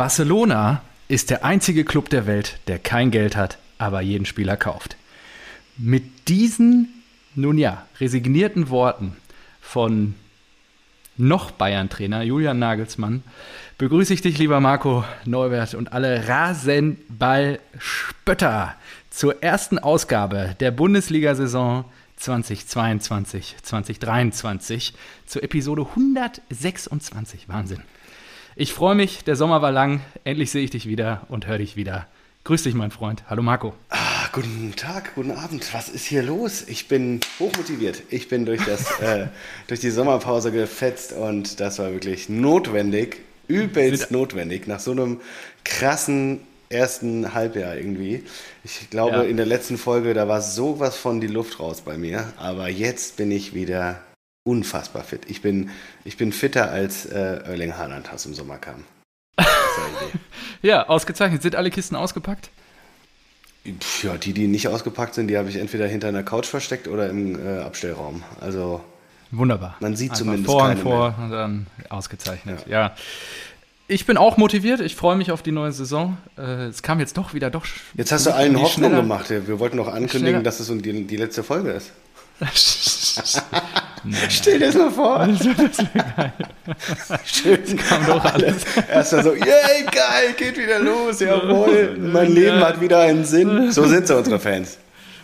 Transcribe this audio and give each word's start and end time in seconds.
Barcelona 0.00 0.80
ist 1.08 1.28
der 1.28 1.44
einzige 1.44 1.84
Club 1.84 2.08
der 2.08 2.26
Welt, 2.26 2.58
der 2.68 2.78
kein 2.78 3.10
Geld 3.10 3.36
hat, 3.36 3.58
aber 3.76 4.00
jeden 4.00 4.24
Spieler 4.24 4.56
kauft. 4.56 4.96
Mit 5.76 6.26
diesen, 6.26 6.88
nun 7.34 7.58
ja, 7.58 7.86
resignierten 8.00 8.70
Worten 8.70 9.14
von 9.60 10.14
noch 11.18 11.50
Bayern-Trainer 11.50 12.22
Julian 12.22 12.58
Nagelsmann 12.58 13.22
begrüße 13.76 14.14
ich 14.14 14.22
dich, 14.22 14.38
lieber 14.38 14.58
Marco 14.60 15.04
Neubert 15.26 15.74
und 15.74 15.92
alle 15.92 16.26
Rasenball-Spötter 16.26 18.76
zur 19.10 19.42
ersten 19.42 19.78
Ausgabe 19.78 20.56
der 20.60 20.70
Bundesliga-Saison 20.70 21.84
2022, 22.16 23.56
2023, 23.62 24.94
zur 25.26 25.42
Episode 25.42 25.86
126. 25.94 27.50
Wahnsinn. 27.50 27.82
Ich 28.60 28.74
freue 28.74 28.94
mich, 28.94 29.24
der 29.24 29.36
Sommer 29.36 29.62
war 29.62 29.72
lang, 29.72 30.02
endlich 30.22 30.50
sehe 30.50 30.62
ich 30.62 30.68
dich 30.68 30.86
wieder 30.86 31.22
und 31.30 31.46
höre 31.46 31.56
dich 31.56 31.76
wieder. 31.76 32.06
Grüß 32.44 32.64
dich, 32.64 32.74
mein 32.74 32.90
Freund. 32.90 33.24
Hallo 33.30 33.40
Marco. 33.40 33.72
Ah, 33.88 34.28
guten 34.34 34.74
Tag, 34.76 35.14
guten 35.14 35.30
Abend. 35.30 35.72
Was 35.72 35.88
ist 35.88 36.04
hier 36.04 36.22
los? 36.22 36.64
Ich 36.68 36.86
bin 36.86 37.20
hochmotiviert. 37.38 38.02
Ich 38.10 38.28
bin 38.28 38.44
durch, 38.44 38.62
das, 38.66 39.00
äh, 39.00 39.28
durch 39.66 39.80
die 39.80 39.88
Sommerpause 39.88 40.52
gefetzt 40.52 41.14
und 41.14 41.58
das 41.58 41.78
war 41.78 41.90
wirklich 41.90 42.28
notwendig, 42.28 43.22
übelst 43.48 44.10
notwendig, 44.10 44.66
nach 44.66 44.80
so 44.80 44.90
einem 44.90 45.22
krassen 45.64 46.40
ersten 46.68 47.32
Halbjahr 47.32 47.78
irgendwie. 47.78 48.24
Ich 48.62 48.90
glaube, 48.90 49.16
ja. 49.16 49.22
in 49.22 49.38
der 49.38 49.46
letzten 49.46 49.78
Folge, 49.78 50.12
da 50.12 50.28
war 50.28 50.42
sowas 50.42 50.98
von 50.98 51.22
die 51.22 51.28
Luft 51.28 51.60
raus 51.60 51.80
bei 51.80 51.96
mir, 51.96 52.30
aber 52.36 52.68
jetzt 52.68 53.16
bin 53.16 53.30
ich 53.32 53.54
wieder 53.54 54.02
unfassbar 54.50 55.04
fit. 55.04 55.22
Ich 55.28 55.42
bin, 55.42 55.70
ich 56.04 56.16
bin 56.16 56.32
fitter 56.32 56.70
als 56.70 57.06
äh, 57.06 57.42
Erling 57.44 57.76
Haaland 57.76 58.12
aus 58.12 58.24
dem 58.24 58.34
Sommer 58.34 58.58
kam. 58.58 58.84
ja, 60.62 60.88
ausgezeichnet. 60.88 61.42
Sind 61.42 61.54
alle 61.54 61.70
Kisten 61.70 61.94
ausgepackt? 61.94 62.50
Ja, 64.02 64.16
die, 64.16 64.32
die 64.32 64.48
nicht 64.48 64.66
ausgepackt 64.66 65.14
sind, 65.14 65.28
die 65.28 65.38
habe 65.38 65.48
ich 65.48 65.56
entweder 65.56 65.86
hinter 65.86 66.08
einer 66.08 66.24
Couch 66.24 66.46
versteckt 66.46 66.88
oder 66.88 67.08
im 67.08 67.38
äh, 67.38 67.60
Abstellraum. 67.60 68.24
Also 68.40 68.82
wunderbar. 69.30 69.76
Man 69.80 69.94
sieht 69.94 70.10
Einfach 70.10 70.18
zumindest 70.18 70.46
vor 70.46 70.68
und 70.68 70.78
vor 70.78 71.10
mehr. 71.10 71.24
und 71.24 71.30
dann 71.30 71.66
ausgezeichnet. 71.88 72.64
Ja. 72.66 72.72
ja. 72.72 72.94
Ich 73.86 74.06
bin 74.06 74.16
auch 74.16 74.36
motiviert. 74.36 74.80
Ich 74.80 74.96
freue 74.96 75.16
mich 75.16 75.30
auf 75.30 75.42
die 75.42 75.52
neue 75.52 75.72
Saison. 75.72 76.16
Äh, 76.38 76.66
es 76.66 76.82
kam 76.82 76.98
jetzt 76.98 77.16
doch 77.18 77.34
wieder 77.34 77.50
doch. 77.50 77.66
Jetzt 77.94 78.10
hast 78.12 78.26
du 78.26 78.34
allen 78.34 78.60
Hoffnung 78.60 78.94
gemacht. 78.94 79.30
Wir 79.30 79.58
wollten 79.60 79.76
noch 79.76 79.88
ankündigen, 79.88 80.40
schneller. 80.40 80.42
dass 80.42 80.60
es 80.60 80.68
die, 80.68 81.06
die 81.06 81.16
letzte 81.16 81.42
Folge 81.44 81.70
ist. 81.70 81.92
Stell 84.28 84.58
dir 84.58 84.66
das 84.66 84.74
mal 84.76 84.90
vor. 84.90 85.26
Das 85.26 85.44
wäre 85.44 86.04
geil. 86.16 86.32
Schön. 87.24 87.76
kam 87.76 88.06
doch 88.06 88.24
alles. 88.24 88.64
Erstmal 88.88 89.24
so, 89.24 89.34
yay, 89.34 89.84
geil, 89.90 90.34
geht 90.36 90.56
wieder 90.58 90.78
los, 90.78 91.20
jawohl. 91.20 91.96
Mein 91.98 92.32
Leben 92.32 92.60
hat 92.60 92.80
wieder 92.80 93.00
einen 93.00 93.24
Sinn. 93.24 93.70
So 93.72 93.86
sind 93.86 94.06
sie, 94.06 94.16
unsere 94.16 94.38
Fans. 94.38 94.78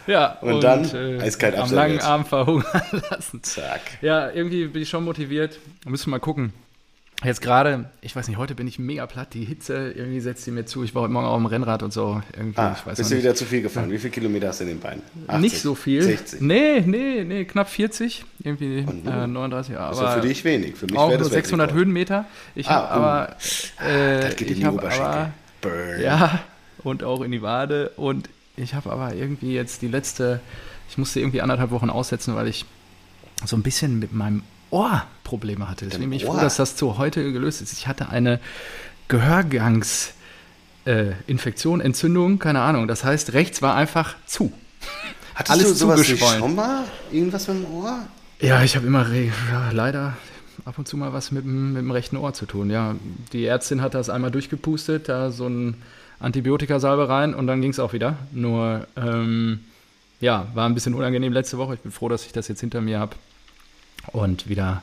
Ja, 0.07 0.39
und, 0.41 0.55
und 0.55 0.65
dann 0.65 0.85
äh, 0.95 1.21
eiskalt 1.21 1.57
Am 1.57 1.73
langen 1.73 2.01
Arm 2.01 2.25
verhungern 2.25 3.03
lassen. 3.11 3.43
Zack. 3.43 3.81
Ja, 4.03 4.31
irgendwie 4.31 4.67
bin 4.67 4.83
ich 4.83 4.89
schon 4.89 5.05
motiviert. 5.05 5.59
Müssen 5.85 6.07
wir 6.07 6.13
mal 6.13 6.21
gucken. 6.21 6.53
Jetzt 7.25 7.41
gerade, 7.41 7.89
ich 8.03 8.14
weiß 8.14 8.28
nicht, 8.28 8.36
heute 8.36 8.55
bin 8.55 8.69
ich 8.69 8.78
mega 8.78 9.06
platt. 9.06 9.33
Die 9.33 9.45
Hitze 9.45 9.91
irgendwie 9.92 10.20
setzt 10.20 10.45
sie 10.45 10.50
mir 10.50 10.67
zu. 10.67 10.84
Ich 10.84 10.95
war 10.95 11.03
heute 11.03 11.12
Morgen 11.12 11.27
auf 11.27 11.39
dem 11.39 11.47
Rennrad 11.47 11.83
und 11.83 11.91
so. 11.92 12.20
Irgendwie, 12.36 12.61
ah, 12.61 12.77
ich 12.78 12.86
weiß 12.86 12.98
bist 12.98 13.11
du 13.11 13.17
wieder 13.17 13.34
zu 13.34 13.47
viel 13.47 13.62
gefahren? 13.62 13.91
Wie 13.91 13.98
viele 13.98 14.11
Kilometer 14.11 14.48
hast 14.48 14.61
du 14.61 14.64
in 14.64 14.70
den 14.70 14.81
Beinen? 14.81 15.03
80, 15.27 15.41
nicht 15.41 15.62
so 15.62 15.75
viel. 15.75 16.03
60? 16.03 16.42
Nee, 16.42 16.83
nee, 16.84 17.25
nee, 17.25 17.45
knapp 17.47 17.70
40. 17.70 18.25
Irgendwie 18.41 18.81
äh, 18.81 19.27
39. 19.27 19.73
Ja, 19.73 19.89
aber 19.89 20.12
für 20.12 20.28
dich 20.28 20.45
wenig. 20.45 20.77
Für 20.77 20.86
mich 20.86 20.98
auch 20.98 21.19
nur 21.19 21.25
600 21.25 21.73
Höhenmeter. 21.73 22.27
Ich 22.55 22.69
habe 22.69 22.89
ah, 22.89 22.95
aber. 22.95 23.36
Äh, 23.83 24.20
das 24.20 24.36
geht 24.36 24.51
in 24.51 24.61
die 24.61 24.67
Oberschenkel. 24.67 25.33
Burn. 25.62 26.01
Ja, 26.03 26.41
und 26.84 27.03
auch 27.03 27.23
in 27.23 27.33
die 27.33 27.41
Wade. 27.41 27.92
Und 27.97 28.28
ich 28.56 28.75
habe 28.75 28.92
aber 28.92 29.14
irgendwie 29.14 29.55
jetzt 29.55 29.80
die 29.80 29.89
letzte. 29.89 30.41
Ich 30.91 30.98
musste 30.98 31.20
irgendwie 31.20 31.41
anderthalb 31.41 31.70
Wochen 31.70 31.89
aussetzen, 31.89 32.36
weil 32.36 32.46
ich 32.46 32.67
so 33.45 33.57
ein 33.57 33.62
bisschen 33.62 33.98
mit 33.98 34.12
meinem 34.12 34.42
Ohrprobleme 34.71 35.69
hatte. 35.69 35.87
Deswegen 35.87 36.11
bin 36.11 36.19
ich 36.19 36.25
froh, 36.25 36.37
dass 36.37 36.57
das 36.57 36.77
zu 36.77 36.99
heute 36.99 37.33
gelöst 37.33 37.63
ist. 37.63 37.73
Ich 37.73 37.87
hatte 37.87 38.09
eine 38.09 38.41
Gehörgangsinfektion, 39.09 41.81
äh, 41.81 41.85
Entzündung, 41.85 42.39
keine 42.39 42.61
Ahnung. 42.61 42.89
Das 42.89 43.05
heißt, 43.05 43.33
rechts 43.33 43.63
war 43.63 43.75
einfach 43.75 44.17
zu. 44.27 44.53
Hattest 45.35 45.53
Alles 45.53 45.69
du 45.69 45.75
sowas 45.75 46.03
zugeschwollen. 46.03 46.41
schon 46.41 46.55
mal? 46.55 46.85
Irgendwas 47.13 47.49
mit 47.49 47.59
dem 47.59 47.73
Ohr? 47.73 47.99
Ja, 48.41 48.63
ich 48.63 48.77
habe 48.77 48.87
immer 48.87 49.07
ja, 49.13 49.71
leider 49.73 50.17
ab 50.65 50.79
und 50.79 50.89
zu 50.89 50.97
mal 50.97 51.13
was 51.13 51.31
mit 51.31 51.45
dem, 51.45 51.75
mit 51.75 51.83
dem 51.83 51.91
rechten 51.91 52.17
Ohr 52.17 52.33
zu 52.33 52.47
tun. 52.47 52.71
Ja, 52.71 52.97
die 53.33 53.45
Ärztin 53.45 53.83
hat 53.83 53.95
das 53.95 54.11
einmal 54.11 54.31
durchgepustet, 54.31 55.09
da 55.09 55.31
so 55.31 55.47
ein 55.47 55.75
Antibiotikasalbe 56.19 57.09
rein 57.09 57.35
und 57.35 57.47
dann 57.47 57.61
ging 57.61 57.71
es 57.71 57.79
auch 57.79 57.93
wieder. 57.93 58.17
Nur, 58.33 58.87
ähm, 58.97 59.61
ja, 60.21 60.48
war 60.55 60.67
ein 60.67 60.75
bisschen 60.75 60.95
unangenehm 60.95 61.33
letzte 61.33 61.59
Woche. 61.59 61.75
Ich 61.75 61.81
bin 61.81 61.93
froh, 61.93 62.09
dass 62.09 62.25
ich 62.25 62.33
das 62.33 62.48
jetzt 62.48 62.61
hinter 62.61 62.81
mir 62.81 62.98
habe 62.98 63.17
und 64.12 64.48
wieder 64.48 64.83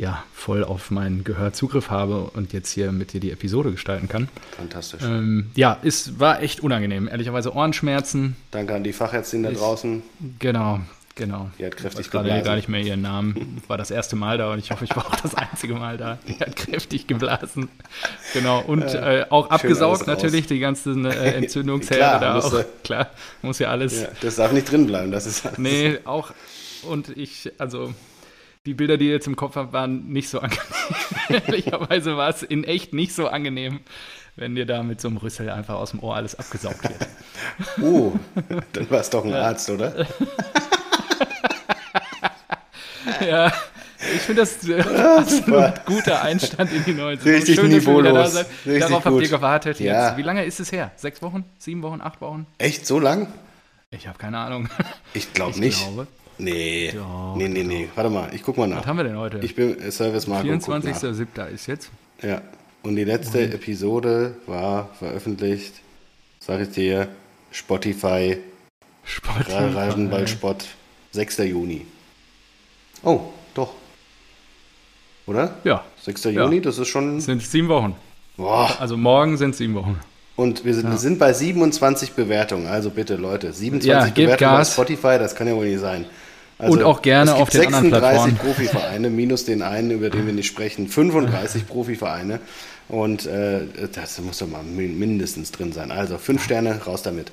ja, 0.00 0.24
voll 0.32 0.64
auf 0.64 0.90
mein 0.90 1.24
Gehör 1.24 1.52
Zugriff 1.52 1.90
habe 1.90 2.30
und 2.32 2.54
jetzt 2.54 2.72
hier 2.72 2.90
mit 2.90 3.12
dir 3.12 3.20
die 3.20 3.30
Episode 3.30 3.70
gestalten 3.70 4.08
kann. 4.08 4.28
Fantastisch. 4.56 5.02
Ähm, 5.02 5.50
ja, 5.54 5.76
es 5.82 6.18
war 6.18 6.42
echt 6.42 6.60
unangenehm. 6.60 7.06
Ehrlicherweise 7.06 7.54
Ohrenschmerzen. 7.54 8.34
Danke 8.50 8.74
an 8.74 8.82
die 8.82 8.94
Fachärztin 8.94 9.42
da 9.42 9.50
draußen. 9.50 10.02
Genau, 10.38 10.80
genau. 11.16 11.50
Die 11.58 11.66
hat 11.66 11.76
kräftig 11.76 12.06
ich 12.06 12.10
geblasen. 12.10 12.44
gar 12.44 12.56
nicht 12.56 12.70
mehr 12.70 12.80
ihren 12.80 13.02
Namen. 13.02 13.60
War 13.68 13.76
das 13.76 13.90
erste 13.90 14.16
Mal 14.16 14.38
da 14.38 14.50
und 14.54 14.58
ich 14.58 14.70
hoffe, 14.70 14.84
ich 14.84 14.96
war 14.96 15.06
auch 15.06 15.16
das 15.16 15.34
einzige 15.34 15.74
Mal 15.74 15.98
da. 15.98 16.18
Die 16.26 16.38
hat 16.38 16.56
kräftig 16.56 17.06
geblasen. 17.06 17.68
Genau. 18.32 18.62
Und 18.62 18.94
äh, 18.94 19.26
auch 19.28 19.50
abgesaugt 19.50 20.06
natürlich, 20.06 20.46
die 20.46 20.60
ganzen 20.60 21.04
äh, 21.04 21.32
Entzündungsherde 21.34 22.24
da 22.24 22.38
auch. 22.38 22.64
Klar, 22.84 23.10
muss 23.42 23.58
ja 23.58 23.68
alles. 23.68 24.00
Ja, 24.00 24.08
das 24.22 24.36
darf 24.36 24.52
nicht 24.52 24.70
drin 24.70 24.86
bleiben, 24.86 25.12
das 25.12 25.26
ist 25.26 25.44
alles. 25.44 25.58
Nee, 25.58 25.98
auch. 26.06 26.32
Und 26.84 27.14
ich, 27.14 27.52
also 27.58 27.92
die 28.66 28.74
Bilder, 28.74 28.96
die 28.98 29.06
ihr 29.06 29.12
jetzt 29.12 29.26
im 29.26 29.36
Kopf 29.36 29.56
habt, 29.56 29.72
waren 29.72 30.08
nicht 30.08 30.28
so 30.28 30.40
angenehm. 30.40 30.62
Ehrlicherweise 31.28 32.16
war 32.16 32.28
es 32.28 32.42
in 32.42 32.64
echt 32.64 32.92
nicht 32.92 33.14
so 33.14 33.28
angenehm, 33.28 33.80
wenn 34.36 34.54
dir 34.54 34.66
da 34.66 34.82
mit 34.82 35.00
so 35.00 35.08
einem 35.08 35.16
Rüssel 35.16 35.48
einfach 35.50 35.74
aus 35.76 35.92
dem 35.92 36.00
Ohr 36.00 36.16
alles 36.16 36.34
abgesaugt 36.38 36.82
wird. 36.82 37.08
Oh, 37.82 38.12
dann 38.72 38.90
war 38.90 39.00
es 39.00 39.10
doch 39.10 39.24
ein. 39.24 39.34
Arzt, 39.34 39.68
oder? 39.70 40.06
ja. 43.26 43.52
Ich 44.14 44.20
finde 44.22 44.42
das 44.42 44.66
äh, 44.68 44.80
absolut 44.80 45.84
guter 45.84 46.22
Einstand 46.22 46.72
in 46.72 46.84
die 46.84 46.92
neue 46.92 47.16
Saison. 47.16 47.32
Richtig 47.32 47.56
Schön, 47.56 47.70
niveaulos. 47.70 48.34
Da 48.34 48.40
Richtig 48.40 48.80
Darauf 48.80 49.04
gut. 49.04 49.12
habt 49.12 49.22
ihr 49.22 49.28
gewartet. 49.28 49.80
Ja. 49.80 50.08
Jetzt. 50.08 50.18
Wie 50.18 50.22
lange 50.22 50.44
ist 50.44 50.60
es 50.60 50.70
her? 50.72 50.90
Sechs 50.96 51.20
Wochen? 51.22 51.44
Sieben 51.58 51.82
Wochen? 51.82 52.00
Acht 52.00 52.20
Wochen? 52.20 52.46
Echt 52.58 52.86
so 52.86 52.98
lang? 52.98 53.26
Ich 53.90 54.06
habe 54.06 54.18
keine 54.18 54.38
Ahnung. 54.38 54.68
Ich 55.12 55.32
glaube 55.32 55.58
nicht. 55.58 55.82
Glaube, 55.82 56.06
Nee. 56.40 56.92
Doch, 56.94 57.36
nee, 57.36 57.48
nee, 57.48 57.62
nee. 57.62 57.88
Warte 57.94 58.10
mal, 58.10 58.30
ich 58.32 58.42
guck 58.42 58.56
mal 58.56 58.66
nach. 58.66 58.78
Was 58.78 58.86
haben 58.86 58.96
wir 58.96 59.04
denn 59.04 59.18
heute? 59.18 59.38
Ich 59.42 59.54
bin 59.54 59.76
Service 59.90 60.26
Marco. 60.26 60.48
24.07. 60.48 61.48
ist 61.48 61.66
jetzt. 61.66 61.90
Ja. 62.22 62.42
Und 62.82 62.96
die 62.96 63.04
letzte 63.04 63.44
Und? 63.44 63.54
Episode 63.54 64.36
war 64.46 64.88
veröffentlicht, 64.98 65.74
sag 66.38 66.60
ich 66.60 66.70
dir, 66.70 67.08
Spotify. 67.50 68.38
Spotify. 69.04 69.74
Rasenballsport, 69.74 70.66
6. 71.12 71.38
Juni. 71.38 71.86
Oh, 73.02 73.20
doch. 73.54 73.74
Oder? 75.26 75.56
Ja. 75.64 75.84
6. 76.02 76.24
Juni, 76.24 76.56
ja. 76.56 76.62
das 76.62 76.78
ist 76.78 76.88
schon. 76.88 77.16
Das 77.16 77.26
sind 77.26 77.42
sieben 77.42 77.68
Wochen. 77.68 77.94
Boah. 78.36 78.74
Also 78.80 78.96
morgen 78.96 79.36
sind 79.36 79.54
sieben 79.54 79.74
Wochen. 79.74 79.98
Und 80.36 80.64
wir 80.64 80.74
sind, 80.74 80.88
ja. 80.88 80.96
sind, 80.96 81.18
bei 81.18 81.34
27 81.34 82.12
Bewertungen. 82.12 82.66
Also 82.66 82.88
bitte, 82.88 83.16
Leute, 83.16 83.52
27 83.52 83.86
ja, 83.86 84.04
Bewertungen 84.06 84.38
Gas. 84.38 84.68
auf 84.68 84.72
Spotify, 84.72 85.18
das 85.18 85.34
kann 85.34 85.46
ja 85.46 85.54
wohl 85.54 85.68
nicht 85.68 85.80
sein. 85.80 86.06
Also, 86.60 86.78
und 86.78 86.84
auch 86.84 87.02
gerne 87.02 87.34
auf 87.34 87.48
den 87.50 87.66
anderen 87.66 87.88
Plattformen. 87.88 88.36
36 88.36 88.38
Profivereine, 88.38 89.10
minus 89.10 89.44
den 89.44 89.62
einen, 89.62 89.90
über 89.90 90.10
den 90.10 90.26
wir 90.26 90.32
nicht 90.32 90.46
sprechen. 90.46 90.88
35 90.88 91.66
Profivereine. 91.66 92.40
Und 92.88 93.26
äh, 93.26 93.60
das 93.92 94.20
muss 94.20 94.38
doch 94.38 94.48
mal 94.48 94.62
mindestens 94.62 95.52
drin 95.52 95.72
sein. 95.72 95.90
Also 95.90 96.18
fünf 96.18 96.44
Sterne, 96.44 96.80
raus 96.84 97.02
damit. 97.02 97.30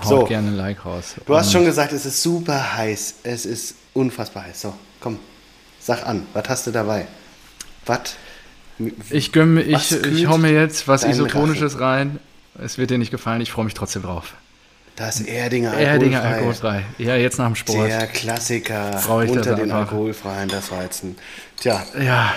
Haut 0.00 0.08
so, 0.08 0.24
gerne 0.24 0.48
ein 0.48 0.56
Like 0.56 0.84
raus. 0.84 1.14
Du 1.26 1.34
hast 1.34 1.50
schon 1.50 1.64
gesagt, 1.64 1.92
es 1.92 2.06
ist 2.06 2.22
super 2.22 2.76
heiß. 2.76 3.16
Es 3.22 3.46
ist 3.46 3.74
unfassbar 3.94 4.44
heiß. 4.44 4.60
So, 4.60 4.74
komm, 5.00 5.18
sag 5.80 6.06
an, 6.06 6.26
was 6.34 6.48
hast 6.48 6.66
du 6.66 6.70
dabei? 6.70 7.06
Was? 7.86 8.16
Ich 9.10 9.32
gönne 9.32 9.62
ich, 9.62 9.92
ich 9.92 10.26
hau 10.28 10.38
mir 10.38 10.52
jetzt 10.52 10.86
was 10.86 11.04
Isotonisches 11.04 11.80
rein. 11.80 12.20
Es 12.62 12.78
wird 12.78 12.90
dir 12.90 12.98
nicht 12.98 13.10
gefallen, 13.10 13.40
ich 13.40 13.50
freue 13.50 13.64
mich 13.64 13.74
trotzdem 13.74 14.02
drauf. 14.02 14.34
Das 14.98 15.20
Erdinger 15.20 15.70
alkoholfrei. 15.70 15.92
Erdinger 15.92 16.22
alkoholfrei. 16.24 16.84
Ja, 16.98 17.14
jetzt 17.14 17.38
nach 17.38 17.46
dem 17.46 17.54
Sport. 17.54 17.88
Der 17.88 18.08
Klassiker 18.08 19.00
unter 19.08 19.54
den 19.54 19.70
einfach. 19.70 19.92
alkoholfreien, 19.92 20.48
das 20.48 20.72
Weizen. 20.72 21.14
Tja. 21.56 21.86
Ja. 22.04 22.34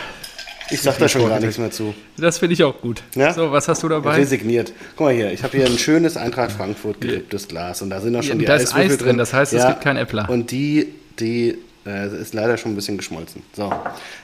Ich 0.69 0.79
sag 0.79 0.99
da 0.99 1.09
schon 1.09 1.27
gar 1.27 1.39
nichts 1.39 1.57
mehr 1.57 1.71
zu. 1.71 1.95
Das 2.17 2.37
finde 2.37 2.53
ich 2.53 2.63
auch 2.63 2.79
gut. 2.79 3.01
Ja? 3.15 3.33
So, 3.33 3.51
was 3.51 3.67
hast 3.67 3.81
du 3.81 3.89
dabei? 3.89 4.15
Resigniert. 4.15 4.73
Guck 4.95 5.07
mal 5.07 5.13
hier, 5.13 5.31
ich 5.31 5.41
habe 5.41 5.57
hier 5.57 5.65
ein 5.65 5.79
schönes 5.79 6.17
Eintracht 6.17 6.51
Frankfurt 6.51 7.01
geripptes 7.01 7.47
Glas 7.47 7.81
und 7.81 7.89
da 7.89 7.99
sind 7.99 8.15
auch 8.15 8.21
schon 8.21 8.33
ja, 8.33 8.39
die 8.39 8.45
Da 8.45 8.55
ist 8.55 8.75
Eis 8.75 8.95
drin, 8.95 9.17
das 9.17 9.33
heißt, 9.33 9.53
es 9.53 9.65
gibt 9.65 9.81
kein 9.81 9.97
Äppler. 9.97 10.29
Und 10.29 10.51
die, 10.51 10.87
die 11.19 11.57
äh, 11.87 12.07
ist 12.21 12.35
leider 12.35 12.57
schon 12.57 12.73
ein 12.73 12.75
bisschen 12.75 12.97
geschmolzen. 12.97 13.41
So, 13.53 13.73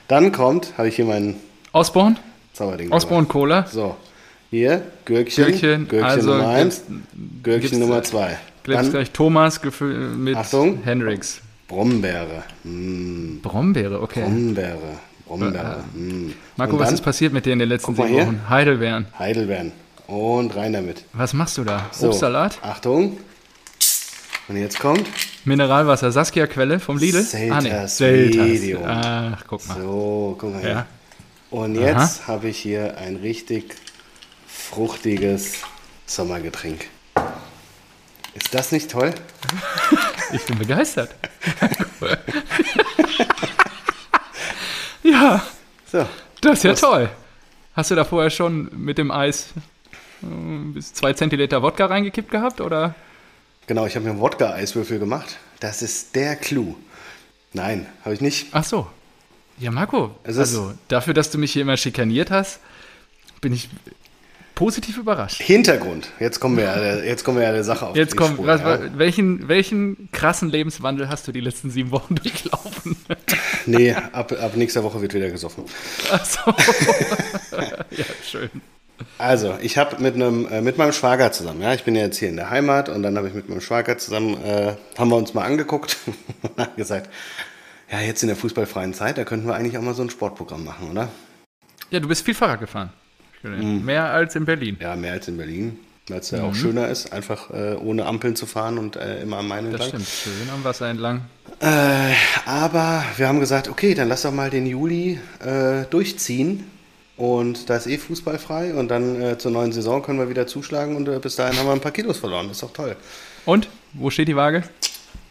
dann 0.06 0.30
kommt, 0.30 0.74
habe 0.78 0.86
ich 0.88 0.94
hier 0.94 1.06
meinen 1.06 1.36
Osborn? 1.72 2.16
Zauberding. 2.52 2.92
Osborn 2.92 3.26
Cola. 3.26 3.66
So, 3.66 3.96
Hier, 4.50 4.82
Gürkchen, 5.04 5.44
Gürkchen, 5.46 5.88
Gürkchen 5.88 6.04
also 6.08 6.30
Nummer 6.36 6.48
1, 6.48 6.76
gibt's- 6.76 6.92
Gürkchen 7.42 7.60
gibt's- 7.70 7.78
Nummer 7.78 8.02
2. 8.02 8.38
Gibt's 8.62 8.82
Dann 8.82 8.90
gleich 8.90 9.10
Thomas 9.10 9.60
mit 9.80 10.36
Achtung. 10.36 10.82
Hendrix. 10.84 11.40
Brombeere. 11.68 12.44
Mm, 12.64 13.40
Brombeere, 13.42 14.00
okay. 14.00 14.22
Brombeere. 14.22 14.78
Brombeere. 15.26 15.84
Mm. 15.94 16.30
Marco, 16.56 16.72
Und 16.74 16.78
was 16.78 16.88
dann 16.88 16.94
ist 16.94 17.00
passiert 17.02 17.32
mit 17.34 17.44
dir 17.44 17.52
in 17.52 17.58
den 17.58 17.68
letzten 17.68 17.94
sieben. 17.94 18.14
Wochen? 18.14 18.40
Heidelbeeren. 18.48 19.06
Heidelbeeren. 19.18 19.72
Und 20.06 20.56
rein 20.56 20.72
damit. 20.72 21.04
Was 21.12 21.34
machst 21.34 21.58
du 21.58 21.64
da? 21.64 21.84
So, 21.92 22.06
Obstsalat? 22.08 22.58
Achtung. 22.62 23.18
Und 24.48 24.56
jetzt 24.56 24.80
kommt. 24.80 25.04
Mineralwasser, 25.44 26.10
Saskia-Quelle 26.10 26.80
vom 26.80 26.96
Lidl? 26.96 27.20
Selters 27.22 27.98
Selters. 27.98 28.46
Medium. 28.46 28.82
Ach, 28.86 29.44
guck 29.46 29.68
mal. 29.68 29.76
So, 29.78 30.36
guck 30.38 30.52
mal 30.54 30.60
hier. 30.62 30.70
Ja. 30.70 30.86
Und 31.50 31.74
jetzt 31.74 32.26
habe 32.26 32.48
ich 32.48 32.58
hier 32.58 32.96
ein 32.96 33.16
richtig 33.16 33.74
fruchtiges 34.58 35.62
Sommergetränk. 36.06 36.88
Ist 38.34 38.52
das 38.54 38.72
nicht 38.72 38.90
toll? 38.90 39.14
Ich 40.30 40.44
bin 40.44 40.58
begeistert. 40.58 41.14
ja, 45.02 45.42
So. 45.90 46.06
das 46.42 46.58
ist 46.58 46.64
ja 46.64 46.70
Prost. 46.72 46.82
toll. 46.82 47.08
Hast 47.72 47.90
du 47.90 47.94
da 47.94 48.04
vorher 48.04 48.28
schon 48.28 48.68
mit 48.76 48.98
dem 48.98 49.10
Eis 49.10 49.46
äh, 50.22 50.26
bis 50.74 50.92
zwei 50.92 51.14
Zentiliter 51.14 51.62
Wodka 51.62 51.86
reingekippt 51.86 52.30
gehabt? 52.30 52.60
Oder? 52.60 52.94
Genau, 53.66 53.86
ich 53.86 53.94
habe 53.94 54.04
mir 54.04 54.10
einen 54.10 54.20
Wodka-Eiswürfel 54.20 54.98
gemacht. 54.98 55.38
Das 55.60 55.80
ist 55.80 56.14
der 56.14 56.36
Clou. 56.36 56.74
Nein, 57.54 57.86
habe 58.04 58.14
ich 58.14 58.20
nicht. 58.20 58.48
Ach 58.52 58.64
so. 58.64 58.86
Ja, 59.58 59.70
Marco, 59.70 60.14
also 60.24 60.74
dafür, 60.88 61.14
dass 61.14 61.30
du 61.30 61.38
mich 61.38 61.52
hier 61.54 61.62
immer 61.62 61.78
schikaniert 61.78 62.30
hast, 62.30 62.60
bin 63.40 63.54
ich 63.54 63.70
positiv 64.58 64.98
überrascht. 64.98 65.40
Hintergrund. 65.40 66.10
Jetzt 66.18 66.40
kommen 66.40 66.56
wir 66.56 66.64
ja 66.64 66.76
der, 66.80 67.04
jetzt 67.04 67.22
kommen 67.22 67.38
wir 67.38 67.44
ja 67.44 67.52
der 67.52 67.62
Sache 67.62 67.86
auf 67.86 67.96
Jetzt 67.96 68.16
kommt, 68.16 68.44
was, 68.44 68.60
ja. 68.60 68.98
welchen, 68.98 69.46
welchen 69.46 70.08
krassen 70.10 70.50
Lebenswandel 70.50 71.08
hast 71.08 71.28
du 71.28 71.32
die 71.32 71.38
letzten 71.38 71.70
sieben 71.70 71.92
Wochen 71.92 72.14
durchlaufen? 72.16 72.96
Nee, 73.66 73.92
ab, 73.92 74.32
ab 74.32 74.56
nächster 74.56 74.82
Woche 74.82 75.00
wird 75.00 75.14
wieder 75.14 75.30
gesoffen. 75.30 75.62
Ach 76.10 76.24
so. 76.24 76.40
ja, 77.56 78.04
schön. 78.28 78.50
Also, 79.16 79.56
ich 79.60 79.78
habe 79.78 80.02
mit 80.02 80.16
einem 80.16 80.48
äh, 80.48 80.60
mit 80.60 80.76
meinem 80.76 80.92
Schwager 80.92 81.30
zusammen, 81.30 81.62
ja, 81.62 81.72
ich 81.72 81.84
bin 81.84 81.94
ja 81.94 82.02
jetzt 82.02 82.18
hier 82.18 82.28
in 82.28 82.34
der 82.34 82.50
Heimat 82.50 82.88
und 82.88 83.04
dann 83.04 83.16
habe 83.16 83.28
ich 83.28 83.34
mit 83.34 83.48
meinem 83.48 83.60
Schwager 83.60 83.96
zusammen, 83.96 84.42
äh, 84.42 84.74
haben 84.98 85.08
wir 85.08 85.16
uns 85.16 85.34
mal 85.34 85.44
angeguckt 85.44 85.98
und 86.42 86.58
haben 86.58 86.74
gesagt, 86.76 87.08
ja, 87.92 88.00
jetzt 88.00 88.24
in 88.24 88.26
der 88.26 88.36
fußballfreien 88.36 88.92
Zeit, 88.92 89.18
da 89.18 89.24
könnten 89.24 89.46
wir 89.46 89.54
eigentlich 89.54 89.78
auch 89.78 89.82
mal 89.82 89.94
so 89.94 90.02
ein 90.02 90.10
Sportprogramm 90.10 90.64
machen, 90.64 90.90
oder? 90.90 91.10
Ja, 91.90 92.00
du 92.00 92.08
bist 92.08 92.24
viel 92.24 92.34
Fahrrad 92.34 92.58
gefahren. 92.58 92.90
Mhm. 93.42 93.84
Mehr 93.84 94.04
als 94.12 94.34
in 94.36 94.44
Berlin. 94.44 94.76
Ja, 94.80 94.96
mehr 94.96 95.12
als 95.12 95.28
in 95.28 95.36
Berlin, 95.36 95.78
weil 96.08 96.18
es 96.20 96.30
ja 96.30 96.38
Mhm. 96.38 96.44
auch 96.44 96.54
schöner 96.54 96.88
ist, 96.88 97.12
einfach 97.12 97.50
äh, 97.50 97.74
ohne 97.74 98.06
Ampeln 98.06 98.36
zu 98.36 98.46
fahren 98.46 98.78
und 98.78 98.96
äh, 98.96 99.22
immer 99.22 99.38
am 99.38 99.48
Main 99.48 99.70
Das 99.72 99.80
entlang. 99.86 99.88
stimmt. 100.04 100.36
Schön 100.38 100.50
am 100.54 100.64
Wasser 100.64 100.88
entlang. 100.88 101.22
Äh, 101.60 101.66
aber 102.46 103.04
wir 103.16 103.28
haben 103.28 103.40
gesagt, 103.40 103.68
okay, 103.68 103.94
dann 103.94 104.08
lass 104.08 104.22
doch 104.22 104.32
mal 104.32 104.50
den 104.50 104.66
Juli 104.66 105.18
äh, 105.44 105.84
durchziehen. 105.90 106.64
Und 107.16 107.68
da 107.68 107.76
ist 107.76 107.88
eh 107.88 107.98
fußballfrei 107.98 108.74
und 108.74 108.88
dann 108.92 109.20
äh, 109.20 109.38
zur 109.38 109.50
neuen 109.50 109.72
Saison 109.72 110.02
können 110.02 110.20
wir 110.20 110.30
wieder 110.30 110.46
zuschlagen 110.46 110.94
und 110.94 111.08
äh, 111.08 111.18
bis 111.18 111.34
dahin 111.34 111.58
haben 111.58 111.66
wir 111.66 111.72
ein 111.72 111.80
paar 111.80 111.90
Kilos 111.90 112.16
verloren. 112.18 112.48
ist 112.48 112.62
doch 112.62 112.72
toll. 112.72 112.94
Und? 113.44 113.68
Wo 113.94 114.10
steht 114.10 114.28
die 114.28 114.36
Waage? 114.36 114.62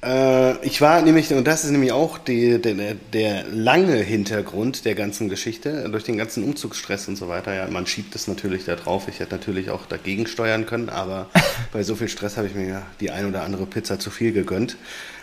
Äh, 0.07 0.65
ich 0.65 0.79
war 0.79 1.01
nämlich, 1.01 1.33
und 1.33 1.45
das 1.45 1.65
ist 1.65 1.71
nämlich 1.71 1.91
auch 1.91 2.17
die, 2.17 2.61
der, 2.61 2.95
der 2.95 3.43
lange 3.45 3.95
Hintergrund 3.95 4.85
der 4.85 4.95
ganzen 4.95 5.27
Geschichte, 5.27 5.89
durch 5.89 6.05
den 6.05 6.17
ganzen 6.17 6.43
Umzugsstress 6.43 7.07
und 7.07 7.17
so 7.17 7.27
weiter. 7.27 7.53
Ja, 7.53 7.67
man 7.67 7.85
schiebt 7.85 8.15
es 8.15 8.27
natürlich 8.27 8.65
da 8.65 8.75
drauf. 8.75 9.07
Ich 9.09 9.19
hätte 9.19 9.35
natürlich 9.35 9.69
auch 9.69 9.85
dagegen 9.85 10.27
steuern 10.27 10.65
können, 10.65 10.89
aber 10.89 11.29
bei 11.73 11.83
so 11.83 11.95
viel 11.95 12.07
Stress 12.07 12.37
habe 12.37 12.47
ich 12.47 12.55
mir 12.55 12.67
ja 12.67 12.81
die 13.01 13.11
ein 13.11 13.25
oder 13.25 13.43
andere 13.43 13.65
Pizza 13.65 13.99
zu 13.99 14.09
viel 14.09 14.31
gegönnt, 14.31 14.77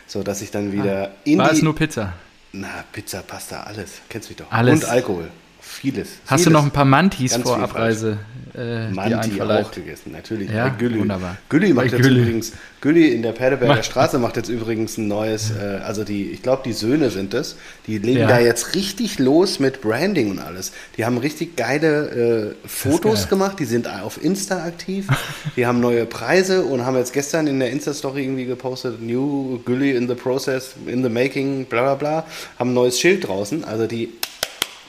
sodass 0.06 0.42
ich 0.42 0.50
dann 0.50 0.72
wieder 0.72 1.12
in 1.24 1.38
War 1.38 1.50
die... 1.50 1.56
es 1.56 1.62
nur 1.62 1.74
Pizza? 1.74 2.12
Na, 2.52 2.84
Pizza, 2.92 3.22
Pasta, 3.22 3.62
alles. 3.62 4.02
Kennst 4.08 4.28
mich 4.28 4.36
doch. 4.36 4.50
Alles. 4.50 4.84
Und 4.84 4.90
Alkohol. 4.90 5.30
Vieles. 5.66 6.08
Hast 6.26 6.42
vieles. 6.42 6.44
du 6.44 6.50
noch 6.50 6.64
ein 6.64 6.70
paar 6.70 6.84
Mantis 6.84 7.32
Ganz 7.32 7.42
vor 7.42 7.58
Abreise 7.58 8.18
äh, 8.54 8.88
Manti 8.90 9.40
auch 9.40 9.70
gegessen, 9.72 10.12
natürlich. 10.12 10.50
Ja, 10.50 10.68
Gülli. 10.68 11.00
wunderbar. 11.00 11.38
Gülli 11.48 11.72
macht 11.72 11.86
Bei 11.90 11.96
jetzt 11.96 12.02
Gülli. 12.06 12.20
übrigens, 12.20 12.52
Gülli 12.80 13.08
in 13.08 13.22
der 13.22 13.32
Perleberger 13.32 13.74
Macht- 13.76 13.86
Straße 13.86 14.18
macht 14.18 14.36
jetzt 14.36 14.48
übrigens 14.48 14.96
ein 14.98 15.08
neues, 15.08 15.50
äh, 15.50 15.80
also 15.82 16.04
die, 16.04 16.30
ich 16.30 16.42
glaube, 16.42 16.62
die 16.64 16.72
Söhne 16.72 17.10
sind 17.10 17.34
es, 17.34 17.56
die 17.86 17.98
legen 17.98 18.20
Ja. 18.20 18.28
da 18.28 18.38
jetzt 18.38 18.74
richtig 18.76 19.18
los 19.18 19.58
mit 19.58 19.80
Branding 19.80 20.30
und 20.30 20.38
alles. 20.38 20.72
Die 20.96 21.04
haben 21.04 21.18
richtig 21.18 21.56
geile 21.56 22.54
äh, 22.62 22.68
Fotos 22.68 23.22
geil. 23.22 23.30
gemacht, 23.30 23.58
die 23.58 23.64
sind 23.64 23.88
auf 23.88 24.22
Insta 24.22 24.62
aktiv, 24.64 25.08
die 25.56 25.66
haben 25.66 25.80
neue 25.80 26.04
Preise 26.06 26.62
und 26.64 26.84
haben 26.86 26.96
jetzt 26.96 27.12
gestern 27.12 27.46
in 27.48 27.58
der 27.58 27.70
Insta-Story 27.70 28.22
irgendwie 28.22 28.44
gepostet, 28.44 29.02
New 29.02 29.58
Gülli 29.64 29.96
in 29.96 30.06
the 30.08 30.14
process, 30.14 30.74
in 30.86 31.02
the 31.02 31.08
making, 31.08 31.64
bla 31.64 31.82
bla 31.82 31.94
bla, 31.94 32.26
haben 32.58 32.70
ein 32.70 32.74
neues 32.74 33.00
Schild 33.00 33.26
draußen, 33.26 33.64
also 33.64 33.86
die, 33.88 34.10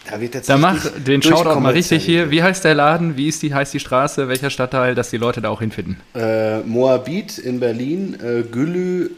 da 0.09 0.19
wird 0.21 0.35
jetzt 0.35 0.49
Da 0.49 0.57
mach 0.57 0.77
den 1.05 1.21
Shoutout 1.21 1.59
mal 1.59 1.73
richtig 1.73 2.03
hier. 2.05 2.31
Wie 2.31 2.43
heißt 2.43 2.63
der 2.63 2.73
Laden? 2.75 3.17
Wie 3.17 3.27
ist 3.27 3.41
die, 3.43 3.53
heißt 3.53 3.73
die 3.73 3.79
Straße? 3.79 4.27
Welcher 4.27 4.49
Stadtteil, 4.49 4.95
dass 4.95 5.09
die 5.09 5.17
Leute 5.17 5.41
da 5.41 5.49
auch 5.49 5.59
hinfinden? 5.61 5.97
Äh, 6.15 6.59
Moabit 6.59 7.37
in 7.37 7.59
Berlin, 7.59 8.17
äh, 8.21 8.43
Gülü, 8.43 9.09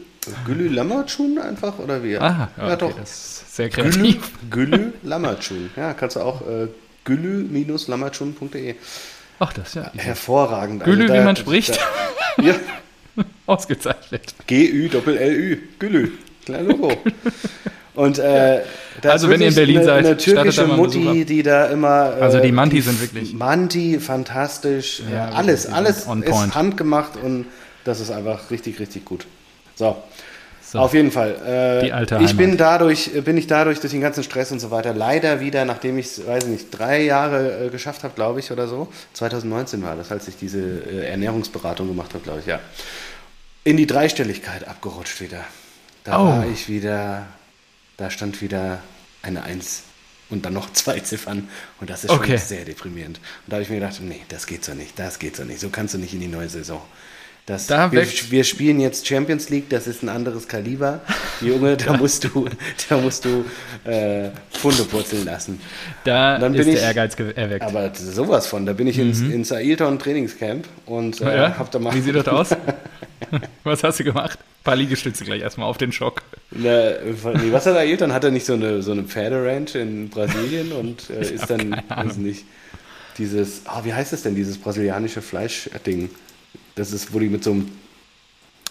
Gülü 0.46 0.68
Lammertschun 0.68 1.38
einfach 1.38 1.78
oder 1.78 2.02
wie? 2.02 2.16
Ah, 2.18 2.48
ja, 2.56 2.66
ja 2.68 2.74
okay, 2.74 2.76
doch. 2.78 2.96
das 2.98 3.10
ist 3.10 3.56
sehr 3.56 3.68
Gülü, 3.68 3.90
kreativ. 3.90 4.30
Gülü 4.50 4.92
Lammertschun. 5.02 5.70
Ja, 5.76 5.92
kannst 5.94 6.16
du 6.16 6.20
auch 6.20 6.42
äh, 6.42 6.68
gülü-lammertschun.de. 7.04 8.74
Ach, 9.40 9.52
das 9.52 9.68
ist 9.68 9.74
ja. 9.76 9.90
Hervorragend. 9.96 10.84
Gülü, 10.84 11.02
Also 11.02 11.14
wie 11.14 11.18
da- 11.18 11.24
man 11.24 11.36
spricht. 11.36 11.78
Da, 12.36 12.42
ja, 12.42 12.54
Ausgezeichnet. 13.46 14.34
G-Ü-Doppel-L-Ü. 14.46 15.58
Gülü. 15.78 16.12
Klein 16.44 16.66
Logo. 16.66 16.92
Und 17.98 18.18
äh, 18.20 18.60
da 19.02 19.10
Also 19.10 19.26
ist 19.26 19.32
wenn 19.32 19.40
ihr 19.40 19.48
in 19.48 19.54
Berlin 19.56 19.76
eine, 19.78 19.84
seid, 19.86 20.06
eine 20.06 20.16
türkische 20.16 20.66
Mutti, 20.68 21.24
die 21.24 21.42
da 21.42 21.66
immer. 21.66 22.14
Äh, 22.16 22.22
Also 22.22 22.38
die 22.38 22.52
Manti 22.52 22.76
die 22.76 22.82
sind 22.82 23.00
wirklich- 23.00 23.32
Manti, 23.34 23.98
fantastisch. 23.98 25.02
Ja, 25.12 25.30
äh, 25.30 25.34
alles, 25.34 25.66
alles 25.66 26.06
ist 26.06 26.54
handgemacht 26.54 27.16
und 27.16 27.46
das 27.84 27.98
ist 28.00 28.10
einfach 28.12 28.50
richtig, 28.52 28.78
richtig 28.78 29.04
gut. 29.04 29.26
So. 29.74 29.96
So. 30.70 30.78
Auf 30.80 30.92
jeden 30.94 31.10
Fall. 31.10 31.80
Äh, 31.80 31.86
Die 31.86 31.92
alte 31.92 32.18
ich 32.22 32.36
bin 32.36 32.48
Heimat. 32.50 32.60
dadurch, 32.60 33.10
bin 33.24 33.36
ich 33.38 33.46
dadurch 33.46 33.80
durch 33.80 33.90
den 33.90 34.02
ganzen 34.02 34.22
Stress 34.22 34.52
und 34.52 34.60
so 34.60 34.70
weiter 34.70 34.92
leider 34.94 35.40
wieder, 35.40 35.64
nachdem 35.64 35.98
ich 35.98 36.06
es, 36.06 36.26
weiß 36.26 36.44
ich 36.44 36.50
nicht, 36.50 36.66
drei 36.70 37.02
Jahre 37.02 37.66
äh, 37.66 37.68
geschafft 37.70 38.04
habe, 38.04 38.12
glaube 38.14 38.38
ich, 38.40 38.52
oder 38.52 38.68
so. 38.68 38.86
2019 39.14 39.82
war 39.82 39.96
das, 39.96 40.12
als 40.12 40.28
ich 40.28 40.36
diese 40.36 40.60
äh, 40.60 41.06
Ernährungsberatung 41.08 41.88
gemacht 41.88 42.12
habe, 42.14 42.22
glaube 42.22 42.40
ich, 42.40 42.46
ja. 42.46 42.60
In 43.64 43.76
die 43.78 43.86
Dreistelligkeit 43.86 44.68
abgerutscht 44.68 45.20
wieder. 45.22 45.40
Da 46.04 46.20
Oh. 46.20 46.26
war 46.26 46.46
ich 46.52 46.68
wieder, 46.68 47.24
da 47.98 48.10
stand 48.10 48.40
wieder 48.40 48.82
eine 49.22 49.42
Eins 49.42 49.82
und 50.30 50.44
dann 50.46 50.54
noch 50.54 50.72
zwei 50.72 51.00
Ziffern 51.00 51.48
und 51.80 51.90
das 51.90 52.04
ist 52.04 52.10
schon 52.10 52.20
Okay. 52.20 52.36
sehr 52.38 52.64
deprimierend. 52.64 53.18
Und 53.18 53.24
da 53.48 53.56
habe 53.56 53.62
ich 53.64 53.68
mir 53.68 53.76
gedacht, 53.80 54.00
nee, 54.00 54.22
das 54.28 54.46
geht 54.46 54.64
so 54.64 54.72
nicht, 54.74 54.98
das 54.98 55.18
geht 55.18 55.36
so 55.36 55.44
nicht, 55.44 55.60
so 55.60 55.68
kannst 55.68 55.94
du 55.94 55.98
nicht 55.98 56.14
in 56.14 56.20
die 56.20 56.28
neue 56.28 56.48
Saison. 56.48 56.82
Das, 57.48 57.66
Da 57.66 57.90
wir, 57.90 58.06
wir 58.30 58.44
spielen 58.44 58.78
jetzt 58.78 59.06
Champions 59.06 59.48
League, 59.48 59.70
das 59.70 59.86
ist 59.86 60.02
ein 60.02 60.10
anderes 60.10 60.48
Kaliber. 60.48 61.00
Junge, 61.40 61.78
da 61.78 61.96
musst 61.96 62.24
du, 62.24 62.46
da 62.90 62.98
musst 62.98 63.24
du 63.24 63.44
äh, 63.90 64.28
Pfunde 64.52 64.82
purzeln 64.84 65.24
lassen. 65.24 65.58
Da 66.04 66.38
Dann 66.38 66.52
ist 66.54 66.58
bin 66.58 66.66
der 66.66 66.76
ich- 66.76 66.82
Ehrgeiz 66.86 67.16
ge- 67.16 67.32
erweckt. 67.34 67.62
Aber 67.64 67.90
sowas 67.94 68.46
von, 68.46 68.66
da 68.66 68.74
bin 68.74 68.86
ich 68.86 68.98
ins, 68.98 69.20
ins 69.22 69.50
Ailton 69.50 69.98
Trainingscamp 69.98 70.66
und 70.84 71.22
äh, 71.22 71.24
Mhm. 71.24 71.30
ja? 71.30 71.58
hab 71.58 71.70
da 71.70 71.78
mal 71.78 71.94
Wie 71.94 72.02
sieht 72.02 72.14
das 72.16 72.28
aus? 72.28 72.50
Was 73.64 73.82
hast 73.82 73.98
du 74.00 74.04
gemacht? 74.04 74.38
Ein 74.38 74.64
paar 74.64 74.76
Liegestütze 74.76 75.24
gleich 75.24 75.40
erstmal 75.40 75.68
auf 75.68 75.78
den 75.78 75.90
Schock. 75.92 76.20
Na, 76.50 76.90
nee, 77.02 77.50
was 77.52 77.64
hat 77.66 77.76
Ailton? 77.76 78.12
Hat 78.12 78.24
er 78.24 78.30
nicht 78.30 78.44
so 78.46 78.52
eine, 78.54 78.82
so 78.82 78.92
eine 78.92 79.04
Pferderanch 79.04 79.74
in 79.74 80.10
Brasilien 80.10 80.72
und 80.72 81.08
äh, 81.10 81.22
ist 81.34 81.48
dann, 81.48 81.82
weiß 81.88 82.16
nicht, 82.18 82.44
dieses, 83.16 83.62
ah, 83.66 83.80
wie 83.84 83.92
heißt 83.94 84.12
das 84.12 84.22
denn, 84.22 84.34
dieses 84.34 84.58
brasilianische 84.58 85.22
Fleischding? 85.22 86.10
Das 86.78 86.92
ist, 86.92 87.12
wo 87.12 87.18
die 87.18 87.28
mit 87.28 87.42
so 87.44 87.50
einem, 87.52 87.70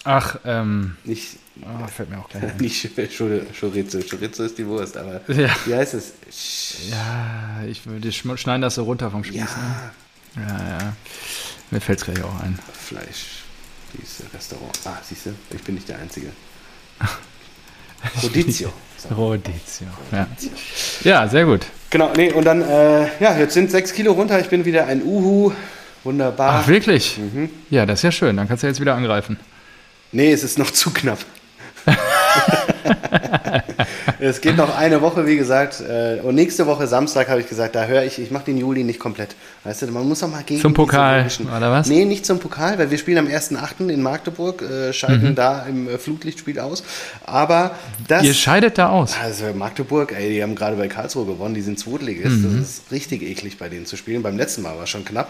Ach, 0.04 0.38
ähm, 0.44 0.96
nicht, 1.04 1.36
oh, 1.62 1.86
fällt 1.88 2.08
mir 2.10 2.18
auch 2.18 2.28
gleich 2.28 2.44
ein. 2.44 2.56
nicht 2.58 2.88
Chor- 2.96 3.40
Chorizo, 3.58 3.98
Chorizo 4.08 4.44
ist 4.44 4.56
die 4.56 4.66
Wurst, 4.66 4.96
aber 4.96 5.20
Ja. 5.28 5.50
wie 5.66 5.74
heißt 5.74 5.94
es? 5.94 6.12
Ja, 6.90 7.62
ich 7.68 7.84
würde 7.86 8.10
schneiden 8.12 8.62
das 8.62 8.76
so 8.76 8.84
runter 8.84 9.10
vom 9.10 9.24
Spieß. 9.24 9.36
Ja, 9.36 9.92
Ne? 10.36 10.46
Ja, 10.46 10.78
ja. 10.78 10.92
Mir 11.70 11.80
fällt 11.80 11.98
es 11.98 12.04
gleich 12.04 12.22
auch 12.22 12.40
ein. 12.42 12.58
Fleisch, 12.72 13.42
dieses 13.92 14.22
Restaurant. 14.32 14.78
Ah, 14.84 14.98
siehst 15.06 15.26
du, 15.26 15.34
ich 15.54 15.62
bin 15.62 15.74
nicht 15.74 15.88
der 15.88 15.98
Einzige. 15.98 16.28
Rodizio. 18.22 18.72
Rodizio. 19.10 19.86
Ja. 20.12 20.26
ja, 21.02 21.28
sehr 21.28 21.44
gut. 21.44 21.66
Genau, 21.90 22.12
nee, 22.16 22.32
und 22.32 22.44
dann, 22.44 22.62
äh, 22.62 23.08
ja, 23.22 23.36
jetzt 23.38 23.54
sind 23.54 23.70
sechs 23.70 23.92
Kilo 23.92 24.12
runter, 24.12 24.38
ich 24.40 24.48
bin 24.48 24.64
wieder 24.64 24.86
ein 24.86 25.02
Uhu. 25.02 25.52
Wunderbar. 26.04 26.60
Ach, 26.62 26.68
wirklich? 26.68 27.18
Mhm. 27.18 27.50
Ja, 27.70 27.86
das 27.86 27.98
ist 28.00 28.02
ja 28.04 28.12
schön. 28.12 28.36
Dann 28.36 28.48
kannst 28.48 28.62
du 28.62 28.66
jetzt 28.66 28.80
wieder 28.80 28.94
angreifen. 28.94 29.38
Nee, 30.12 30.32
es 30.32 30.42
ist 30.44 30.58
noch 30.58 30.70
zu 30.70 30.90
knapp. 30.90 31.18
es 34.20 34.40
geht 34.40 34.56
noch 34.56 34.76
eine 34.76 35.00
Woche, 35.00 35.26
wie 35.26 35.36
gesagt. 35.36 35.80
äh, 35.80 36.20
Und 36.22 36.34
nächste 36.34 36.66
Woche 36.66 36.86
Samstag 36.86 37.28
habe 37.28 37.40
ich 37.40 37.48
gesagt, 37.48 37.74
da 37.74 37.84
höre 37.86 38.02
ich, 38.04 38.18
ich 38.18 38.30
mache 38.30 38.44
den 38.46 38.58
Juli 38.58 38.84
nicht 38.84 38.98
komplett. 39.00 39.36
Weißt 39.64 39.82
du, 39.82 39.86
man 39.88 40.06
muss 40.08 40.22
auch 40.22 40.28
mal 40.28 40.42
gegen 40.44 40.60
Zum 40.60 40.74
Pokal, 40.74 41.26
oder 41.56 41.70
was? 41.70 41.88
Nee, 41.88 42.04
nicht 42.04 42.26
zum 42.26 42.38
Pokal, 42.38 42.78
weil 42.78 42.90
wir 42.90 42.98
spielen 42.98 43.18
am 43.18 43.26
1.8. 43.26 43.88
in 43.88 44.02
Magdeburg, 44.02 44.62
äh, 44.62 44.88
Mhm. 44.88 44.92
scheiden 44.92 45.34
da 45.34 45.66
im 45.66 45.88
äh, 45.88 45.98
Flutlichtspiel 45.98 46.58
aus. 46.60 46.82
Aber 47.24 47.72
das. 48.06 48.22
Ihr 48.24 48.34
scheidet 48.34 48.78
da 48.78 48.90
aus. 48.90 49.14
Also 49.22 49.46
Magdeburg, 49.54 50.12
ey, 50.12 50.30
die 50.30 50.42
haben 50.42 50.54
gerade 50.54 50.76
bei 50.76 50.88
Karlsruhe 50.88 51.26
gewonnen, 51.26 51.54
die 51.54 51.62
sind 51.62 51.78
Zweitligist. 51.78 52.36
Mhm. 52.38 52.60
Das 52.60 52.68
ist 52.70 52.82
richtig 52.92 53.22
eklig 53.22 53.58
bei 53.58 53.68
denen 53.68 53.86
zu 53.86 53.96
spielen. 53.96 54.22
Beim 54.22 54.36
letzten 54.36 54.62
Mal 54.62 54.76
war 54.76 54.84
es 54.84 54.90
schon 54.90 55.04
knapp. 55.04 55.28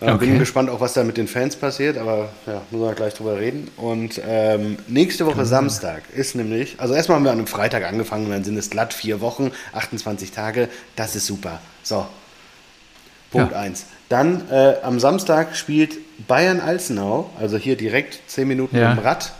Äh, 0.00 0.10
Okay. 0.12 0.26
Bin 0.26 0.38
gespannt 0.38 0.70
auch, 0.70 0.80
was 0.80 0.94
da 0.94 1.04
mit 1.04 1.16
den 1.18 1.28
Fans 1.28 1.56
passiert, 1.56 1.98
aber 1.98 2.30
ja, 2.46 2.62
müssen 2.70 2.82
wir 2.84 2.94
gleich 2.94 3.12
drüber 3.14 3.38
reden. 3.38 3.68
Und 3.76 4.20
ähm, 4.26 4.78
nächste 4.88 5.26
Woche 5.26 5.44
Samstag 5.44 6.02
ist 6.14 6.34
nämlich, 6.34 6.76
also 6.78 6.94
erstmal 6.94 7.16
haben 7.16 7.24
wir 7.24 7.32
an 7.32 7.38
einem 7.38 7.46
Freitag 7.46 7.84
angefangen 7.84 8.24
und 8.26 8.30
dann 8.32 8.44
sind 8.44 8.56
es 8.56 8.70
glatt 8.70 8.94
vier 8.94 9.20
Wochen, 9.20 9.52
28 9.74 10.30
Tage, 10.32 10.68
das 10.96 11.16
ist 11.16 11.26
super. 11.26 11.60
So, 11.82 12.06
Punkt 13.30 13.52
Ja. 13.52 13.58
1. 13.60 13.84
Dann 14.08 14.48
äh, 14.50 14.76
am 14.82 14.98
Samstag 15.00 15.54
spielt 15.54 15.98
Bayern 16.26 16.60
Alzenau, 16.60 17.30
also 17.38 17.56
hier 17.58 17.76
direkt 17.76 18.20
10 18.26 18.48
Minuten 18.48 18.76
Ja. 18.76 18.92
im 18.92 18.98
Rad, 18.98 19.32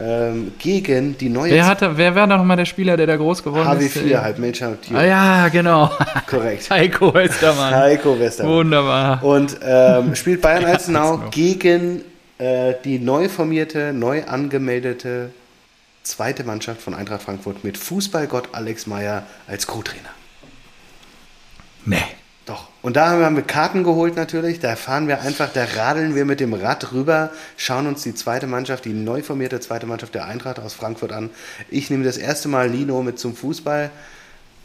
ähm, 0.00 0.52
gegen 0.58 1.18
die 1.18 1.28
neue 1.28 1.50
Wer, 1.50 1.66
hatte, 1.66 1.96
wer 1.96 2.14
war 2.14 2.26
da 2.26 2.36
nochmal 2.36 2.56
der 2.56 2.66
Spieler, 2.66 2.96
der 2.96 3.06
da 3.06 3.16
groß 3.16 3.42
geworden 3.42 3.80
ist? 3.80 3.96
HW4, 3.96 4.22
halt 4.22 4.38
Major 4.38 4.76
Ah 4.94 5.04
ja, 5.04 5.48
genau. 5.48 5.90
Korrekt. 6.28 6.70
Heiko 6.70 7.12
Westermann. 7.12 7.74
Heiko 7.74 8.18
Westermann. 8.18 8.54
Wunderbar. 8.54 9.24
Und 9.24 9.58
ähm, 9.62 10.14
spielt 10.14 10.40
Bayern 10.40 10.64
Alzenau. 10.66 11.24
gegen 11.30 12.02
äh, 12.38 12.74
die 12.84 12.98
neu 12.98 13.28
formierte, 13.28 13.92
neu 13.92 14.24
angemeldete 14.24 15.30
zweite 16.04 16.44
Mannschaft 16.44 16.80
von 16.80 16.94
Eintracht 16.94 17.22
Frankfurt 17.22 17.64
mit 17.64 17.76
Fußballgott 17.76 18.50
Alex 18.52 18.86
Meyer 18.86 19.24
als 19.46 19.66
Co-Trainer. 19.66 20.10
Nee. 21.84 21.96
Doch. 22.48 22.66
Und 22.80 22.96
da 22.96 23.10
haben 23.10 23.36
wir 23.36 23.42
Karten 23.42 23.84
geholt 23.84 24.16
natürlich. 24.16 24.58
Da 24.58 24.74
fahren 24.74 25.06
wir 25.06 25.20
einfach, 25.20 25.52
da 25.52 25.64
radeln 25.64 26.14
wir 26.14 26.24
mit 26.24 26.40
dem 26.40 26.54
Rad 26.54 26.92
rüber, 26.92 27.30
schauen 27.58 27.86
uns 27.86 28.02
die 28.04 28.14
zweite 28.14 28.46
Mannschaft, 28.46 28.86
die 28.86 28.94
neu 28.94 29.22
formierte 29.22 29.60
zweite 29.60 29.84
Mannschaft 29.84 30.14
der 30.14 30.24
Eintracht 30.24 30.58
aus 30.58 30.72
Frankfurt 30.72 31.12
an. 31.12 31.28
Ich 31.68 31.90
nehme 31.90 32.04
das 32.04 32.16
erste 32.16 32.48
Mal 32.48 32.70
Lino 32.70 33.02
mit 33.02 33.18
zum 33.18 33.36
Fußball. 33.36 33.90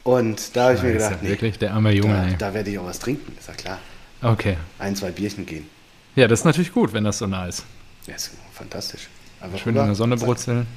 Und 0.04 0.56
da 0.56 0.64
habe 0.66 0.76
ich 0.76 0.82
mir 0.82 0.94
gedacht, 0.94 1.18
ja 1.22 1.28
wirklich 1.28 1.60
der 1.60 1.74
arme 1.74 1.92
Junge. 1.92 2.36
da, 2.40 2.48
da 2.48 2.54
werde 2.54 2.70
ich 2.70 2.80
auch 2.80 2.86
was 2.86 3.00
trinken, 3.00 3.36
ist 3.38 3.50
ja 3.50 3.54
klar. 3.54 3.80
Okay. 4.22 4.56
Ein, 4.80 4.96
zwei 4.96 5.12
Bierchen 5.12 5.46
gehen. 5.46 5.68
Ja, 6.16 6.30
das 6.30 6.40
ist 6.40 6.46
natürlich 6.46 6.72
gut, 6.72 6.94
wenn 6.94 7.04
das 7.04 7.18
so 7.18 7.28
nah 7.28 7.48
ist. 7.48 7.66
Ja, 8.08 8.16
ist 8.16 8.32
fantastisch. 8.54 9.10
Einfach 9.42 9.60
Schön 9.60 9.76
in 9.76 9.86
der 9.86 9.96
Sonne 9.96 10.16
brutzeln. 10.16 10.68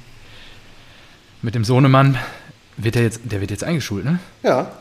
Mit 1.41 1.55
dem 1.55 1.63
Sohnemann. 1.63 2.17
Wird 2.75 2.95
der 2.95 3.03
jetzt, 3.03 3.21
der 3.23 3.39
wird 3.39 3.51
jetzt 3.51 3.63
eingeschult, 3.63 4.03
ne? 4.03 4.19
Ja. 4.43 4.71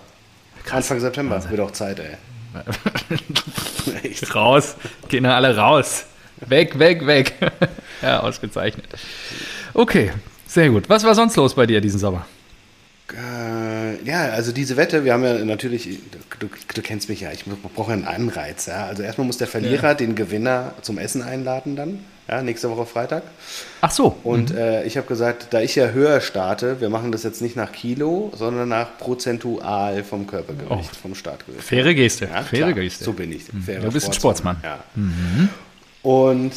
Anfang 0.73 1.01
September. 1.01 1.37
Wahnsinn. 1.37 1.51
Wird 1.51 1.61
auch 1.61 1.73
Zeit, 1.73 2.01
ey. 2.01 2.17
Raus. 4.35 4.77
Gehen 5.09 5.27
alle 5.27 5.57
raus. 5.57 6.07
Weg, 6.47 6.79
weg, 6.79 7.07
weg. 7.07 7.35
ja, 8.03 8.21
ausgezeichnet. 8.21 8.87
Okay, 9.75 10.13
sehr 10.47 10.71
gut. 10.71 10.89
Was 10.89 11.05
war 11.05 11.15
sonst 11.15 11.37
los 11.37 11.55
bei 11.55 11.67
dir 11.67 11.81
diesen 11.81 11.99
Sommer? 11.99 12.27
Äh, 13.13 14.03
ja, 14.05 14.31
also 14.31 14.53
diese 14.53 14.77
Wette, 14.77 15.05
wir 15.05 15.13
haben 15.13 15.25
ja 15.25 15.45
natürlich, 15.45 16.01
du, 16.39 16.49
du 16.49 16.83
kennst 16.83 17.09
mich 17.09 17.21
ja, 17.21 17.31
ich 17.31 17.45
brauche 17.75 17.93
einen 17.93 18.05
Anreiz. 18.05 18.67
Ja? 18.67 18.87
Also 18.87 19.03
erstmal 19.03 19.27
muss 19.27 19.39
der 19.39 19.47
Verlierer 19.47 19.95
den 19.95 20.15
Gewinner 20.15 20.75
zum 20.83 20.99
Essen 20.99 21.23
einladen 21.23 21.77
dann, 21.77 22.05
ja, 22.29 22.43
nächste 22.43 22.69
Woche 22.71 22.87
Freitag. 22.87 23.23
Ach 23.81 23.91
so. 23.91 24.17
Und 24.25 24.51
äh, 24.51 24.85
ich 24.85 24.97
habe 24.97 25.07
gesagt, 25.07 25.49
da 25.51 25.61
ich 25.61 25.77
ja 25.77 25.91
höher 25.91 26.21
starte, 26.21 26.81
wir 26.81 26.89
machen 26.89 27.13
das 27.13 27.23
jetzt 27.23 27.41
nicht 27.41 27.55
nach 27.55 27.71
Kilo, 27.71 28.33
sondern 28.37 28.69
nach 28.69 28.99
prozentual 28.99 30.03
vom 30.03 30.27
Körpergewicht, 30.27 30.97
vom 30.97 31.15
Startgewicht. 31.15 31.63
Faire 31.63 31.95
Geste. 31.95 32.25
Ja, 32.25 32.43
faire 32.43 32.73
klar, 32.73 32.73
Geste. 32.73 33.05
So 33.05 33.13
bin 33.13 33.33
ich. 33.33 33.45
Fairer 33.65 33.83
Du 33.83 33.93
bist 33.93 34.09
ein 34.09 34.13
Sportsmann. 34.13 34.57
Ja. 34.63 34.81
Und 36.03 36.53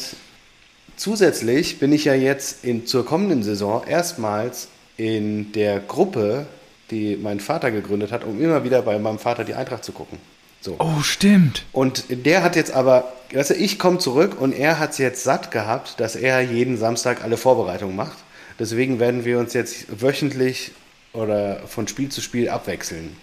zusätzlich 0.96 1.78
bin 1.78 1.92
ich 1.92 2.04
ja 2.04 2.14
jetzt 2.14 2.64
in, 2.64 2.86
zur 2.86 3.06
kommenden 3.06 3.42
Saison 3.42 3.84
erstmals 3.86 4.68
in 4.96 5.52
der 5.52 5.78
Gruppe, 5.80 6.46
die 6.90 7.16
mein 7.16 7.38
Vater 7.38 7.70
gegründet 7.70 8.10
hat, 8.10 8.24
um 8.24 8.40
immer 8.42 8.64
wieder 8.64 8.82
bei 8.82 8.98
meinem 8.98 9.18
Vater 9.18 9.44
die 9.44 9.54
Eintracht 9.54 9.84
zu 9.84 9.92
gucken. 9.92 10.18
So. 10.60 10.76
Oh, 10.78 11.00
stimmt. 11.02 11.64
Und 11.72 12.04
der 12.10 12.42
hat 12.42 12.54
jetzt 12.54 12.72
aber, 12.72 13.12
weißt 13.32 13.50
du, 13.50 13.54
ich 13.54 13.78
komme 13.78 13.98
zurück 13.98 14.38
und 14.40 14.52
er 14.52 14.78
hat 14.78 14.90
es 14.92 14.98
jetzt 14.98 15.24
satt 15.24 15.50
gehabt, 15.50 15.98
dass 16.00 16.16
er 16.16 16.42
jeden 16.42 16.76
Samstag 16.76 17.24
alle 17.24 17.36
Vorbereitungen 17.38 17.96
macht. 17.96 18.18
Deswegen 18.58 19.00
werden 19.00 19.24
wir 19.24 19.38
uns 19.38 19.54
jetzt 19.54 20.02
wöchentlich 20.02 20.72
oder 21.14 21.60
von 21.66 21.88
Spiel 21.88 22.10
zu 22.10 22.20
Spiel 22.20 22.50
abwechseln. 22.50 23.16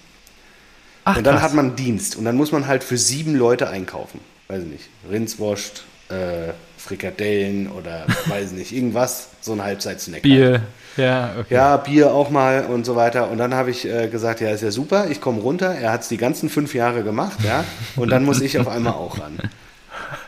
Ach, 1.03 1.17
Und 1.17 1.25
dann 1.25 1.35
krass. 1.35 1.43
hat 1.43 1.53
man 1.53 1.75
Dienst 1.75 2.15
und 2.15 2.25
dann 2.25 2.35
muss 2.35 2.51
man 2.51 2.67
halt 2.67 2.83
für 2.83 2.97
sieben 2.97 3.35
Leute 3.35 3.69
einkaufen. 3.69 4.19
Weiß 4.47 4.63
ich 4.63 4.69
nicht, 4.69 4.89
Rindswurst, 5.09 5.83
äh, 6.09 6.53
Frikadellen 6.77 7.69
oder 7.69 8.05
weiß 8.25 8.51
nicht, 8.51 8.71
irgendwas, 8.73 9.29
so 9.41 9.53
ein 9.53 9.63
Halbzeitsnack. 9.63 10.23
halt. 10.23 10.61
Ja, 10.97 11.35
okay. 11.39 11.53
Ja, 11.53 11.77
Bier 11.77 12.11
auch 12.11 12.29
mal 12.29 12.65
und 12.65 12.85
so 12.85 12.95
weiter. 12.95 13.29
Und 13.29 13.37
dann 13.37 13.53
habe 13.53 13.69
ich 13.69 13.85
äh, 13.85 14.07
gesagt, 14.07 14.41
ja, 14.41 14.49
ist 14.49 14.63
ja 14.63 14.71
super, 14.71 15.07
ich 15.09 15.21
komme 15.21 15.41
runter. 15.41 15.73
Er 15.73 15.91
hat 15.91 16.01
es 16.01 16.07
die 16.07 16.17
ganzen 16.17 16.49
fünf 16.49 16.73
Jahre 16.73 17.03
gemacht, 17.03 17.37
ja. 17.43 17.63
Und 17.95 18.09
dann 18.09 18.25
muss 18.25 18.41
ich 18.41 18.59
auf 18.59 18.67
einmal 18.67 18.93
auch 18.93 19.19
ran. 19.19 19.37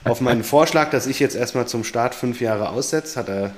Auf 0.04 0.22
meinen 0.22 0.44
Vorschlag, 0.44 0.90
dass 0.92 1.08
ich 1.08 1.20
jetzt 1.20 1.36
erstmal 1.36 1.68
zum 1.68 1.84
Start 1.84 2.16
fünf 2.16 2.42
Jahre 2.42 2.70
aussetze, 2.70 3.20
hat 3.20 3.30
er, 3.30 3.52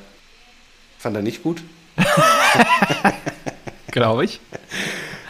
fand 0.97 1.15
er 1.15 1.21
nicht 1.21 1.43
gut. 1.43 1.61
Glaube 3.91 4.25
ich. 4.25 4.39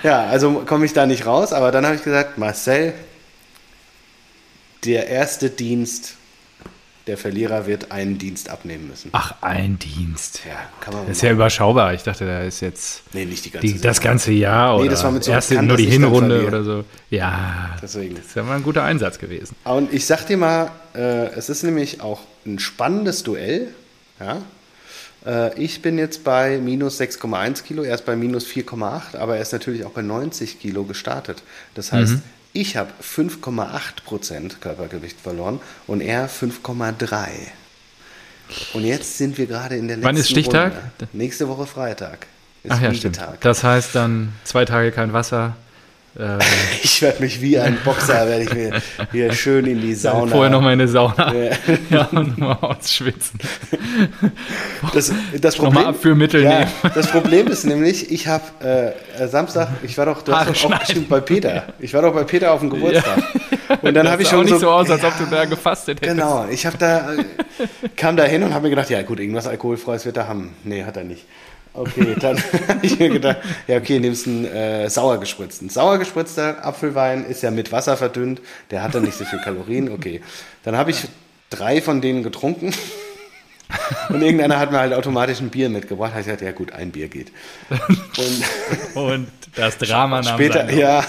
Ja, 0.04 0.26
also 0.26 0.64
komme 0.66 0.86
ich 0.86 0.94
da 0.94 1.06
nicht 1.06 1.26
raus, 1.26 1.54
aber 1.54 1.72
dann 1.72 1.86
habe 1.86 1.96
ich 1.96 2.04
gesagt, 2.04 2.38
Marcel, 2.38 2.94
der 4.86 5.08
erste 5.08 5.50
Dienst, 5.50 6.16
der 7.08 7.18
Verlierer 7.18 7.66
wird 7.66 7.92
einen 7.92 8.18
Dienst 8.18 8.50
abnehmen 8.50 8.88
müssen. 8.88 9.10
Ach, 9.14 9.34
ein 9.42 9.80
Dienst. 9.80 10.42
Ja, 10.48 10.56
kann 10.80 10.94
man 10.94 11.08
Das 11.08 11.18
ist 11.18 11.24
ja 11.24 11.32
überschaubar. 11.32 11.94
Ich 11.94 12.04
dachte, 12.04 12.26
da 12.26 12.42
ist 12.44 12.60
jetzt 12.62 13.04
Nee, 13.14 13.26
nicht 13.26 13.44
die 13.46 13.50
ganze 13.52 13.68
die, 13.68 13.80
das 13.82 14.00
ganze 14.02 14.32
Jahr 14.32 14.76
Nee, 14.76 14.82
oder 14.84 14.92
das 14.92 15.04
war 15.04 15.12
mit 15.12 15.24
so 15.24 15.32
erste, 15.32 15.56
bekannt, 15.56 15.68
nur 15.70 15.78
die 15.78 15.86
Hinrunde 15.90 16.46
oder 16.46 16.64
so. 16.64 16.84
Ja, 17.10 17.76
Deswegen. 17.82 18.16
das 18.16 18.26
ist 18.28 18.36
ja 18.36 18.44
mal 18.44 18.58
ein 18.58 18.64
guter 18.64 18.84
Einsatz 18.84 19.18
gewesen. 19.18 19.56
Und 19.64 19.92
ich 19.94 20.06
sag 20.06 20.26
dir 20.28 20.38
mal, 20.38 20.72
äh, 20.96 21.28
es 21.34 21.50
ist 21.50 21.64
nämlich 21.64 22.02
auch 22.02 22.22
ein 22.46 22.60
spannendes 22.60 23.24
Duell. 23.24 23.70
Ja? 24.20 24.42
Äh, 25.26 25.60
ich 25.60 25.82
bin 25.82 25.98
jetzt 25.98 26.24
bei 26.24 26.60
minus 26.60 27.00
6,1 27.02 27.64
Kilo, 27.64 27.84
er 27.84 27.96
ist 27.96 28.06
bei 28.06 28.16
minus 28.16 28.46
4,8, 28.48 29.18
aber 29.18 29.36
er 29.38 29.42
ist 29.42 29.54
natürlich 29.54 29.86
auch 29.86 29.92
bei 29.92 30.02
90 30.02 30.60
Kilo 30.60 30.84
gestartet. 30.84 31.44
Das 31.74 31.92
heißt, 31.92 32.14
Mhm. 32.14 32.22
Ich 32.54 32.78
habe 32.78 32.92
5,8 33.02 34.04
Prozent 34.06 34.62
Körpergewicht 34.62 35.20
verloren 35.20 35.60
und 35.88 36.02
er 36.02 36.30
5,3. 36.30 37.28
Und 38.74 38.84
jetzt 38.84 39.18
sind 39.18 39.38
wir 39.38 39.48
gerade 39.48 39.78
in 39.78 39.88
der 39.88 39.98
letzten 39.98 40.08
Wann 40.08 40.18
ist 40.18 40.30
Stichtag? 40.30 40.74
Runde. 40.74 41.08
Nächste 41.14 41.48
Woche 41.48 41.66
Freitag. 41.66 42.28
Ist 42.64 42.72
Ach 42.72 42.82
ja, 42.82 42.94
stimmt. 42.94 43.18
Wiegetag. 43.18 43.42
Das 43.42 43.64
heißt 43.64 43.96
dann 43.96 44.34
zwei 44.44 44.66
Tage 44.66 44.92
kein 44.92 45.14
Wasser. 45.14 45.56
Äh, 46.18 46.38
Ich 46.84 47.02
werde 47.02 47.22
mich 47.22 47.42
wie 47.42 47.58
ein 47.60 47.78
Boxer, 47.84 48.28
werde 48.28 48.44
ich 48.44 48.54
mir 48.54 48.82
hier 49.12 49.34
schön 49.34 49.66
in 49.66 49.82
die 49.82 49.94
Sauna. 49.94 50.32
vorher 50.32 50.52
nochmal 50.52 50.74
in 50.74 50.82
eine 50.82 50.88
Sauna. 50.88 51.34
Ja. 51.34 51.52
Ja, 51.90 52.08
und 52.12 52.38
mal 52.38 52.58
ausschwitzen. 52.62 53.40
Das, 54.94 55.12
das 55.40 55.58
Nochmal 55.58 55.72
Problem, 55.72 55.88
Abführmittel 55.88 56.44
ja, 56.44 56.60
nehmen. 56.60 56.72
das 56.96 57.08
Problem 57.08 57.48
ist 57.48 57.66
nämlich, 57.66 58.12
ich 58.12 58.28
habe 58.28 58.96
äh, 59.18 59.28
Samstag, 59.28 59.70
ich 59.84 59.98
war 59.98 60.06
doch, 60.06 60.22
du 60.22 60.32
Haare 60.32 60.52
hast 60.52 60.64
doch 60.64 60.72
auch 60.72 60.80
bestimmt 60.80 61.10
bei 61.10 61.20
Peter. 61.20 61.66
Ich 61.80 61.94
war 61.94 62.02
doch 62.02 62.14
bei 62.14 62.24
Peter 62.24 62.52
auf 62.52 62.62
dem 62.62 62.70
Geburtstag. 62.70 63.24
Und 63.82 63.94
dann 63.94 64.10
habe 64.10 64.22
ich 64.22 64.28
schon 64.30 64.46
nicht 64.46 64.60
so, 64.60 64.70
aus, 64.70 64.90
als 64.90 65.02
ja, 65.02 65.10
ob 65.10 65.18
du 65.18 65.26
da 65.26 65.46
gefastet 65.46 66.02
hättest. 66.02 66.18
Genau, 66.18 66.46
ich 66.50 66.66
habe 66.66 66.78
da, 66.78 67.14
äh, 67.14 67.24
kam 67.96 68.18
da 68.18 68.24
hin 68.24 68.44
und 68.44 68.54
habe 68.54 68.64
mir 68.64 68.70
gedacht, 68.72 68.90
ja 68.90 69.02
gut, 69.02 69.20
irgendwas 69.20 69.48
Alkoholfreies 69.48 70.06
wird 70.06 70.18
er 70.18 70.28
haben. 70.28 70.54
Nee, 70.64 70.84
hat 70.84 70.98
er 70.98 71.04
nicht. 71.04 71.26
Okay, 71.74 72.16
dann 72.20 72.38
habe 72.68 72.86
ich 72.86 73.00
mir 73.00 73.10
gedacht, 73.10 73.38
ja 73.68 73.78
okay, 73.78 74.00
nimmst 74.00 74.28
einen 74.28 74.46
äh, 74.46 74.90
sauer 74.90 75.20
gespritzten. 75.20 75.70
Sauer 75.70 75.98
gespritzter 75.98 76.66
Apfelwein 76.66 77.26
ist 77.26 77.44
ja 77.44 77.52
mit 77.52 77.72
Wasser 77.72 77.96
verdünnt, 77.98 78.42
der 78.72 78.84
hat 78.84 78.94
dann 78.94 79.04
nicht 79.04 79.18
so 79.18 79.26
viel 79.26 79.40
Kalorien, 79.40 79.90
okay. 79.90 80.22
Dann 80.64 80.76
habe 80.76 80.92
ich 80.92 81.08
drei 81.50 81.82
von 81.82 82.02
denen 82.02 82.24
getrunken 82.24 82.74
und 84.10 84.22
irgendeiner 84.22 84.60
hat 84.60 84.72
mir 84.72 84.80
halt 84.80 84.94
automatisch 84.94 85.40
ein 85.40 85.50
Bier 85.50 85.70
mitgebracht. 85.70 86.12
Habe 86.12 86.22
ich 86.22 86.26
gesagt, 86.26 86.42
ja 86.42 86.52
gut, 86.52 86.74
ein 86.74 86.92
Bier 86.92 87.08
geht. 87.08 87.32
Und 87.70 88.44
Und 88.96 89.28
das 89.56 89.78
Drama 89.78 90.22
nahm 90.22 90.36
später, 90.36 90.72
ja, 90.72 91.04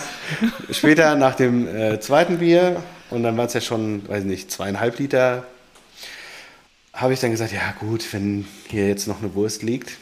später 0.71 1.14
nach 1.16 1.35
dem 1.35 1.66
äh, 1.69 2.00
zweiten 2.00 2.38
Bier 2.38 2.83
und 3.11 3.23
dann 3.23 3.37
war 3.37 3.47
es 3.47 3.52
ja 3.52 3.61
schon, 3.61 4.09
weiß 4.09 4.25
nicht, 4.25 4.50
zweieinhalb 4.50 4.99
Liter, 4.99 5.45
habe 6.92 7.12
ich 7.12 7.21
dann 7.21 7.31
gesagt, 7.31 7.52
ja 7.52 7.75
gut, 7.78 8.04
wenn 8.12 8.47
hier 8.69 8.88
jetzt 8.88 9.07
noch 9.07 9.21
eine 9.21 9.35
Wurst 9.35 9.62
liegt, 9.62 9.99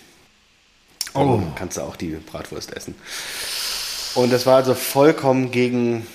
Oh. 1.15 1.43
kannst 1.57 1.77
du 1.77 1.83
auch 1.83 1.97
die 1.97 2.11
Bratwurst 2.11 2.75
essen. 2.77 2.95
Und 4.15 4.33
das 4.33 4.47
war 4.47 4.57
also 4.57 4.75
vollkommen 4.75 5.51
gegen, 5.51 6.07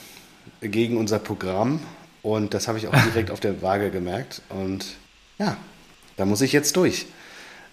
gegen 0.62 0.98
unser 0.98 1.20
Programm 1.20 1.80
und 2.22 2.54
das 2.54 2.68
habe 2.68 2.78
ich 2.78 2.88
auch 2.88 3.04
direkt 3.04 3.32
auf 3.32 3.40
der 3.40 3.62
Waage 3.62 3.92
gemerkt 3.92 4.42
und 4.50 4.86
ja, 5.38 5.58
da 6.18 6.26
muss 6.26 6.42
ich 6.42 6.54
jetzt 6.54 6.76
durch. 6.76 7.06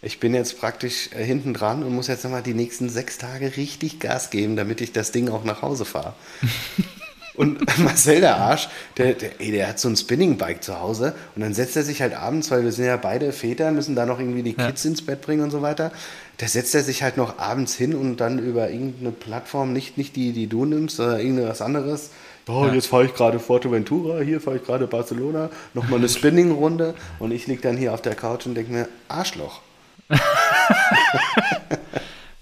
Ich 0.05 0.19
bin 0.19 0.35
jetzt 0.35 0.59
praktisch 0.59 1.11
äh, 1.13 1.25
hinten 1.25 1.55
dran 1.55 1.85
und 1.85 1.95
muss 1.95 2.09
jetzt 2.09 2.25
nochmal 2.25 2.43
die 2.43 2.55
nächsten 2.55 2.89
sechs 2.89 3.19
Tage 3.19 3.57
richtig 3.57 4.01
Gas 4.01 4.31
geben, 4.31 4.57
damit 4.57 4.81
ich 4.81 4.93
das 4.93 5.13
Ding 5.13 5.29
auch 5.29 5.45
nach 5.45 5.63
Hause 5.63 5.85
fahre. 5.85 6.15
Und 7.35 7.79
Marcel, 7.79 8.21
der 8.21 8.37
Arsch, 8.37 8.69
der, 8.97 9.15
der, 9.15 9.41
ey, 9.41 9.53
der 9.53 9.69
hat 9.69 9.79
so 9.79 9.89
ein 9.89 9.97
Spinning-Bike 9.97 10.63
zu 10.63 10.81
Hause 10.81 11.15
und 11.35 11.43
dann 11.43 11.55
setzt 11.55 11.77
er 11.77 11.83
sich 11.83 12.03
halt 12.03 12.15
abends, 12.15 12.51
weil 12.51 12.63
wir 12.65 12.73
sind 12.73 12.85
ja 12.85 12.97
beide 12.97 13.33
Väter, 13.33 13.71
müssen 13.71 13.95
da 13.95 14.05
noch 14.05 14.19
irgendwie 14.19 14.43
die 14.43 14.53
Kids 14.55 14.85
ja. 14.85 14.91
ins 14.91 15.03
Bett 15.05 15.23
bringen 15.23 15.43
und 15.43 15.51
so 15.51 15.63
weiter. 15.63 15.93
Da 16.39 16.47
setzt 16.47 16.75
er 16.75 16.83
sich 16.83 17.03
halt 17.03 17.17
noch 17.17 17.39
abends 17.39 17.75
hin 17.75 17.95
und 17.95 18.19
dann 18.19 18.39
über 18.39 18.69
irgendeine 18.71 19.13
Plattform, 19.13 19.73
nicht, 19.73 19.97
nicht 19.97 20.17
die, 20.17 20.33
die 20.33 20.47
du 20.47 20.65
nimmst, 20.65 20.97
sondern 20.97 21.21
irgendwas 21.21 21.63
anderes. 21.63 22.11
Oh, 22.49 22.67
ja. 22.67 22.75
jetzt 22.75 22.89
fahre 22.89 23.05
ich 23.05 23.15
gerade 23.15 23.39
Forteventura, 23.39 24.21
hier 24.21 24.41
fahre 24.41 24.57
ich 24.57 24.65
gerade 24.65 24.87
Barcelona, 24.87 25.49
nochmal 25.75 26.01
eine 26.01 26.09
Spinning-Runde 26.11 26.95
und 27.19 27.31
ich 27.31 27.47
liege 27.47 27.63
dann 27.63 27.77
hier 27.77 27.95
auf 27.95 28.03
der 28.03 28.15
Couch 28.15 28.47
und 28.47 28.55
denke 28.57 28.73
mir, 28.73 28.89
Arschloch. 29.09 29.61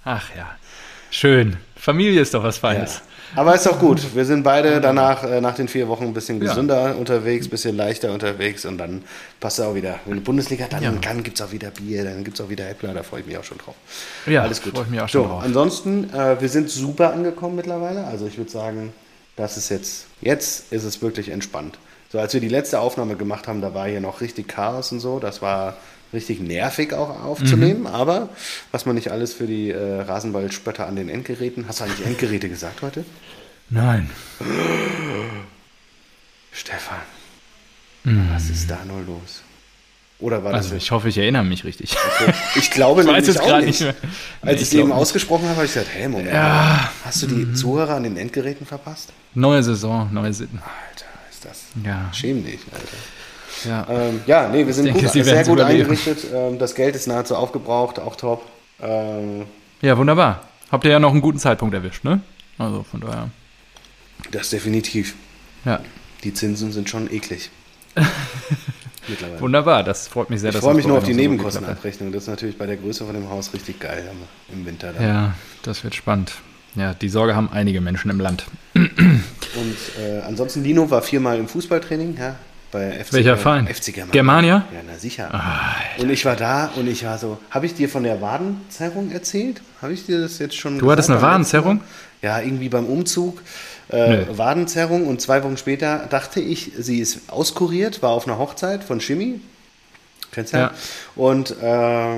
Ach 0.05 0.31
ja, 0.35 0.57
schön. 1.11 1.59
Familie 1.77 2.21
ist 2.23 2.35
doch 2.35 2.43
was 2.43 2.59
Feines. 2.59 2.97
Ja. 2.97 3.03
Aber 3.37 3.55
ist 3.55 3.67
doch 3.67 3.79
gut. 3.79 4.15
Wir 4.15 4.25
sind 4.25 4.43
beide 4.43 4.81
danach, 4.81 5.25
äh, 5.25 5.41
nach 5.41 5.55
den 5.55 5.69
vier 5.69 5.89
Wochen, 5.89 6.05
ein 6.05 6.15
bisschen 6.15 6.41
gesünder 6.41 6.91
ja. 6.91 6.93
unterwegs, 6.93 7.47
ein 7.47 7.51
bisschen 7.51 7.77
leichter 7.77 8.13
unterwegs 8.13 8.65
und 8.65 8.79
dann 8.79 9.05
passt 9.39 9.59
es 9.59 9.65
auch 9.65 9.75
wieder. 9.75 10.01
Wenn 10.05 10.15
die 10.17 10.21
Bundesliga, 10.21 10.67
dann, 10.69 10.83
ja. 10.83 10.93
dann 10.93 11.23
gibt 11.23 11.39
es 11.39 11.47
auch 11.47 11.53
wieder 11.53 11.71
Bier, 11.71 12.05
dann 12.05 12.25
gibt 12.25 12.39
es 12.39 12.45
auch 12.45 12.51
wieder 12.51 12.69
Äppler, 12.69 12.93
da 12.93 13.03
freue 13.03 13.21
ich 13.21 13.27
mich 13.27 13.39
auch 13.39 13.45
schon 13.45 13.59
drauf. 13.59 13.75
Ja, 14.27 14.43
alles 14.43 14.63
gut. 14.63 14.75
Freue 14.75 14.85
ich 14.85 14.91
mich 14.91 15.01
auch 15.01 15.09
schon 15.09 15.23
so, 15.23 15.29
drauf. 15.29 15.43
Ansonsten, 15.45 16.13
äh, 16.13 16.41
wir 16.41 16.49
sind 16.49 16.71
super 16.71 17.13
angekommen 17.13 17.57
mittlerweile. 17.57 18.05
Also 18.05 18.27
ich 18.27 18.37
würde 18.37 18.51
sagen, 18.51 18.93
das 19.37 19.57
ist 19.57 19.69
jetzt, 19.69 20.07
jetzt 20.21 20.73
ist 20.73 20.85
es 20.85 21.01
wirklich 21.01 21.29
entspannt. 21.29 21.79
So, 22.13 22.19
als 22.19 22.35
wir 22.35 22.41
die 22.41 22.49
letzte 22.49 22.81
Aufnahme 22.81 23.15
gemacht 23.15 23.47
haben, 23.47 23.61
da 23.61 23.73
war 23.73 23.87
hier 23.87 24.01
noch 24.01 24.21
richtig 24.21 24.49
Chaos 24.49 24.91
und 24.91 24.99
so. 24.99 25.21
Das 25.21 25.43
war 25.43 25.77
richtig 26.13 26.41
nervig 26.41 26.93
auch 26.93 27.23
aufzunehmen, 27.23 27.81
mhm. 27.81 27.87
aber 27.87 28.31
was 28.73 28.87
man 28.87 28.95
nicht 28.95 29.11
alles 29.11 29.33
für 29.33 29.47
die 29.47 29.71
äh, 29.71 30.01
Rasenballspötter 30.01 30.87
an 30.87 30.97
den 30.97 31.09
Endgeräten. 31.09 31.67
Hast 31.69 31.81
du 31.81 31.85
eigentlich 31.85 32.07
Endgeräte 32.07 32.49
gesagt 32.49 32.83
heute? 32.83 33.05
Nein. 33.69 34.11
Stefan, 36.53 36.99
mhm. 38.05 38.29
was 38.33 38.51
ist 38.51 38.71
da 38.71 38.79
nur 38.85 39.03
los? 39.03 39.43
Oder 40.19 40.45
war 40.45 40.53
das 40.53 40.67
also 40.67 40.77
ich 40.77 40.91
hoffe, 40.91 41.09
ich 41.09 41.17
erinnere 41.17 41.45
mich 41.45 41.65
richtig. 41.65 41.97
Okay. 41.97 42.35
Ich 42.57 42.71
glaube 42.71 43.03
ich 43.03 43.09
weiß 43.09 43.29
es 43.29 43.39
gerade 43.39 43.65
nicht. 43.65 43.81
mehr. 43.81 43.95
Als 44.43 44.57
nee, 44.57 44.57
ich 44.57 44.63
es 44.63 44.75
eben 44.75 44.93
ausgesprochen 44.93 45.45
habe, 45.45 45.57
habe 45.57 45.67
ich 45.67 45.73
gesagt, 45.73 45.91
hey, 45.95 46.09
Moment, 46.09 46.35
ja. 46.35 46.91
hast 47.05 47.23
du 47.23 47.27
die 47.27 47.47
mhm. 47.47 47.55
Zuhörer 47.55 47.95
an 47.95 48.03
den 48.03 48.17
Endgeräten 48.17 48.67
verpasst? 48.67 49.13
Neue 49.35 49.63
Saison, 49.63 50.13
neue 50.13 50.33
Sitten. 50.33 50.59
Alter, 50.59 51.07
ist 51.31 51.45
das. 51.45 51.65
Ja. 51.85 52.11
Schäm 52.13 52.45
dich, 52.45 52.61
Alter. 52.73 52.97
Ja, 53.65 53.87
ähm, 53.89 54.21
ja 54.27 54.49
nee, 54.49 54.67
wir 54.67 54.73
sind 54.73 54.87
denke, 54.87 55.03
gut, 55.03 55.11
sehr 55.13 55.45
gut 55.45 55.61
eingerichtet. 55.61 56.27
Ähm, 56.33 56.59
das 56.59 56.75
Geld 56.75 56.95
ist 56.95 57.07
nahezu 57.07 57.37
aufgebraucht, 57.37 57.99
auch 57.99 58.17
top. 58.17 58.43
Ähm, 58.81 59.47
ja, 59.83 59.97
wunderbar. 59.97 60.49
Habt 60.71 60.85
ihr 60.85 60.91
ja 60.91 60.99
noch 60.99 61.11
einen 61.11 61.21
guten 61.21 61.39
Zeitpunkt 61.39 61.75
erwischt, 61.75 62.05
ne? 62.05 62.21
Also 62.59 62.85
von 62.85 63.01
daher. 63.01 63.31
Das 64.31 64.51
definitiv. 64.51 65.15
Ja. 65.65 65.81
Die 66.23 66.35
Zinsen 66.35 66.73
sind 66.73 66.89
schon 66.89 67.11
eklig. 67.13 67.51
Mittlerweile. 69.09 69.41
Wunderbar, 69.41 69.83
das 69.83 70.09
freut 70.09 70.31
mich 70.31 70.41
sehr. 70.41 70.51
Ich 70.51 70.57
freue 70.59 70.75
mich 70.75 70.87
nur 70.87 70.99
auf 70.99 71.05
die 71.05 71.15
Nebenkostenabrechnung. 71.15 72.13
Das 72.13 72.25
ist 72.25 72.29
natürlich 72.29 72.57
bei 72.57 72.67
der 72.67 72.77
Größe 72.77 73.05
von 73.05 73.15
dem 73.15 73.29
Haus 73.31 73.53
richtig 73.55 73.81
geil 73.81 74.05
im 74.53 74.67
Winter. 74.67 74.93
Dann. 74.93 75.03
Ja, 75.03 75.35
das 75.63 75.83
wird 75.83 75.95
spannend. 75.95 76.35
Ja, 76.77 76.95
die 76.95 77.09
Sorge 77.09 77.35
haben 77.35 77.49
einige 77.53 77.81
Menschen 77.81 78.11
im 78.11 78.21
Land. 78.21 78.45
Und 78.75 79.77
äh, 79.99 80.21
ansonsten, 80.21 80.63
Lino 80.63 80.91
war 80.91 81.03
viermal 81.03 81.39
im 81.39 81.49
Fußballtraining, 81.49 82.17
ja, 82.17 82.37
bei 82.71 83.05
FC 83.05 83.13
Welcher 83.15 83.37
Verein? 83.37 83.67
FC 83.67 83.93
Germania. 83.93 84.13
Germania? 84.13 84.67
Ja, 84.73 84.81
na 84.87 84.99
sicher. 84.99 85.35
Alter. 85.35 86.03
Und 86.03 86.11
ich 86.11 86.25
war 86.25 86.37
da 86.37 86.71
und 86.77 86.89
ich 86.89 87.05
war 87.05 87.19
so, 87.19 87.39
habe 87.51 87.67
ich 87.67 87.75
dir 87.75 87.89
von 87.89 88.03
der 88.03 88.21
Wadenzerrung 88.21 89.11
erzählt? 89.11 89.61
Habe 89.83 89.93
ich 89.93 90.07
dir 90.07 90.21
das 90.21 90.39
jetzt 90.39 90.57
schon 90.57 90.79
Du 90.79 90.91
hattest 90.91 91.11
eine 91.11 91.21
Wadenzerrung? 91.21 91.81
Ja, 92.23 92.41
irgendwie 92.41 92.69
beim 92.69 92.87
Umzug. 92.87 93.43
Äh, 93.89 94.27
Wadenzerrung 94.37 95.07
und 95.07 95.21
zwei 95.21 95.43
Wochen 95.43 95.57
später 95.57 96.07
dachte 96.11 96.41
ich, 96.41 96.73
sie 96.79 97.01
ist 97.01 97.31
auskuriert, 97.31 98.03
war 98.03 98.11
auf 98.11 98.27
einer 98.27 98.39
Hochzeit 98.39 98.85
von 98.85 99.01
Shimmy. 99.01 99.41
Kennst 100.31 100.53
du 100.53 100.59
ja? 100.59 100.71
Und 101.17 101.51
äh, 101.51 102.17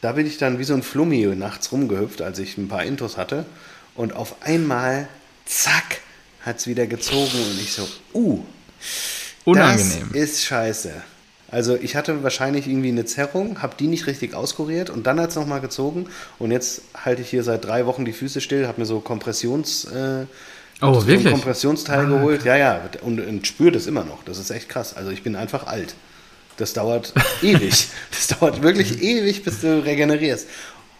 da 0.00 0.12
bin 0.12 0.26
ich 0.26 0.38
dann 0.38 0.58
wie 0.58 0.64
so 0.64 0.74
ein 0.74 0.82
Flummi 0.82 1.26
nachts 1.34 1.72
rumgehüpft, 1.72 2.22
als 2.22 2.38
ich 2.38 2.56
ein 2.56 2.68
paar 2.68 2.84
Intos 2.84 3.16
hatte. 3.16 3.46
Und 3.94 4.14
auf 4.14 4.36
einmal, 4.42 5.08
zack, 5.44 6.00
hat 6.44 6.58
es 6.58 6.66
wieder 6.66 6.86
gezogen 6.86 7.30
und 7.34 7.60
ich 7.60 7.72
so, 7.72 7.88
uh, 8.14 8.44
Unangenehm. 9.44 10.10
Das 10.12 10.22
ist 10.22 10.44
scheiße. 10.44 10.92
Also 11.52 11.76
ich 11.76 11.96
hatte 11.96 12.22
wahrscheinlich 12.22 12.66
irgendwie 12.66 12.88
eine 12.88 13.04
Zerrung, 13.04 13.60
habe 13.60 13.74
die 13.78 13.86
nicht 13.86 14.06
richtig 14.06 14.34
auskuriert 14.34 14.88
und 14.88 15.06
dann 15.06 15.20
hat 15.20 15.30
es 15.30 15.36
nochmal 15.36 15.60
gezogen 15.60 16.06
und 16.38 16.50
jetzt 16.50 16.80
halte 16.94 17.20
ich 17.20 17.28
hier 17.28 17.42
seit 17.42 17.64
drei 17.64 17.84
Wochen 17.84 18.06
die 18.06 18.14
Füße 18.14 18.40
still, 18.40 18.66
habe 18.66 18.80
mir 18.80 18.86
so 18.86 19.00
Kompressions... 19.00 19.84
Äh, 19.84 20.24
oh, 20.80 20.94
so 20.94 21.06
wirklich? 21.06 21.30
Kompressionsteil 21.30 22.06
ah, 22.06 22.08
geholt. 22.08 22.44
Ja, 22.44 22.56
ja, 22.56 22.80
und, 23.02 23.20
und 23.20 23.46
spüre 23.46 23.70
das 23.70 23.86
immer 23.86 24.04
noch. 24.04 24.24
Das 24.24 24.38
ist 24.38 24.50
echt 24.50 24.70
krass. 24.70 24.96
Also 24.96 25.10
ich 25.10 25.22
bin 25.22 25.36
einfach 25.36 25.66
alt. 25.66 25.94
Das 26.56 26.72
dauert 26.72 27.12
ewig. 27.42 27.88
Das 28.10 28.28
dauert 28.28 28.62
wirklich 28.62 29.02
ewig, 29.02 29.44
bis 29.44 29.60
du 29.60 29.84
regenerierst. 29.84 30.48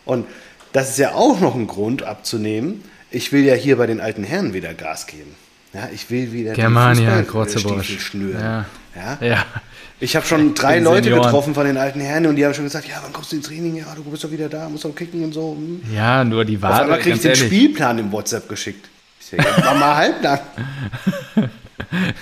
Und 0.04 0.26
das 0.72 0.90
ist 0.90 0.98
ja 0.98 1.14
auch 1.14 1.40
noch 1.40 1.54
ein 1.54 1.66
Grund 1.66 2.02
abzunehmen. 2.02 2.84
Ich 3.10 3.32
will 3.32 3.44
ja 3.44 3.54
hier 3.54 3.76
bei 3.76 3.86
den 3.86 4.00
alten 4.00 4.24
Herren 4.24 4.52
wieder 4.52 4.74
Gas 4.74 5.06
geben. 5.06 5.34
Ja, 5.72 5.88
ich 5.92 6.10
will 6.10 6.32
wieder 6.32 6.52
Germania, 6.52 7.22
Krotzebusch. 7.22 7.98
schnüren. 8.00 8.40
Ja. 8.40 8.66
Ja? 8.94 9.26
ja. 9.26 9.46
Ich 10.00 10.16
habe 10.16 10.26
schon 10.26 10.54
drei 10.54 10.80
Leute 10.80 11.04
Senioren. 11.04 11.26
getroffen 11.26 11.54
von 11.54 11.64
den 11.64 11.76
alten 11.76 12.00
Herren 12.00 12.26
und 12.26 12.36
die 12.36 12.44
haben 12.44 12.52
schon 12.52 12.64
gesagt, 12.64 12.88
ja, 12.88 12.96
wann 13.02 13.12
kommst 13.12 13.32
du 13.32 13.36
ins 13.36 13.46
Training? 13.46 13.76
Ja, 13.76 13.94
du 13.94 14.02
bist 14.02 14.24
doch 14.24 14.30
wieder 14.30 14.48
da, 14.48 14.68
musst 14.68 14.84
doch 14.84 14.94
kicken 14.94 15.22
und 15.22 15.32
so. 15.32 15.56
Hm. 15.56 15.80
Ja, 15.94 16.24
nur 16.24 16.44
die 16.44 16.60
Wahl. 16.60 16.72
Auf 16.72 16.80
einmal 16.80 16.98
krieg 16.98 17.14
ich 17.14 17.20
den 17.20 17.30
ehrlich. 17.30 17.46
Spielplan 17.46 17.98
im 17.98 18.10
WhatsApp 18.10 18.48
geschickt. 18.48 18.88
Ich 19.20 19.26
sage, 19.26 19.44
ja, 19.44 19.64
mach 19.64 19.78
mal 19.78 19.96
halblang. 19.96 20.40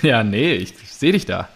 ja, 0.03 0.23
nee, 0.23 0.53
ich, 0.53 0.75
sehe 0.87 1.11
dich 1.11 1.25
da. 1.25 1.49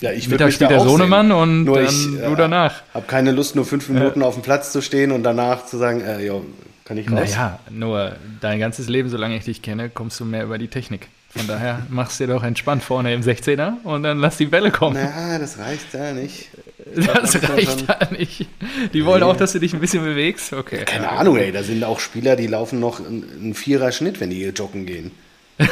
Ja, 0.00 0.12
ich 0.12 0.28
Mittag 0.28 0.52
spielt 0.52 0.70
der 0.70 0.80
Sohnemann 0.80 1.28
sehen. 1.28 1.36
und 1.36 1.64
nur 1.64 1.80
ich, 1.80 2.04
du 2.04 2.34
danach. 2.36 2.82
Ich 2.90 2.94
habe 2.94 3.06
keine 3.06 3.32
Lust, 3.32 3.56
nur 3.56 3.64
fünf 3.64 3.88
Minuten 3.88 4.20
äh. 4.20 4.24
auf 4.24 4.34
dem 4.34 4.42
Platz 4.42 4.70
zu 4.70 4.82
stehen 4.82 5.12
und 5.12 5.22
danach 5.22 5.66
zu 5.66 5.78
sagen, 5.78 6.00
äh, 6.02 6.24
jo, 6.24 6.44
kann 6.92 6.98
ich 6.98 7.10
raus. 7.10 7.30
Naja, 7.30 7.58
nur 7.70 8.16
dein 8.40 8.58
ganzes 8.58 8.88
Leben, 8.88 9.08
solange 9.08 9.36
ich 9.36 9.44
dich 9.44 9.62
kenne, 9.62 9.88
kommst 9.88 10.20
du 10.20 10.24
mehr 10.24 10.44
über 10.44 10.58
die 10.58 10.68
Technik. 10.68 11.08
Von 11.34 11.46
daher 11.46 11.86
machst 11.88 12.20
du 12.20 12.26
dir 12.26 12.34
doch 12.34 12.42
entspannt 12.42 12.82
vorne 12.82 13.14
im 13.14 13.22
16er 13.22 13.82
und 13.84 14.02
dann 14.02 14.18
lass 14.18 14.36
die 14.36 14.46
Bälle 14.46 14.70
kommen. 14.70 14.98
Na, 15.00 15.38
das 15.38 15.58
reicht 15.58 15.92
da 15.92 16.12
nicht. 16.12 16.48
das 16.94 17.42
reicht 17.48 17.88
da 17.88 17.98
nicht. 18.10 18.46
Die 18.92 19.04
wollen 19.06 19.20
nee. 19.20 19.26
auch, 19.26 19.36
dass 19.36 19.52
du 19.52 19.58
dich 19.58 19.72
ein 19.72 19.80
bisschen 19.80 20.04
bewegst. 20.04 20.52
Okay. 20.52 20.78
Ja, 20.78 20.84
keine 20.84 21.08
Ahnung, 21.10 21.38
ey. 21.38 21.52
Da 21.52 21.62
sind 21.62 21.82
auch 21.84 22.00
Spieler, 22.00 22.36
die 22.36 22.46
laufen 22.46 22.80
noch 22.80 23.00
einen 23.00 23.54
Vierer-Schnitt, 23.54 24.20
wenn 24.20 24.30
die 24.30 24.36
hier 24.36 24.52
joggen 24.52 24.86
gehen. 24.86 25.12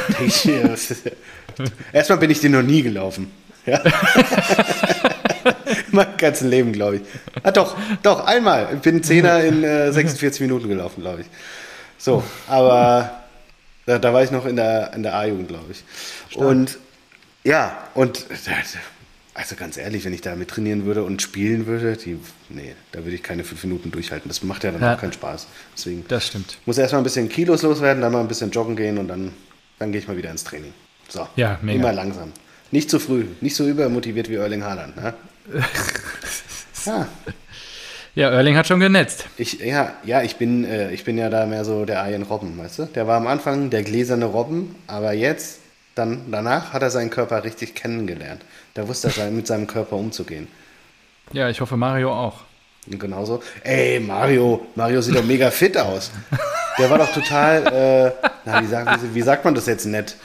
Erstmal 1.93 2.17
bin 2.17 2.29
ich 2.29 2.39
den 2.39 2.53
noch 2.53 2.61
nie 2.61 2.81
gelaufen. 2.81 3.31
Ja. 3.65 3.81
mein 5.91 6.07
ganzes 6.17 6.47
Leben, 6.47 6.73
glaube 6.73 6.97
ich. 6.97 7.01
Ah, 7.43 7.51
doch, 7.51 7.75
doch, 8.03 8.25
einmal. 8.25 8.69
Ich 8.73 8.81
bin 8.81 9.03
Zehner 9.03 9.43
in 9.43 9.63
äh, 9.63 9.91
46 9.93 10.41
Minuten 10.41 10.67
gelaufen, 10.67 11.01
glaube 11.01 11.21
ich. 11.21 11.27
So, 11.97 12.23
aber 12.47 13.21
da, 13.85 13.99
da, 13.99 14.13
war 14.13 14.23
ich 14.23 14.31
noch 14.31 14.45
in 14.45 14.55
der, 14.55 14.93
in 14.93 15.03
der 15.03 15.15
A-Jugend, 15.15 15.47
glaube 15.47 15.71
ich. 15.71 15.83
Stark. 16.29 16.47
Und 16.47 16.77
ja, 17.43 17.77
und 17.93 18.25
also 19.33 19.55
ganz 19.55 19.77
ehrlich, 19.77 20.05
wenn 20.05 20.13
ich 20.13 20.21
da 20.21 20.35
mit 20.35 20.49
trainieren 20.49 20.85
würde 20.85 21.03
und 21.03 21.21
spielen 21.21 21.65
würde, 21.65 21.95
die, 21.95 22.19
nee, 22.49 22.75
da 22.91 22.99
würde 22.99 23.15
ich 23.15 23.23
keine 23.23 23.43
fünf 23.43 23.63
Minuten 23.63 23.91
durchhalten. 23.91 24.27
Das 24.27 24.43
macht 24.43 24.63
ja 24.63 24.71
dann 24.71 24.81
ja. 24.81 24.95
auch 24.95 24.99
keinen 24.99 25.13
Spaß. 25.13 25.47
Deswegen 25.75 26.05
das 26.07 26.27
stimmt. 26.27 26.57
muss 26.65 26.77
erstmal 26.77 27.01
ein 27.01 27.03
bisschen 27.03 27.29
Kilos 27.29 27.61
loswerden, 27.61 28.01
dann 28.01 28.11
mal 28.11 28.19
ein 28.19 28.27
bisschen 28.27 28.51
joggen 28.51 28.75
gehen 28.75 28.97
und 28.97 29.07
dann, 29.07 29.33
dann 29.79 29.91
gehe 29.91 30.01
ich 30.01 30.07
mal 30.07 30.17
wieder 30.17 30.31
ins 30.31 30.43
Training. 30.43 30.73
So, 31.07 31.27
ja, 31.35 31.59
mega. 31.61 31.79
immer 31.79 31.93
langsam. 31.93 32.31
Nicht 32.71 32.89
zu 32.89 32.99
früh, 32.99 33.25
nicht 33.41 33.55
so 33.55 33.67
übermotiviert 33.67 34.29
wie 34.29 34.35
Erling 34.35 34.63
Haaland. 34.63 34.95
Ne? 34.95 35.13
Ja. 36.85 37.07
Ja, 38.13 38.29
Erling 38.29 38.57
hat 38.57 38.67
schon 38.67 38.81
genetzt. 38.81 39.25
Ich, 39.37 39.59
ja, 39.59 39.93
ja 40.03 40.21
ich, 40.21 40.35
bin, 40.35 40.65
äh, 40.65 40.91
ich 40.91 41.05
bin 41.05 41.17
ja 41.17 41.29
da 41.29 41.45
mehr 41.45 41.63
so 41.63 41.85
der 41.85 42.05
Ian 42.09 42.23
Robben, 42.23 42.57
weißt 42.57 42.79
du? 42.79 42.85
Der 42.87 43.07
war 43.07 43.15
am 43.15 43.25
Anfang 43.25 43.69
der 43.69 43.83
gläserne 43.83 44.25
Robben, 44.25 44.75
aber 44.85 45.13
jetzt, 45.13 45.61
dann, 45.95 46.29
danach 46.29 46.73
hat 46.73 46.81
er 46.81 46.89
seinen 46.89 47.09
Körper 47.09 47.45
richtig 47.45 47.73
kennengelernt. 47.73 48.41
Da 48.73 48.85
wusste 48.85 49.13
er 49.17 49.31
mit 49.31 49.47
seinem 49.47 49.65
Körper 49.65 49.95
umzugehen. 49.95 50.49
Ja, 51.31 51.47
ich 51.49 51.61
hoffe 51.61 51.77
Mario 51.77 52.11
auch. 52.11 52.41
Und 52.85 52.99
genauso. 52.99 53.41
Ey, 53.63 54.01
Mario, 54.01 54.67
Mario 54.75 55.01
sieht 55.01 55.15
doch 55.15 55.23
mega 55.23 55.49
fit 55.49 55.77
aus. 55.77 56.11
Der 56.77 56.89
war 56.89 56.97
doch 56.97 57.13
total, 57.13 57.65
äh, 57.67 58.27
na, 58.43 58.61
wie, 58.61 58.67
sagt, 58.67 58.99
wie 59.13 59.21
sagt 59.21 59.45
man 59.45 59.55
das 59.55 59.67
jetzt 59.67 59.85
nett? 59.85 60.17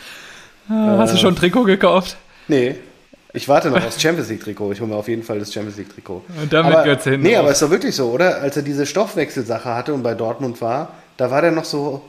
Ah, 0.69 0.97
hast 0.99 1.11
äh, 1.11 1.15
du 1.15 1.21
schon 1.21 1.35
ein 1.35 1.37
Trikot 1.37 1.65
gekauft? 1.65 2.17
Nee, 2.49 2.77
ich 3.37 3.49
warte 3.49 3.71
noch 3.71 3.85
aufs 3.85 4.01
Champions 4.01 4.31
League 4.31 4.43
Trikot. 4.43 4.73
Ich 4.73 4.81
hole 4.81 4.89
mir 4.89 4.97
auf 4.97 5.09
jeden 5.09 5.23
Fall 5.23 5.39
das 5.39 5.53
Champions 5.53 5.77
League 5.77 5.93
Trikot. 5.93 6.25
Und 6.41 6.53
damit 6.53 6.73
aber, 6.73 6.85
Götze 6.85 7.11
hin. 7.11 7.21
Nee, 7.21 7.37
aber 7.37 7.51
ist 7.51 7.61
doch 7.61 7.71
wirklich 7.71 7.95
so, 7.95 8.11
oder? 8.11 8.41
Als 8.41 8.57
er 8.57 8.63
diese 8.63 8.87
Stoffwechselsache 8.87 9.75
hatte 9.75 9.93
und 9.93 10.03
bei 10.03 10.15
Dortmund 10.15 10.61
war, 10.63 10.95
da 11.19 11.31
war 11.31 11.43
der 11.43 11.53
noch 11.53 11.67
so, 11.67 12.03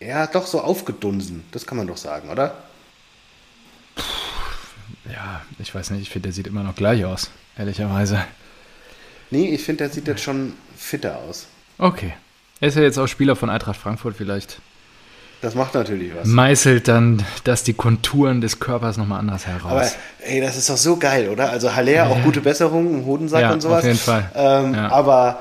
ja, 0.00 0.26
doch 0.26 0.46
so 0.46 0.62
aufgedunsen. 0.62 1.44
Das 1.52 1.66
kann 1.66 1.76
man 1.76 1.86
doch 1.86 1.98
sagen, 1.98 2.30
oder? 2.30 2.54
Ja, 5.12 5.42
ich 5.58 5.74
weiß 5.74 5.90
nicht. 5.90 6.02
Ich 6.02 6.10
finde, 6.10 6.28
der 6.28 6.32
sieht 6.32 6.46
immer 6.46 6.62
noch 6.62 6.74
gleich 6.74 7.04
aus, 7.04 7.30
ehrlicherweise. 7.58 8.24
Nee, 9.30 9.48
ich 9.48 9.62
finde, 9.62 9.84
der 9.84 9.92
sieht 9.92 10.08
jetzt 10.08 10.22
schon 10.22 10.54
fitter 10.74 11.18
aus. 11.18 11.48
Okay. 11.76 12.14
Er 12.60 12.68
ist 12.68 12.76
ja 12.76 12.82
jetzt 12.82 12.98
auch 12.98 13.08
Spieler 13.08 13.36
von 13.36 13.50
Eintracht 13.50 13.78
Frankfurt, 13.78 14.16
vielleicht 14.16 14.60
Das 15.42 15.54
macht 15.56 15.74
natürlich 15.74 16.12
was. 16.14 16.26
meißelt 16.26 16.86
dann 16.88 17.22
das 17.44 17.64
die 17.64 17.74
Konturen 17.74 18.40
des 18.40 18.60
Körpers 18.60 18.96
nochmal 18.96 19.18
anders 19.18 19.46
heraus. 19.46 19.64
Aber 19.72 19.90
ey, 20.20 20.40
das 20.40 20.56
ist 20.56 20.70
doch 20.70 20.76
so 20.76 20.96
geil, 20.96 21.28
oder? 21.28 21.50
Also 21.50 21.74
Haller, 21.74 22.08
auch 22.08 22.22
gute 22.22 22.40
Besserung 22.40 22.94
im 22.94 23.04
Hodensack 23.04 23.42
Ja, 23.42 23.52
und 23.52 23.60
sowas. 23.60 23.80
auf 23.80 23.84
jeden 23.84 23.98
Fall. 23.98 24.30
Ähm, 24.34 24.74
Ja. 24.74 24.88
Aber 24.90 25.40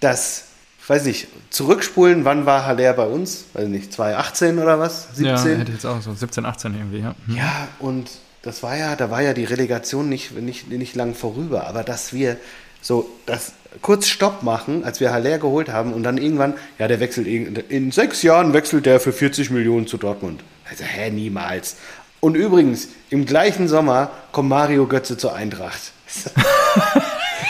das, 0.00 0.44
weiß 0.86 1.04
nicht, 1.04 1.26
zurückspulen, 1.50 2.24
wann 2.24 2.46
war 2.46 2.64
Haller 2.64 2.92
bei 2.92 3.06
uns? 3.06 3.46
Weiß 3.54 3.66
nicht, 3.68 3.92
2018 3.92 4.58
oder 4.58 4.78
was? 4.78 5.08
17? 5.14 5.24
ja, 5.26 5.38
hätte 5.58 5.62
ich 5.72 5.76
jetzt 5.76 5.86
auch 5.86 6.00
so 6.00 6.14
17, 6.14 6.44
18 6.46 6.74
irgendwie, 6.74 6.98
ja. 7.00 7.14
Hm. 7.26 7.36
Ja, 7.36 7.68
und 7.80 8.08
das 8.42 8.62
war 8.62 8.76
ja, 8.76 8.94
da 8.94 9.10
war 9.10 9.20
ja 9.22 9.32
die 9.34 9.44
Relegation 9.44 10.08
nicht, 10.08 10.32
nicht, 10.38 10.68
nicht 10.70 10.94
lang 10.94 11.14
vorüber, 11.14 11.66
aber 11.66 11.82
dass 11.82 12.12
wir 12.12 12.36
so 12.82 13.08
das 13.26 13.52
kurz 13.82 14.06
Stopp 14.08 14.42
machen, 14.42 14.84
als 14.84 15.00
wir 15.00 15.12
Haller 15.12 15.38
geholt 15.38 15.68
haben 15.68 15.92
und 15.92 16.02
dann 16.02 16.18
irgendwann, 16.18 16.54
ja, 16.78 16.88
der 16.88 17.00
wechselt 17.00 17.26
in, 17.26 17.56
in 17.68 17.90
sechs 17.90 18.22
Jahren 18.22 18.52
wechselt 18.52 18.86
der 18.86 19.00
für 19.00 19.12
40 19.12 19.50
Millionen 19.50 19.86
zu 19.86 19.96
Dortmund. 19.98 20.42
Also, 20.70 20.84
hä, 20.84 21.10
niemals. 21.10 21.76
Und 22.20 22.36
übrigens, 22.36 22.88
im 23.10 23.26
gleichen 23.26 23.68
Sommer 23.68 24.10
kommt 24.32 24.48
Mario 24.48 24.86
Götze 24.86 25.16
zur 25.18 25.34
Eintracht. 25.34 25.92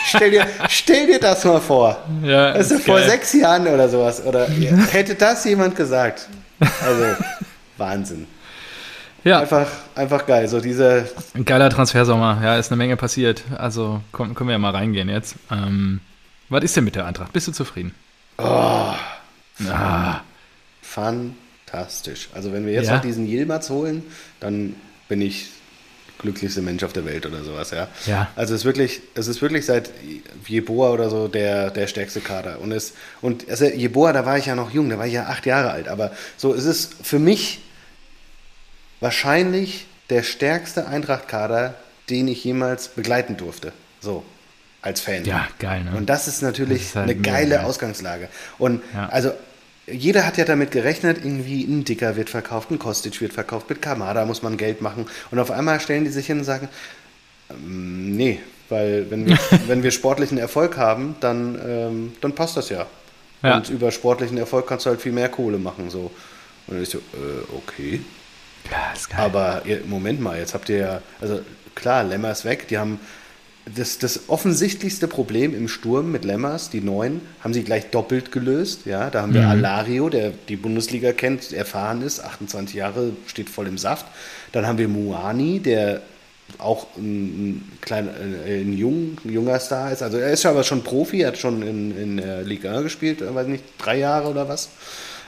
stell, 0.07 0.31
dir, 0.31 0.47
stell 0.69 1.07
dir 1.07 1.19
das 1.19 1.45
mal 1.45 1.61
vor. 1.61 1.97
Ja, 2.23 2.47
Also 2.51 2.75
ist 2.75 2.85
vor 2.85 2.97
geil. 2.99 3.09
sechs 3.09 3.33
Jahren 3.33 3.67
oder 3.67 3.87
sowas. 3.89 4.23
Oder 4.25 4.47
hätte 4.91 5.15
das 5.15 5.45
jemand 5.45 5.75
gesagt? 5.75 6.27
Also, 6.59 7.05
Wahnsinn. 7.77 8.27
Ja, 9.23 9.39
Einfach, 9.39 9.67
einfach 9.95 10.25
geil. 10.27 10.47
So 10.47 10.59
diese, 10.59 11.09
ein 11.33 11.45
geiler 11.45 11.69
Transfersommer. 11.69 12.39
Ja, 12.43 12.57
ist 12.57 12.71
eine 12.71 12.77
Menge 12.77 12.95
passiert. 12.95 13.43
Also 13.57 14.01
können 14.11 14.35
wir 14.39 14.51
ja 14.51 14.59
mal 14.59 14.69
reingehen 14.69 15.09
jetzt. 15.09 15.35
Ähm, 15.51 15.99
was 16.49 16.63
ist 16.63 16.75
denn 16.75 16.83
mit 16.83 16.95
der 16.95 17.05
Eintracht? 17.05 17.33
Bist 17.33 17.47
du 17.47 17.51
zufrieden? 17.51 17.93
oh, 18.37 18.93
Ah, 19.69 20.21
fantastisch. 20.81 22.29
Also 22.33 22.51
wenn 22.51 22.65
wir 22.65 22.73
jetzt 22.73 22.87
Ja. 22.87 22.95
noch 22.95 23.01
diesen 23.01 23.25
Yilmaz 23.25 23.69
holen, 23.69 24.03
dann 24.39 24.75
bin 25.07 25.21
ich 25.21 25.47
glücklichste 26.17 26.61
Mensch 26.61 26.83
auf 26.83 26.93
der 26.93 27.05
Welt 27.05 27.25
oder 27.25 27.43
sowas, 27.43 27.71
ja. 27.71 27.87
Ja. 28.05 28.29
Also 28.35 28.53
es 28.53 28.61
ist 28.61 28.65
wirklich, 28.65 29.01
es 29.15 29.27
ist 29.27 29.41
wirklich 29.41 29.65
seit 29.65 29.91
Jeboa 30.47 30.91
oder 30.91 31.09
so 31.09 31.27
der, 31.27 31.71
der 31.71 31.87
stärkste 31.87 32.21
Kader. 32.21 32.59
Und 32.61 32.71
es, 32.71 32.93
und 33.21 33.49
also 33.49 33.65
Jeboa, 33.65 34.13
da 34.13 34.25
war 34.25 34.37
ich 34.37 34.45
ja 34.45 34.55
noch 34.55 34.71
jung, 34.71 34.89
da 34.89 34.97
war 34.97 35.07
ich 35.07 35.13
ja 35.13 35.25
acht 35.27 35.45
Jahre 35.45 35.71
alt. 35.71 35.87
Aber 35.87 36.11
so 36.37 36.53
es 36.53 36.65
ist 36.65 36.95
für 37.03 37.19
mich 37.19 37.59
wahrscheinlich 38.99 39.85
der 40.09 40.23
stärkste 40.23 40.87
Eintracht-Kader, 40.87 41.75
den 42.09 42.27
ich 42.27 42.43
jemals 42.43 42.87
begleiten 42.89 43.37
durfte. 43.37 43.73
So, 44.01 44.23
als 44.85 45.01
Fan. 45.01 45.25
ja, 45.25 45.47
geil, 45.59 45.83
ne? 45.83 45.91
Und 45.97 46.09
das 46.09 46.27
ist 46.27 46.41
natürlich 46.41 46.79
Das 46.79 46.87
ist 46.89 46.95
halt 46.95 47.09
eine 47.09 47.15
geile 47.19 47.55
geil. 47.57 47.65
Ausgangslage. 47.65 48.29
Und 48.57 48.81
Ja. 48.93 49.09
also 49.09 49.31
jeder 49.87 50.25
hat 50.25 50.37
ja 50.37 50.45
damit 50.45 50.71
gerechnet, 50.71 51.17
irgendwie 51.23 51.63
ein 51.63 51.83
Dicker 51.83 52.15
wird 52.15 52.29
verkauft, 52.29 52.71
ein 52.71 52.79
Kostic 52.79 53.19
wird 53.21 53.33
verkauft, 53.33 53.69
mit 53.69 53.81
Kamada 53.81 54.25
muss 54.25 54.41
man 54.41 54.57
Geld 54.57 54.81
machen. 54.81 55.05
Und 55.31 55.39
auf 55.39 55.51
einmal 55.51 55.79
stellen 55.79 56.05
die 56.05 56.09
sich 56.11 56.25
hin 56.27 56.39
und 56.39 56.43
sagen, 56.43 56.69
ähm, 57.49 58.15
nee, 58.15 58.39
weil 58.69 59.09
wenn 59.11 59.25
wir, 59.27 59.37
wenn 59.67 59.83
wir 59.83 59.91
sportlichen 59.91 60.37
Erfolg 60.37 60.77
haben, 60.77 61.15
dann, 61.19 61.59
ähm, 61.67 62.13
dann 62.21 62.33
passt 62.33 62.57
das 62.57 62.69
ja. 62.69 62.85
Ja. 63.43 63.57
Und 63.57 63.69
über 63.69 63.91
sportlichen 63.91 64.37
Erfolg 64.37 64.65
kannst 64.67 64.85
du 64.85 64.89
halt 64.89 65.01
viel 65.01 65.11
mehr 65.11 65.29
Kohle 65.29 65.57
machen. 65.59 65.89
So. 65.91 66.11
Und 66.67 66.73
dann 66.75 66.81
ist 66.81 66.91
so, 66.93 66.97
äh, 66.97 67.55
okay. 67.55 68.01
ja, 68.71 68.91
ist 68.93 69.09
geil. 69.09 69.19
Aber 69.19 69.61
Moment 69.85 70.19
mal, 70.19 70.39
jetzt 70.39 70.55
habt 70.55 70.67
ihr 70.69 70.77
ja, 70.77 71.01
also 71.21 71.41
klar, 71.75 72.03
Lemmer 72.03 72.31
ist 72.31 72.43
weg, 72.45 72.67
die 72.69 72.79
haben 72.79 72.99
das, 73.73 73.97
das 73.97 74.29
offensichtlichste 74.29 75.07
Problem 75.07 75.55
im 75.55 75.67
Sturm 75.67 76.11
mit 76.11 76.23
Lemmers, 76.23 76.69
die 76.69 76.81
neuen, 76.81 77.21
haben 77.41 77.53
sie 77.53 77.63
gleich 77.63 77.89
doppelt 77.89 78.31
gelöst. 78.31 78.85
Ja, 78.85 79.09
da 79.09 79.23
haben 79.23 79.33
wir 79.33 79.47
Alario, 79.47 80.09
der 80.09 80.31
die 80.49 80.55
Bundesliga 80.55 81.13
kennt, 81.13 81.51
erfahren 81.51 82.03
ist, 82.03 82.23
28 82.23 82.75
Jahre, 82.75 83.11
steht 83.25 83.49
voll 83.49 83.67
im 83.67 83.79
Saft. 83.79 84.05
Dann 84.51 84.67
haben 84.67 84.77
wir 84.77 84.87
Muani, 84.87 85.59
der 85.59 86.01
auch 86.59 86.85
ein, 86.95 87.23
ein, 87.25 87.71
kleiner, 87.81 88.11
äh, 88.45 88.61
ein, 88.61 88.77
jung, 88.77 89.17
ein 89.25 89.33
junger 89.33 89.59
Star 89.59 89.91
ist. 89.91 90.03
Also 90.03 90.17
er 90.17 90.31
ist 90.31 90.45
aber 90.45 90.63
schon 90.63 90.83
Profi, 90.83 91.21
er 91.21 91.29
hat 91.29 91.37
schon 91.37 91.63
in, 91.63 91.97
in 91.97 92.17
der 92.17 92.43
Liga 92.43 92.71
1 92.71 92.83
gespielt, 92.83 93.21
äh, 93.21 93.33
weiß 93.33 93.47
nicht, 93.47 93.63
drei 93.79 93.97
Jahre 93.97 94.29
oder 94.29 94.47
was. 94.47 94.69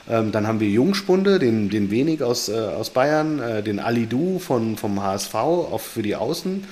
Ähm, 0.08 0.30
dann 0.32 0.46
haben 0.46 0.60
wir 0.60 0.68
Jungspunde, 0.68 1.40
den, 1.40 1.70
den 1.70 1.90
Wenig 1.90 2.22
aus, 2.22 2.48
äh, 2.48 2.52
aus 2.56 2.90
Bayern, 2.90 3.40
äh, 3.40 3.62
den 3.64 3.80
Alidou 3.80 4.38
von, 4.38 4.76
vom 4.76 5.02
HSV, 5.02 5.34
auch 5.34 5.80
für 5.80 6.02
die 6.02 6.14
Außen. 6.14 6.64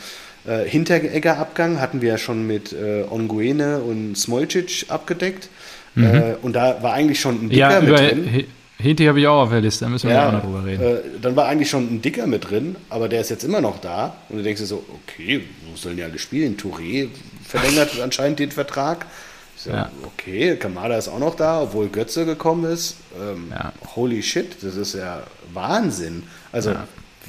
Äh, 0.46 0.68
Hinteregger-Abgang 0.68 1.80
hatten 1.80 2.00
wir 2.02 2.10
ja 2.10 2.18
schon 2.18 2.46
mit 2.46 2.72
äh, 2.72 3.04
Onguene 3.10 3.78
und 3.78 4.16
Smolcic 4.16 4.86
abgedeckt. 4.88 5.48
Äh, 5.96 6.34
und 6.42 6.52
da 6.54 6.82
war 6.82 6.92
eigentlich 6.92 7.20
schon 7.20 7.46
ein 7.46 7.48
Dicker 7.48 7.70
ja, 7.70 7.80
mit 7.80 7.88
über 7.88 7.96
drin. 7.98 8.24
He- 8.24 8.46
Heti 8.78 9.06
habe 9.06 9.18
ich 9.18 9.26
auch 9.26 9.44
auf 9.44 9.48
der 9.50 9.62
Liste, 9.62 9.86
da 9.86 9.88
müssen 9.90 10.10
wir 10.10 10.22
auch 10.28 10.32
noch 10.32 10.42
drüber 10.44 10.64
reden. 10.66 10.82
Äh, 10.82 10.96
dann 11.22 11.34
war 11.34 11.46
eigentlich 11.46 11.70
schon 11.70 11.84
ein 11.90 12.02
Dicker 12.02 12.26
mit 12.26 12.50
drin, 12.50 12.76
aber 12.90 13.08
der 13.08 13.22
ist 13.22 13.30
jetzt 13.30 13.44
immer 13.44 13.62
noch 13.62 13.80
da. 13.80 14.14
Und 14.28 14.36
du 14.36 14.42
denkst 14.42 14.60
dir 14.60 14.66
so, 14.66 14.84
okay, 15.04 15.40
wo 15.70 15.74
sollen 15.76 15.96
die 15.96 16.02
alle 16.02 16.18
spielen? 16.18 16.58
Touré 16.58 17.08
verlängert 17.42 17.98
anscheinend 18.02 18.38
den 18.38 18.50
Vertrag. 18.50 19.06
Ich 19.56 19.62
so, 19.62 19.70
Ja. 19.70 19.90
Okay, 20.04 20.56
Kamada 20.56 20.98
ist 20.98 21.08
auch 21.08 21.18
noch 21.18 21.34
da, 21.34 21.62
obwohl 21.62 21.88
Götze 21.88 22.26
gekommen 22.26 22.70
ist. 22.70 22.96
Ähm, 23.18 23.46
Ja. 23.50 23.72
Holy 23.96 24.22
shit, 24.22 24.62
das 24.62 24.76
ist 24.76 24.94
ja 24.94 25.22
Wahnsinn. 25.54 26.24
Also, 26.52 26.72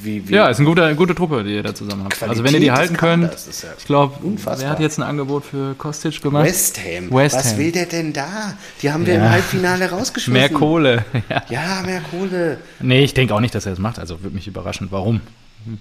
wie, 0.01 0.27
wie 0.27 0.33
Ja, 0.33 0.47
ist 0.49 0.57
eine 0.60 0.67
gute, 0.67 0.95
gute 0.95 1.15
Truppe, 1.15 1.43
die 1.43 1.55
ihr 1.55 1.63
da 1.63 1.73
zusammen 1.73 2.03
habt. 2.03 2.13
Qualität 2.15 2.29
also 2.29 2.43
wenn 2.43 2.53
ihr 2.53 2.60
die 2.60 2.71
halten 2.71 2.97
könnt, 2.97 3.23
ja 3.31 3.69
ich 3.77 3.86
glaube, 3.86 4.15
wer 4.21 4.69
hat 4.69 4.79
jetzt 4.79 4.97
ein 4.99 5.03
Angebot 5.03 5.45
für 5.45 5.73
Kostic 5.75 6.21
gemacht? 6.21 6.45
West 6.45 6.79
Ham. 6.79 7.12
West 7.12 7.36
Was 7.36 7.51
Ham. 7.51 7.57
will 7.60 7.71
der 7.71 7.86
denn 7.86 8.13
da? 8.13 8.53
Die 8.81 8.91
haben 8.91 9.05
wir 9.05 9.15
Ja. 9.15 9.25
im 9.25 9.29
Halbfinale 9.31 9.89
rausgeschmissen. 9.89 10.33
Mehr 10.33 10.49
Kohle. 10.49 11.05
ja. 11.29 11.43
Ja, 11.49 11.81
mehr 11.86 12.01
Kohle. 12.01 12.57
Nee, 12.79 13.03
ich 13.03 13.13
denke 13.13 13.33
auch 13.33 13.39
nicht, 13.39 13.55
dass 13.55 13.65
er 13.65 13.71
das 13.71 13.79
macht. 13.79 13.99
Also 13.99 14.21
würde 14.23 14.36
mich 14.36 14.47
überraschen. 14.47 14.88
Warum? 14.91 15.21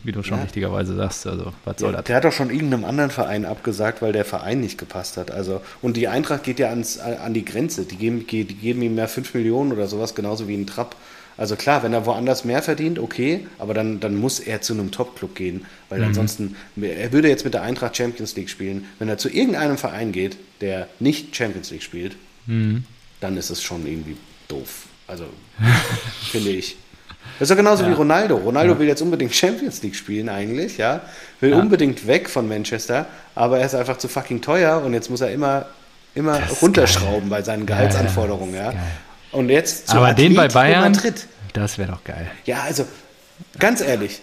Wie 0.02 0.10
du 0.10 0.22
schon 0.24 0.40
richtigerweise 0.40 0.96
sagst. 0.96 1.28
Also, 1.28 1.52
was 1.64 1.78
soll 1.78 1.92
das? 1.92 2.02
der 2.04 2.16
hat 2.16 2.24
doch 2.24 2.32
schon 2.32 2.50
irgendeinem 2.50 2.84
anderen 2.84 3.10
Verein 3.10 3.44
abgesagt, 3.44 4.02
weil 4.02 4.12
der 4.12 4.24
Verein 4.24 4.58
nicht 4.60 4.78
gepasst 4.78 5.16
hat. 5.16 5.30
Also, 5.30 5.60
und 5.80 5.96
die 5.96 6.08
Eintracht 6.08 6.42
geht 6.42 6.58
ja 6.58 6.70
ans, 6.70 6.98
an 6.98 7.34
die 7.34 7.44
Grenze. 7.44 7.84
Die 7.84 7.96
geben, 7.96 8.26
die 8.26 8.44
geben 8.46 8.82
ihm 8.82 8.96
ja 8.98 9.06
5 9.06 9.34
Millionen 9.34 9.70
oder 9.72 9.86
sowas, 9.86 10.16
genauso 10.16 10.48
wie 10.48 10.56
ein 10.56 10.66
Trapp. 10.66 10.96
Also 11.38 11.54
klar, 11.56 11.82
wenn 11.82 11.92
er 11.92 12.06
woanders 12.06 12.44
mehr 12.44 12.62
verdient, 12.62 12.98
okay, 12.98 13.46
aber 13.58 13.74
dann, 13.74 14.00
dann 14.00 14.14
muss 14.16 14.40
er 14.40 14.62
zu 14.62 14.72
einem 14.72 14.90
Top-Club 14.90 15.34
gehen, 15.34 15.66
weil 15.90 16.02
ansonsten, 16.02 16.56
er 16.80 17.12
würde 17.12 17.28
jetzt 17.28 17.44
mit 17.44 17.52
der 17.52 17.62
Eintracht 17.62 17.94
Champions 17.96 18.34
League 18.36 18.48
spielen. 18.48 18.86
Wenn 18.98 19.08
er 19.10 19.18
zu 19.18 19.28
irgendeinem 19.28 19.76
Verein 19.76 20.12
geht, 20.12 20.38
der 20.62 20.88
nicht 20.98 21.36
Champions 21.36 21.70
League 21.70 21.82
spielt, 21.82 22.16
dann 22.46 23.36
ist 23.36 23.50
es 23.50 23.62
schon 23.62 23.86
irgendwie 23.86 24.16
doof. 24.48 24.86
Also, 25.06 25.24
finde 26.30 26.50
ich. 26.50 26.76
Das 27.38 27.46
ist 27.46 27.50
ja 27.50 27.56
genauso 27.56 27.86
wie 27.86 27.92
Ronaldo. 27.92 28.36
Ronaldo 28.36 28.78
will 28.78 28.86
jetzt 28.86 29.02
unbedingt 29.02 29.34
Champions 29.34 29.82
League 29.82 29.96
spielen 29.96 30.28
eigentlich, 30.28 30.78
ja. 30.78 31.02
Will 31.40 31.50
Ja. 31.50 31.58
unbedingt 31.58 32.06
weg 32.06 32.30
von 32.30 32.48
Manchester, 32.48 33.06
aber 33.34 33.58
er 33.58 33.66
ist 33.66 33.74
einfach 33.74 33.98
zu 33.98 34.08
fucking 34.08 34.40
teuer 34.40 34.82
und 34.82 34.94
jetzt 34.94 35.10
muss 35.10 35.20
er 35.20 35.30
immer, 35.32 35.66
immer 36.14 36.40
runterschrauben 36.62 37.28
bei 37.28 37.42
seinen 37.42 37.60
Ja, 37.68 37.74
Gehaltsanforderungen, 37.76 38.54
ja, 38.54 38.72
Und 39.36 39.50
jetzt 39.50 39.88
zu 39.88 39.96
Aber 39.96 40.14
den 40.14 40.34
bei 40.34 40.48
Bayern, 40.48 40.92
Madrid. 40.92 41.26
das 41.52 41.76
wäre 41.78 41.92
doch 41.92 42.02
geil. 42.04 42.26
Ja, 42.46 42.62
also 42.62 42.86
ganz 43.58 43.80
ehrlich, 43.82 44.20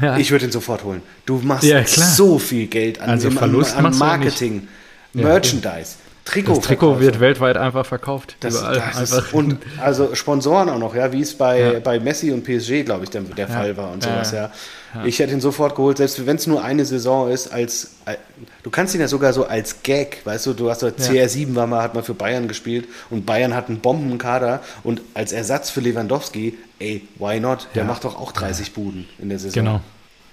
Ja. 0.00 0.16
ich 0.16 0.30
würde 0.32 0.46
ihn 0.46 0.50
sofort 0.52 0.82
holen. 0.82 1.02
Du 1.24 1.38
machst 1.38 1.62
Ja, 1.64 1.86
so 1.86 2.38
viel 2.40 2.66
Geld 2.66 3.00
an, 3.00 3.10
Also 3.10 3.30
Verlust 3.30 3.76
an, 3.76 3.86
an 3.86 3.96
Marketing, 3.96 4.66
Merchandise, 5.12 5.94
Trikot. 6.26 6.56
Das 6.56 6.64
Trikot 6.64 7.00
wird 7.00 7.20
weltweit 7.20 7.56
einfach 7.56 7.86
verkauft. 7.86 8.36
Das, 8.40 8.56
überall. 8.58 8.74
das 8.74 8.96
einfach. 9.12 9.26
ist, 9.28 9.32
und 9.32 9.58
also 9.80 10.14
Sponsoren 10.14 10.68
auch 10.68 10.78
noch, 10.78 10.94
ja, 10.94 11.10
wie 11.12 11.22
es 11.22 11.34
bei, 11.34 11.58
Ja. 11.60 11.80
bei 11.80 11.98
Messi 11.98 12.32
und 12.32 12.42
PSG, 12.44 12.84
glaube 12.84 13.04
ich, 13.04 13.10
der, 13.10 13.22
der 13.22 13.48
Fall 13.48 13.76
war 13.76 13.92
und 13.92 14.04
Ja, 14.04 14.12
sowas, 14.12 14.32
ja. 14.32 14.50
ja. 14.94 15.04
Ich 15.04 15.18
hätte 15.20 15.32
ihn 15.32 15.40
sofort 15.40 15.74
geholt, 15.76 15.96
selbst 15.98 16.26
wenn 16.26 16.36
es 16.36 16.46
nur 16.46 16.62
eine 16.64 16.84
Saison 16.84 17.30
ist, 17.30 17.52
als, 17.52 17.92
als 18.04 18.18
du 18.64 18.70
kannst 18.70 18.94
ihn 18.94 19.00
ja 19.00 19.08
sogar 19.08 19.32
so 19.32 19.46
als 19.46 19.82
Gag, 19.82 20.20
weißt 20.24 20.46
du, 20.46 20.52
du 20.54 20.68
hast 20.68 20.80
so 20.80 20.88
CR7 20.88 21.54
war 21.54 21.66
mal, 21.66 21.82
hat 21.82 21.94
mal 21.94 22.02
für 22.02 22.14
Bayern 22.14 22.48
gespielt 22.48 22.88
und 23.08 23.24
Bayern 23.24 23.54
hat 23.54 23.68
einen 23.68 23.78
Bombenkader 23.80 24.60
und 24.82 25.00
als 25.14 25.32
Ersatz 25.32 25.70
für 25.70 25.80
Lewandowski, 25.80 26.58
ey, 26.80 27.06
why 27.18 27.38
not? 27.40 27.68
Der 27.74 27.82
Ja. 27.84 27.88
macht 27.88 28.04
doch 28.04 28.18
auch 28.20 28.32
30 28.32 28.72
Buden 28.74 29.06
in 29.18 29.28
der 29.28 29.38
Saison. 29.38 29.54
genau. 29.64 29.80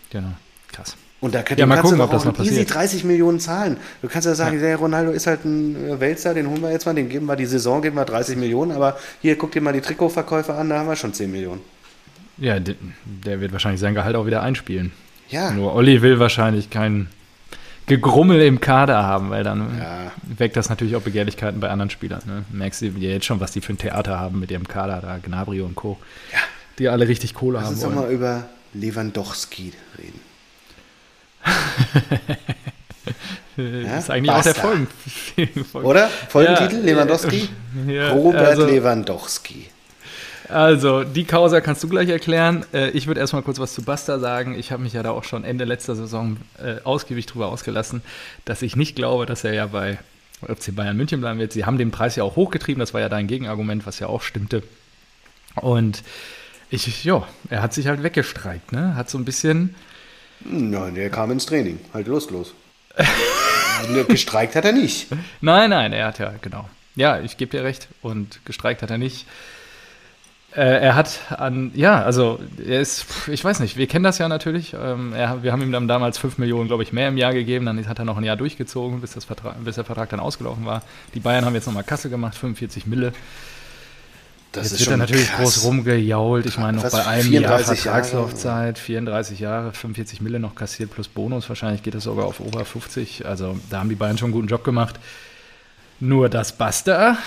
Genau. 0.10 0.29
Krass. 0.71 0.95
Und 1.24 1.34
da 1.34 1.42
kann, 1.42 1.58
Ja, 1.58 1.66
mal 1.66 1.80
gucken, 1.80 2.02
ob 2.02 2.12
das 2.12 2.24
auch 2.24 2.34
noch 2.34 2.40
easy 2.40 2.50
passiert. 2.50 2.74
30 2.76 3.04
Millionen 3.06 3.40
zahlen. 3.40 3.78
Du 4.02 4.10
kannst 4.10 4.26
ja 4.26 4.36
sagen, 4.36 4.60
der 4.60 4.76
Ronaldo 4.76 5.12
ist 5.12 5.26
halt 5.26 5.46
ein 5.46 5.74
äh, 5.92 5.98
Weltstar, 6.02 6.34
den 6.34 6.50
holen 6.50 6.62
wir 6.62 6.70
jetzt 6.70 6.86
mal, 6.86 6.94
den 6.94 7.08
geben 7.08 7.28
wir 7.28 7.38
die 7.38 7.46
Saison, 7.46 7.82
geben 7.82 7.96
wir 7.96 8.04
30 8.04 8.36
Millionen, 8.36 8.74
aber 8.74 8.98
hier 9.22 9.38
guck 9.38 9.54
dir 9.54 9.62
mal 9.62 9.72
die 9.72 9.80
Trikotverkäufe 9.80 10.54
an, 10.54 10.70
da 10.70 10.80
haben 10.80 10.90
wir 10.90 10.98
schon 10.98 11.14
10 11.14 11.32
Millionen. 11.32 11.62
Ja, 12.38 12.60
der, 12.60 13.40
wird 13.40 13.54
wahrscheinlich 13.54 13.80
sein 13.80 13.94
Gehalt 13.94 14.18
auch 14.18 14.26
wieder 14.26 14.44
einspielen. 14.44 14.92
Ja, 15.30 15.52
Nur 15.52 15.74
Olli 15.74 16.02
will 16.02 16.20
wahrscheinlich 16.20 16.70
kein 16.70 17.08
Gegrummel 17.86 18.42
im 18.42 18.60
Kader 18.60 19.04
haben, 19.04 19.30
weil 19.30 19.46
dann 19.46 19.78
Ja. 19.80 20.12
weckt 20.38 20.58
das 20.58 20.68
natürlich 20.70 20.98
auch 20.98 21.04
Begehrlichkeiten 21.04 21.62
bei 21.62 21.70
anderen 21.70 21.90
Spielern. 21.90 22.22
Ne? 22.26 22.44
Merkst 22.52 22.82
du 22.82 22.88
ja 22.88 23.12
jetzt 23.12 23.26
schon, 23.26 23.40
was 23.40 23.54
die 23.54 23.62
für 23.62 23.72
ein 23.72 23.78
Theater 23.78 24.20
haben 24.20 24.42
mit 24.42 24.52
ihrem 24.52 24.68
Kader 24.68 25.00
da, 25.02 25.20
Gnabry 25.24 25.62
und 25.62 25.76
Co. 25.76 25.98
Ja. 26.34 26.40
Die 26.80 26.90
alle 26.90 27.08
richtig 27.08 27.34
Kohle 27.34 27.60
lass 27.60 27.68
haben 27.68 27.74
uns 27.76 27.82
doch 27.84 27.94
mal 27.96 28.12
über 28.12 28.44
Lewandowski 28.74 29.72
reden. 29.98 30.33
Ja? 33.56 33.99
ist 33.99 34.10
eigentlich 34.10 34.32
Basta. 34.32 34.49
auch 34.49 34.56
der 34.56 34.56
Folgen. 34.56 34.88
Oder? 35.73 36.08
Folgentitel? 36.08 36.77
Ja, 36.77 36.86
Lewandowski? 36.86 37.49
Ja, 37.88 38.12
Robert 38.12 38.47
also, 38.47 38.65
Lewandowski. 38.65 39.67
Also, 40.49 41.03
die 41.03 41.23
Causa 41.23 41.62
kannst 41.62 41.84
du 41.84 41.88
gleich 41.88 42.10
erklären. 42.10 42.65
Äh, 42.73 42.89
ich 42.89 43.08
würde 43.08 43.19
erstmal 43.19 43.41
kurz 43.41 43.60
was 43.60 43.73
zu 43.73 43.84
Basta 43.84 44.19
sagen. 44.19 44.58
Ich 44.58 44.71
habe 44.71 44.84
mich 44.84 44.93
ja 44.93 45.03
da 45.03 45.12
auch 45.12 45.23
schon 45.23 45.43
Ende 45.43 45.65
letzter 45.65 45.95
Saison 45.95 46.38
äh, 46.63 46.75
ausgiebig 46.84 47.25
drüber 47.25 47.47
ausgelassen, 47.47 48.01
dass 48.45 48.62
ich 48.62 48.75
nicht 48.75 48.95
glaube, 48.95 49.25
dass 49.25 49.43
er 49.43 49.53
ja 49.53 49.67
bei 49.67 49.97
FC 50.41 50.75
Bayern 50.75 50.97
München 50.97 51.21
bleiben 51.21 51.39
wird. 51.39 51.53
Sie 51.53 51.65
haben 51.65 51.77
den 51.77 51.91
Preis 51.91 52.15
ja 52.15 52.23
auch 52.23 52.36
hochgetrieben, 52.36 52.79
das 52.79 52.93
war 52.93 53.01
ja 53.01 53.10
dein 53.10 53.27
Gegenargument, 53.27 53.86
was 53.86 53.99
ja 53.99 54.08
auch 54.08 54.21
stimmte. 54.21 54.63
Und 55.56 56.03
ich, 56.69 57.03
ja, 57.03 57.25
er 57.49 57.62
hat 57.62 57.73
sich 57.73 57.88
halt 57.88 58.03
weggestreikt, 58.03 58.71
ne? 58.71 58.95
Hat 58.95 59.10
so 59.10 59.17
ein 59.17 59.25
bisschen. 59.25 59.75
Nein, 60.45 60.95
der 60.95 61.10
kam 61.10 61.32
ins 61.32 61.45
Training, 61.45 61.79
halt 61.93 62.08
lustlos. 62.08 62.53
gestreikt 64.08 64.56
hat 64.56 64.65
er 64.65 64.71
nicht. 64.71 65.08
Nein, 65.41 65.69
nein, 65.69 65.93
er 65.93 66.08
hat 66.08 66.19
ja, 66.19 66.34
genau. 66.41 66.69
Ja, 66.95 67.19
ich 67.19 67.38
gebe 67.38 67.51
dir 67.51 67.63
recht. 67.63 67.88
Und 68.01 68.45
gestreikt 68.45 68.82
hat 68.82 68.91
er 68.91 68.97
nicht. 68.97 69.25
Äh, 70.56 70.84
er 70.84 70.95
hat 70.95 71.19
an, 71.32 71.71
ja, 71.73 72.03
also 72.03 72.39
er 72.63 72.79
ist, 72.79 73.06
ich 73.27 73.43
weiß 73.43 73.60
nicht, 73.60 73.75
wir 73.75 73.88
kennen 73.88 74.03
das 74.03 74.19
ja 74.19 74.27
natürlich. 74.27 74.75
Ähm, 74.79 75.13
er, 75.13 75.41
wir 75.41 75.51
haben 75.51 75.63
ihm 75.63 75.71
dann 75.71 75.88
damals 75.88 76.19
5 76.19 76.38
Millionen, 76.38 76.67
glaube 76.67 76.84
ich, 76.84 76.93
mehr 76.93 77.08
im 77.08 77.17
Jahr 77.17 77.34
gegeben. 77.34 77.65
Dann 77.65 77.88
hat 77.88 77.97
er 77.97 78.06
noch 78.06 78.17
ein 78.17 78.23
Jahr 78.23 78.38
durchgezogen, 78.38 79.01
bis, 79.01 79.13
das 79.13 79.25
Vertrag, 79.25 79.56
bis 79.63 79.75
der 79.75 79.84
Vertrag 79.84 80.10
dann 80.10 80.19
ausgelaufen 80.19 80.65
war. 80.65 80.84
Die 81.15 81.19
Bayern 81.19 81.45
haben 81.45 81.56
jetzt 81.56 81.65
nochmal 81.65 81.84
Kasse 81.84 82.10
gemacht, 82.10 82.36
45 82.36 82.86
Mille. 82.86 83.13
Das 84.54 84.72
jetzt 84.72 84.80
wird 84.82 84.92
er 84.92 84.98
natürlich 84.98 85.28
krass. 85.28 85.42
groß 85.42 85.63
rumgejault. 85.66 86.46
Ich 86.46 86.58
meine, 86.58 86.78
noch 86.78 86.89
bei 86.89 87.06
einem 87.06 87.32
Jahr 87.32 87.60
Vertragslaufzeit, 87.60 88.78
34 88.78 89.39
Jahre, 89.39 89.74
45 89.74 90.22
Mille 90.22 90.39
noch 90.39 90.56
kassiert 90.56 90.92
plus 90.92 91.08
Bonus. 91.08 91.50
Wahrscheinlich 91.50 91.84
geht 91.84 91.96
das 91.96 92.04
sogar 92.04 92.26
auf 92.26 92.39
über 92.39 92.63
50. 92.63 93.26
Also 93.26 93.58
da 93.70 93.80
haben 93.80 93.89
die 93.89 93.96
Bayern 93.96 94.18
schon 94.18 94.28
einen 94.28 94.34
guten 94.34 94.48
Job 94.48 94.63
gemacht. 94.63 95.00
Nur 96.00 96.30
das 96.30 96.54
Buster 96.54 97.18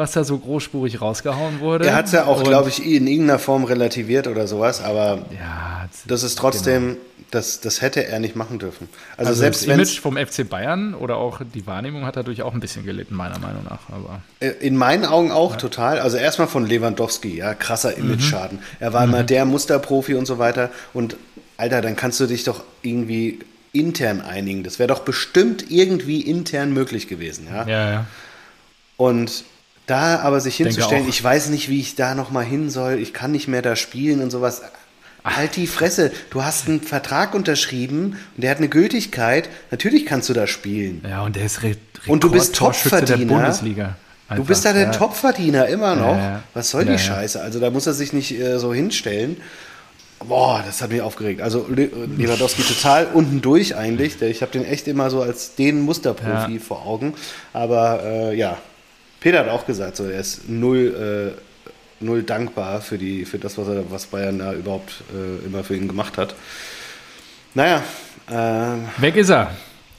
was 0.00 0.12
da 0.12 0.24
so 0.24 0.38
großspurig 0.38 1.00
rausgehauen 1.00 1.60
wurde. 1.60 1.86
Er 1.86 1.94
hat 1.94 2.06
es 2.06 2.12
ja 2.12 2.24
auch, 2.24 2.42
glaube 2.42 2.70
ich, 2.70 2.84
in 2.84 3.06
irgendeiner 3.06 3.38
Form 3.38 3.64
relativiert 3.64 4.26
oder 4.26 4.48
sowas, 4.48 4.82
aber 4.82 5.26
ja, 5.38 5.69
das 6.06 6.22
ist 6.22 6.38
trotzdem, 6.38 6.88
genau. 6.88 7.00
das, 7.30 7.60
das 7.60 7.80
hätte 7.80 8.04
er 8.06 8.18
nicht 8.18 8.36
machen 8.36 8.58
dürfen. 8.58 8.88
Also, 9.16 9.30
also 9.30 9.40
selbst 9.40 9.66
das 9.66 9.74
Image 9.74 10.00
vom 10.00 10.16
FC 10.16 10.48
Bayern 10.48 10.94
oder 10.94 11.16
auch 11.16 11.40
die 11.54 11.66
Wahrnehmung 11.66 12.04
hat 12.04 12.16
dadurch 12.16 12.42
auch 12.42 12.54
ein 12.54 12.60
bisschen 12.60 12.84
gelitten, 12.84 13.14
meiner 13.14 13.38
Meinung 13.38 13.64
nach. 13.64 13.80
Aber 13.90 14.22
äh, 14.40 14.48
in 14.48 14.76
meinen 14.76 15.04
Augen 15.04 15.30
auch 15.32 15.52
ja. 15.52 15.58
total. 15.58 15.98
Also 15.98 16.16
erstmal 16.16 16.48
von 16.48 16.66
Lewandowski, 16.66 17.36
ja, 17.36 17.54
krasser 17.54 17.96
mhm. 17.96 18.04
Image-Schaden. 18.04 18.58
Mhm. 18.58 18.64
Er 18.80 18.92
war 18.92 19.06
mhm. 19.06 19.14
immer 19.14 19.22
der 19.24 19.44
Musterprofi 19.44 20.14
und 20.14 20.26
so 20.26 20.38
weiter. 20.38 20.70
Und 20.92 21.16
Alter, 21.56 21.82
dann 21.82 21.96
kannst 21.96 22.20
du 22.20 22.26
dich 22.26 22.44
doch 22.44 22.64
irgendwie 22.82 23.40
intern 23.72 24.20
einigen. 24.20 24.62
Das 24.64 24.78
wäre 24.78 24.88
doch 24.88 25.00
bestimmt 25.00 25.70
irgendwie 25.70 26.20
intern 26.22 26.72
möglich 26.72 27.08
gewesen, 27.08 27.46
ja. 27.50 27.66
Ja, 27.66 27.90
ja. 27.90 28.06
Und 28.96 29.44
da 29.86 30.20
aber 30.20 30.40
sich 30.40 30.56
hinzustellen, 30.56 31.08
ich 31.08 31.22
weiß 31.22 31.48
nicht, 31.48 31.68
wie 31.68 31.80
ich 31.80 31.96
da 31.96 32.14
nochmal 32.14 32.44
hin 32.44 32.70
soll, 32.70 32.98
ich 32.98 33.12
kann 33.12 33.32
nicht 33.32 33.48
mehr 33.48 33.62
da 33.62 33.74
spielen 33.76 34.22
und 34.22 34.30
sowas. 34.30 34.62
Halt 35.24 35.56
die 35.56 35.66
Fresse. 35.66 36.12
Du 36.30 36.42
hast 36.42 36.68
einen 36.68 36.80
Vertrag 36.80 37.34
unterschrieben 37.34 38.18
und 38.36 38.42
der 38.42 38.50
hat 38.50 38.58
eine 38.58 38.68
Gültigkeit. 38.68 39.48
Natürlich 39.70 40.06
kannst 40.06 40.28
du 40.28 40.32
da 40.32 40.46
spielen. 40.46 41.02
Ja, 41.08 41.22
und 41.22 41.36
der 41.36 41.44
ist 41.44 41.62
Re 41.62 41.76
Und 42.06 42.24
du 42.24 42.30
bist 42.30 42.54
Topverdiener. 42.54 43.18
Der 43.18 43.26
Bundesliga. 43.26 43.96
Einfach. 44.28 44.44
Du 44.44 44.44
bist 44.44 44.64
da 44.64 44.72
der 44.72 44.84
ja. 44.84 44.90
Topverdiener 44.92 45.66
immer 45.66 45.96
noch. 45.96 46.16
Ja, 46.16 46.42
Was 46.54 46.70
soll 46.70 46.84
die 46.84 46.98
Scheiße? 46.98 47.40
Also 47.40 47.58
da 47.58 47.70
muss 47.70 47.86
er 47.86 47.94
sich 47.94 48.12
nicht 48.12 48.38
äh, 48.38 48.58
so 48.58 48.72
hinstellen. 48.72 49.36
Boah, 50.26 50.62
das 50.64 50.82
hat 50.82 50.90
mich 50.90 51.00
aufgeregt. 51.00 51.40
Also 51.40 51.66
Lewandowski 51.68 52.62
total 52.62 53.06
unten 53.12 53.40
durch 53.40 53.74
eigentlich. 53.74 54.20
Ich 54.20 54.42
habe 54.42 54.52
den 54.52 54.64
echt 54.64 54.86
immer 54.86 55.10
so 55.10 55.22
als 55.22 55.54
den 55.54 55.80
Musterprofi 55.80 56.58
vor 56.58 56.86
Augen. 56.86 57.14
Aber 57.54 58.02
äh, 58.04 58.36
ja, 58.36 58.58
Peter 59.20 59.40
hat 59.40 59.48
auch 59.48 59.66
gesagt, 59.66 59.96
so, 59.96 60.04
er 60.04 60.20
ist 60.20 60.48
null, 60.48 61.34
äh, 61.36 61.49
null 62.00 62.22
dankbar 62.22 62.80
für, 62.80 62.98
die, 62.98 63.24
für 63.24 63.38
das, 63.38 63.58
was, 63.58 63.68
er, 63.68 63.90
was 63.90 64.06
Bayern 64.06 64.38
da 64.38 64.52
überhaupt 64.52 65.02
äh, 65.14 65.46
immer 65.46 65.62
für 65.64 65.76
ihn 65.76 65.88
gemacht 65.88 66.18
hat. 66.18 66.34
Naja. 67.54 67.82
Äh, 68.28 69.02
Weg 69.02 69.16
ist 69.16 69.30
er. 69.30 69.50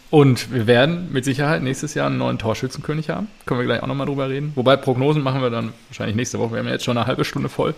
Und 0.09 0.51
wir 0.51 0.67
werden 0.67 1.07
mit 1.11 1.23
Sicherheit 1.23 1.63
nächstes 1.63 1.93
Jahr 1.93 2.07
einen 2.07 2.17
neuen 2.17 2.37
Torschützenkönig 2.37 3.09
haben. 3.09 3.29
Können 3.45 3.61
wir 3.61 3.65
gleich 3.65 3.81
auch 3.81 3.87
nochmal 3.87 4.07
drüber 4.07 4.29
reden. 4.29 4.51
Wobei 4.55 4.75
Prognosen 4.75 5.23
machen 5.23 5.41
wir 5.41 5.49
dann 5.49 5.71
wahrscheinlich 5.87 6.17
nächste 6.17 6.37
Woche. 6.37 6.51
Wir 6.51 6.59
haben 6.59 6.67
ja 6.67 6.73
jetzt 6.73 6.83
schon 6.83 6.97
eine 6.97 7.07
halbe 7.07 7.23
Stunde 7.23 7.47
voll. 7.47 7.73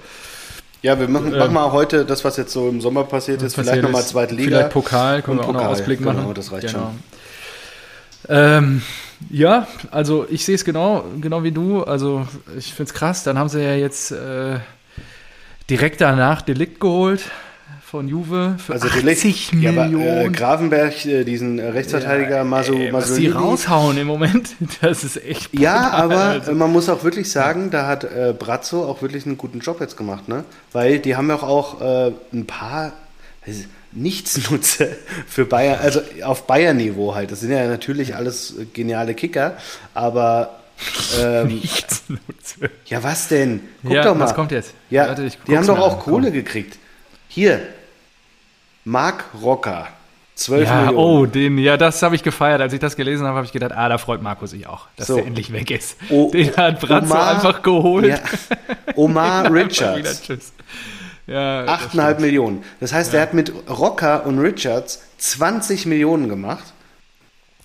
Ja, 0.81 0.99
wir 0.99 1.07
machen, 1.07 1.31
ähm, 1.31 1.39
machen 1.39 1.53
mal 1.53 1.71
heute 1.71 2.05
das, 2.05 2.25
was 2.25 2.37
jetzt 2.37 2.51
so 2.51 2.67
im 2.69 2.81
Sommer 2.81 3.03
passiert 3.03 3.41
ist. 3.43 3.53
Vielleicht 3.55 3.83
nochmal 3.83 4.03
zweite 4.03 4.33
Liga. 4.33 4.49
Vielleicht 4.49 4.69
Pokal, 4.71 5.21
können 5.21 5.37
wir 5.37 5.43
auch 5.43 5.47
Pokal, 5.47 5.63
noch 5.63 5.71
Ausblick 5.71 5.99
genau, 5.99 6.13
machen. 6.13 6.33
das 6.33 6.51
reicht 6.51 6.67
genau. 6.67 6.91
schon. 8.27 8.35
Ähm, 8.35 8.81
ja, 9.29 9.67
also 9.91 10.25
ich 10.29 10.45
sehe 10.45 10.55
es 10.55 10.65
genau, 10.65 11.05
genau 11.21 11.43
wie 11.43 11.51
du. 11.51 11.83
Also 11.83 12.27
ich 12.57 12.73
finde 12.73 12.89
es 12.89 12.93
krass. 12.93 13.23
Dann 13.23 13.37
haben 13.37 13.49
sie 13.49 13.63
ja 13.63 13.75
jetzt 13.75 14.11
äh, 14.11 14.59
direkt 15.69 16.01
danach 16.01 16.41
Delikt 16.41 16.79
geholt 16.79 17.23
von 17.93 18.07
Juve 18.07 18.55
für 18.57 18.73
also 18.73 18.87
80 18.87 19.51
Delikt, 19.51 19.53
Millionen. 19.53 19.99
Ja, 20.01 20.13
aber, 20.13 20.25
äh, 20.25 20.29
Gravenberg, 20.29 21.05
äh, 21.05 21.23
diesen 21.23 21.59
Rechtsverteidiger 21.59 22.37
ja, 22.37 22.43
Masu, 22.43 22.73
ey, 22.73 22.91
Was 22.91 23.13
die 23.13 23.27
raushauen 23.27 23.97
im 23.99 24.07
Moment, 24.07 24.55
das 24.81 25.03
ist 25.03 25.23
echt 25.23 25.51
brutal. 25.51 25.63
Ja, 25.63 25.91
aber 25.91 26.17
also. 26.17 26.53
man 26.53 26.71
muss 26.71 26.89
auch 26.89 27.03
wirklich 27.03 27.31
sagen, 27.31 27.69
da 27.69 27.85
hat 27.85 28.03
äh, 28.03 28.33
Brazzo 28.37 28.83
auch 28.83 29.03
wirklich 29.03 29.27
einen 29.27 29.37
guten 29.37 29.59
Job 29.59 29.79
jetzt 29.79 29.95
gemacht, 29.95 30.27
ne? 30.27 30.43
Weil 30.71 30.97
die 30.97 31.15
haben 31.15 31.29
ja 31.29 31.35
auch 31.35 31.81
äh, 31.81 32.11
ein 32.33 32.47
paar 32.47 32.93
Nichtsnutze 33.95 34.97
für 35.27 35.45
Bayern, 35.45 35.79
also 35.79 36.01
auf 36.23 36.47
Bayern-Niveau 36.47 37.15
halt. 37.15 37.31
Das 37.31 37.39
sind 37.41 37.51
ja 37.51 37.67
natürlich 37.67 38.15
alles 38.15 38.55
geniale 38.73 39.13
Kicker, 39.13 39.57
aber 39.93 40.59
ähm, 41.19 41.47
Nichtsnutze. 41.61 42.69
Ja, 42.85 43.03
was 43.03 43.27
denn? 43.27 43.61
Guck 43.83 43.93
ja, 43.93 44.03
doch 44.03 44.15
mal. 44.15 44.25
Was 44.25 44.35
kommt 44.35 44.51
jetzt? 44.51 44.73
Ja, 44.89 45.07
Warte, 45.07 45.29
die 45.47 45.57
haben 45.57 45.67
doch 45.67 45.79
auch 45.79 45.99
Kohle 45.99 46.27
komm. 46.27 46.33
gekriegt. 46.33 46.77
Hier, 47.27 47.61
Mark 48.85 49.25
Rocker. 49.41 49.87
12 50.35 50.67
ja, 50.67 50.75
Millionen. 50.81 50.97
Oh, 50.97 51.25
den, 51.25 51.57
ja, 51.59 51.77
das 51.77 52.01
habe 52.01 52.15
ich 52.15 52.23
gefeiert. 52.23 52.59
Als 52.59 52.73
ich 52.73 52.79
das 52.79 52.95
gelesen 52.95 53.25
habe, 53.25 53.37
habe 53.37 53.45
ich 53.45 53.51
gedacht, 53.51 53.71
ah, 53.71 53.87
da 53.87 53.97
freut 53.97 54.21
Markus 54.21 54.49
sich 54.49 54.67
auch, 54.67 54.87
dass 54.95 55.07
so. 55.07 55.15
der 55.15 55.27
endlich 55.27 55.53
weg 55.53 55.69
ist. 55.69 55.95
O 56.09 56.31
den 56.31 56.55
hat 56.57 56.79
Brazzo 56.79 57.13
Omar, 57.13 57.35
einfach 57.35 57.61
geholt. 57.61 58.07
Ja. 58.07 58.19
Omar 58.95 59.51
Richards. 59.53 60.53
Ja, 61.25 61.65
8,5 61.65 62.19
Millionen. 62.19 62.63
Das 62.79 62.93
heißt, 62.93 63.13
ja. 63.13 63.19
er 63.19 63.21
hat 63.23 63.33
mit 63.33 63.51
Rocker 63.69 64.25
und 64.25 64.39
Richards 64.39 65.03
20 65.19 65.85
Millionen 65.85 66.27
gemacht. 66.27 66.73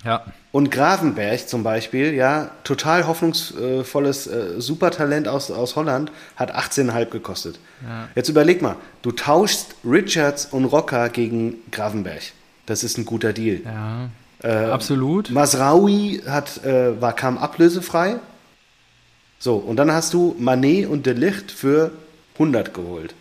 Ja. 0.04 0.24
Und 0.52 0.70
Gravenberg 0.70 1.48
zum 1.48 1.62
Beispiel, 1.62 2.14
ja, 2.14 2.50
total 2.64 3.06
hoffnungsvolles 3.06 4.26
äh, 4.26 4.60
Supertalent 4.60 5.28
aus, 5.28 5.50
aus 5.50 5.76
Holland, 5.76 6.10
hat 6.36 6.56
18,5 6.56 7.06
gekostet. 7.06 7.58
Ja. 7.82 8.08
Jetzt 8.14 8.28
überleg 8.28 8.62
mal, 8.62 8.76
du 9.02 9.12
tauschst 9.12 9.74
Richards 9.84 10.46
und 10.46 10.64
Rocker 10.64 11.08
gegen 11.08 11.56
Gravenberg. 11.70 12.22
Das 12.66 12.84
ist 12.84 12.96
ein 12.96 13.04
guter 13.04 13.32
Deal. 13.32 13.60
Ja, 13.64 14.08
äh, 14.42 14.70
absolut. 14.70 15.30
Masraoui 15.30 16.22
hat, 16.26 16.64
äh, 16.64 17.00
war, 17.00 17.12
kam 17.12 17.36
ablösefrei. 17.36 18.16
So, 19.38 19.56
und 19.56 19.76
dann 19.76 19.92
hast 19.92 20.14
du 20.14 20.34
Manet 20.38 20.88
und 20.88 21.06
De 21.06 21.14
Licht 21.14 21.50
für 21.50 21.92
100 22.34 22.72
geholt. 22.72 23.14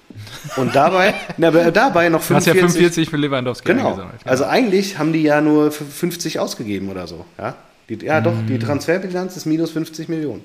Und 0.56 0.76
dabei, 0.76 1.14
na, 1.38 1.52
dabei 1.52 2.10
noch 2.10 2.22
45. 2.22 2.30
Du 2.30 2.36
hast 2.36 2.46
ja 2.46 2.54
45 2.54 3.10
für 3.10 3.18
Lewandowski 3.18 3.68
genau. 3.68 3.90
Eingesammelt, 3.90 4.22
Also 4.26 4.46
eigentlich 4.46 4.98
haben 4.98 5.14
die 5.14 5.24
ja 5.24 5.42
nur 5.42 5.72
50 5.72 6.40
ausgegeben 6.40 6.90
oder 6.90 7.08
so. 7.08 7.26
Ja, 7.38 7.56
die, 7.90 8.06
ja 8.06 8.22
doch, 8.22 8.34
die 8.48 8.56
mm. 8.56 8.60
Transferbilanz 8.60 9.38
ist 9.38 9.46
minus 9.46 9.72
50 9.72 10.10
Millionen. 10.10 10.44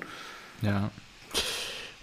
Ja. 0.61 0.89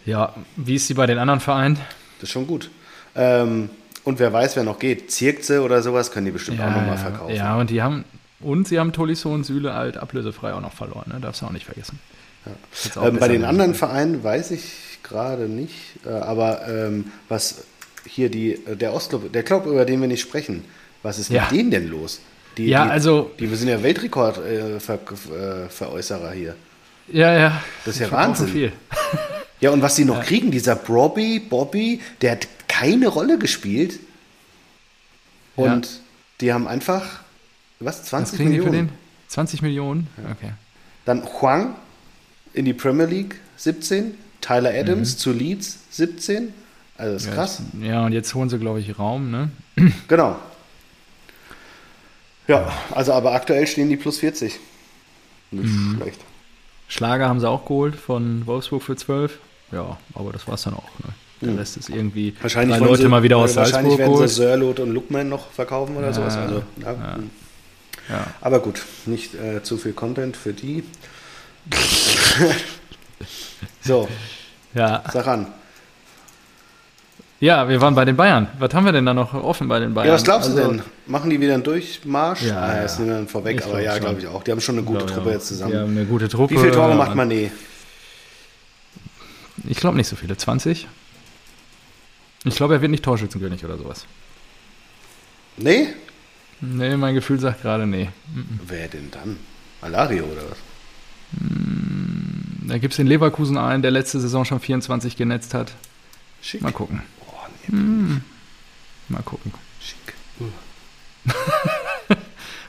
Ja, 0.07 0.35
wie 0.57 0.77
ist 0.77 0.87
sie 0.87 0.95
bei 0.95 1.07
den 1.07 1.19
anderen 1.19 1.41
Vereinen? 1.41 1.77
Das 2.19 2.25
ist 2.25 2.31
schon 2.31 2.47
gut. 2.47 2.71
Ähm, 3.15 3.71
und 4.05 4.19
wer 4.19 4.33
weiß, 4.33 4.57
wer 4.57 4.65
noch 4.65 4.79
geht. 4.79 5.11
Zirkze 5.11 5.63
oder 5.63 5.83
sowas 5.83 6.11
können 6.11 6.27
die 6.27 6.33
bestimmt 6.33 6.59
ja, 6.59 6.69
auch 6.69 6.75
nochmal 6.75 6.97
verkaufen. 6.97 7.35
Ja, 7.35 7.57
und 7.57 7.71
die 7.71 7.83
haben, 7.83 8.05
und 8.41 8.69
sie 8.69 8.79
haben 8.79 8.93
Tolisso 8.93 9.33
und 9.33 9.45
Süle 9.45 9.75
halt 9.75 9.97
ablösefrei 9.97 10.55
auch 10.55 10.61
noch 10.61 10.73
verloren, 10.73 11.13
ne? 11.13 11.21
darfst 11.21 11.43
du 11.43 11.47
auch 11.47 11.53
nicht 11.53 11.67
vergessen. 11.67 11.99
Ja. 12.47 13.07
Ähm, 13.07 13.19
bei 13.19 13.29
den 13.29 13.45
anderen 13.45 13.75
Vereinen 13.75 14.25
weiß 14.25 14.53
ich 14.53 14.90
gerade 15.11 15.49
nicht, 15.49 15.75
äh, 16.07 16.09
aber 16.09 16.67
ähm, 16.67 17.13
was 17.29 17.65
hier 18.07 18.31
die, 18.31 18.53
äh, 18.53 18.77
der 18.77 18.95
Ostclub, 18.95 19.31
der 19.33 19.43
Club, 19.43 19.67
über 19.67 19.85
den 19.85 20.01
wir 20.01 20.09
nicht 20.09 20.23
sprechen, 20.23 20.65
was 21.03 21.19
ist 21.19 21.29
ja. 21.31 21.43
mit 21.43 21.51
denen 21.51 21.71
denn 21.71 21.89
los? 21.89 22.23
Die, 22.57 22.69
ja, 22.69 22.85
die, 22.85 22.91
also. 22.91 23.31
Die, 23.39 23.51
wir 23.51 23.57
sind 23.57 23.69
ja 23.69 23.81
Weltrekordveräußerer 23.83 26.33
äh, 26.33 26.37
hier. 26.37 26.55
Ja, 27.09 27.37
ja. 27.37 27.61
Das 27.85 27.97
ist 27.97 28.01
ja 28.01 28.11
Wahnsinn. 28.11 28.49
Viel. 28.49 28.73
ja, 29.61 29.71
und 29.71 29.83
was 29.83 29.97
sie 29.97 30.05
noch 30.05 30.19
ja. 30.19 30.23
kriegen, 30.23 30.51
dieser 30.51 30.77
Bobby, 30.77 31.41
Bobby, 31.41 32.01
der 32.21 32.33
hat 32.33 32.47
keine 32.69 33.09
Rolle 33.09 33.39
gespielt. 33.39 33.99
Und 35.57 35.87
ja. 35.87 35.93
die 36.41 36.53
haben 36.53 36.69
einfach, 36.69 37.21
was, 37.79 38.05
20 38.05 38.39
was 38.39 38.45
Millionen? 38.45 38.73
Die 38.73 38.79
für 38.79 38.85
den? 38.85 38.93
20 39.29 39.63
Millionen? 39.63 40.09
Okay. 40.19 40.53
Dann 41.05 41.25
Huang 41.25 41.77
in 42.53 42.65
die 42.65 42.75
Premier 42.75 43.07
League, 43.07 43.37
17. 43.57 44.15
Tyler 44.41 44.71
Adams 44.75 45.15
mhm. 45.15 45.19
zu 45.19 45.33
Leeds 45.33 45.79
17. 45.91 46.53
Also 46.97 47.13
das 47.15 47.23
ist 47.23 47.29
ja, 47.29 47.35
krass. 47.35 47.63
Ja, 47.81 48.05
und 48.05 48.13
jetzt 48.13 48.35
holen 48.35 48.49
sie, 48.51 48.59
glaube 48.59 48.81
ich, 48.81 48.99
Raum, 48.99 49.31
ne? 49.31 49.51
Genau. 50.09 50.37
Ja, 52.49 52.71
also 52.91 53.13
aber 53.13 53.33
aktuell 53.33 53.67
stehen 53.67 53.89
die 53.89 53.97
plus 53.97 54.19
40. 54.19 54.59
Nicht 55.53 55.65
Mhm. 55.65 55.97
schlecht. 56.01 56.21
Schlager 56.89 57.29
haben 57.29 57.39
sie 57.41 57.49
auch 57.49 57.65
geholt 57.65 57.95
von 57.95 58.47
Wolfsburg 58.47 58.83
für 58.83 58.97
12. 58.97 59.39
Ja, 59.73 59.97
aber 60.15 60.33
das 60.33 60.49
war's 60.49 60.63
dann 60.63 60.75
auch. 60.75 60.89
Ne? 61.05 61.13
Der 61.43 61.51
Mhm. 61.53 61.59
Rest 61.59 61.77
ist 61.77 61.89
irgendwie 61.89 62.35
Wahrscheinlich 62.41 62.77
drei 62.79 62.85
Leute 62.85 63.03
sie, 63.03 63.09
mal 63.09 63.23
wieder 63.23 63.37
aus 63.37 63.55
Wahrscheinlich 63.57 63.93
Salzburg 63.93 63.99
werden 64.01 64.13
geholt. 64.13 64.29
sie 64.29 64.35
Sörlot 64.35 64.81
und 64.81 64.91
Lookman 64.91 65.29
noch 65.29 65.51
verkaufen 65.53 65.97
oder 65.97 66.09
Ja, 66.09 66.13
sowas. 66.13 66.37
Also, 66.37 66.63
ja. 66.83 66.93
ja. 66.93 67.15
hm. 67.17 67.31
Ja. 68.09 68.27
Aber 68.41 68.59
gut, 68.61 68.83
nicht 69.07 69.35
äh, 69.37 69.63
zu 69.63 69.77
viel 69.79 69.93
Content 69.93 70.37
für 70.37 70.53
die. 70.53 70.83
so, 73.83 74.09
Ja. 74.75 75.03
sag 75.13 75.27
an. 75.27 75.47
ja, 77.41 77.69
wir 77.69 77.81
waren 77.81 77.95
bei 77.95 78.05
den 78.05 78.17
Bayern. 78.17 78.49
Was 78.59 78.73
haben 78.75 78.85
wir 78.85 78.93
denn 78.93 79.07
da 79.07 79.15
noch 79.15 79.35
offen 79.35 79.69
bei 79.69 79.79
den 79.81 79.95
Bayern? 79.95 80.09
Ja, 80.09 80.15
was 80.15 80.25
glaubst 80.25 80.49
du 80.51 80.57
Also, 80.57 80.73
denn? 80.73 80.83
Machen 81.07 81.31
die 81.31 81.41
wieder 81.41 81.55
einen 81.55 81.63
Durchmarsch? 81.63 82.43
Ja, 82.43 82.61
ah, 82.61 82.77
ja. 82.77 82.83
das 82.83 82.99
nehmen 82.99 83.11
wir 83.11 83.17
dann 83.17 83.29
vorweg, 83.29 83.59
Ich 83.61 83.65
aber 83.67 83.81
ja, 83.81 83.99
glaube 83.99 84.21
ich 84.21 84.27
auch. 84.27 84.43
Die 84.45 84.51
haben 84.53 84.61
schon 84.61 84.77
eine 84.77 84.85
gute 84.85 85.05
glaub 85.05 85.11
Truppe 85.15 85.29
auch. 85.31 85.33
jetzt 85.35 85.49
zusammen. 85.49 85.73
Die 85.73 85.79
haben 85.79 85.91
eine 85.97 86.05
gute 86.07 86.29
Truppe. 86.29 86.55
Wie 86.55 86.59
viele 86.59 86.73
Tore 86.73 86.95
macht 86.95 87.13
Mané? 87.17 87.51
Ich 89.69 89.79
glaube 89.79 89.97
nicht 89.97 90.09
so 90.09 90.17
viele. 90.17 90.37
20? 90.37 90.87
Ich 92.45 92.57
glaube, 92.57 92.75
er 92.75 92.81
wird 92.81 92.91
nicht 92.91 93.05
Torschützenkönig 93.05 93.65
oder 93.65 93.77
sowas. 93.77 94.07
Nee? 95.59 95.89
Nee, 96.63 96.97
mein 96.97 97.15
Gefühl 97.15 97.39
sagt 97.41 97.63
gerade 97.63 97.87
nee. 97.87 98.09
Mhm. 98.35 98.61
Wer 98.67 98.89
denn 98.89 99.11
dann? 99.11 99.39
Alario 99.83 100.25
oder 100.25 100.43
was? 100.51 100.59
Da 102.63 102.79
gibt 102.79 102.93
es 102.93 102.97
den 102.97 103.07
Leverkusen 103.07 103.57
einen, 103.57 103.83
der 103.83 103.91
letzte 103.91 104.21
Saison 104.21 104.45
schon 104.45 104.61
24 104.61 105.17
genetzt 105.17 105.55
hat. 105.55 105.73
Schick. 106.43 106.63
Mal 106.63 106.73
gucken. 106.73 107.03
Oh, 107.27 107.33
nee, 107.69 107.77
Mhm. 107.77 108.23
Mal 109.09 109.23
gucken. 109.23 109.53
schick. 109.81 110.15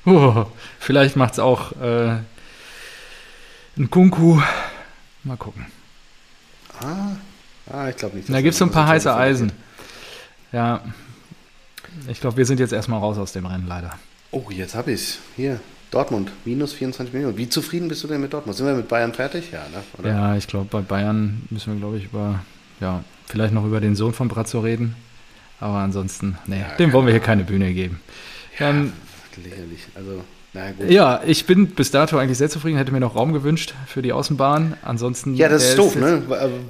Uh, 0.05 0.45
vielleicht 0.79 1.15
macht 1.15 1.33
es 1.33 1.39
auch 1.39 1.73
äh, 1.73 2.17
ein 3.77 3.89
Kunku. 3.89 4.41
Mal 5.23 5.37
gucken. 5.37 5.67
Ah, 6.81 7.15
ah 7.71 7.89
ich 7.89 7.97
glaube 7.97 8.17
nicht. 8.17 8.29
Da 8.29 8.41
gibt 8.41 8.53
es 8.53 8.59
so 8.59 8.65
ein 8.65 8.71
paar 8.71 8.87
heiße 8.87 9.13
Eisen. 9.13 9.51
Ja. 10.51 10.81
Ich 12.07 12.21
glaube, 12.21 12.37
wir 12.37 12.45
sind 12.45 12.59
jetzt 12.59 12.73
erstmal 12.73 12.99
raus 12.99 13.17
aus 13.17 13.33
dem 13.33 13.45
Rennen, 13.45 13.67
leider. 13.67 13.99
Oh, 14.31 14.45
jetzt 14.49 14.75
habe 14.75 14.93
ich 14.93 15.19
Hier, 15.35 15.59
Dortmund, 15.91 16.31
minus 16.45 16.73
24 16.73 17.13
Millionen. 17.13 17.37
Wie 17.37 17.49
zufrieden 17.49 17.89
bist 17.89 18.03
du 18.03 18.07
denn 18.07 18.21
mit 18.21 18.31
Dortmund? 18.33 18.57
Sind 18.57 18.65
wir 18.65 18.73
mit 18.73 18.87
Bayern 18.87 19.13
fertig? 19.13 19.51
Ja, 19.51 19.59
ne? 19.59 19.83
Oder? 19.99 20.09
Ja, 20.09 20.35
ich 20.37 20.47
glaube, 20.47 20.67
bei 20.71 20.79
Bayern 20.81 21.41
müssen 21.49 21.73
wir, 21.73 21.79
glaube 21.79 21.97
ich, 21.97 22.05
über, 22.05 22.39
ja, 22.79 23.03
vielleicht 23.27 23.53
noch 23.53 23.65
über 23.65 23.81
den 23.81 23.95
Sohn 23.95 24.13
von 24.13 24.29
Brazzo 24.29 24.61
reden. 24.61 24.95
Aber 25.59 25.79
ansonsten, 25.79 26.37
nee, 26.47 26.61
Ja, 26.61 26.75
dem 26.77 26.93
wollen 26.93 27.05
wir 27.05 27.13
hier 27.13 27.21
keine 27.21 27.43
Bühne 27.43 27.73
geben. 27.73 27.99
Ähm, 28.59 28.93
Lächerlich. 29.43 29.81
Also. 29.95 30.23
Ja, 30.89 31.21
ich 31.25 31.45
bin 31.45 31.67
bis 31.67 31.91
dato 31.91 32.17
eigentlich 32.17 32.37
sehr 32.37 32.49
zufrieden, 32.49 32.77
hätte 32.77 32.91
mir 32.91 32.99
noch 32.99 33.15
Raum 33.15 33.31
gewünscht 33.31 33.73
für 33.87 34.01
die 34.01 34.11
Außenbahn. 34.11 34.75
Ansonsten. 34.83 35.33
Ja, 35.35 35.47
das 35.47 35.63
ist 35.63 35.77
doof, 35.77 35.95
jetzt- 35.95 36.03
ne? 36.03 36.21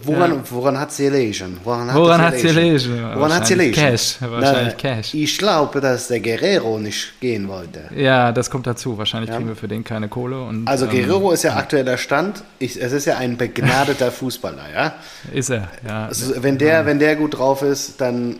Woran, 0.03 0.31
Ja. 0.35 0.43
woran 0.51 0.79
hat 0.79 0.91
sie 0.91 1.05
gelegen? 1.05 1.57
Woran 1.63 1.91
hat 1.91 2.37
sie 2.37 2.47
gelegen? 2.47 3.13
Woran 3.15 3.33
hat 3.33 3.47
sie 3.47 3.53
gelegen? 3.55 3.73
Cash. 3.73 4.17
Wahrscheinlich 4.19 4.73
Na, 4.83 4.89
Cash. 4.95 5.13
Ich 5.15 5.37
glaube, 5.37 5.81
dass 5.81 6.09
der 6.09 6.19
Guerrero 6.19 6.77
nicht 6.77 7.19
gehen 7.21 7.47
wollte. 7.47 7.81
Ja, 7.95 8.31
das 8.31 8.51
kommt 8.51 8.67
dazu. 8.67 8.99
Wahrscheinlich 8.99 9.29
Ja. 9.31 9.37
kriegen 9.37 9.49
wir 9.49 9.55
für 9.55 9.67
den 9.67 9.83
keine 9.83 10.07
Kohle. 10.09 10.41
Und, 10.43 10.67
Also 10.67 10.85
ähm, 10.85 10.91
Guerrero 10.91 11.31
ist 11.31 11.43
ja 11.43 11.55
aktueller 11.55 11.97
Stand. 11.97 12.43
Ich, 12.59 12.79
es 12.79 12.91
ist 12.91 13.05
ja 13.05 13.17
ein 13.17 13.37
begnadeter 13.37 14.11
Fußballer, 14.11 14.65
ja. 14.73 14.93
Ist 15.33 15.49
er, 15.49 15.69
ja. 15.87 16.05
Also, 16.05 16.35
wenn, 16.43 16.59
der, 16.59 16.85
wenn 16.85 16.99
der 16.99 17.15
gut 17.15 17.37
drauf 17.39 17.63
ist, 17.63 17.99
dann 17.99 18.37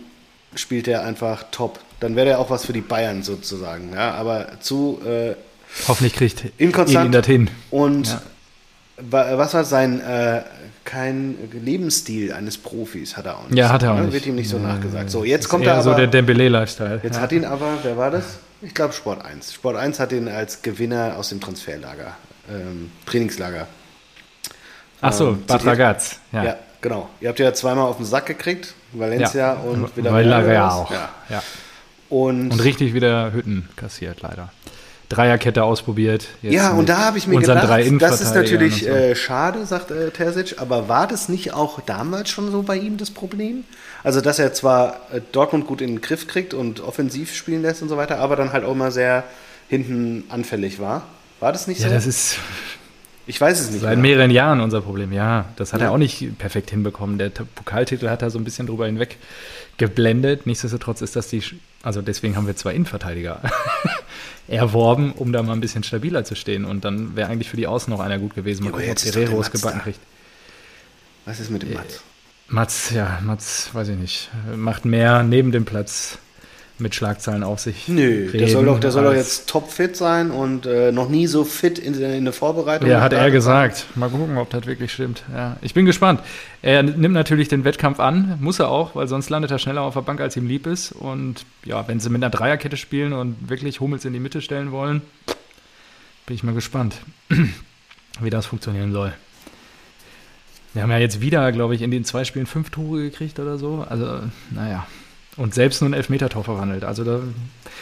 spielt 0.53 0.87
er 0.87 1.03
einfach 1.03 1.45
top. 1.51 1.79
Dann 2.01 2.15
wäre 2.17 2.31
er 2.31 2.39
auch 2.39 2.49
was 2.49 2.65
für 2.65 2.73
die 2.73 2.81
Bayern 2.81 3.23
sozusagen. 3.23 3.93
Ja, 3.93 4.11
aber 4.15 4.59
zu 4.59 4.99
äh, 5.05 5.35
Hoffentlich 5.87 6.13
kriegt 6.13 6.43
Inkonstant. 6.57 7.05
ihn 7.05 7.11
das 7.13 7.25
hin. 7.25 7.49
und 7.69 8.07
Ja. 8.09 8.21
wa- 9.09 9.37
was 9.37 9.53
war 9.53 9.63
sein 9.63 10.01
äh, 10.01 10.41
kein 10.83 11.35
Lebensstil 11.63 12.33
eines 12.33 12.57
Profis 12.57 13.15
hat 13.15 13.25
er 13.27 13.37
auch 13.37 13.47
nicht. 13.47 13.57
Ja, 13.57 13.69
hat 13.69 13.83
er 13.83 13.93
auch 13.93 13.97
ne? 13.97 14.03
nicht. 14.05 14.13
Wird 14.13 14.25
ihm 14.25 14.35
nicht 14.35 14.49
so 14.49 14.57
Ja, 14.57 14.63
nachgesagt. 14.63 15.09
So, 15.11 15.23
jetzt 15.23 15.47
kommt 15.47 15.65
er 15.65 15.75
aber. 15.75 15.83
so 15.83 15.93
der 15.93 16.07
Dembele-Lifestyle. 16.07 16.99
Jetzt 17.03 17.15
ja. 17.15 17.21
hat 17.21 17.31
ihn 17.31 17.45
aber, 17.45 17.77
wer 17.83 17.95
war 17.97 18.11
das? 18.11 18.39
Ich 18.63 18.73
glaube 18.73 18.93
Sport 18.93 19.23
1. 19.23 19.53
Sport 19.53 19.77
1 19.77 19.99
hat 19.99 20.11
ihn 20.11 20.27
als 20.27 20.61
Gewinner 20.61 21.15
aus 21.17 21.29
dem 21.29 21.39
Transferlager, 21.39 22.15
ähm, 22.49 22.91
Trainingslager. 23.05 23.67
Ach 25.01 25.13
so, 25.13 25.29
ähm, 25.29 25.43
Bad. 25.47 25.65
Ragaz. 25.65 26.19
Ja. 26.31 26.43
Ja. 26.43 26.55
genau. 26.81 27.09
Ihr 27.21 27.29
habt 27.29 27.39
ja 27.39 27.53
zweimal 27.53 27.85
auf 27.87 27.97
den 27.97 28.05
Sack 28.05 28.25
gekriegt, 28.25 28.73
Valencia 28.91 29.53
und 29.53 29.95
Villarreal 29.95 30.67
was? 30.67 30.73
auch. 30.73 30.91
Ja. 31.29 31.43
Ja. 32.11 32.17
Und, 32.17 32.51
Und 32.51 32.63
richtig 32.63 32.93
wieder 32.93 33.31
Hütten 33.33 33.69
kassiert, 33.75 34.21
leider. 34.21 34.51
Dreierkette 35.11 35.63
ausprobiert. 35.63 36.27
ja, 36.41 36.71
und 36.71 36.87
da 36.87 36.99
habe 36.99 37.17
ich 37.17 37.27
mir 37.27 37.39
gedacht, 37.39 37.67
drei 37.67 37.89
das 37.99 38.21
ist 38.21 38.33
natürlich 38.33 38.83
so. 38.83 38.89
äh, 38.89 39.15
schade, 39.15 39.65
sagt 39.65 39.91
äh, 39.91 40.09
Terzic, 40.09 40.55
aber 40.61 40.87
war 40.87 41.05
das 41.07 41.27
nicht 41.27 41.53
auch 41.53 41.81
damals 41.81 42.29
schon 42.29 42.49
so 42.49 42.63
bei 42.63 42.77
ihm 42.77 42.95
das 42.95 43.11
Problem? 43.11 43.65
Also, 44.03 44.21
dass 44.21 44.39
er 44.39 44.53
zwar 44.53 45.01
äh, 45.11 45.19
Dortmund 45.33 45.67
gut 45.67 45.81
in 45.81 45.95
den 45.95 46.01
Griff 46.01 46.27
kriegt 46.27 46.53
und 46.53 46.79
offensiv 46.79 47.35
spielen 47.35 47.61
lässt 47.61 47.81
und 47.81 47.89
so 47.89 47.97
weiter, 47.97 48.19
aber 48.19 48.37
dann 48.37 48.53
halt 48.53 48.63
auch 48.63 48.75
mal 48.75 48.91
sehr 48.91 49.25
hinten 49.67 50.23
anfällig 50.29 50.79
war. 50.79 51.03
War 51.41 51.51
das 51.51 51.67
nicht 51.67 51.81
ja, 51.81 51.89
so? 51.89 51.93
das 51.93 52.05
ist 52.05 52.37
ich 53.31 53.39
weiß 53.41 53.59
es 53.61 53.71
nicht. 53.71 53.81
seit 53.81 53.97
mehr. 53.97 54.11
mehreren 54.15 54.29
Jahren 54.31 54.59
unser 54.59 54.81
Problem. 54.81 55.11
Ja, 55.13 55.45
das 55.55 55.71
hat 55.73 55.79
Ja. 55.81 55.87
er 55.87 55.91
auch 55.93 55.97
nicht 55.97 56.37
perfekt 56.37 56.69
hinbekommen. 56.69 57.17
Der 57.17 57.29
Pokaltitel 57.29 58.09
hat 58.09 58.21
er 58.21 58.29
so 58.29 58.37
ein 58.37 58.43
bisschen 58.43 58.67
drüber 58.67 58.85
hinweg 58.85 59.17
geblendet. 59.77 60.45
Nichtsdestotrotz 60.45 61.01
ist 61.01 61.15
das 61.15 61.29
die, 61.29 61.41
also 61.81 62.01
deswegen 62.01 62.35
haben 62.35 62.45
wir 62.45 62.55
zwei 62.57 62.73
Innenverteidiger 62.73 63.41
erworben, 64.47 65.13
um 65.13 65.31
da 65.31 65.41
mal 65.43 65.53
ein 65.53 65.61
bisschen 65.61 65.83
stabiler 65.83 66.23
zu 66.25 66.35
stehen. 66.35 66.65
Und 66.65 66.83
dann 66.85 67.15
wäre 67.15 67.29
eigentlich 67.29 67.49
für 67.49 67.57
die 67.57 67.67
Außen 67.67 67.89
noch 67.91 67.99
einer 68.01 68.19
gut 68.19 68.35
gewesen. 68.35 68.63
Mal 68.63 68.69
aber 68.73 68.79
gucken, 68.81 68.91
ob 68.97 69.13
Guerrero 69.13 69.41
es 69.41 69.51
gebacken 69.51 69.77
da. 69.79 69.83
kriegt. 69.83 69.99
Was 71.25 71.39
ist 71.39 71.49
mit 71.51 71.61
dem 71.63 71.73
Mats? 71.73 72.01
Mats, 72.49 72.89
ja, 72.91 73.19
Mats, 73.23 73.69
weiß 73.73 73.87
ich 73.89 73.97
nicht, 73.97 74.29
macht 74.57 74.83
mehr 74.83 75.23
neben 75.23 75.53
dem 75.53 75.63
Platz 75.63 76.17
mit 76.81 76.95
Schlagzeilen 76.95 77.43
auf 77.43 77.59
sich. 77.59 77.87
Nö, 77.87 78.25
der 78.25 78.33
reden 78.33 78.51
soll 78.51 78.65
doch, 78.65 78.79
der 78.79 78.91
soll 78.91 79.03
doch 79.03 79.13
jetzt 79.13 79.47
topfit 79.47 79.95
sein 79.95 80.31
und 80.31 80.65
äh, 80.65 80.91
noch 80.91 81.07
nie 81.09 81.27
so 81.27 81.43
fit 81.43 81.79
in, 81.79 81.93
in 81.93 82.25
der 82.25 82.33
Vorbereitung. 82.33 82.89
Ja, 82.89 83.01
hat 83.01 83.13
er 83.13 83.19
sein. 83.19 83.31
gesagt. 83.31 83.85
Mal 83.95 84.09
gucken, 84.09 84.37
ob 84.37 84.49
das 84.49 84.65
wirklich 84.65 84.91
stimmt. 84.91 85.23
Ja, 85.33 85.57
ich 85.61 85.73
bin 85.73 85.85
gespannt. 85.85 86.21
Er 86.61 86.83
nimmt 86.83 87.13
natürlich 87.13 87.47
den 87.47 87.63
Wettkampf 87.63 87.99
an, 87.99 88.37
muss 88.41 88.59
er 88.59 88.69
auch, 88.69 88.95
weil 88.95 89.07
sonst 89.07 89.29
landet 89.29 89.51
er 89.51 89.59
schneller 89.59 89.81
auf 89.81 89.93
der 89.93 90.01
Bank, 90.01 90.19
als 90.19 90.35
ihm 90.35 90.47
lieb 90.47 90.67
ist. 90.67 90.91
Und 90.91 91.45
ja, 91.63 91.87
wenn 91.87 91.99
sie 91.99 92.09
mit 92.09 92.23
einer 92.23 92.29
Dreierkette 92.29 92.77
spielen 92.77 93.13
und 93.13 93.49
wirklich 93.49 93.79
Hummels 93.79 94.05
in 94.05 94.13
die 94.13 94.19
Mitte 94.19 94.41
stellen 94.41 94.71
wollen, 94.71 95.01
bin 96.25 96.35
ich 96.35 96.43
mal 96.43 96.53
gespannt, 96.53 96.95
wie 98.19 98.29
das 98.29 98.45
funktionieren 98.45 98.91
soll. 98.91 99.13
Wir 100.73 100.83
haben 100.83 100.91
ja 100.91 100.99
jetzt 100.99 101.19
wieder, 101.19 101.51
glaube 101.51 101.75
ich, 101.75 101.81
in 101.81 101.91
den 101.91 102.05
zwei 102.05 102.23
Spielen 102.23 102.45
fünf 102.45 102.69
Tore 102.69 103.01
gekriegt 103.01 103.39
oder 103.39 103.57
so. 103.57 103.85
Also, 103.89 104.21
naja. 104.51 104.87
Und 105.37 105.53
selbst 105.53 105.81
nur 105.81 105.89
ein 105.89 105.93
Elfmetertor 105.93 106.43
verwandelt. 106.43 106.83
Also 106.83 107.05
da, 107.05 107.19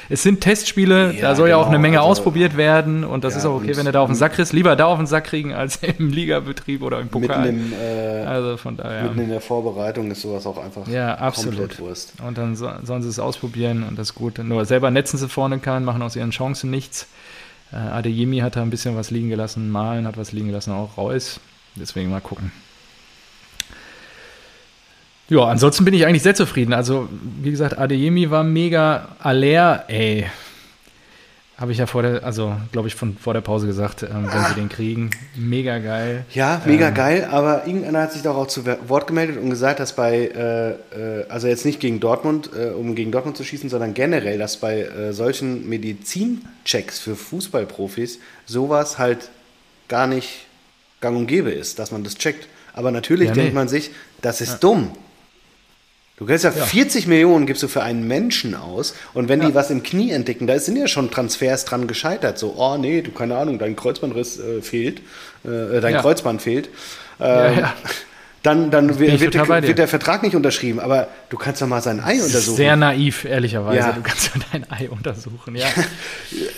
es 0.07 0.21
sind 0.21 0.39
Testspiele, 0.41 1.13
Ja, 1.15 1.21
da 1.21 1.35
soll 1.35 1.49
ja 1.49 1.55
auch 1.57 1.62
genau, 1.62 1.69
eine 1.71 1.79
Menge 1.79 1.97
also- 1.99 2.12
ausprobiert 2.12 2.55
werden 2.57 3.03
und 3.03 3.23
das 3.23 3.33
Ja, 3.33 3.39
ist 3.39 3.45
auch 3.47 3.55
okay, 3.55 3.75
wenn 3.75 3.85
du 3.88 3.91
da 3.91 4.01
auf 4.01 4.07
den 4.09 4.15
Sack 4.15 4.33
kriegst. 4.33 4.53
Lieber 4.53 4.75
da 4.75 4.85
auf 4.85 4.97
den 4.99 5.07
Sack 5.07 5.23
kriegen 5.25 5.53
als 5.53 5.77
im 5.97 6.09
Ligabetrieb 6.12 6.83
oder 6.83 6.99
im 6.99 7.05
Mitten, 7.07 7.21
Pokal. 7.21 7.47
im, 7.47 7.73
äh, 7.73 8.23
also 8.25 8.55
von 8.57 8.77
daher. 8.77 9.03
mitten 9.03 9.21
in 9.21 9.29
der 9.29 9.41
Vorbereitung 9.41 10.12
ist 10.12 10.21
sowas 10.21 10.45
auch 10.45 10.57
einfach 10.63 10.88
Ja, 10.88 11.15
absolut. 11.15 11.57
komplett 11.57 11.79
Wurst. 11.79 12.13
Und 12.25 12.38
dann 12.38 12.55
so, 12.55 12.69
sollen 12.83 13.01
sie 13.01 13.09
es 13.09 13.17
ausprobieren 13.17 13.81
und 13.83 13.97
das 13.97 14.09
ist 14.09 14.15
gut. 14.15 14.38
Nur 14.38 14.63
selber 14.65 14.91
netzen 14.91 15.17
sie 15.17 15.27
vorne 15.27 15.57
keinen, 15.57 15.85
machen 15.85 16.03
aus 16.03 16.15
ihren 16.15 16.29
Chancen 16.31 16.69
nichts. 16.69 17.07
Äh, 17.71 17.77
Adeyemi 17.77 18.39
hat 18.39 18.57
da 18.57 18.62
ein 18.62 18.69
bisschen 18.69 18.95
was 18.95 19.09
liegen 19.09 19.29
gelassen, 19.29 19.71
Malen 19.71 20.05
hat 20.07 20.17
was 20.17 20.31
liegen 20.33 20.47
gelassen, 20.47 20.71
auch 20.71 20.97
Reus. 20.97 21.39
Deswegen 21.75 22.12
mal 22.12 22.21
gucken. 22.21 22.51
Ja, 25.29 25.45
ansonsten 25.45 25.85
bin 25.85 25.93
ich 25.93 26.05
eigentlich 26.05 26.23
sehr 26.23 26.35
zufrieden. 26.35 26.73
Also, 26.73 27.07
wie 27.41 27.51
gesagt, 27.51 27.77
Adeyemi 27.77 28.31
war 28.31 28.43
mega 28.43 29.09
aller, 29.19 29.85
ey. 29.87 30.25
Habe 31.55 31.73
ich 31.73 31.77
ja 31.77 31.87
vor 31.87 32.03
der, 32.03 32.23
also 32.23 32.55
glaube 32.71 32.87
ich 32.87 32.95
von 32.95 33.17
vor 33.17 33.33
der 33.33 33.41
Pause 33.41 33.67
gesagt, 33.67 34.01
ähm, 34.03 34.29
wenn 34.31 34.45
sie 34.45 34.53
den 34.53 34.69
kriegen, 34.69 35.09
mega 35.35 35.79
geil. 35.79 36.23
Ja, 36.33 36.61
mega 36.65 36.87
Ähm, 36.87 36.93
geil, 36.93 37.27
aber 37.29 37.67
irgendeiner 37.67 38.03
hat 38.03 38.13
sich 38.13 38.21
doch 38.21 38.37
auch 38.37 38.47
zu 38.47 38.65
Wort 38.87 39.07
gemeldet 39.07 39.37
und 39.37 39.49
gesagt, 39.49 39.81
dass 39.81 39.93
bei, 39.93 40.31
äh, 40.33 40.69
äh, 40.69 41.25
also 41.27 41.47
jetzt 41.47 41.65
nicht 41.65 41.81
gegen 41.81 41.99
Dortmund, 41.99 42.49
äh, 42.58 42.69
um 42.69 42.95
gegen 42.95 43.12
Dortmund 43.12 43.35
zu 43.35 43.43
schießen, 43.43 43.69
sondern 43.69 43.93
generell, 43.93 44.37
dass 44.37 44.56
bei 44.56 44.83
äh, 44.83 45.12
solchen 45.12 45.67
Medizinchecks 45.67 46.99
für 46.99 47.17
Fußballprofis 47.17 48.19
sowas 48.45 48.97
halt 48.97 49.29
gar 49.89 50.08
nicht 50.08 50.45
gang 51.01 51.17
und 51.17 51.27
gäbe 51.27 51.51
ist, 51.51 51.77
dass 51.77 51.91
man 51.91 52.06
das 52.06 52.15
checkt. 52.15 52.47
Aber 52.73 52.91
natürlich 52.91 53.27
Ja, 53.27 53.33
denkt 53.33 53.49
nee. 53.49 53.60
man 53.60 53.67
sich, 53.67 53.91
das 54.21 54.39
ist 54.39 54.60
dumm. 54.60 54.91
Du 56.19 56.25
kannst 56.25 56.43
ja, 56.43 56.51
40 56.51 57.07
Millionen 57.07 57.45
gibst 57.45 57.63
du 57.63 57.69
für 57.69 57.81
einen 57.81 58.05
Menschen 58.05 58.53
aus 58.53 58.93
und 59.13 59.29
wenn 59.29 59.39
die 59.39 59.55
was 59.55 59.71
im 59.71 59.83
Knie 59.83 60.11
entdecken, 60.11 60.47
da 60.47 60.59
sind 60.59 60.75
ja 60.75 60.87
schon 60.87 61.09
Transfers 61.09 61.63
dran 61.63 61.87
gescheitert. 61.87 62.37
So, 62.37 62.55
oh 62.57 62.77
nee, 62.77 63.01
du 63.01 63.11
keine 63.11 63.37
Ahnung, 63.37 63.57
dein 63.57 63.77
Kreuzbandriss 63.77 64.37
äh, 64.37 64.61
fehlt, 64.61 64.99
äh, 65.45 65.79
dein 65.79 65.93
Ja. 65.93 66.01
Kreuzband 66.01 66.41
fehlt. 66.41 66.69
Ja, 67.19 67.47
Ähm, 67.47 67.59
ja. 67.59 67.73
dann, 68.44 68.71
dann 68.71 69.00
wird, 69.00 69.19
wird, 69.19 69.33
wird 69.67 69.77
der 69.77 69.87
Vertrag 69.87 70.23
nicht 70.23 70.35
unterschrieben. 70.35 70.79
Aber 70.79 71.08
du 71.29 71.37
kannst 71.37 71.62
doch 71.62 71.67
mal 71.67 71.81
sein 71.81 72.00
Ei 72.00 72.21
untersuchen. 72.23 72.56
Sehr 72.56 72.75
naiv, 72.77 73.25
ehrlicherweise. 73.25 73.79
Ja. 73.79 73.92
Du 73.92 74.02
kannst 74.02 74.27
ja 74.33 74.42
dein 74.52 74.65
Ei 74.71 74.90
untersuchen, 74.90 75.56
ja. 75.56 75.67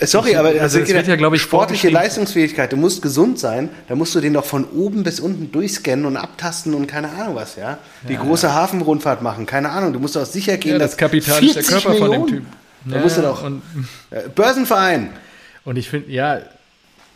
Sorry, 0.00 0.36
aber 0.36 0.48
Also 0.60 0.78
es 0.78 0.92
wird 0.92 1.06
ja, 1.08 1.16
glaub 1.16 1.34
ich, 1.34 1.42
sportliche. 1.42 1.88
Leistungsfähigkeit. 1.88 2.72
Du 2.72 2.76
musst 2.76 3.02
gesund 3.02 3.38
sein. 3.38 3.68
Da 3.88 3.94
musst 3.96 4.14
du 4.14 4.20
den 4.20 4.34
doch 4.34 4.44
von 4.44 4.64
oben 4.64 5.02
bis 5.02 5.18
unten 5.20 5.50
durchscannen 5.50 6.04
und 6.06 6.16
abtasten 6.16 6.74
und 6.74 6.86
keine 6.86 7.08
Ahnung 7.10 7.34
was, 7.34 7.56
ja. 7.56 7.78
Die 8.08 8.16
große 8.16 8.52
Hafenrundfahrt 8.52 9.22
machen, 9.22 9.46
keine 9.46 9.70
Ahnung. 9.70 9.92
Du 9.92 9.98
musst 9.98 10.14
doch 10.16 10.24
sicher 10.26 10.56
gehen, 10.58 10.72
ja 10.72 10.78
dass 10.78 10.92
das 10.92 10.98
Kapital 10.98 11.42
ist 11.44 11.56
der 11.56 11.62
40 11.64 11.72
Körper 11.72 11.98
von 11.98 12.10
dem 12.10 12.20
Millionen- 12.22 12.28
Typ. 12.28 12.44
Da 12.84 12.98
musst 12.98 13.16
du 13.16 13.22
doch. 13.22 13.42
Und, 13.44 13.62
Äh, 14.10 14.28
Börsenverein. 14.34 15.10
und 15.64 15.76
ich 15.76 15.88
finde, 15.88 16.10
ja, 16.10 16.40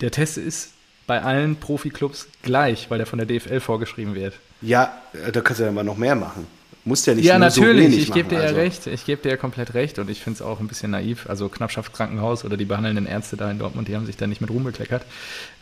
der 0.00 0.10
Test 0.10 0.38
ist 0.38 0.70
bei 1.06 1.22
allen 1.22 1.56
Profiklubs 1.56 2.26
gleich, 2.42 2.86
weil 2.90 2.98
der 2.98 3.06
von 3.06 3.18
der 3.18 3.26
DFL 3.26 3.60
vorgeschrieben 3.60 4.14
wird. 4.14 4.34
Ja, 4.62 4.94
äh, 5.12 5.32
da 5.32 5.40
kannst 5.40 5.60
du 5.60 5.64
ja 5.64 5.70
immer 5.70 5.84
noch 5.84 5.96
mehr 5.96 6.14
machen. 6.14 6.46
Musst 6.84 7.06
ja 7.06 7.14
nicht 7.14 7.24
Ja, 7.24 7.34
so 7.34 7.40
natürlich, 7.40 7.86
wenig 7.86 7.98
ich 7.98 8.12
gebe 8.12 8.28
dir 8.28 8.36
ja 8.36 8.42
also. 8.42 8.56
recht. 8.56 8.86
Ich 8.86 9.04
gebe 9.04 9.20
dir 9.20 9.30
ja 9.30 9.36
komplett 9.36 9.74
recht 9.74 9.98
und 9.98 10.08
ich 10.08 10.22
finde 10.22 10.36
es 10.36 10.42
auch 10.42 10.60
ein 10.60 10.68
bisschen 10.68 10.92
naiv. 10.92 11.28
Also 11.28 11.48
Knappschaft-Krankenhaus 11.48 12.44
oder 12.44 12.56
die 12.56 12.64
behandelnden 12.64 13.06
Ärzte 13.06 13.36
da 13.36 13.50
in 13.50 13.58
Dortmund, 13.58 13.88
die 13.88 13.96
haben 13.96 14.06
sich 14.06 14.16
da 14.16 14.26
nicht 14.28 14.40
mit 14.40 14.50
Ruhm 14.50 14.62
bekleckert. 14.62 15.02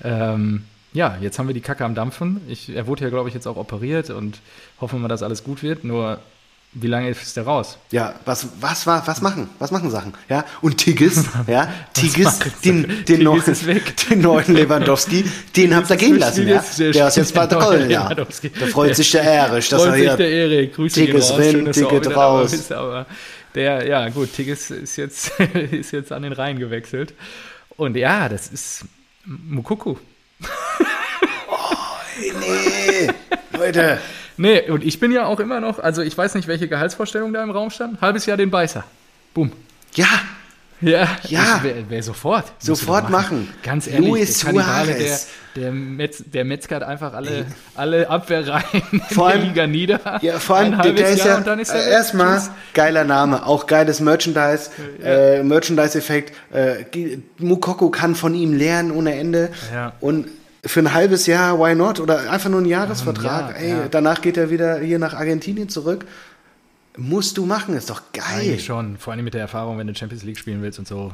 Ähm, 0.02 0.64
ja, 0.92 1.16
jetzt 1.20 1.38
haben 1.38 1.48
wir 1.48 1.54
die 1.54 1.60
Kacke 1.62 1.84
am 1.84 1.94
Dampfen. 1.94 2.40
Ich, 2.48 2.68
er 2.68 2.86
wurde 2.86 3.04
ja, 3.04 3.10
glaube 3.10 3.28
ich, 3.28 3.34
jetzt 3.34 3.46
auch 3.46 3.56
operiert 3.56 4.10
und 4.10 4.40
hoffen 4.80 5.00
wir, 5.00 5.08
dass 5.08 5.22
alles 5.22 5.42
gut 5.44 5.62
wird. 5.62 5.82
Nur, 5.82 6.18
wie 6.74 6.88
lange 6.88 7.10
ist 7.10 7.36
der 7.36 7.44
raus? 7.44 7.78
Ja, 7.92 8.14
was, 8.24 8.48
was, 8.60 8.86
war, 8.86 9.06
was 9.06 9.20
machen? 9.20 9.48
Was 9.58 9.70
machen 9.70 9.90
Sachen? 9.90 10.12
Ja, 10.28 10.44
und 10.60 10.76
Tigges, 10.76 11.24
ja, 11.46 11.72
Tigges, 11.92 12.40
den, 12.64 12.82
den, 12.82 13.04
Tigges 13.04 13.62
neuen, 13.62 13.80
den 14.10 14.20
neuen 14.20 14.54
Lewandowski, 14.54 15.24
den 15.56 15.74
habt 15.74 15.88
ihr 15.90 15.96
gehen 15.96 16.18
lassen, 16.18 16.48
ja. 16.48 16.64
Der 16.78 16.92
Der 16.92 17.08
ist 17.08 17.16
jetzt 17.16 17.34
bei 17.34 17.46
Köln, 17.46 17.88
ja. 17.88 18.12
Da 18.12 18.26
freut 18.66 18.96
sich 18.96 19.10
der 19.12 19.22
Erich, 19.22 19.68
dass 19.68 19.82
Freut 19.82 19.92
er 19.92 19.96
hier 19.96 20.16
der 20.16 20.30
Erik. 20.30 20.74
Grüße 20.74 21.00
Tigges 21.00 21.30
raus. 21.30 21.38
rein, 21.38 21.72
Tigges 21.72 22.16
raus. 22.16 22.50
bist, 22.50 22.72
aber 22.72 23.06
der, 23.54 23.86
ja 23.86 24.08
gut, 24.08 24.32
Tigges 24.34 24.70
ist 24.70 24.96
jetzt, 24.96 25.30
ist 25.70 25.92
jetzt 25.92 26.10
an 26.10 26.22
den 26.22 26.32
Rhein 26.32 26.58
gewechselt. 26.58 27.14
Und 27.76 27.96
ja, 27.96 28.28
das 28.28 28.48
ist 28.48 28.84
Mukuku. 29.24 29.96
Nee, 32.40 33.08
Leute. 33.52 33.98
Nee, 34.36 34.68
und 34.70 34.84
ich 34.84 34.98
bin 35.00 35.12
ja 35.12 35.26
auch 35.26 35.40
immer 35.40 35.60
noch, 35.60 35.78
also 35.78 36.02
ich 36.02 36.16
weiß 36.16 36.34
nicht, 36.34 36.48
welche 36.48 36.68
Gehaltsvorstellung 36.68 37.32
da 37.32 37.42
im 37.42 37.50
Raum 37.50 37.70
stand. 37.70 38.00
Halbes 38.00 38.26
Jahr 38.26 38.36
den 38.36 38.50
Beißer. 38.50 38.84
Boom. 39.32 39.52
Ja, 39.94 40.06
Ja, 40.80 41.08
Ja. 41.28 41.62
ich 41.64 41.88
wär, 41.88 42.02
sofort. 42.02 42.44
Sofort 42.58 43.04
doch 43.04 43.08
machen. 43.10 43.48
Ganz 43.62 43.86
ehrlich, 43.86 44.08
Luis 44.08 44.38
der 44.40 44.46
Kannibale, 44.52 44.94
der, 44.94 45.18
der, 45.56 45.72
Metz, 45.72 46.22
der 46.26 46.44
metzgert 46.44 46.82
einfach 46.82 47.14
alle, 47.14 47.46
alle 47.74 48.10
Abwehrreihen 48.10 48.82
Vor 49.10 49.32
in 49.32 49.40
allem- 49.40 49.54
der 49.54 49.66
Liga 49.68 49.98
nieder. 50.00 50.18
Ja, 50.20 50.38
vor 50.40 50.56
allem, 50.56 50.76
der, 50.82 50.92
der 50.92 51.08
ist 51.10 51.24
ja 51.24 51.36
und 51.38 51.46
dann 51.46 51.58
ist 51.60 51.70
er 51.70 51.86
äh, 51.86 51.90
erstmal 51.90 52.42
geiler 52.74 53.04
Name, 53.04 53.46
auch 53.46 53.66
geiles 53.66 54.00
Merchandise, 54.00 54.70
äh, 55.02 55.42
Merchandise-Effekt. 55.44 56.34
Äh, 56.52 56.84
Mukoko 57.38 57.88
kann 57.90 58.14
von 58.14 58.34
ihm 58.34 58.52
lernen 58.52 58.90
ohne 58.90 59.14
Ende. 59.14 59.50
Ja. 59.72 59.92
Und 60.00 60.26
für 60.66 60.80
ein 60.80 60.92
halbes 60.94 61.26
Jahr, 61.26 61.58
why 61.58 61.74
not? 61.74 62.00
Oder 62.00 62.30
einfach 62.30 62.50
nur 62.50 62.58
einen 62.60 62.68
Jahresvertrag. 62.68 63.50
Jahr, 63.50 63.56
Ey, 63.56 63.70
ja. 63.70 63.88
danach 63.90 64.20
geht 64.22 64.36
er 64.36 64.50
wieder 64.50 64.78
hier 64.80 64.98
nach 64.98 65.14
Argentinien 65.14 65.68
zurück. 65.68 66.06
Musst 66.96 67.36
du 67.38 67.44
machen, 67.46 67.76
ist 67.76 67.90
doch 67.90 68.02
geil. 68.12 68.24
Eigentlich 68.40 68.64
schon, 68.64 68.96
vor 68.98 69.12
allem 69.12 69.24
mit 69.24 69.34
der 69.34 69.40
Erfahrung, 69.40 69.78
wenn 69.78 69.86
du 69.88 69.94
Champions 69.94 70.22
League 70.24 70.38
spielen 70.38 70.62
willst 70.62 70.78
und 70.78 70.86
so. 70.86 71.12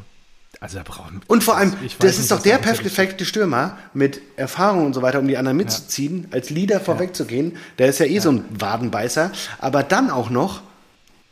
Also 0.61 0.76
da 0.78 0.82
brauchen 0.84 1.20
Und 1.28 1.44
vor 1.44 1.57
allem, 1.57 1.70
das 1.70 1.80
nicht, 1.80 2.05
ist 2.05 2.30
doch 2.30 2.36
was 2.38 2.42
der 2.42 2.59
perfekte 2.59 3.24
Stürmer 3.24 3.78
mit 3.94 4.20
Erfahrung 4.36 4.84
und 4.86 4.94
so 4.94 5.01
weiter, 5.01 5.20
um 5.20 5.28
die 5.28 5.36
anderen 5.38 5.57
mitzuziehen, 5.57 6.26
als 6.32 6.51
Leader 6.51 6.80
vorwegzugehen. 6.80 7.57
Der 7.78 7.86
ist 7.88 8.01
ja 8.01 8.07
eh 8.07 8.18
so 8.18 8.32
ein 8.32 8.44
Wadenbeißer. 8.51 9.30
Aber 9.59 9.82
dann 9.84 10.11
auch 10.11 10.28
noch 10.28 10.61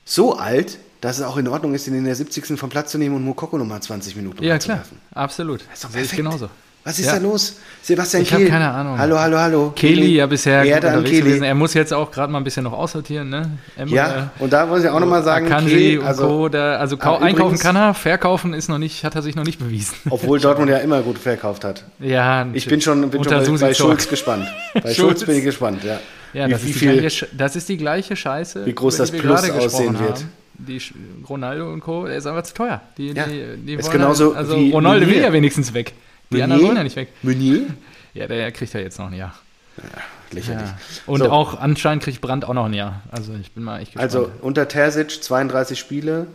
so 0.05 0.39
alt, 0.39 0.79
dass 1.01 1.19
es 1.19 1.25
auch 1.25 1.37
in 1.37 1.47
Ordnung 1.49 1.75
ist, 1.75 1.87
ihn 1.89 1.95
in 1.95 2.05
der 2.05 2.15
70. 2.15 2.59
vom 2.59 2.71
Platz 2.71 2.93
zu 2.93 2.99
nehmen 2.99 3.17
und 3.17 3.25
Mukoko 3.25 3.59
nochmal 3.59 3.83
20 3.83 4.17
Minuten 4.17 4.43
Ja, 4.43 4.57
klar, 4.59 4.83
absolut. 5.13 5.63
ist 5.75 5.85
doch 5.85 5.91
Sehe 5.91 6.03
ich 6.03 6.09
perfekt. 6.11 6.17
genauso. 6.17 6.49
Was 6.89 6.99
ist 6.99 7.05
Ja. 7.05 7.13
da 7.17 7.19
los? 7.19 7.57
Sebastian 7.83 8.23
Ich 8.23 8.31
Kehl. 8.31 8.49
keine 8.49 8.71
Ahnung. 8.71 8.97
Hallo, 8.99 9.19
hallo, 9.19 9.37
hallo. 9.39 9.73
Kelly 9.77 10.15
ja 10.17 10.25
bisher 10.27 10.65
Erde 10.65 10.91
an. 10.91 11.05
Kelly. 11.05 11.39
Er 11.45 11.55
muss 11.55 11.75
jetzt 11.75 11.93
auch 11.93 12.11
gerade 12.11 12.33
mal 12.33 12.39
ein 12.39 12.45
bisschen 12.45 12.65
noch 12.65 12.73
aussortieren, 12.73 13.29
ne? 13.29 13.59
Emre, 13.77 13.95
Ja, 13.95 14.31
und 14.39 14.51
da 14.55 14.65
muss 14.65 14.83
ich 14.83 14.89
auch 14.89 14.99
nochmal 14.99 15.23
sagen, 15.23 15.45
Akanji 15.49 15.75
Kehl, 15.77 15.99
und 15.99 16.07
also, 16.07 16.27
Co. 16.27 16.49
Da, 16.49 16.77
also 16.77 16.97
Aber 16.99 17.21
einkaufen 17.21 17.41
übrigens- 17.57 17.61
kann 17.61 17.77
er, 17.77 17.93
verkaufen 17.93 18.55
ist 18.55 18.69
noch 18.71 18.79
nicht, 18.79 19.05
hat 19.05 19.15
er 19.15 19.21
sich 19.21 19.37
noch 19.37 19.45
nicht 19.45 19.59
bewiesen. 19.59 19.97
obwohl 20.11 20.41
Dortmund 20.41 20.71
ja 20.71 20.79
immer 20.79 21.03
gut 21.03 21.19
verkauft 21.19 21.63
hat. 21.65 21.85
Ja, 22.01 22.47
Ich 22.55 22.67
bin 22.67 22.81
schon, 22.81 23.03
bin 23.11 23.23
schon 23.23 23.35
bei, 23.59 23.59
bei. 23.61 23.75
Schulz 23.75 24.09
gespannt. 24.09 24.47
Bei 24.73 24.81
Schulz. 24.81 24.97
Schulz. 24.97 25.25
bin 25.27 25.37
ich 25.37 25.45
gespannt, 25.45 25.85
ja. 25.85 25.99
Ja, 26.33 26.47
wie, 26.47 26.53
das, 26.53 26.65
wie 26.65 26.71
ist 26.71 26.75
die 26.75 26.79
viel, 26.87 26.99
gleiche, 27.01 27.29
das 27.37 27.55
ist 27.57 27.69
die 27.69 27.77
gleiche 27.77 28.17
Scheiße, 28.17 28.65
Wie 28.65 28.75
groß 28.75 28.97
das 28.97 29.11
Plus 29.11 29.51
aussehen 29.51 29.99
wird. 30.01 30.21
haben. 30.21 30.33
Die 30.61 30.81
Ronaldo 31.29 31.71
und 31.71 31.81
Co., 31.81 32.07
der 32.07 32.17
ist 32.17 32.27
einfach 32.27 32.45
zu 32.45 32.55
teuer. 32.55 32.81
Die, 32.97 33.09
Ja, 33.13 33.27
die, 33.27 33.45
die 33.65 33.75
ist 33.75 33.91
genauso 33.91 34.29
halt, 34.29 34.37
also 34.39 34.57
wie 34.57 34.73
Ronaldo 34.73 35.07
will 35.07 35.21
ja 35.21 35.31
wenigstens 35.35 35.75
weg. 35.75 35.93
Die 36.31 36.43
anderen 36.43 36.63
wollen 36.63 36.77
ja 36.77 36.85
nicht 36.85 36.97
weg. 36.97 37.09
Meunier? 37.23 37.67
Ja, 38.15 38.27
der 38.27 38.51
kriegt 38.51 38.73
ja 38.73 38.81
jetzt 38.81 38.99
noch 38.99 39.07
ein 39.09 39.13
Jahr. 39.15 39.39
Lächerlich. 40.33 40.67
Ja. 40.69 40.79
Und 41.07 41.21
So. 41.21 41.31
auch 41.31 41.61
anscheinend 41.61 42.03
kriegt 42.03 42.21
Brandt 42.21 42.45
auch 42.45 42.55
noch 42.55 42.65
ein 42.65 42.75
Jahr. 42.75 43.03
Also 43.13 43.33
ich 43.35 43.53
bin 43.53 43.63
mal 43.63 43.79
echt 43.81 43.93
gespannt. 43.93 44.03
Also 44.03 44.33
unter 44.41 44.67
Terzic 44.67 45.23
32 45.23 45.79
Spiele, 45.79 46.27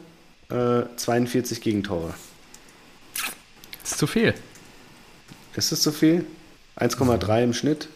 äh, 0.50 0.84
42 0.96 1.60
Gegentore. 1.60 2.14
das 3.82 3.92
ist 3.92 3.98
zu 3.98 4.08
viel. 4.08 4.34
Ist 5.56 5.74
das 5.74 5.82
zu 5.82 5.92
viel? 5.92 6.26
1,3 6.78 7.44
im 7.44 7.54
Schnitt? 7.54 7.90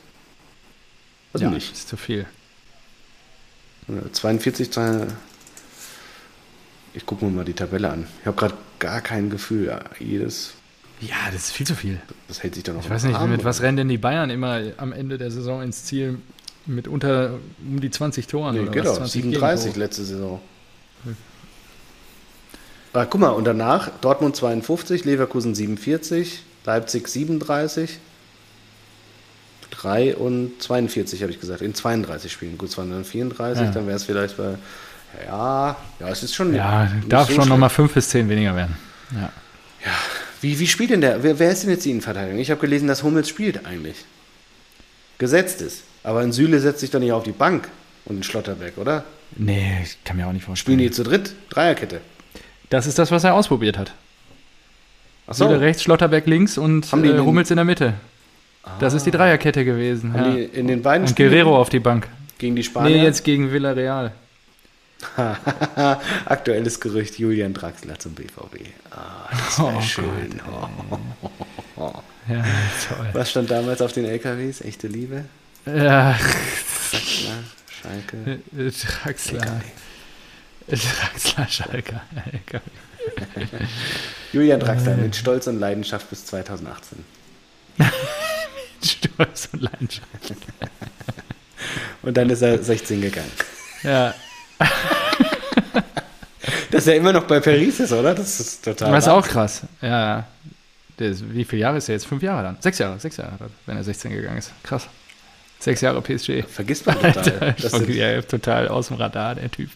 Also 1.33 1.45
ja, 1.45 1.51
nicht. 1.51 1.71
ist 1.71 1.87
zu 1.87 1.95
viel. 1.95 2.25
Äh, 3.87 4.11
42, 4.11 4.69
zwei- 4.71 5.07
ich 6.93 7.05
gucke 7.05 7.23
mir 7.23 7.31
mal 7.31 7.45
die 7.45 7.53
Tabelle 7.53 7.89
an. 7.89 8.07
Ich 8.21 8.25
habe 8.27 8.35
gerade 8.35 8.55
gar 8.79 8.99
kein 9.01 9.29
Gefühl. 9.29 9.67
Ja, 9.67 9.81
Jedes, 9.99 10.53
Ja, 10.99 11.15
das 11.31 11.43
ist 11.45 11.51
viel 11.51 11.67
zu 11.67 11.75
viel. 11.75 11.99
das 12.27 12.41
hält 12.41 12.55
sich 12.55 12.63
doch 12.63 12.73
noch 12.73 12.83
Ich 12.83 12.89
weiß 12.89 13.03
nicht, 13.03 13.15
Rahmen, 13.15 13.31
mit 13.31 13.43
was 13.43 13.61
rennen 13.61 13.77
denn 13.77 13.87
die 13.89 13.97
Bayern 13.99 14.29
immer 14.31 14.61
am 14.77 14.91
Ende 14.93 15.17
der 15.17 15.29
Saison 15.31 15.61
ins 15.61 15.83
Ziel 15.85 16.17
mit 16.65 16.87
unter 16.87 17.35
um 17.65 17.79
die 17.79 17.91
20 17.91 18.25
Toren? 18.27 18.55
Nee, 18.55 18.61
oder. 18.61 18.83
20 18.83 19.11
37 19.11 19.65
Gegentore. 19.65 19.79
letzte 19.85 20.03
Saison. 20.05 20.41
Ah, 22.93 23.05
guck 23.05 23.21
mal, 23.21 23.29
und 23.29 23.43
danach 23.45 23.89
Dortmund 24.01 24.35
52, 24.35 25.05
Leverkusen 25.05 25.53
47, 25.53 26.41
Leipzig 26.65 27.07
37, 27.07 27.99
3 29.69 30.15
und 30.15 30.59
42 30.59 31.21
habe 31.21 31.31
ich 31.31 31.39
gesagt, 31.39 31.61
in 31.61 31.75
32 31.75 32.31
Spielen. 32.31 32.57
Gut, 32.57 32.69
es 32.69 32.77
waren 32.77 32.89
dann 32.89 33.05
34, 33.05 33.65
Ja. 33.65 33.71
dann 33.71 33.85
wäre 33.85 33.97
es 33.97 34.03
vielleicht 34.03 34.37
bei, 34.37 34.55
ja, 35.27 35.75
ja, 35.99 36.07
es 36.09 36.23
ist 36.23 36.33
schon 36.33 36.55
Ja, 36.55 36.89
darf 37.07 37.27
so 37.29 37.35
schon 37.35 37.49
nochmal 37.49 37.69
5 37.69 37.93
bis 37.93 38.09
10 38.09 38.27
weniger 38.29 38.55
werden. 38.55 38.75
Ja. 39.13 39.31
Wie, 40.41 40.59
wie 40.59 40.67
spielt 40.67 40.91
denn 40.91 41.01
der, 41.01 41.23
wer, 41.23 41.39
wer 41.39 41.51
ist 41.51 41.63
denn 41.63 41.69
jetzt 41.71 41.85
die 41.85 41.91
Innenverteidigung? 41.91 42.39
Ich 42.39 42.51
habe 42.51 42.61
gelesen, 42.61 42.87
dass 42.87 43.03
Hummels 43.03 43.27
spielt 43.29 43.65
eigentlich. 43.65 44.05
Gesetzt 45.17 45.61
ist. 45.61 45.83
Aber 46.03 46.19
ein 46.19 46.31
Süle 46.31 46.59
setzt 46.59 46.79
sich 46.79 46.91
doch 46.91 46.99
nicht 46.99 47.11
auf 47.11 47.23
die 47.23 47.31
Bank 47.31 47.69
und 48.05 48.19
ein 48.19 48.23
Schlotterbeck, 48.23 48.77
oder? 48.77 49.03
Nee, 49.35 49.79
ich 49.83 49.97
kann 50.05 50.15
mir 50.17 50.27
auch 50.27 50.31
nicht 50.31 50.43
Spielen 50.43 50.55
vorstellen. 50.55 50.77
die 50.79 50.91
zu 50.91 51.03
dritt? 51.03 51.33
Dreierkette. 51.49 52.01
Das 52.69 52.85
ist 52.87 52.99
das, 52.99 53.11
was 53.11 53.23
er 53.23 53.33
ausprobiert 53.33 53.77
hat. 53.77 53.93
Achso, 55.25 55.47
Süle 55.47 55.59
rechts, 55.59 55.83
Schlotterbeck 55.83 56.25
links 56.27 56.57
und 56.57 56.89
Haben 56.91 57.03
die 57.03 57.09
äh, 57.09 57.13
den- 57.13 57.25
Hummels 57.25 57.49
in 57.51 57.57
der 57.57 57.65
Mitte. 57.65 57.93
Das 58.79 58.93
ist 58.93 59.05
die 59.05 59.11
Dreierkette 59.11 59.63
gewesen. 59.65 60.13
haben 60.13 60.35
die 60.35 60.41
Ja. 60.43 60.49
in 60.53 60.67
den 60.67 60.81
beiden 60.81 61.03
Und 61.03 61.09
Spielen 61.09 61.29
Guerrero 61.29 61.57
auf 61.57 61.69
die 61.69 61.79
Bank. 61.79 62.07
gegen 62.37 62.55
die 62.55 62.63
Spanier? 62.63 62.97
Nee, 62.97 63.03
jetzt 63.03 63.23
gegen 63.23 63.51
Villarreal. 63.51 64.11
Aktuelles 66.25 66.79
Gerücht, 66.79 67.19
Julian 67.19 67.53
Draxler 67.53 67.99
zum 67.99 68.13
BVB. 68.13 68.67
Ah, 68.91 69.29
das 69.31 69.59
wäre 69.59 69.75
Oh 69.75 69.81
schön. 69.81 70.41
Ja, 72.29 72.43
toll. 72.89 73.09
Was 73.13 73.29
stand 73.31 73.49
damals 73.49 73.81
auf 73.81 73.93
den 73.93 74.03
LKWs? 74.03 74.59
Echte 74.59 74.87
Liebe? 74.87 75.23
Ja, 75.65 76.17
Draxler, 76.91 77.43
Schalke. 77.69 78.39
Draxler. 78.51 79.61
Draxler, 80.67 81.47
Schalke. 81.47 82.01
Julian 84.33 84.59
Draxler 84.59 84.97
mit 84.97 85.15
Stolz 85.15 85.47
und 85.47 85.59
Leidenschaft 85.59 86.09
bis 86.09 86.25
2018. 86.25 87.05
Stolz 88.83 89.49
und 89.53 89.61
Leidenschaft. 89.61 90.07
Und 92.01 92.17
dann 92.17 92.29
ist 92.29 92.41
er 92.41 92.61
16 92.61 92.99
gegangen. 93.01 93.31
Ja, 93.83 94.13
Dass 96.71 96.87
er 96.87 96.95
immer 96.95 97.13
noch 97.13 97.23
bei 97.23 97.39
Paris 97.39 97.79
ist, 97.79 97.93
oder? 97.93 98.13
Das 98.13 98.39
ist 98.39 98.63
total. 98.63 98.91
das 98.91 99.05
ist 99.05 99.09
auch 99.09 99.27
krass. 99.27 99.61
Ja, 99.81 100.25
ist, 101.05 101.33
wie 101.33 101.43
viele 101.45 101.61
Jahre 101.61 101.77
ist 101.77 101.89
er 101.89 101.95
jetzt? 101.95 102.07
Fünf 102.07 102.23
Jahre 102.23 102.43
dann? 102.43 102.57
Sechs 102.59 102.79
Jahre, 102.79 102.99
sechs 102.99 103.17
Jahre, 103.17 103.37
wenn 103.65 103.77
er 103.77 103.83
16 103.83 104.11
gegangen 104.11 104.37
ist. 104.37 104.51
Krass. 104.63 104.87
Sechs 105.59 105.81
Jahre 105.81 106.01
PSG. 106.01 106.43
Vergisst 106.47 106.85
man 106.85 106.99
total. 106.99 107.55
Ich 107.57 107.63
Das 107.63 107.71
sind, 107.71 107.89
ja, 107.89 108.21
total 108.21 108.67
aus 108.67 108.87
dem 108.87 108.97
Radar, 108.97 109.35
der 109.35 109.51
Typ. 109.51 109.69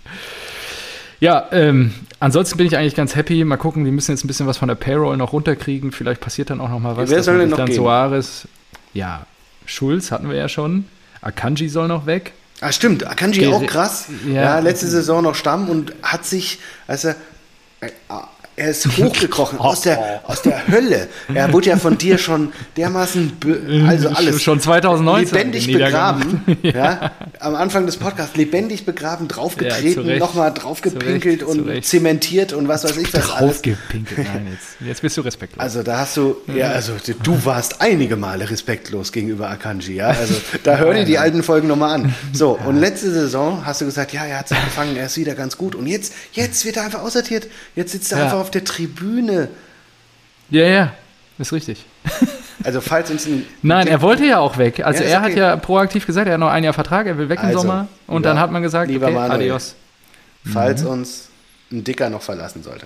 Ja, 1.19 1.47
ähm, 1.51 1.93
ansonsten 2.19 2.57
bin 2.57 2.65
ich 2.65 2.77
eigentlich 2.77 2.95
ganz 2.95 3.15
happy. 3.15 3.43
Mal 3.43 3.57
gucken, 3.57 3.85
die 3.85 3.91
müssen 3.91 4.11
jetzt 4.11 4.23
ein 4.23 4.27
bisschen 4.27 4.47
was 4.47 4.57
von 4.57 4.67
der 4.67 4.75
Payroll 4.75 5.17
noch 5.17 5.33
runterkriegen. 5.33 5.91
Vielleicht 5.91 6.21
passiert 6.21 6.49
dann 6.49 6.59
auch 6.59 6.69
noch 6.69 6.79
mal 6.79 6.97
was. 6.97 7.09
wer 7.09 7.17
dass 7.17 7.25
soll 7.25 7.37
denn 7.37 7.49
noch 7.49 7.57
dann 7.57 7.67
gehen? 7.67 7.75
Soares, 7.75 8.47
ja, 8.93 9.25
Schulz 9.65 10.11
hatten 10.11 10.29
wir 10.29 10.35
ja 10.35 10.49
schon. 10.49 10.85
Akanji 11.21 11.69
soll 11.69 11.87
noch 11.87 12.07
weg. 12.07 12.33
Ah, 12.61 12.71
stimmt. 12.71 13.07
Akanji 13.07 13.47
auch 13.47 13.65
krass. 13.65 14.05
Ja. 14.25 14.33
Ja. 14.33 14.59
letzte 14.59 14.87
Saison 14.87 15.23
noch 15.23 15.35
Stamm 15.35 15.67
und 15.67 15.93
hat 16.03 16.25
sich, 16.25 16.59
als 16.87 17.07
er, 18.55 18.69
ist 18.69 18.85
hochgekrochen 18.97 19.59
aus 19.59 19.81
der, 19.81 20.21
aus 20.27 20.41
der 20.41 20.67
Hölle. 20.67 21.07
Er 21.33 21.51
wurde 21.53 21.69
ja 21.69 21.77
von 21.77 21.97
dir 21.97 22.17
schon 22.17 22.51
dermaßen, 22.77 23.33
also 23.87 24.09
alles. 24.09 24.41
Schon 24.43 24.59
2019 24.59 25.35
Lebendig 25.37 25.71
begraben. 25.71 26.41
ja. 26.61 27.11
Am 27.39 27.55
Anfang 27.55 27.85
des 27.85 27.97
Podcasts. 27.97 28.35
Lebendig 28.35 28.85
begraben, 28.85 29.27
Ja, 29.29 29.35
draufgetreten, 29.35 30.05
Recht. 30.05 30.19
nochmal 30.19 30.53
draufgepinkelt 30.53 31.43
und 31.43 31.57
zu 31.59 31.63
Recht. 31.63 31.87
zementiert 31.87 32.53
und 32.53 32.67
was 32.67 32.83
weiß 32.83 32.97
ich 32.97 33.13
was 33.13 33.29
alles. 33.31 33.61
Draufgepinkelt. 33.61 34.27
Nein, 34.27 34.47
jetzt, 34.51 34.87
jetzt 34.87 35.01
bist 35.01 35.17
du 35.17 35.21
respektlos. 35.21 35.59
Also 35.61 35.83
da 35.83 35.99
hast 35.99 36.17
du, 36.17 36.37
ja, 36.55 36.71
also 36.71 36.93
du 37.23 37.45
warst 37.45 37.81
einige 37.81 38.15
Male 38.15 38.49
respektlos 38.49 39.11
gegenüber 39.11 39.49
Akanji, 39.49 39.95
ja. 39.95 40.07
Also 40.09 40.35
da 40.63 40.77
hör 40.77 40.93
dir 40.93 41.05
die 41.05 41.17
alten 41.17 41.43
Folgen 41.43 41.67
nochmal 41.67 41.95
an. 41.95 42.15
So, 42.33 42.51
und 42.65 42.77
letzte 42.77 43.11
Saison 43.11 43.65
hast 43.65 43.81
du 43.81 43.85
gesagt, 43.85 44.13
ja, 44.13 44.25
er 44.25 44.39
hat 44.39 44.45
es 44.47 44.51
angefangen, 44.57 44.95
er 44.97 45.05
ist 45.07 45.17
wieder 45.17 45.35
ganz 45.35 45.57
gut. 45.57 45.75
Und 45.75 45.87
jetzt, 45.87 46.13
jetzt 46.33 46.65
wird 46.65 46.77
er 46.77 46.83
einfach 46.83 47.01
aussortiert. 47.01 47.47
Jetzt 47.75 47.91
sitzt 47.91 48.11
er 48.11 48.19
Ja. 48.19 48.23
einfach 48.25 48.40
auf 48.41 48.51
der 48.51 48.63
Tribüne. 48.63 49.47
ja, 50.49 50.63
ja, 50.65 50.93
ist 51.37 51.53
richtig. 51.53 51.85
Also 52.63 52.79
falls 52.79 53.09
uns 53.09 53.25
ein 53.25 53.43
Nein, 53.63 53.87
er 53.87 54.03
wollte 54.03 54.23
ja 54.23 54.37
auch 54.37 54.59
weg. 54.59 54.85
Also 54.85 55.01
Ja, 55.03 55.09
er 55.09 55.21
hat 55.21 55.31
okay. 55.31 55.39
ja 55.39 55.55
proaktiv 55.57 56.05
gesagt, 56.05 56.27
er 56.27 56.33
hat 56.33 56.39
noch 56.39 56.49
ein 56.51 56.63
Jahr 56.63 56.73
Vertrag, 56.73 57.07
er 57.07 57.17
will 57.17 57.27
weg 57.27 57.39
im 57.39 57.45
Also, 57.47 57.61
Sommer. 57.61 57.87
Und 58.05 58.17
lieber- 58.17 58.29
dann 58.29 58.39
hat 58.39 58.51
man 58.51 58.61
gesagt, 58.61 58.91
lieber 58.91 59.07
okay, 59.07 59.15
Manuel. 59.15 59.39
adios. 59.39 59.73
falls 60.53 60.83
Mhm. 60.83 60.87
uns 60.89 61.29
ein 61.71 61.83
Dicker 61.83 62.11
noch 62.11 62.21
verlassen 62.21 62.61
sollte 62.61 62.85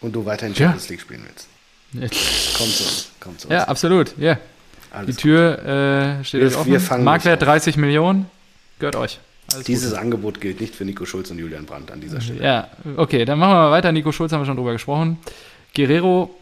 und 0.00 0.12
du 0.14 0.24
weiterhin. 0.24 0.54
Champions 0.54 0.88
League 0.88 1.00
spielen 1.00 1.24
willst, 1.26 1.48
komm 2.56 2.68
zu 2.68 2.84
uns, 2.84 3.08
komm 3.18 3.38
zu 3.38 3.48
uns. 3.48 3.54
Ja, 3.56 3.64
absolut. 3.64 4.16
Ja. 4.18 4.34
Die 4.34 4.96
Alles 4.96 5.16
Tür 5.16 6.18
äh, 6.20 6.24
steht 6.24 6.42
Wir- 6.42 6.46
euch 6.48 6.56
offen. 6.56 7.02
Marktwert 7.02 7.40
nicht 7.40 7.48
auf. 7.48 7.54
30 7.54 7.76
Millionen. 7.76 8.26
Gehört 8.78 8.94
euch. 8.94 9.18
Alles 9.54 9.66
Dieses 9.66 9.90
Gute. 9.90 10.00
Angebot 10.00 10.40
gilt 10.40 10.60
nicht 10.60 10.74
für 10.74 10.84
Nico 10.84 11.04
Schulz 11.04 11.30
und 11.30 11.38
Julian 11.38 11.66
Brandt 11.66 11.90
an 11.90 12.00
dieser 12.00 12.20
Stelle. 12.20 12.42
Ja, 12.42 12.68
okay, 12.96 13.24
dann 13.24 13.38
machen 13.38 13.50
wir 13.52 13.56
mal 13.56 13.70
weiter. 13.70 13.92
Nico 13.92 14.12
Schulz 14.12 14.32
haben 14.32 14.40
wir 14.42 14.46
schon 14.46 14.56
drüber 14.56 14.72
gesprochen. 14.72 15.18
Guerrero, 15.74 16.34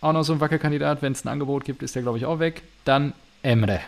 auch 0.00 0.12
noch 0.12 0.22
so 0.22 0.32
ein 0.32 0.40
Wackelkandidat. 0.40 1.02
Wenn 1.02 1.12
es 1.12 1.24
ein 1.24 1.28
Angebot 1.28 1.64
gibt, 1.64 1.82
ist 1.82 1.94
der, 1.94 2.02
glaube 2.02 2.18
ich, 2.18 2.26
auch 2.26 2.38
weg. 2.38 2.62
Dann 2.84 3.12
Emre. 3.42 3.80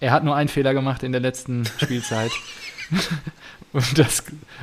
Er 0.00 0.12
hat 0.12 0.22
nur 0.24 0.36
einen 0.36 0.48
Fehler 0.48 0.74
gemacht 0.74 1.02
in 1.02 1.12
der 1.12 1.20
letzten 1.20 1.64
Spielzeit. 1.78 2.30
und 3.72 3.98
das, 3.98 4.22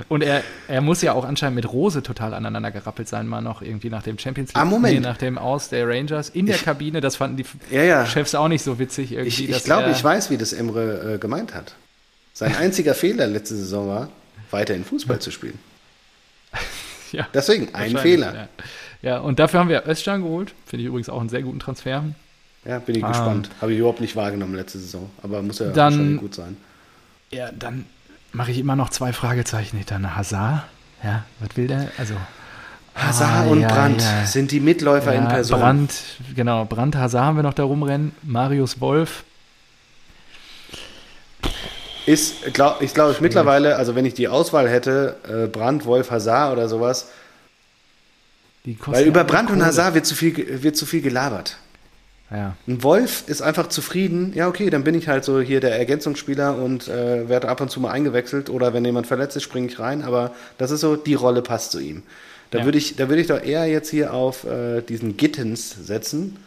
und 0.10 0.24
er, 0.24 0.43
er 0.68 0.82
muss 0.82 1.01
ja 1.01 1.14
auch 1.14 1.26
anscheinend 1.26 1.56
mit 1.58 1.72
Rose 1.72 2.01
total 2.01 2.34
aneinander 2.34 2.72
gerappelt 2.72 3.08
sein, 3.08 3.28
mal 3.28 3.41
noch 3.41 3.62
irgendwie 3.62 3.89
nach 3.89 4.01
dem 4.01 4.18
Champions 4.18 4.49
League. 4.53 4.58
Ah, 4.62 4.66
Moment. 4.66 4.95
Nee, 4.95 4.99
nach 4.99 5.18
dem 5.18 5.38
Aus 5.38 5.70
der 5.70 5.88
Rangers 5.88 6.30
in 6.30 6.45
der 6.47 6.58
Kabine. 6.58 7.01
Das 7.01 7.18
fanden 7.18 7.38
die 7.38 7.45
Ja, 7.70 7.84
ja. 7.84 8.06
Chefs 8.06 8.34
auch 8.34 8.47
nicht 8.47 8.64
so 8.64 8.80
witzig 8.80 9.12
irgendwie. 9.12 9.28
Ich, 9.28 9.49
ich 9.49 9.64
glaube, 9.64 9.91
ich 9.91 10.03
weiß, 10.03 10.30
wie 10.32 10.38
das 10.38 10.53
Emre 10.53 11.16
äh, 11.16 11.18
gemeint 11.20 11.53
hat. 11.53 11.76
Sein 12.36 12.55
einziger 12.55 12.93
Fehler 12.93 13.25
letzte 13.27 13.55
Saison 13.55 13.88
war, 13.88 14.09
weiterhin 14.51 14.86
Fußball 14.86 15.19
zu 15.19 15.31
spielen. 15.31 15.57
Ja. 17.11 17.27
Deswegen, 17.33 17.73
ein 17.73 17.95
Fehler. 17.97 18.33
Ja. 18.36 18.47
ja, 19.01 19.17
und 19.19 19.39
dafür 19.39 19.61
haben 19.61 19.69
wir 19.69 19.88
Özcan 19.88 20.21
geholt. 20.21 20.53
Finde 20.65 20.81
ich 20.83 20.88
übrigens 20.89 21.07
auch 21.07 21.19
einen 21.21 21.29
sehr 21.29 21.43
guten 21.43 21.59
Transfer. 21.59 22.03
Ja, 22.65 22.79
bin 22.79 22.95
ich 22.95 23.05
Ah. 23.05 23.09
gespannt. 23.09 23.49
Habe 23.61 23.71
ich 23.71 23.79
überhaupt 23.79 24.01
nicht 24.01 24.17
wahrgenommen 24.17 24.55
letzte 24.55 24.79
Saison. 24.79 25.09
Aber 25.23 25.41
muss 25.41 25.59
ja 25.59 25.67
Dann- 25.67 25.93
wahrscheinlich 25.93 26.19
gut 26.19 26.36
sein. 26.36 26.57
Ja, 27.31 27.51
dann 27.53 27.86
mache 28.33 28.51
ich 28.51 28.57
immer 28.57 28.75
noch 28.75 28.89
zwei 28.89 29.13
Fragezeichen 29.13 29.77
hinter. 29.77 30.15
Hazard, 30.15 30.63
ja, 31.03 31.23
was 31.39 31.55
will 31.55 31.67
der? 31.67 31.89
Also 31.97 32.15
Hazard 32.95 33.29
Ah, 33.31 33.43
und 33.49 33.61
ja, 33.61 33.67
Brandt 33.69 34.01
ja. 34.01 34.25
sind 34.25 34.51
die 34.51 34.59
Mitläufer 34.59 35.13
in 35.13 35.25
Person. 35.27 35.59
Brandt, 35.59 35.93
genau, 36.36 36.65
Brandt, 36.65 36.95
Hazard 36.97 37.23
haben 37.23 37.38
wir 37.38 37.43
noch 37.43 37.53
da 37.53 37.63
rumrennen. 37.63 38.13
Marius 38.23 38.81
Wolf, 38.81 39.23
Ist, 42.06 42.53
glaub, 42.53 42.82
ich 42.82 42.93
glaube, 42.93 43.14
ich 43.14 43.22
mittlerweile, 43.22 43.78
also 43.78 43.95
wenn 43.95 44.06
ich 44.06 44.14
die 44.14 44.28
Auswahl 44.28 44.70
hätte, 44.70 45.16
äh, 45.28 45.47
Brandt, 45.47 45.86
Wolf, 45.86 46.12
Hazard 46.12 46.53
oder 46.53 46.70
sowas, 46.70 47.08
die 48.66 48.78
weil 48.86 49.06
über 49.06 49.22
auch 49.22 49.28
Brandt 49.28 49.49
und. 49.51 49.64
Hazard 49.64 49.95
wird 49.95 50.06
zu 50.06 50.16
viel, 50.16 50.62
wird 50.64 50.76
zu 50.78 50.86
viel 50.86 51.01
gelabert. 51.01 51.58
Ja, 52.32 52.56
Ein 52.68 52.82
Wolf 52.82 53.24
ist 53.28 53.41
einfach 53.43 53.68
zufrieden, 53.70 54.34
ja 54.34 54.47
okay, 54.47 54.72
dann 54.72 54.84
bin 54.84 54.95
ich 54.95 55.08
halt 55.08 55.24
so 55.24 55.39
hier 55.41 55.60
der 55.60 55.78
Ergänzungsspieler 55.78 56.56
und 56.58 56.88
äh, 56.88 57.30
werde 57.30 57.47
ab 57.49 57.62
und 57.62 57.70
zu 57.70 57.80
mal 57.80 57.91
eingewechselt 57.91 58.49
oder 58.49 58.74
wenn 58.74 58.84
jemand 58.84 59.06
verletzt 59.06 59.38
ist, 59.38 59.43
springe 59.43 59.68
ich 59.68 59.78
rein, 59.80 60.01
aber 60.01 60.32
das 60.58 60.72
ist 60.72 60.82
so, 60.82 60.95
die 60.95 61.14
Rolle 61.14 61.43
passt 61.43 61.72
zu 61.72 61.80
ihm. 61.80 62.01
Da 62.49 62.60
Ja. 62.60 62.66
würde 62.66 62.80
ich, 62.80 62.95
da 62.95 63.10
würde 63.10 63.22
ich 63.22 63.28
doch 63.28 63.41
eher 63.41 63.66
jetzt 63.68 63.89
hier 63.91 64.12
auf 64.14 64.43
äh, 64.43 64.82
diesen 64.82 65.18
Gittens 65.18 65.76
setzen. 65.86 66.38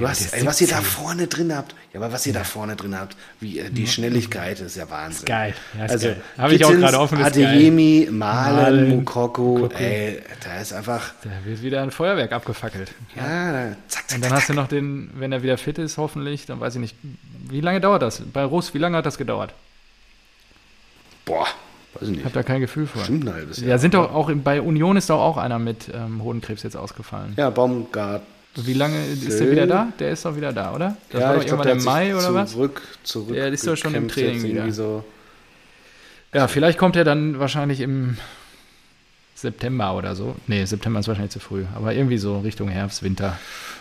Du 0.00 0.04
Ja, 0.06 0.10
hast, 0.12 0.32
ey, 0.32 0.46
was 0.46 0.58
ihr 0.62 0.66
da 0.68 0.76
17. 0.78 0.90
vorne 1.02 1.26
drin 1.26 1.54
habt, 1.54 1.74
ja, 1.92 2.00
aber 2.00 2.10
was 2.10 2.26
ihr 2.26 2.32
da 2.32 2.42
vorne 2.42 2.74
drin 2.74 2.98
habt, 2.98 3.16
wie 3.38 3.58
äh, 3.58 3.68
die 3.70 3.86
Schnelligkeit 3.86 4.58
ist 4.60 4.76
ja 4.76 4.88
Wahnsinn. 4.88 5.26
geil. 5.26 5.54
Ja, 5.76 5.84
ist 5.84 5.90
also. 5.92 6.08
Habe 6.38 6.54
ich 6.54 6.64
auch 6.64 6.70
gerade 6.72 6.98
offen. 6.98 7.20
ist. 7.20 7.26
Adeyemi, 7.26 8.08
Malen, 8.10 8.56
Malen, 8.56 8.88
Mukoko, 8.88 9.68
ey, 9.76 10.22
da 10.42 10.58
ist 10.58 10.72
einfach, 10.72 11.12
Da 11.22 11.30
wird 11.44 11.62
wieder 11.62 11.82
ein 11.82 11.90
Feuerwerk 11.90 12.32
abgefackelt. 12.32 12.92
ja, 13.14 13.52
da, 13.52 13.76
zack, 13.88 14.08
zack, 14.08 14.16
Und 14.16 14.24
dann 14.24 14.30
zack, 14.30 14.38
hast 14.40 14.48
du 14.48 14.54
noch 14.54 14.68
den, 14.68 15.10
wenn 15.16 15.32
er 15.32 15.42
wieder 15.42 15.58
fit 15.58 15.76
ist, 15.78 15.98
hoffentlich, 15.98 16.46
dann 16.46 16.60
weiß 16.60 16.76
ich 16.76 16.80
nicht, 16.80 16.96
wie 17.50 17.60
lange 17.60 17.80
dauert 17.82 18.00
das? 18.00 18.22
Bei 18.32 18.42
Russ, 18.44 18.72
wie 18.72 18.78
lange 18.78 18.96
hat 18.96 19.04
das 19.04 19.18
gedauert? 19.18 19.52
boah, 21.26 21.46
weiß 21.94 22.02
ich 22.04 22.08
Ich 22.08 22.16
nicht, 22.16 22.24
habe 22.24 22.34
da 22.34 22.42
kein 22.42 22.60
Gefühl 22.60 22.86
für. 22.86 22.98
bestimmt 22.98 23.26
ein 23.28 23.34
halbes 23.34 23.60
Jahr. 23.60 23.68
Ja, 23.70 23.78
sind 23.78 23.94
doch 23.94 24.12
auch 24.14 24.30
bei 24.32 24.60
Union 24.62 24.96
ist 24.96 25.10
doch 25.10 25.20
auch 25.20 25.36
einer 25.36 25.58
mit 25.58 25.90
ähm, 25.94 26.22
Hodenkrebs 26.22 26.62
jetzt 26.62 26.76
ausgefallen. 26.76 27.34
Ja, 27.36 27.50
Baumgart. 27.50 28.22
Wie 28.56 28.74
lange 28.74 29.06
ist 29.06 29.38
der 29.38 29.50
wieder 29.50 29.66
da? 29.66 29.92
Der 29.98 30.10
ist 30.10 30.24
doch 30.24 30.34
wieder 30.36 30.52
da, 30.52 30.74
oder? 30.74 30.96
Das 31.10 31.22
war 31.22 31.34
doch 31.34 31.44
glaub, 31.44 31.64
irgendwann 31.64 31.78
im 31.78 31.84
Mai 31.84 32.16
oder 32.16 32.34
was? 32.34 32.52
Zurück, 32.52 32.82
zurück. 33.04 33.34
Der 33.34 33.48
ist 33.48 33.66
doch 33.66 33.76
schon 33.76 33.94
im 33.94 34.08
Training 34.08 34.42
wieder. 34.42 34.72
So. 34.72 35.04
Ja, 36.32 36.48
vielleicht 36.48 36.78
kommt 36.78 36.96
er 36.96 37.04
dann 37.04 37.38
wahrscheinlich 37.38 37.80
im 37.80 38.16
September 39.34 39.96
oder 39.96 40.14
so. 40.14 40.36
Nee, 40.46 40.64
September 40.64 41.00
ist 41.00 41.08
wahrscheinlich 41.08 41.32
zu 41.32 41.40
früh. 41.40 41.64
Aber 41.74 41.94
irgendwie 41.94 42.18
so 42.18 42.40
Richtung 42.40 42.68
Herbst, 42.68 43.02
Winter. 43.02 43.38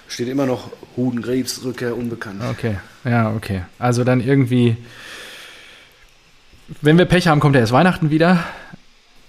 Steht 0.07 0.28
immer 0.28 0.45
noch 0.45 0.72
Hudengrebs, 0.95 1.63
Rückkehr 1.63 1.97
unbekannt. 1.97 2.41
Okay, 2.51 2.78
ja, 3.03 3.32
okay. 3.32 3.63
Also 3.78 4.03
dann 4.03 4.22
irgendwie, 4.22 4.78
wenn 6.82 6.97
wir 6.97 7.05
Pech 7.05 7.28
haben, 7.28 7.39
kommt 7.39 7.55
er 7.55 7.61
erst 7.61 7.74
Weihnachten 7.74 8.09
wieder. 8.09 8.43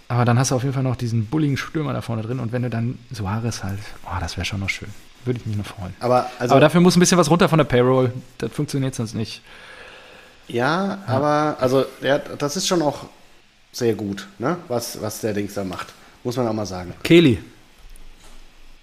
Aber 0.08 0.24
dann 0.24 0.38
hast 0.38 0.50
du 0.50 0.56
auf 0.56 0.62
jeden 0.62 0.74
Fall 0.74 0.82
noch 0.82 0.96
diesen 0.96 1.26
bulligen 1.26 1.56
Stürmer 1.56 1.92
da 1.92 2.00
vorne 2.00 2.22
drin. 2.22 2.40
Und 2.40 2.52
wenn 2.52 2.62
du 2.62 2.70
dann 2.70 2.98
Suarez 3.12 3.62
halt, 3.62 3.78
oh, 4.04 4.18
das 4.20 4.36
wäre 4.36 4.44
schon 4.44 4.60
noch 4.60 4.70
schön. 4.70 4.88
Würde 5.24 5.38
ich 5.40 5.46
mich 5.46 5.56
noch 5.56 5.66
freuen. 5.66 5.94
Aber, 6.00 6.30
also, 6.38 6.52
Aber 6.54 6.60
dafür 6.60 6.80
muss 6.80 6.96
ein 6.96 7.00
bisschen 7.00 7.18
was 7.18 7.30
runter 7.30 7.48
von 7.48 7.58
der 7.58 7.64
Payroll. 7.64 8.12
Das 8.38 8.52
funktioniert 8.52 8.94
sonst 8.94 9.14
nicht. 9.14 9.42
ja, 10.48 10.98
aber 11.06 11.56
also, 11.60 11.84
ja, 12.00 12.18
das 12.18 12.56
ist 12.56 12.66
schon 12.66 12.80
auch 12.82 13.04
sehr 13.72 13.94
gut, 13.94 14.26
ne? 14.38 14.56
was, 14.68 15.00
was 15.00 15.20
der 15.20 15.32
Dings 15.34 15.54
da 15.54 15.62
macht. 15.64 15.88
Muss 16.24 16.36
man 16.36 16.46
auch 16.48 16.52
mal 16.52 16.66
sagen. 16.66 16.94
Kelly. 17.02 17.38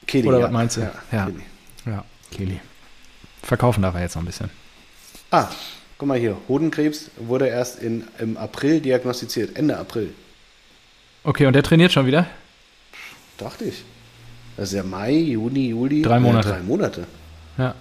Kelly, 0.05 0.27
Oder 0.27 0.39
ja. 0.39 0.45
was 0.45 0.51
meinst 0.51 0.77
du? 0.77 0.81
Ja, 0.81 0.91
Ja. 1.11 1.25
Kelly. 1.25 1.43
Ja, 1.85 2.03
Kelly. 2.31 2.59
Verkaufen 3.43 3.81
darf 3.81 3.95
er 3.95 4.01
jetzt 4.01 4.15
noch 4.15 4.21
ein 4.23 4.25
bisschen. 4.25 4.49
Ah, 5.31 5.47
guck 5.97 6.07
mal 6.07 6.17
hier. 6.17 6.37
Hodenkrebs 6.47 7.11
wurde 7.17 7.47
erst 7.47 7.79
in, 7.79 8.07
im 8.19 8.37
April 8.37 8.79
diagnostiziert. 8.79 9.57
Ende 9.57 9.77
April. 9.77 10.13
Okay, 11.23 11.45
und 11.45 11.53
der 11.53 11.63
trainiert 11.63 11.91
schon 11.91 12.05
wieder? 12.05 12.27
Dachte 13.37 13.65
ich. 13.65 13.83
Das 14.57 14.69
ist 14.69 14.75
ja 14.75 14.83
Mai, 14.83 15.11
Juni, 15.11 15.69
Juli. 15.69 16.01
Drei 16.01 16.19
Monate. 16.19 16.49
Ja, 16.49 16.55
drei 16.55 16.63
Monate. 16.63 17.07
Ja. 17.57 17.75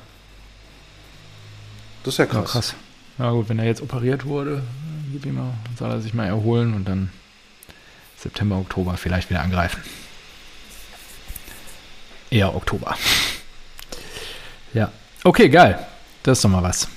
Das 2.04 2.14
ist 2.14 2.18
ja 2.18 2.24
Ja, 2.26 2.30
krass. 2.30 2.50
krass. 2.52 2.74
Na 3.18 3.30
gut, 3.30 3.48
wenn 3.48 3.58
er 3.58 3.64
jetzt 3.64 3.80
operiert 3.82 4.26
wurde, 4.26 4.62
gib 5.10 5.24
ihm 5.26 5.36
mal, 5.36 5.54
soll 5.78 5.90
er 5.90 6.00
sich 6.00 6.12
mal 6.14 6.26
erholen 6.26 6.74
und 6.74 6.86
dann 6.86 7.10
September, 8.18 8.56
Oktober 8.56 8.96
vielleicht 8.96 9.30
wieder 9.30 9.40
angreifen. 9.40 9.82
Eher 12.30 12.54
Oktober. 12.54 12.96
Ja. 14.74 14.92
Okay, 15.24 15.48
geil. 15.48 15.78
Das 16.22 16.38
ist 16.38 16.44
doch 16.44 16.50
mal 16.50 16.62
was. 16.62 16.88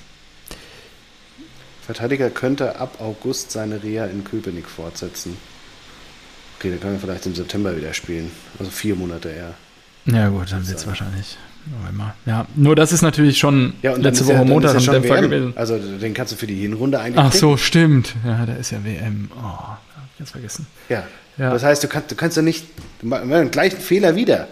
Verteidiger 1.86 2.30
könnte 2.30 2.75
ab 2.80 2.99
August 2.99 3.51
seine 3.51 3.82
Reha 3.82 4.05
in 4.05 4.23
Köpenick 4.23 4.67
fortsetzen. 4.67 5.38
Okay, 6.57 6.71
dann 6.71 6.80
kann 6.82 6.93
er 6.93 6.99
vielleicht 6.99 7.25
im 7.25 7.36
September 7.36 7.75
wieder 7.77 7.93
spielen. 7.93 8.32
Also 8.59 8.69
vier 8.71 8.95
Monate 8.95 9.30
eher. 9.30 9.53
Ja 10.14 10.30
gut, 10.30 10.51
dann 10.51 10.68
wird 10.68 10.78
es 10.78 10.88
wahrscheinlich 10.88 11.38
November. 11.66 12.16
Ja, 12.26 12.45
nur 12.55 12.76
das 12.76 12.91
ist 12.91 13.01
natürlich 13.01 13.38
schon 13.38 13.74
Ja, 13.82 13.93
und 13.93 14.01
letzte 14.01 14.26
Woche 14.26 14.36
ja, 14.38 14.43
Montag 14.43 14.74
ja 14.74 14.80
schon 14.80 14.93
Dämpfer 14.93 15.16
WM. 15.16 15.24
gewesen. 15.30 15.53
Also 15.55 15.78
den 15.78 16.14
kannst 16.14 16.34
du 16.34 16.38
für 16.38 16.47
die 16.47 16.55
Hinrunde 16.62 16.99
eigentlich 16.99 17.18
Ach 17.18 17.30
kriegen. 17.32 17.39
so, 17.41 17.57
stimmt. 17.57 18.16
Ja, 18.26 18.45
da 18.45 18.53
ist 18.53 18.72
ja 18.72 18.84
WM. 18.84 19.30
Oh, 19.36 19.43
hab 19.43 19.80
ich 20.14 20.20
jetzt 20.20 20.32
vergessen. 20.32 20.68
Ja. 20.88 21.03
Ja. 21.38 21.51
Das 21.51 21.64
heißt, 21.64 21.84
du 21.84 21.88
kannst, 21.88 22.12
du 22.12 22.16
kannst 22.16 22.38
doch 22.38 22.41
nicht 22.41 22.66
du 23.01 23.07
machst 23.07 23.30
den 23.30 23.51
gleichen 23.51 23.80
Fehler 23.80 24.16
wieder. 24.16 24.47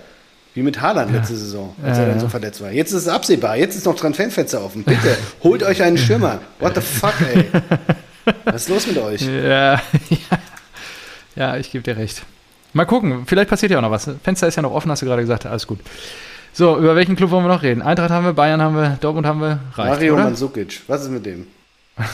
Wie 0.54 0.64
mit 0.64 0.82
Haaland 0.82 1.12
letzte 1.12 1.36
Saison, 1.36 1.76
als 1.84 1.98
Ja, 1.98 2.04
er 2.04 2.08
dann 2.10 2.18
ja. 2.18 2.22
so 2.22 2.30
verletzt 2.30 2.62
war. 2.62 2.72
Jetzt 2.72 2.92
ist 2.92 3.04
es 3.04 3.08
absehbar. 3.08 3.58
Jetzt 3.58 3.76
ist 3.76 3.86
noch 3.86 3.96
Transferfenster 3.96 4.64
offen. 4.64 4.84
Bitte, 4.84 5.16
holt 5.44 5.62
euch 5.62 5.84
einen 5.84 6.00
Stürmer. 6.00 6.40
What 6.60 6.74
the 6.76 6.82
fuck, 6.82 7.14
ey? 7.22 7.46
Was 8.46 8.64
ist 8.64 8.70
los 8.70 8.88
mit 8.88 8.98
euch? 8.98 9.22
Ja, 9.22 9.74
ja. 9.74 9.80
ja 11.36 11.58
ich 11.58 11.72
gebe 11.72 11.84
dir 11.84 11.96
recht. 11.98 12.24
Mal 12.78 12.86
gucken, 12.86 13.24
vielleicht 13.26 13.50
passiert 13.50 13.72
ja 13.72 13.80
auch 13.80 13.82
noch 13.82 13.90
was. 13.90 14.08
Fenster 14.24 14.48
ist 14.48 14.56
ja 14.56 14.62
noch 14.62 14.72
offen, 14.72 14.92
hast 14.92 15.02
du 15.02 15.08
gerade 15.08 15.24
gesagt. 15.24 15.48
Alles 15.48 15.66
gut. 15.66 15.80
So, 16.54 16.78
über 16.78 16.96
welchen 16.96 17.16
Club 17.16 17.32
wollen 17.32 17.44
wir 17.44 17.48
noch 17.48 17.64
reden? 17.64 17.82
Eintracht 17.82 18.12
haben 18.12 18.24
wir, 18.24 18.34
Bayern 18.34 18.62
haben 18.62 18.76
wir, 18.76 19.00
Dortmund 19.02 19.26
haben 19.26 19.42
wir. 19.42 19.60
Reicht, 19.74 19.94
Mario 19.94 20.14
oder? 20.14 20.26
Mandzukic, 20.26 20.82
was 20.86 21.02
ist 21.02 21.10
mit 21.10 21.26
dem? 21.26 21.48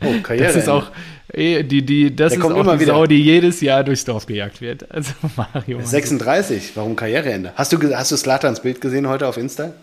Oh, 0.00 0.14
Karriere. 0.22 0.46
Das 0.46 0.56
ist 0.56 0.68
auch 0.68 0.90
eh, 1.30 1.62
die, 1.62 1.84
die, 1.84 2.16
das 2.16 2.32
Der 2.32 2.40
ist 2.40 2.44
auch 2.44 2.72
die 2.72 2.80
wieder. 2.80 2.94
Sau, 2.94 3.06
die 3.06 3.22
jedes 3.22 3.60
Jahr 3.60 3.84
durchs 3.84 4.06
Dorf 4.06 4.24
gejagt 4.24 4.62
wird. 4.62 4.86
Also 4.90 5.12
Mario. 5.36 5.80
36, 5.82 6.72
warum 6.74 6.96
Karriereende? 6.96 7.52
Hast 7.54 7.74
du, 7.74 7.94
hast 7.94 8.10
du 8.10 8.16
Slatans 8.16 8.60
Bild 8.60 8.80
gesehen 8.80 9.06
heute 9.06 9.26
auf 9.26 9.36
Insta? 9.36 9.74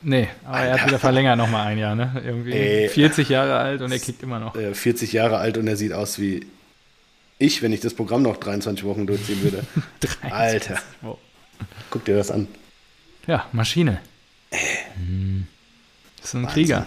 Nee, 0.00 0.28
aber 0.46 0.56
Alter. 0.56 0.68
er 0.68 0.80
hat 0.80 0.88
wieder 0.88 0.98
verlängert 0.98 1.36
nochmal 1.36 1.66
ein 1.66 1.78
Jahr, 1.78 1.94
ne? 1.94 2.22
Irgendwie 2.24 2.52
Ey, 2.52 2.88
40 2.88 3.28
Jahre 3.28 3.56
alt 3.58 3.82
und 3.82 3.92
er 3.92 3.98
kickt 3.98 4.22
immer 4.22 4.40
noch. 4.40 4.56
40 4.56 5.12
äh, 5.12 5.16
Jahre 5.16 5.36
alt 5.36 5.58
und 5.58 5.68
er 5.68 5.76
sieht 5.76 5.92
aus 5.92 6.18
wie 6.18 6.46
ich, 7.38 7.62
wenn 7.62 7.72
ich 7.72 7.80
das 7.80 7.94
Programm 7.94 8.22
noch 8.22 8.36
23 8.36 8.84
Wochen 8.84 9.06
durchziehen 9.06 9.42
würde. 9.42 9.64
Alter. 10.30 10.80
Guck 11.90 12.04
dir 12.04 12.16
das 12.16 12.30
an. 12.30 12.48
Ja, 13.26 13.46
Maschine. 13.52 14.00
Äh. 14.50 14.56
Das 16.16 16.26
ist 16.26 16.34
ein 16.34 16.42
Wahnsinn. 16.42 16.54
Krieger. 16.54 16.86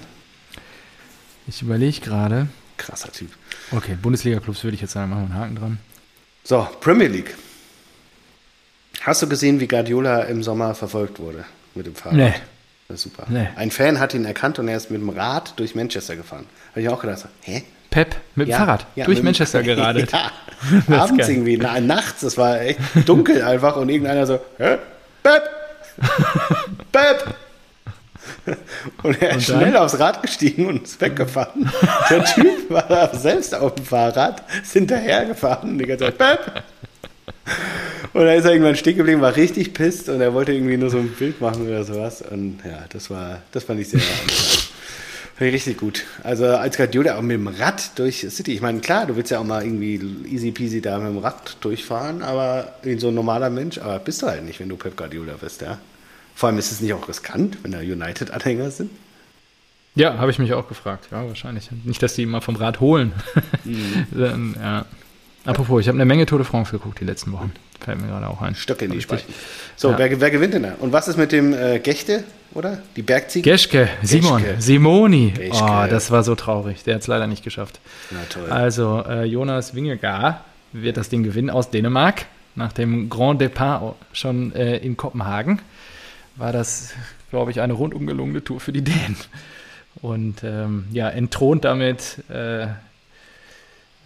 Ich 1.47 1.61
überlege 1.61 2.01
gerade. 2.01 2.47
Krasser 2.77 3.11
Typ. 3.11 3.29
Okay, 3.71 3.97
Bundesliga-Clubs 4.01 4.63
würde 4.63 4.75
ich 4.75 4.81
jetzt 4.81 4.93
sagen, 4.93 5.09
machen 5.09 5.29
wir 5.29 5.35
einen 5.35 5.43
Haken 5.43 5.55
dran. 5.55 5.77
So, 6.43 6.67
Premier 6.79 7.07
League. 7.07 7.35
Hast 9.01 9.21
du 9.21 9.27
gesehen, 9.29 9.59
wie 9.59 9.67
Guardiola 9.67 10.23
im 10.23 10.43
Sommer 10.43 10.75
verfolgt 10.75 11.19
wurde 11.19 11.45
mit 11.75 11.85
dem 11.85 11.95
Fahrrad? 11.95 12.17
Nee. 12.17 12.33
Das 12.87 12.97
ist 12.97 13.03
super. 13.03 13.25
Nee. 13.29 13.49
Ein 13.55 13.71
Fan 13.71 13.99
hat 13.99 14.13
ihn 14.13 14.25
erkannt 14.25 14.59
und 14.59 14.67
er 14.67 14.77
ist 14.77 14.89
mit 14.89 15.01
dem 15.01 15.09
Rad 15.09 15.59
durch 15.59 15.75
Manchester 15.75 16.15
gefahren. 16.15 16.45
Habe 16.71 16.81
ich 16.81 16.89
auch 16.89 17.01
gedacht, 17.01 17.27
hä? 17.41 17.63
Pep 17.97 18.15
mit 18.35 18.47
dem 18.47 18.51
ja, 18.51 18.57
Fahrrad 18.59 18.85
ja, 18.95 19.05
durch 19.05 19.23
Manchester 19.23 19.63
geradelt. 19.63 20.11
ja, 20.87 21.01
abends 21.01 21.27
irgendwie, 21.27 21.57
na, 21.57 21.79
nachts, 21.79 22.21
das 22.21 22.37
war 22.37 22.61
echt 22.61 22.79
dunkel 23.05 23.41
einfach 23.41 23.75
und 23.75 23.89
irgendeiner 23.89 24.27
so, 24.27 24.39
hä? 24.59 24.77
Pep! 25.23 25.41
Pep! 26.91 27.35
Und 29.01 29.19
er 29.19 29.37
ist 29.37 29.45
schnell 29.45 29.75
aufs 29.77 29.99
Rad 29.99 30.21
gestiegen 30.21 30.67
und 30.67 30.83
ist 30.83 31.01
weggefahren. 31.01 31.71
Der 32.11 32.23
Typ 32.23 32.69
war 32.69 32.85
da 32.87 33.15
selbst 33.15 33.55
auf 33.55 33.73
dem 33.73 33.85
Fahrrad, 33.85 34.43
ist 34.61 34.73
hinterhergefahren 34.73 35.71
und 35.71 35.79
die 35.79 35.85
ganze 35.87 36.05
Zeit, 36.05 36.17
Pep! 36.19 36.63
Und 38.13 38.25
dann 38.25 38.35
ist 38.35 38.45
er 38.45 38.51
irgendwann 38.51 38.75
stehen 38.75 38.97
geblieben, 38.97 39.21
war 39.21 39.35
richtig 39.35 39.73
pisst 39.73 40.07
und 40.09 40.21
er 40.21 40.35
wollte 40.35 40.53
irgendwie 40.53 40.77
nur 40.77 40.91
so 40.91 40.99
ein 40.99 41.09
Bild 41.09 41.41
machen 41.41 41.67
oder 41.67 41.83
sowas. 41.83 42.21
Und 42.21 42.59
ja, 42.63 42.83
das 42.89 43.09
war, 43.09 43.41
das 43.51 43.63
fand 43.63 43.79
ich 43.79 43.89
sehr 43.89 43.99
interessant. 43.99 44.66
Richtig 45.39 45.77
gut. 45.77 46.05
Also 46.23 46.45
als 46.45 46.77
Guardiola 46.77 47.17
auch 47.17 47.21
mit 47.21 47.35
dem 47.35 47.47
Rad 47.47 47.97
durch 47.99 48.25
City. 48.29 48.53
Ich 48.53 48.61
meine, 48.61 48.79
klar, 48.79 49.05
du 49.05 49.15
willst 49.15 49.29
ja 49.29 49.39
auch 49.39 49.43
mal 49.43 49.63
irgendwie 49.63 50.01
easy 50.27 50.51
peasy 50.51 50.81
da 50.81 50.97
mit 50.97 51.09
dem 51.09 51.19
Rad 51.19 51.57
durchfahren, 51.61 52.23
aber 52.23 52.73
wie 52.81 52.97
so 52.97 53.09
ein 53.09 53.13
normaler 53.13 53.51
Mensch, 53.51 53.77
aber 53.77 53.99
bist 53.99 54.21
du 54.23 54.27
halt 54.27 54.43
nicht, 54.43 54.59
wenn 54.59 54.69
du 54.69 54.77
Pep 54.77 54.97
Guardiola 54.97 55.33
bist, 55.39 55.61
ja. 55.61 55.77
Vor 56.33 56.49
allem 56.49 56.57
ist 56.57 56.71
es 56.71 56.81
nicht 56.81 56.93
auch 56.93 57.07
riskant, 57.07 57.57
wenn 57.63 57.71
da 57.71 57.79
United-Anhänger 57.79 58.71
sind. 58.71 58.91
Ja, 59.95 60.17
habe 60.19 60.29
ich 60.29 60.38
mich 60.38 60.53
auch 60.53 60.67
gefragt. 60.67 61.07
Ja, 61.11 61.27
wahrscheinlich. 61.27 61.69
Nicht, 61.83 62.03
dass 62.03 62.13
die 62.13 62.23
immer 62.23 62.41
vom 62.41 62.55
Rad 62.55 62.79
holen. 62.79 63.13
Mhm. 63.63 64.55
ja. 64.61 64.85
Apropos, 65.45 65.81
ich 65.81 65.88
habe 65.88 65.95
eine 65.95 66.05
Menge 66.05 66.25
Tour 66.25 66.39
de 66.39 66.45
France 66.45 66.71
geguckt 66.71 66.99
die 66.99 67.05
letzten 67.05 67.31
Wochen. 67.31 67.51
Fällt 67.80 68.01
mir 68.01 68.07
gerade 68.07 68.28
auch 68.28 68.41
ein. 68.41 68.55
Stöcke 68.55 68.86
in 68.86 68.91
die 68.91 69.01
Speichen. 69.01 69.34
So, 69.75 69.91
ja. 69.91 69.97
wer, 69.97 70.19
wer, 70.19 70.32
gewinnt 70.32 70.53
denn 70.53 70.63
da? 70.63 70.75
Und 70.80 70.91
was 70.93 71.07
ist 71.07 71.17
mit 71.17 71.32
dem 71.32 71.53
äh, 71.53 71.80
Gechte, 71.80 72.23
oder? 72.53 72.82
Die 72.95 73.01
Bergziege? 73.01 73.49
Geschke, 73.49 73.89
Simon, 74.01 74.41
Geschke. 74.41 74.61
Simoni. 74.61 75.32
Geschke. 75.32 75.63
Oh, 75.63 75.86
das 75.89 76.11
war 76.11 76.23
so 76.23 76.36
traurig. 76.36 76.84
Der 76.84 76.95
hat 76.95 77.01
es 77.01 77.07
leider 77.07 77.28
nicht 77.28 77.43
geschafft. 77.43 77.80
Na 78.11 78.19
toll. 78.30 78.49
Also, 78.49 79.03
äh, 79.07 79.25
Jonas 79.25 79.75
Wingegaard 79.75 80.41
wird 80.73 80.97
das 80.97 81.09
Ding 81.09 81.23
gewinnen 81.23 81.49
aus 81.49 81.69
Dänemark. 81.69 82.25
Nach 82.55 82.73
dem 82.73 83.09
Grand 83.09 83.39
Depart 83.39 83.95
schon 84.13 84.53
äh, 84.55 84.78
in 84.78 84.97
Kopenhagen 84.97 85.61
war 86.36 86.51
das, 86.51 86.93
glaube 87.30 87.51
ich, 87.51 87.61
eine 87.61 87.73
rundum 87.73 88.07
gelungene 88.07 88.43
Tour 88.43 88.59
für 88.59 88.71
die 88.71 88.84
Dänen. 88.84 89.17
Und 90.01 90.43
ähm, 90.43 90.86
ja, 90.91 91.09
entthront 91.09 91.65
damit 91.65 92.23
äh, 92.30 92.67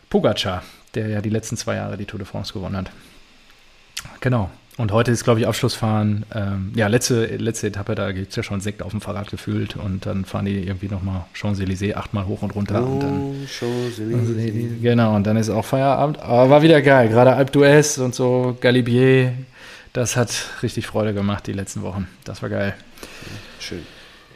Pogacar, 0.10 0.64
der 0.94 1.08
ja 1.08 1.22
die 1.22 1.30
letzten 1.30 1.58
zwei 1.58 1.76
Jahre 1.76 1.98
die 1.98 2.06
Tour 2.06 2.20
de 2.20 2.28
France 2.28 2.54
gewonnen 2.54 2.78
hat. 2.78 2.92
Genau. 4.20 4.50
Und 4.78 4.92
heute 4.92 5.12
ist, 5.12 5.24
glaube 5.24 5.42
ich, 5.42 5.48
Abschlussfahren. 5.48 6.26
Ähm, 6.34 6.72
ja, 6.76 6.88
letzte, 6.88 7.26
letzte 7.26 7.68
Etappe, 7.68 7.94
da 7.94 8.12
gibt 8.14 8.30
es 8.30 8.36
ja 8.36 8.42
schon 8.42 8.62
Sekt 8.62 8.82
auf 8.82 8.92
dem 8.92 9.02
Fahrrad 9.02 9.30
gefühlt 9.30 9.76
und 9.76 10.06
dann 10.06 10.26
fahren 10.26 10.46
die 10.46 10.64
irgendwie 10.64 10.88
nochmal 10.88 11.26
Champs-Élysées 11.34 11.94
achtmal 11.96 12.26
hoch 12.26 12.42
und 12.42 12.56
runter. 12.56 12.82
Oh, 12.82 12.94
und 12.94 13.00
dann, 13.04 13.48
Champs-Élysées. 13.48 14.82
Genau, 14.82 15.16
und 15.16 15.28
dann 15.28 15.38
ist 15.38 15.50
auch 15.50 15.66
Feierabend. 15.66 16.20
Aber 16.20 16.50
war 16.50 16.62
wieder 16.62 16.82
geil. 16.82 17.10
Gerade 17.10 17.34
Alpe 17.34 17.52
d'Huez 17.52 18.00
und 18.02 18.16
so, 18.16 18.58
Galibier, 18.60 19.34
das 19.94 20.16
hat 20.16 20.34
richtig 20.64 20.88
Freude 20.88 21.14
gemacht 21.14 21.48
die 21.48 21.54
letzten 21.54 21.82
Wochen. 21.82 22.08
Das 22.24 22.42
war 22.42 22.50
geil. 22.50 22.74
Schön. 23.60 23.84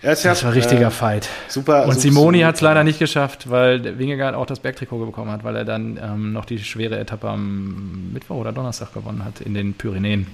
Das 0.05 0.43
war 0.43 0.51
ein 0.51 0.53
richtiger 0.53 0.87
äh, 0.87 0.91
Fight. 0.91 1.29
Super. 1.47 1.85
Und 1.87 1.99
Simoni 1.99 2.41
hat 2.41 2.55
es 2.55 2.61
leider 2.61 2.83
nicht 2.83 2.99
geschafft, 2.99 3.49
weil 3.49 3.97
Wingegaard 3.97 4.35
auch 4.35 4.45
das 4.45 4.59
Bergtrikot 4.59 5.05
bekommen 5.05 5.31
hat, 5.31 5.43
weil 5.43 5.55
er 5.55 5.65
dann 5.65 5.99
ähm, 6.01 6.33
noch 6.33 6.45
die 6.45 6.59
schwere 6.59 6.99
Etappe 6.99 7.27
am 7.27 8.11
Mittwoch 8.13 8.37
oder 8.37 8.51
Donnerstag 8.51 8.93
gewonnen 8.93 9.25
hat 9.25 9.41
in 9.41 9.53
den 9.53 9.73
Pyrenäen. 9.73 10.27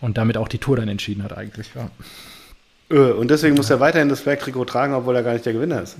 Und 0.00 0.18
damit 0.18 0.36
auch 0.36 0.48
die 0.48 0.58
Tour 0.58 0.76
dann 0.76 0.88
entschieden 0.88 1.24
hat 1.24 1.36
eigentlich. 1.36 1.70
Ja. 1.74 1.90
Äh, 2.90 3.12
und 3.12 3.30
deswegen 3.30 3.56
muss 3.56 3.70
er 3.70 3.80
weiterhin 3.80 4.08
das 4.08 4.22
Bergtrikot 4.22 4.66
tragen, 4.66 4.94
obwohl 4.94 5.16
er 5.16 5.22
gar 5.22 5.32
nicht 5.32 5.46
der 5.46 5.52
Gewinner 5.52 5.82
ist. 5.82 5.96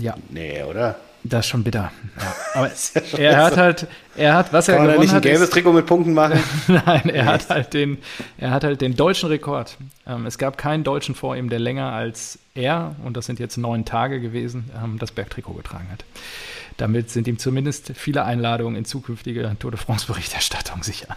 Ja. 0.00 0.14
Nee, 0.30 0.62
oder? 0.62 0.96
Das 1.28 1.44
ist 1.44 1.50
schon 1.50 1.64
bitter. 1.64 1.92
Ja. 2.18 2.34
Aber 2.54 2.70
ja 3.12 3.18
er 3.18 3.44
hat 3.44 3.56
halt, 3.56 3.86
er 4.16 4.34
hat, 4.34 4.52
was 4.52 4.66
Kann 4.66 4.76
er 4.76 4.82
gewonnen 4.82 5.00
nicht 5.00 5.14
ein 5.14 5.20
gelbes 5.20 5.50
Trikot 5.50 5.72
mit 5.72 5.86
Punkten 5.86 6.14
machen? 6.14 6.40
Nein, 6.68 7.08
er 7.10 7.26
hat 7.26 7.48
halt 7.50 7.74
den, 7.74 7.98
er 8.38 8.50
hat 8.50 8.64
halt 8.64 8.80
den 8.80 8.96
deutschen 8.96 9.28
Rekord. 9.28 9.76
Ähm, 10.06 10.26
es 10.26 10.38
gab 10.38 10.58
keinen 10.58 10.84
Deutschen 10.84 11.14
vor 11.14 11.36
ihm, 11.36 11.50
der 11.50 11.58
länger 11.58 11.92
als 11.92 12.38
er, 12.54 12.96
und 13.04 13.16
das 13.16 13.26
sind 13.26 13.38
jetzt 13.38 13.56
neun 13.56 13.84
Tage 13.84 14.20
gewesen, 14.20 14.70
ähm, 14.82 14.98
das 14.98 15.12
Bergtrikot 15.12 15.54
getragen 15.54 15.88
hat. 15.90 16.04
Damit 16.76 17.10
sind 17.10 17.26
ihm 17.26 17.38
zumindest 17.38 17.92
viele 17.94 18.24
Einladungen 18.24 18.76
in 18.76 18.84
zukünftige 18.84 19.54
Tour 19.58 19.72
de 19.72 19.80
France-Berichterstattung 19.80 20.82
sicher. 20.82 21.16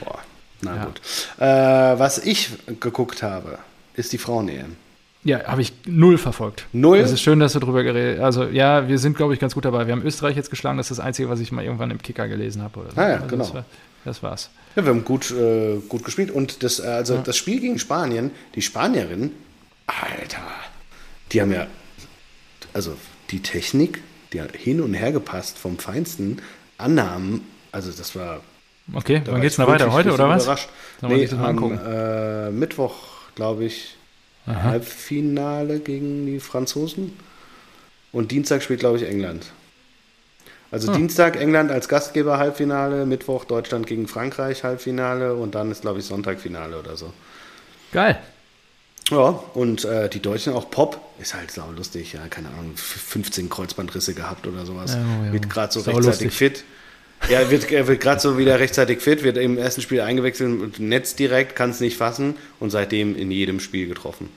Boah, 0.00 0.18
na 0.60 0.76
ja. 0.76 0.84
gut. 0.84 1.00
Äh, 1.38 1.98
was 1.98 2.18
ich 2.18 2.50
geguckt 2.80 3.22
habe, 3.22 3.58
ist 3.94 4.12
die 4.12 4.18
Frauen-EM. 4.18 4.76
Ja, 5.22 5.44
habe 5.44 5.60
ich 5.60 5.72
null 5.86 6.16
verfolgt. 6.16 6.66
Null? 6.72 6.98
Das 6.98 7.12
ist 7.12 7.20
schön, 7.20 7.40
dass 7.40 7.52
du 7.52 7.60
drüber 7.60 7.82
geredet 7.82 8.20
hast. 8.20 8.38
Also, 8.38 8.44
ja, 8.44 8.88
wir 8.88 8.98
sind, 8.98 9.16
glaube 9.16 9.34
ich, 9.34 9.40
ganz 9.40 9.54
gut 9.54 9.66
dabei. 9.66 9.86
Wir 9.86 9.92
haben 9.92 10.02
Österreich 10.02 10.34
jetzt 10.34 10.48
geschlagen. 10.48 10.78
Das 10.78 10.90
ist 10.90 10.98
das 10.98 11.04
Einzige, 11.04 11.28
was 11.28 11.40
ich 11.40 11.52
mal 11.52 11.62
irgendwann 11.62 11.90
im 11.90 12.00
Kicker 12.00 12.26
gelesen 12.26 12.62
habe. 12.62 12.86
Ah, 12.96 13.08
ja, 13.08 13.14
also 13.16 13.26
genau. 13.26 13.44
Das, 13.44 13.54
war, 13.54 13.64
das, 14.06 14.22
war's. 14.22 14.50
Ja, 14.76 14.84
wir 14.84 14.90
haben 14.90 15.04
gut, 15.04 15.30
äh, 15.30 15.76
gut 15.88 16.04
gespielt. 16.04 16.30
Und 16.30 16.62
das, 16.62 16.80
äh, 16.80 16.86
also 16.86 17.16
ja. 17.16 17.20
das 17.20 17.36
Spiel 17.36 17.60
gegen 17.60 17.78
Spanien, 17.78 18.30
die 18.54 18.62
Spanierinnen, 18.62 19.32
Alter, 19.86 20.42
die 21.32 21.42
haben 21.42 21.52
ja, 21.52 21.66
also 22.72 22.96
die 23.30 23.42
Technik, 23.42 24.02
die 24.32 24.40
hat 24.40 24.56
hin 24.56 24.80
und 24.80 24.94
her 24.94 25.12
gepasst 25.12 25.58
vom 25.58 25.78
feinsten 25.78 26.40
Annahmen. 26.78 27.42
Also, 27.72 27.90
das 27.92 28.16
war. 28.16 28.40
Okay, 28.94 29.20
wann 29.26 29.42
geht's 29.42 29.58
noch 29.58 29.68
weiter? 29.68 29.92
Heute 29.92 30.14
oder 30.14 30.30
was? 30.30 30.44
Überrascht. 30.44 30.68
Nee, 31.02 31.28
am 31.28 31.78
äh, 31.84 32.50
Mittwoch, 32.50 32.94
glaube 33.34 33.64
ich, 33.64 33.96
Aha. 34.46 34.62
Halbfinale 34.62 35.80
gegen 35.80 36.26
die 36.26 36.40
Franzosen. 36.40 37.12
Und 38.12 38.32
Dienstag 38.32 38.62
spielt, 38.62 38.80
glaube 38.80 38.98
ich, 38.98 39.04
England. 39.04 39.46
Also 40.70 40.90
ah. 40.90 40.96
Dienstag 40.96 41.36
England 41.36 41.70
als 41.70 41.88
Gastgeber 41.88 42.38
Halbfinale, 42.38 43.06
Mittwoch 43.06 43.44
Deutschland 43.44 43.86
gegen 43.86 44.06
Frankreich 44.06 44.62
Halbfinale 44.62 45.34
und 45.34 45.54
dann 45.54 45.70
ist, 45.70 45.82
glaube 45.82 45.98
ich, 45.98 46.04
Sonntag 46.04 46.40
Finale 46.40 46.78
oder 46.78 46.96
so. 46.96 47.12
Geil. 47.92 48.18
Ja, 49.10 49.42
und 49.54 49.84
äh, 49.84 50.08
die 50.08 50.20
Deutschen 50.20 50.52
auch 50.52 50.70
Pop 50.70 51.00
ist 51.18 51.34
halt 51.34 51.50
sau 51.50 51.72
lustig, 51.72 52.12
ja, 52.12 52.28
keine 52.28 52.48
Ahnung, 52.48 52.76
15 52.76 53.50
Kreuzbandrisse 53.50 54.14
gehabt 54.14 54.46
oder 54.46 54.64
sowas. 54.64 54.94
Ja, 54.94 55.26
ja. 55.26 55.32
Wird 55.32 55.50
gerade 55.50 55.72
so 55.72 55.80
sau 55.80 55.90
rechtzeitig 55.92 56.26
lustig. 56.26 56.32
fit. 56.32 56.64
Er 57.28 57.50
wird, 57.50 57.70
er 57.70 57.86
wird 57.86 58.00
gerade 58.00 58.20
so 58.20 58.38
wieder 58.38 58.58
rechtzeitig 58.58 59.00
fit, 59.00 59.22
wird 59.22 59.36
im 59.36 59.58
ersten 59.58 59.82
Spiel 59.82 60.00
eingewechselt, 60.00 60.80
Netz 60.80 61.14
direkt, 61.14 61.54
kann 61.54 61.70
es 61.70 61.80
nicht 61.80 61.96
fassen 61.96 62.34
und 62.58 62.70
seitdem 62.70 63.14
in 63.14 63.30
jedem 63.30 63.60
Spiel 63.60 63.88
getroffen. 63.88 64.28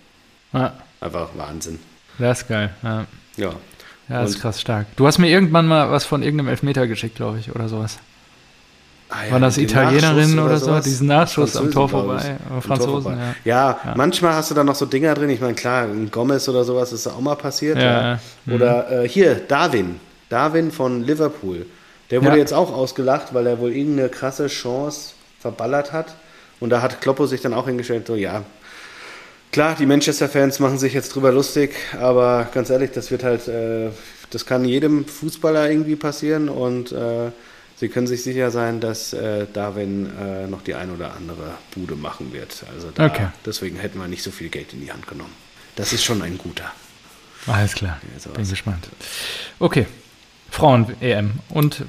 Ja. 0.52 0.74
Einfach 1.00 1.30
Wahnsinn. 1.36 1.80
Das 2.20 2.42
ist 2.42 2.48
geil. 2.48 2.70
Ja. 2.84 3.06
Ja, 3.38 3.54
ja 4.10 4.22
das 4.22 4.32
ist 4.32 4.42
krass 4.42 4.62
stark. 4.62 4.88
Du 4.96 5.08
hast 5.08 5.18
mir 5.18 5.30
irgendwann 5.30 5.66
mal 5.66 5.92
was 5.92 6.06
von 6.06 6.22
irgendeinem 6.22 6.50
Elfmeter 6.50 6.88
geschickt, 6.88 7.16
glaube 7.16 7.40
ich, 7.40 7.54
oder 7.54 7.68
sowas. 7.68 8.00
Ah, 9.10 9.26
ja, 9.26 9.32
War 9.34 9.40
das 9.40 9.58
Italienerin 9.58 10.40
oder, 10.40 10.46
oder 10.46 10.58
so? 10.58 10.80
Diesen 10.80 11.08
Nachschuss 11.08 11.56
am 11.56 11.70
Tor 11.72 11.88
vorbei. 11.88 12.38
Franzosen, 12.62 13.12
ja. 13.12 13.36
ja. 13.44 13.80
Ja, 13.86 13.94
manchmal 13.96 14.34
hast 14.34 14.50
du 14.50 14.56
da 14.56 14.64
noch 14.64 14.76
so 14.76 14.86
Dinger 14.86 15.14
drin. 15.14 15.30
Ich 15.30 15.40
meine, 15.40 15.54
klar, 15.54 15.84
ein 15.84 16.10
Gomez 16.10 16.48
oder 16.50 16.64
sowas 16.64 16.92
ist 16.94 17.06
auch 17.08 17.20
mal 17.20 17.36
passiert. 17.36 17.78
Ja. 17.78 18.20
Oder 18.48 18.88
mhm. 18.90 19.06
äh, 19.06 19.08
hier, 19.08 19.36
Darwin. 19.36 20.00
Darwin 20.30 20.72
von 20.72 21.04
Liverpool. 21.04 21.68
Der 22.12 22.22
wurde 22.22 22.34
ja. 22.34 22.40
jetzt 22.40 22.54
auch 22.54 22.72
ausgelacht, 22.72 23.34
weil 23.34 23.48
er 23.48 23.60
wohl 23.60 23.72
irgendeine 23.72 24.10
krasse 24.10 24.48
Chance 24.48 25.14
verballert 25.40 25.92
hat. 25.92 26.16
Und 26.60 26.70
da 26.70 26.82
hat 26.82 27.02
Kloppo 27.02 27.26
sich 27.26 27.42
dann 27.42 27.54
auch 27.54 27.66
hingestellt, 27.66 28.08
so 28.08 28.16
ja, 28.16 28.44
klar, 29.52 29.76
die 29.78 29.86
Manchester-Fans 29.86 30.60
machen 30.60 30.78
sich 30.78 30.94
jetzt 30.94 31.16
drüber 31.16 31.32
lustig, 31.32 31.76
aber 32.00 32.50
ganz 32.54 32.70
ehrlich, 32.70 32.92
das 32.92 33.12
wird 33.12 33.24
halt, 33.24 33.48
äh, 33.48 33.90
das 34.30 34.46
kann 34.46 34.66
jedem 34.66 35.06
Fußballer 35.06 35.70
irgendwie 35.70 35.96
passieren 35.96 36.50
und 36.50 36.92
äh, 36.92 37.32
sie 37.76 37.88
können 37.88 38.08
sich 38.08 38.24
sicher 38.24 38.52
sein, 38.52 38.82
dass 38.82 39.14
äh, 39.14 39.46
Darwin 39.54 40.10
äh, 40.20 40.48
noch 40.48 40.62
die 40.62 40.76
ein 40.76 40.92
oder 40.92 41.14
andere 41.16 41.56
Bude 41.76 41.96
machen 41.96 42.34
wird. 42.34 42.64
Also 42.74 42.90
da, 42.94 43.06
okay. 43.06 43.28
deswegen 43.46 43.78
hätten 43.78 44.00
wir 44.00 44.08
nicht 44.08 44.24
so 44.24 44.32
viel 44.32 44.50
Geld 44.50 44.74
in 44.74 44.82
die 44.82 44.92
Hand 44.92 45.08
genommen. 45.08 45.34
Das 45.76 45.94
ist 45.94 46.04
schon 46.04 46.22
ein 46.22 46.38
guter. 46.38 46.72
Alles 47.48 47.74
klar, 47.74 48.00
bin 48.36 48.50
gespannt. 48.50 48.88
Okay, 49.60 49.86
Frauen-EM 50.54 51.32
und 51.50 51.84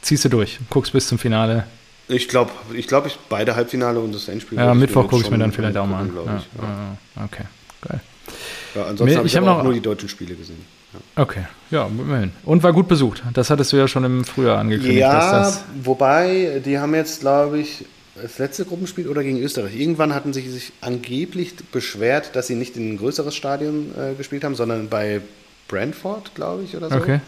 ziehst 0.00 0.24
du 0.24 0.28
durch, 0.28 0.58
guckst 0.70 0.92
bis 0.92 1.06
zum 1.06 1.18
Finale. 1.18 1.64
Ich 2.08 2.26
glaube, 2.26 2.50
ich 2.74 2.88
glaube, 2.88 3.06
ich 3.06 3.16
beide 3.28 3.54
Halbfinale 3.54 4.00
und 4.00 4.12
das 4.12 4.26
Endspiel. 4.26 4.58
Ja, 4.58 4.74
Mittwoch 4.74 5.08
gucke 5.08 5.22
ich 5.22 5.30
mir 5.30 5.38
dann 5.38 5.52
vielleicht 5.52 5.76
auch 5.76 5.86
mal 5.86 6.00
an. 6.00 6.12
Ja, 6.14 6.36
ich, 6.36 6.60
ja. 6.60 7.24
Okay, 7.24 7.44
geil. 7.80 8.00
Ja, 8.74 8.86
ansonsten 8.86 9.16
habe 9.16 9.26
ich, 9.28 9.36
hab 9.36 9.44
noch 9.44 9.62
nur 9.62 9.72
die 9.72 9.80
deutschen 9.80 10.08
Spiele 10.08 10.34
gesehen. 10.34 10.64
Ja. 10.92 11.22
Okay, 11.22 11.44
ja, 11.70 11.86
immerhin. 11.86 12.32
Und 12.44 12.64
war 12.64 12.72
gut 12.72 12.88
besucht. 12.88 13.22
Das 13.34 13.50
hattest 13.50 13.72
du 13.72 13.76
ja 13.76 13.86
schon 13.86 14.02
im 14.02 14.24
Frühjahr 14.24 14.58
angekündigt. 14.58 14.98
Ja, 14.98 15.52
wobei, 15.84 16.60
die 16.64 16.80
haben 16.80 16.96
jetzt, 16.96 17.20
glaube 17.20 17.60
ich, 17.60 17.84
das 18.20 18.38
letzte 18.38 18.64
Gruppenspiel 18.64 19.06
oder 19.06 19.22
gegen 19.22 19.38
Österreich. 19.38 19.78
Irgendwann 19.78 20.12
hatten 20.12 20.32
sie 20.32 20.46
sich 20.50 20.72
angeblich 20.80 21.54
beschwert, 21.70 22.34
dass 22.34 22.48
sie 22.48 22.56
nicht 22.56 22.76
in 22.76 22.94
ein 22.94 22.98
größeres 22.98 23.34
Stadion 23.34 23.92
äh, 23.96 24.14
gespielt 24.16 24.42
haben, 24.42 24.56
sondern 24.56 24.88
bei 24.88 25.20
Brentford, 25.72 26.34
glaube 26.34 26.64
ich, 26.64 26.76
oder 26.76 26.90
so. 26.90 26.96
Okay. 26.96 27.20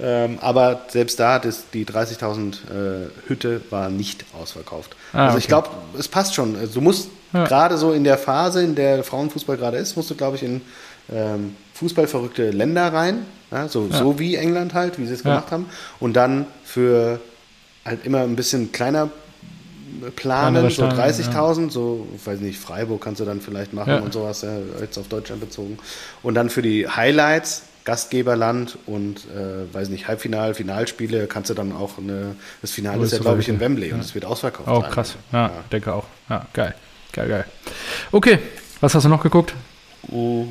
Ähm, 0.00 0.38
aber 0.40 0.82
selbst 0.88 1.18
da, 1.18 1.40
das, 1.40 1.64
die 1.74 1.84
30.000 1.84 2.52
äh, 2.52 3.10
Hütte 3.26 3.60
war 3.70 3.90
nicht 3.90 4.24
ausverkauft. 4.40 4.94
Ah, 5.12 5.24
also 5.24 5.30
okay. 5.32 5.38
ich 5.40 5.48
glaube, 5.48 5.68
es 5.98 6.06
passt 6.06 6.34
schon. 6.34 6.56
Also 6.56 6.74
du 6.74 6.80
musst 6.80 7.10
ja. 7.32 7.44
gerade 7.44 7.76
so 7.76 7.92
in 7.92 8.04
der 8.04 8.16
Phase, 8.16 8.62
in 8.62 8.76
der 8.76 9.02
Frauenfußball 9.02 9.56
gerade 9.56 9.78
ist, 9.78 9.96
musst 9.96 10.10
du, 10.10 10.14
glaube 10.14 10.36
ich, 10.36 10.44
in 10.44 10.60
ähm, 11.12 11.56
fußballverrückte 11.74 12.50
Länder 12.52 12.92
rein. 12.92 13.26
Ja, 13.50 13.66
so, 13.66 13.88
ja. 13.90 13.98
so 13.98 14.18
wie 14.20 14.36
England 14.36 14.74
halt, 14.74 14.98
wie 14.98 15.06
sie 15.06 15.14
es 15.14 15.24
gemacht 15.24 15.50
haben. 15.50 15.66
Und 15.98 16.14
dann 16.14 16.46
für 16.64 17.20
halt 17.84 18.06
immer 18.06 18.20
ein 18.20 18.36
bisschen 18.36 18.70
kleiner 18.70 19.10
planen, 20.14 20.70
so 20.70 20.84
30.000, 20.84 21.64
ja. 21.64 21.70
so, 21.70 22.06
weiß 22.24 22.40
nicht, 22.40 22.60
Freiburg 22.60 23.00
kannst 23.00 23.20
du 23.20 23.24
dann 23.24 23.40
vielleicht 23.40 23.72
machen 23.72 23.94
ja. 23.94 24.00
und 24.00 24.12
sowas, 24.12 24.42
ja, 24.42 24.58
jetzt 24.80 24.98
auf 24.98 25.08
Deutschland 25.08 25.40
bezogen. 25.40 25.78
Und 26.22 26.34
dann 26.34 26.50
für 26.50 26.62
die 26.62 26.86
Highlights, 26.86 27.64
Gastgeberland 27.88 28.76
und, 28.84 29.24
äh, 29.34 29.72
weiß 29.72 29.88
nicht, 29.88 30.08
Halbfinal, 30.08 30.52
Finalspiele, 30.52 31.26
kannst 31.26 31.48
du 31.48 31.54
dann 31.54 31.72
auch 31.72 31.96
eine, 31.96 32.36
das 32.60 32.70
Finale 32.70 33.02
ist 33.02 33.12
ja, 33.12 33.18
glaube 33.18 33.40
ich, 33.40 33.48
in 33.48 33.60
Wembley 33.60 33.94
und 33.94 34.00
es 34.00 34.14
wird 34.14 34.26
ausverkauft. 34.26 34.68
Oh, 34.68 34.82
krass, 34.82 35.16
ja, 35.32 35.46
ja, 35.46 35.64
denke 35.72 35.94
auch. 35.94 36.04
Ja, 36.28 36.46
geil, 36.52 36.74
geil, 37.12 37.28
geil. 37.28 37.44
Okay, 38.12 38.40
was 38.82 38.94
hast 38.94 39.04
du 39.04 39.08
noch 39.08 39.22
geguckt? 39.22 39.54
Oh. 40.12 40.48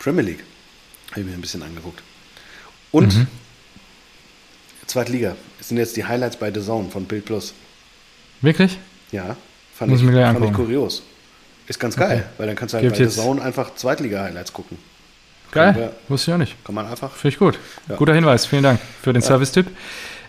Premier 0.00 0.22
League, 0.22 0.42
habe 1.12 1.20
ich 1.20 1.26
mir 1.26 1.34
ein 1.34 1.40
bisschen 1.40 1.62
angeguckt. 1.62 2.02
Und 2.90 3.14
mhm. 3.14 3.28
Zweitliga. 4.88 5.36
Das 5.58 5.68
sind 5.68 5.76
jetzt 5.76 5.96
die 5.96 6.06
Highlights 6.06 6.36
bei 6.38 6.52
The 6.52 6.60
Zone 6.60 6.90
von 6.90 7.04
Bild 7.04 7.24
Plus. 7.24 7.54
Wirklich? 8.40 8.78
Ja, 9.12 9.36
fand, 9.76 9.92
Muss 9.92 10.00
ich, 10.00 10.06
mir 10.06 10.26
fand 10.26 10.44
ich 10.44 10.52
kurios. 10.52 11.04
Ist 11.68 11.78
ganz 11.78 11.94
geil, 11.94 12.18
okay. 12.18 12.28
weil 12.36 12.46
dann 12.48 12.56
kannst 12.56 12.74
du 12.74 12.78
halt 12.78 12.84
Gibt 12.88 12.98
bei 12.98 13.06
The 13.06 13.20
Zone 13.20 13.40
einfach 13.40 13.76
Zweitliga-Highlights 13.76 14.52
gucken. 14.52 14.78
Geil, 15.52 15.74
wir, 15.74 15.92
wusste 16.08 16.30
ich 16.30 16.34
auch 16.34 16.38
nicht. 16.38 16.64
Kann 16.64 16.74
man 16.74 16.86
einfach. 16.86 17.12
Finde 17.12 17.34
ich 17.34 17.38
gut. 17.38 17.58
Ja. 17.88 17.96
Guter 17.96 18.14
Hinweis, 18.14 18.46
vielen 18.46 18.62
Dank 18.62 18.80
für 19.02 19.12
den 19.12 19.22
ja. 19.22 19.28
Service-Tipp. 19.28 19.66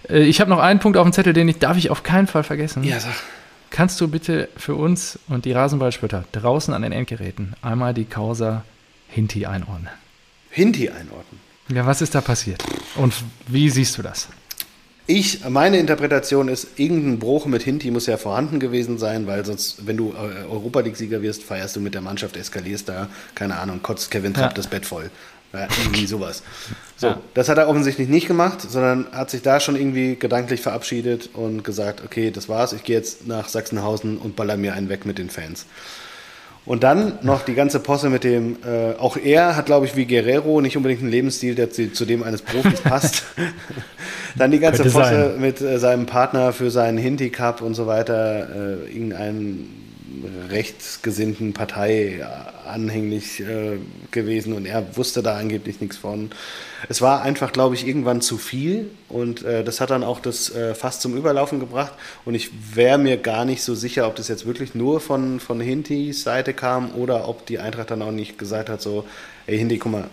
Äh, 0.10 0.24
ich 0.24 0.40
habe 0.42 0.50
noch 0.50 0.60
einen 0.60 0.80
Punkt 0.80 0.98
auf 0.98 1.06
dem 1.06 1.14
Zettel, 1.14 1.34
den 1.34 1.48
ich, 1.48 1.60
darf 1.60 1.78
ich 1.78 1.90
auf 1.90 2.04
keinen 2.04 2.28
Fall 2.28 2.44
vergessen. 2.44 2.84
Ja, 2.84 3.00
sag. 3.00 3.14
Kannst 3.70 4.00
du 4.00 4.08
bitte 4.08 4.50
für 4.56 4.76
uns 4.76 5.20
und 5.28 5.46
die 5.46 5.52
Rasenballspötter 5.52 6.24
draußen 6.32 6.74
an 6.74 6.82
den 6.82 6.92
Endgeräten 6.92 7.54
einmal 7.62 7.94
die 7.94 8.06
Causa 8.06 8.64
Hinti 9.10 9.46
einordnen? 9.46 9.90
Hinti 10.50 10.90
einordnen? 10.90 11.40
Ja, 11.70 11.86
was 11.86 12.02
ist 12.02 12.16
da 12.16 12.22
passiert? 12.22 12.64
Und 12.96 13.14
wie 13.48 13.70
siehst 13.70 13.98
du 13.98 14.02
das? 14.02 14.30
Ich, 15.10 15.46
meine 15.48 15.80
Interpretation 15.80 16.50
ist, 16.50 16.68
irgendein 16.76 17.18
Bruch 17.18 17.46
mit 17.46 17.64
Hinti 17.64 17.92
muss 17.92 18.08
ja 18.08 18.18
vorhanden 18.18 18.60
gewesen 18.60 18.98
sein, 18.98 19.26
weil 19.26 19.46
sonst, 19.46 19.88
wenn 19.88 19.96
du 19.96 20.12
äh, 20.12 20.46
Europa 20.52 20.82
League-Sieger 20.82 21.22
wirst, 21.22 21.44
feierst 21.44 21.78
du 21.78 21.80
mit 21.80 21.94
der 21.94 22.02
Mannschaft, 22.02 22.36
eskalierst 22.36 22.90
da, 22.90 23.08
keine 23.34 23.58
Ahnung, 23.58 23.82
kotzt 23.82 24.12
Kevin 24.12 24.34
Trapp 24.34 24.52
ja. 24.52 24.56
das 24.56 24.68
Bett 24.68 24.86
voll. 24.86 25.10
Ja, 25.54 25.70
irgendwie 25.82 26.06
sowas. 26.08 26.44
So, 26.98 27.08
ja. 27.08 27.22
das 27.34 27.48
hat 27.48 27.58
er 27.58 27.70
offensichtlich 27.70 28.10
nicht 28.10 28.28
gemacht, 28.28 28.62
sondern 28.62 29.08
hat 29.14 29.30
sich 29.30 29.42
da 29.42 29.62
schon 29.62 29.78
irgendwie 29.78 30.18
gedanklich 30.18 30.60
verabschiedet 30.60 31.30
und 31.34 31.64
gesagt, 31.64 32.04
okay, 32.04 32.30
das 32.30 32.50
war's, 32.50 32.74
ich 32.74 32.84
gehe 32.84 32.98
jetzt 32.98 33.28
nach 33.28 33.48
Sachsenhausen 33.48 34.18
und 34.18 34.36
baller 34.36 34.58
mir 34.58 34.74
einen 34.74 34.90
weg 34.90 35.06
mit 35.06 35.18
den 35.20 35.30
Fans. 35.30 35.66
Und 36.68 36.84
dann 36.84 37.18
noch 37.22 37.44
die 37.44 37.54
ganze 37.54 37.80
Posse 37.80 38.10
mit 38.10 38.26
dem, 38.26 38.58
äh, 38.66 38.92
auch 39.00 39.16
er 39.16 39.56
hat, 39.56 39.68
glaube 39.68 39.86
ich, 39.86 39.96
wie 39.96 40.06
Guerrero 40.06 40.60
nicht 40.60 40.76
unbedingt 40.76 41.02
einen 41.02 41.10
Lebensstil, 41.10 41.56
der 41.56 41.72
zu, 41.72 41.94
zu 41.94 42.04
dem 42.04 42.24
eines 42.24 42.42
Profis 42.42 42.82
passt. 42.82 43.24
dann 44.38 44.52
die 44.52 44.60
ganze 44.60 44.84
Könnte 44.84 44.98
Posse 44.98 45.32
sein. 45.32 45.42
mit 45.42 45.62
äh, 45.62 45.80
seinem 45.80 46.06
Partner 46.08 46.52
für 46.52 46.70
seinen 46.70 46.98
Hinti 46.98 47.30
Cup 47.30 47.62
und 47.62 47.74
so 47.74 47.88
weiter, 47.88 48.50
äh, 48.50 48.94
irgendeinen 48.94 49.87
rechtsgesinnten 50.50 51.54
Partei 51.54 52.26
anhänglich 52.66 53.40
äh, 53.40 53.78
gewesen 54.12 54.54
und 54.54 54.66
er 54.66 54.98
wusste 54.98 55.24
da 55.24 55.38
angeblich 55.38 55.82
nichts 55.82 55.98
von. 55.98 56.32
Es 56.90 57.02
war 57.02 57.22
einfach, 57.22 57.52
glaube 57.52 57.76
ich, 57.76 57.88
irgendwann 57.88 58.22
zu 58.22 58.38
viel 58.38 58.90
und 59.10 59.44
äh, 59.44 59.64
das 59.64 59.82
hat 59.82 59.90
dann 59.90 60.04
auch 60.04 60.20
das 60.20 60.54
äh, 60.54 60.76
fast 60.76 61.02
zum 61.02 61.16
Überlaufen 61.16 61.60
gebracht 61.60 61.94
und 62.26 62.36
ich 62.36 62.52
wäre 62.76 62.98
mir 62.98 63.18
gar 63.18 63.46
nicht 63.46 63.64
so 63.64 63.76
sicher, 63.76 64.08
ob 64.08 64.16
das 64.16 64.28
jetzt 64.28 64.46
wirklich 64.46 64.76
nur 64.76 65.00
von, 65.00 65.40
von 65.40 65.60
Hintis 65.60 66.24
Seite 66.24 66.54
kam 66.54 66.94
oder 66.96 67.28
ob 67.28 67.46
die 67.46 67.60
Eintracht 67.60 67.92
dann 67.92 68.02
auch 68.02 68.12
nicht 68.12 68.38
gesagt 68.38 68.70
hat, 68.70 68.82
so, 68.82 69.06
ey 69.48 69.58
Hinti, 69.58 69.78
guck 69.78 69.92
mal, 69.92 70.10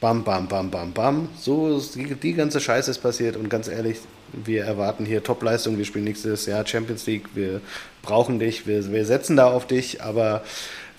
bam, 0.00 0.22
bam, 0.22 0.46
bam, 0.48 0.70
bam, 0.70 0.92
bam, 0.92 1.28
so 1.40 1.80
die, 1.80 2.14
die 2.14 2.34
ganze 2.34 2.60
Scheiße 2.60 2.90
ist 2.90 2.98
passiert 2.98 3.36
und 3.36 3.48
ganz 3.48 3.68
ehrlich, 3.68 3.98
wir 4.32 4.64
erwarten 4.64 5.06
hier 5.06 5.22
Topleistung, 5.22 5.78
wir 5.78 5.84
spielen 5.84 6.04
nächstes 6.04 6.46
Jahr 6.46 6.66
Champions 6.66 7.06
League, 7.06 7.28
wir 7.34 7.60
brauchen 8.04 8.38
dich, 8.38 8.66
wir, 8.66 8.92
wir 8.92 9.04
setzen 9.04 9.36
da 9.36 9.46
auf 9.46 9.66
dich, 9.66 10.02
aber 10.02 10.42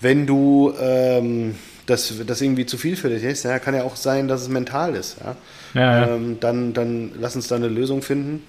wenn 0.01 0.27
du 0.27 0.73
ähm, 0.79 1.55
das, 1.85 2.13
das 2.25 2.41
irgendwie 2.41 2.65
zu 2.65 2.77
viel 2.77 2.95
für 2.95 3.09
dich 3.09 3.23
ist, 3.23 3.43
ja, 3.43 3.59
kann 3.59 3.75
ja 3.75 3.83
auch 3.83 3.95
sein, 3.95 4.27
dass 4.27 4.41
es 4.41 4.49
mental 4.49 4.95
ist. 4.95 5.17
Ja? 5.19 5.35
ja, 5.73 5.81
ja. 5.81 6.15
Ähm, 6.15 6.37
dann, 6.39 6.73
dann 6.73 7.11
lass 7.19 7.35
uns 7.35 7.47
da 7.47 7.55
eine 7.55 7.67
Lösung 7.67 8.01
finden. 8.01 8.43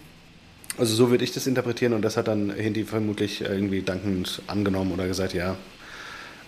Also 0.79 0.95
so 0.95 1.11
würde 1.11 1.25
ich 1.25 1.33
das 1.33 1.47
interpretieren 1.47 1.95
und 1.95 2.03
das 2.03 2.17
hat 2.17 2.29
dann 2.29 2.51
Hindi 2.51 2.85
vermutlich 2.85 3.41
irgendwie 3.41 3.83
dankend 3.83 4.43
angenommen 4.47 4.93
oder 4.93 5.07
gesagt, 5.07 5.33
ja, 5.33 5.57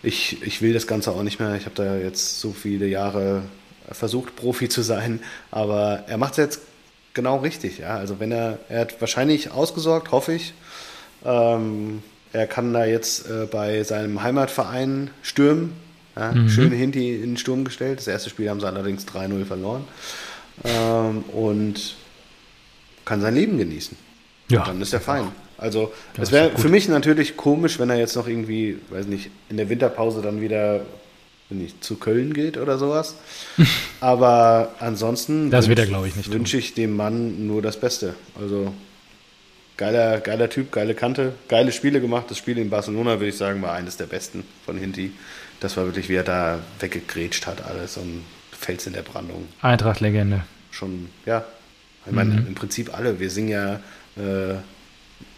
ich, 0.03 0.43
ich 0.43 0.61
will 0.61 0.75
das 0.75 0.87
Ganze 0.87 1.13
auch 1.13 1.23
nicht 1.23 1.41
mehr. 1.41 1.55
Ich 1.57 1.65
habe 1.65 1.75
da 1.75 1.97
jetzt 1.97 2.41
so 2.41 2.53
viele 2.53 2.87
Jahre 2.87 3.43
versucht, 3.91 4.37
Profi 4.37 4.69
zu 4.69 4.83
sein, 4.83 5.21
aber 5.51 6.05
er 6.09 6.19
macht 6.19 6.33
es 6.33 6.37
jetzt 6.37 6.61
genau 7.15 7.39
richtig. 7.39 7.79
Ja? 7.79 7.97
Also 7.97 8.21
wenn 8.21 8.31
er, 8.31 8.59
er 8.69 8.81
hat 8.81 9.01
wahrscheinlich 9.01 9.51
ausgesorgt, 9.51 10.13
hoffe 10.13 10.35
ich. 10.35 10.53
Ähm, 11.25 12.03
er 12.33 12.47
kann 12.47 12.73
da 12.73 12.85
jetzt 12.85 13.29
äh, 13.29 13.47
bei 13.51 13.83
seinem 13.83 14.23
Heimatverein 14.23 15.11
stürmen. 15.23 15.73
Ja? 16.17 16.33
Mhm. 16.33 16.49
Schön 16.49 16.73
Hinti 16.73 17.17
in 17.17 17.23
den 17.23 17.37
Sturm 17.37 17.65
gestellt. 17.65 17.99
Das 17.99 18.07
erste 18.07 18.31
Spiel 18.31 18.51
haben 18.51 18.61
sie 18.61 18.67
allerdings 18.67 19.07
3-0 19.07 19.45
verloren. 19.45 19.85
Ähm, 20.65 21.25
und 21.33 21.95
kann 23.05 23.21
sein 23.21 23.35
Leben 23.35 23.59
genießen. 23.59 23.97
Ja. 24.51 24.61
Und 24.61 24.69
dann 24.69 24.81
ist 24.83 24.93
er 24.93 25.01
fein. 25.01 25.29
Also 25.57 25.93
es 26.17 26.31
wäre 26.31 26.57
für 26.57 26.69
mich 26.69 26.89
natürlich 26.89 27.37
komisch, 27.37 27.79
wenn 27.79 27.91
er 27.91 27.97
jetzt 27.97 28.15
noch 28.15 28.29
irgendwie, 28.29 28.79
weiß 28.91 29.07
nicht, 29.07 29.31
in 29.49 29.57
der 29.57 29.69
Winterpause 29.69 30.23
dann 30.23 30.41
wieder 30.41 30.83
wenn 31.49 31.65
ich 31.65 31.81
zu 31.81 31.97
Köln 31.97 32.35
geht 32.35 32.59
oder 32.59 32.79
sowas. 32.79 33.17
Aber 34.01 34.75
ansonsten 34.81 35.51
das 35.51 35.69
wird 35.69 35.85
glaube 35.87 36.09
ich, 36.09 36.17
nicht 36.17 36.31
wünsche 36.33 36.59
ich 36.59 36.75
dem 36.75 36.97
Mann 36.97 37.47
nur 37.47 37.63
das 37.63 37.81
Beste. 37.81 38.15
Also 38.41 38.73
geiler, 39.79 40.21
geiler 40.21 40.51
Typ, 40.51 40.71
geile 40.71 40.95
Kante, 40.95 41.33
geile 41.49 41.73
Spiele 41.73 42.03
gemacht. 42.03 42.27
Das 42.29 42.37
Spiel 42.37 42.59
in 42.59 42.69
Barcelona, 42.69 43.13
würde 43.13 43.29
ich 43.29 43.37
sagen, 43.39 43.63
war 43.63 43.73
eines 43.73 43.97
der 43.97 44.07
besten 44.07 44.45
von 44.67 44.77
Hinti. 44.77 45.13
Das 45.61 45.79
war 45.79 45.87
wirklich, 45.87 46.11
wie 46.11 46.17
er 46.17 46.25
da 46.25 46.59
weggegrätscht 46.81 47.47
hat, 47.47 47.65
alles 47.65 47.97
und 47.97 48.25
Fels 48.53 48.87
in 48.87 48.93
der 48.93 49.03
Brandung. 49.03 49.49
Eintracht-Legende. 49.63 50.45
Schon, 50.71 51.09
ja. 51.25 51.45
Ich 52.05 52.13
meine, 52.13 52.35
mhm. 52.35 52.49
im 52.49 52.55
Prinzip 52.55 52.95
alle. 52.95 53.21
Wir 53.21 53.31
singen 53.31 53.49
ja 53.49 53.75
äh, 54.17 54.57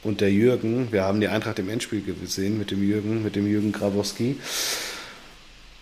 und 0.02 0.20
der 0.20 0.32
Jürgen, 0.32 0.90
wir 0.90 1.04
haben 1.04 1.20
die 1.20 1.28
Eintracht 1.28 1.58
im 1.58 1.68
Endspiel 1.68 2.02
gesehen 2.02 2.58
mit 2.58 2.70
dem 2.70 2.82
Jürgen, 2.82 3.22
mit 3.22 3.36
dem 3.36 3.46
Jürgen 3.46 3.72
Grabowski. 3.72 4.38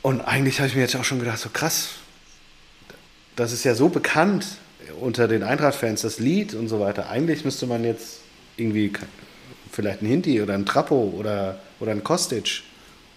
Und 0.03 0.21
eigentlich 0.21 0.59
habe 0.59 0.69
ich 0.69 0.75
mir 0.75 0.83
jetzt 0.83 0.97
auch 0.97 1.05
schon 1.05 1.19
gedacht, 1.19 1.39
so 1.39 1.49
krass, 1.51 1.91
das 3.37 3.53
ist 3.53 3.65
ja 3.65 3.75
so 3.75 3.89
bekannt 3.89 4.47
unter 5.01 5.29
den 5.29 5.43
Eintracht-Fans, 5.43 6.03
das 6.03 6.19
Lied 6.19 6.55
und 6.55 6.69
so 6.69 6.81
weiter. 6.81 7.09
Eigentlich 7.11 7.45
müsste 7.45 7.67
man 7.67 7.85
jetzt 7.85 8.21
irgendwie 8.59 8.93
vielleicht 9.73 10.03
ein 10.03 10.07
Hinti 10.07 10.43
oder 10.43 10.55
ein 10.55 10.67
Trappo 10.67 11.15
oder, 11.17 11.59
oder 11.81 11.93
ein 11.93 12.03
Kostic. 12.03 12.63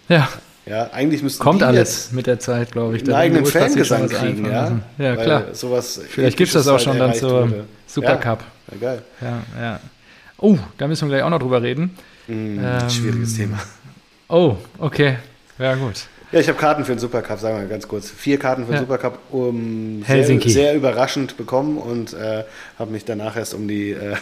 Ja. 0.08 0.30
Ja, 0.66 0.92
eigentlich 0.92 1.24
müssten 1.24 1.42
Kommt 1.42 1.64
alles 1.64 2.12
mit 2.12 2.28
der 2.28 2.40
Zeit, 2.40 2.72
glaube 2.72 2.96
ich. 2.96 3.04
Einen 3.04 3.14
eigenen 3.14 3.46
Fangesang 3.46 4.08
kriegen, 4.08 4.46
ja. 4.46 4.80
Ja, 5.00 5.18
Weil 5.18 5.26
klar. 5.26 5.44
Sowas 5.54 6.00
Vielleicht 6.08 6.38
gibt 6.38 6.50
es 6.50 6.54
das 6.54 6.68
auch 6.68 6.74
halt 6.74 6.84
schon 6.84 7.00
dann 7.00 7.16
zur 7.16 7.66
Supercup. 7.88 8.44
Ja, 8.72 8.78
geil. 8.80 9.02
Ja, 9.22 9.44
ja. 9.60 9.80
Oh, 10.38 10.58
da 10.78 10.88
müssen 10.88 11.10
wir 11.10 11.16
gleich 11.16 11.24
auch 11.24 11.32
noch 11.32 11.40
drüber 11.40 11.62
reden. 11.62 11.98
Mm, 12.28 12.60
ähm, 12.60 12.90
schwieriges 12.90 13.38
Thema. 13.38 13.60
Oh, 14.30 14.56
okay. 14.78 15.18
Ja, 15.58 15.76
gut. 15.76 16.06
Ja, 16.32 16.40
ich 16.40 16.48
habe 16.48 16.58
Karten 16.58 16.86
für 16.86 16.94
den 16.94 17.00
Supercup, 17.00 17.40
sagen 17.40 17.56
wir 17.56 17.64
mal 17.64 17.68
ganz 17.68 17.88
kurz. 17.88 18.10
Vier 18.10 18.40
Karten 18.40 18.64
für 18.64 18.72
den 18.72 18.76
ja. 18.76 18.80
Supercup 18.82 19.20
um 19.32 20.02
Helsinki. 20.06 20.50
Sehr, 20.50 20.64
sehr, 20.68 20.76
überraschend 20.76 21.36
bekommen 21.36 21.78
und 21.78 22.14
äh, 22.14 22.46
habe 22.80 22.92
mich 22.92 23.04
danach 23.04 23.36
erst 23.36 23.54
um 23.54 23.68
die 23.68 23.92
äh, 23.92 24.16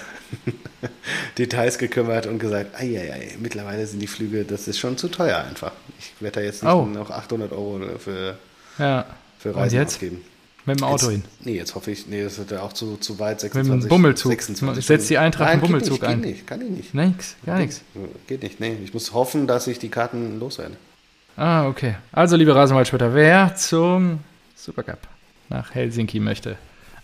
Details 1.37 1.77
gekümmert 1.77 2.25
und 2.25 2.39
gesagt, 2.39 2.75
ei, 2.79 2.99
ei, 2.99 3.13
ei, 3.13 3.35
mittlerweile 3.39 3.85
sind 3.85 3.99
die 3.99 4.07
Flüge, 4.07 4.43
das 4.43 4.67
ist 4.67 4.79
schon 4.79 4.97
zu 4.97 5.07
teuer 5.09 5.37
einfach. 5.47 5.71
Ich 5.99 6.13
werde 6.19 6.39
da 6.39 6.45
jetzt 6.45 6.63
nicht 6.63 6.71
oh. 6.71 6.85
noch 6.85 7.11
800 7.11 7.51
Euro 7.51 7.79
für 7.99 8.37
Ja. 8.79 9.05
für 9.37 9.49
Und 9.49 9.57
Reisen 9.57 9.77
jetzt? 9.79 9.95
ausgeben. 9.95 10.21
Mit 10.65 10.79
dem 10.79 10.83
Auto 10.85 11.05
jetzt, 11.09 11.11
hin. 11.11 11.23
Nee, 11.45 11.55
jetzt 11.55 11.75
hoffe 11.75 11.91
ich, 11.91 12.07
nee, 12.07 12.23
das 12.23 12.37
wird 12.39 12.51
ja 12.51 12.61
auch 12.61 12.73
zu, 12.73 12.97
zu 12.97 13.19
weit, 13.19 13.43
Mit 13.43 13.53
26, 13.53 13.85
dem 13.85 13.89
Bummelzug. 13.89 14.31
26 14.31 14.85
Setzt 14.85 15.09
die 15.09 15.17
Eintracht 15.17 15.49
einen 15.51 15.61
Bummelzug 15.61 15.99
geht 16.01 16.09
ein. 16.09 16.21
nicht, 16.21 16.25
Geht 16.27 16.35
nicht, 16.35 16.47
kann 16.47 16.61
ich 16.61 16.69
nicht. 16.69 16.93
Nix, 16.95 17.35
gar 17.45 17.59
nichts. 17.59 17.81
Geht 18.27 18.43
nicht, 18.43 18.59
nee. 18.59 18.77
Ich 18.83 18.93
muss 18.93 19.13
hoffen, 19.13 19.45
dass 19.47 19.67
ich 19.67 19.77
die 19.79 19.89
Karten 19.89 20.39
loswerde. 20.39 20.75
Ah, 21.39 21.67
okay. 21.67 21.95
Also, 22.11 22.35
liebe 22.35 22.53
Rasenwaldspötter, 22.53 23.13
wer 23.13 23.55
zum 23.55 24.19
Supercup 24.57 24.99
nach 25.47 25.73
Helsinki 25.73 26.19
möchte, 26.19 26.57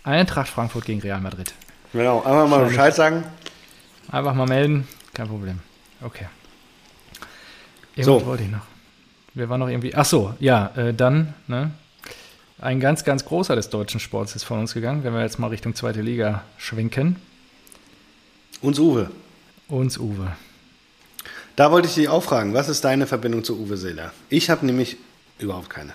Eintracht 0.04 0.48
Frankfurt 0.48 0.84
gegen 0.84 1.00
Real 1.00 1.22
Madrid. 1.22 1.54
Genau, 1.94 2.22
einmal 2.22 2.46
mal 2.46 2.64
Bescheid 2.66 2.94
sagen. 2.94 3.24
Einfach 4.12 4.34
mal 4.34 4.46
melden, 4.46 4.86
kein 5.14 5.26
Problem. 5.28 5.60
Okay. 6.02 6.26
Irgendwas 7.94 8.20
So. 8.22 8.26
wollte 8.26 8.42
ich 8.42 8.50
noch. 8.50 8.66
Wir 9.32 9.48
waren 9.48 9.58
noch 9.58 9.68
irgendwie. 9.68 9.94
Ach 9.94 10.04
so, 10.04 10.34
ja, 10.38 10.66
äh, 10.76 10.92
dann, 10.92 11.32
ne? 11.46 11.70
Ein 12.58 12.78
ganz, 12.78 13.04
ganz 13.04 13.24
großer 13.24 13.56
des 13.56 13.70
deutschen 13.70 14.00
Sports 14.00 14.36
ist 14.36 14.44
von 14.44 14.58
uns 14.58 14.74
gegangen, 14.74 15.02
wenn 15.02 15.14
wir 15.14 15.22
jetzt 15.22 15.38
mal 15.38 15.46
Richtung 15.48 15.74
zweite 15.74 16.02
Liga 16.02 16.42
schwenken. 16.58 17.16
Uns 18.60 18.78
Uwe. 18.78 19.10
Uns 19.68 19.96
Uwe. 19.96 20.36
Da 21.56 21.72
wollte 21.72 21.88
ich 21.88 21.94
dich 21.94 22.08
auch 22.08 22.22
fragen, 22.22 22.52
was 22.52 22.68
ist 22.68 22.84
deine 22.84 23.06
Verbindung 23.06 23.42
zu 23.42 23.58
Uwe 23.58 23.78
Seeler? 23.78 24.12
Ich 24.28 24.50
habe 24.50 24.66
nämlich 24.66 24.98
überhaupt 25.38 25.70
keine. 25.70 25.94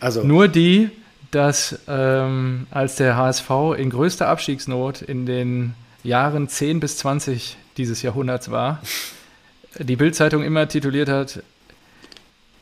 Also, 0.00 0.24
Nur 0.24 0.48
die, 0.48 0.90
dass 1.30 1.78
ähm, 1.86 2.66
als 2.72 2.96
der 2.96 3.16
HSV 3.16 3.50
in 3.76 3.90
größter 3.90 4.28
Abstiegsnot 4.28 5.02
in 5.02 5.24
den 5.24 5.74
Jahren 6.02 6.48
10 6.48 6.80
bis 6.80 6.98
20 6.98 7.56
dieses 7.76 8.02
Jahrhunderts 8.02 8.50
war, 8.50 8.82
die 9.78 9.96
Bildzeitung 9.96 10.42
immer 10.42 10.66
tituliert 10.66 11.08
hat, 11.08 11.42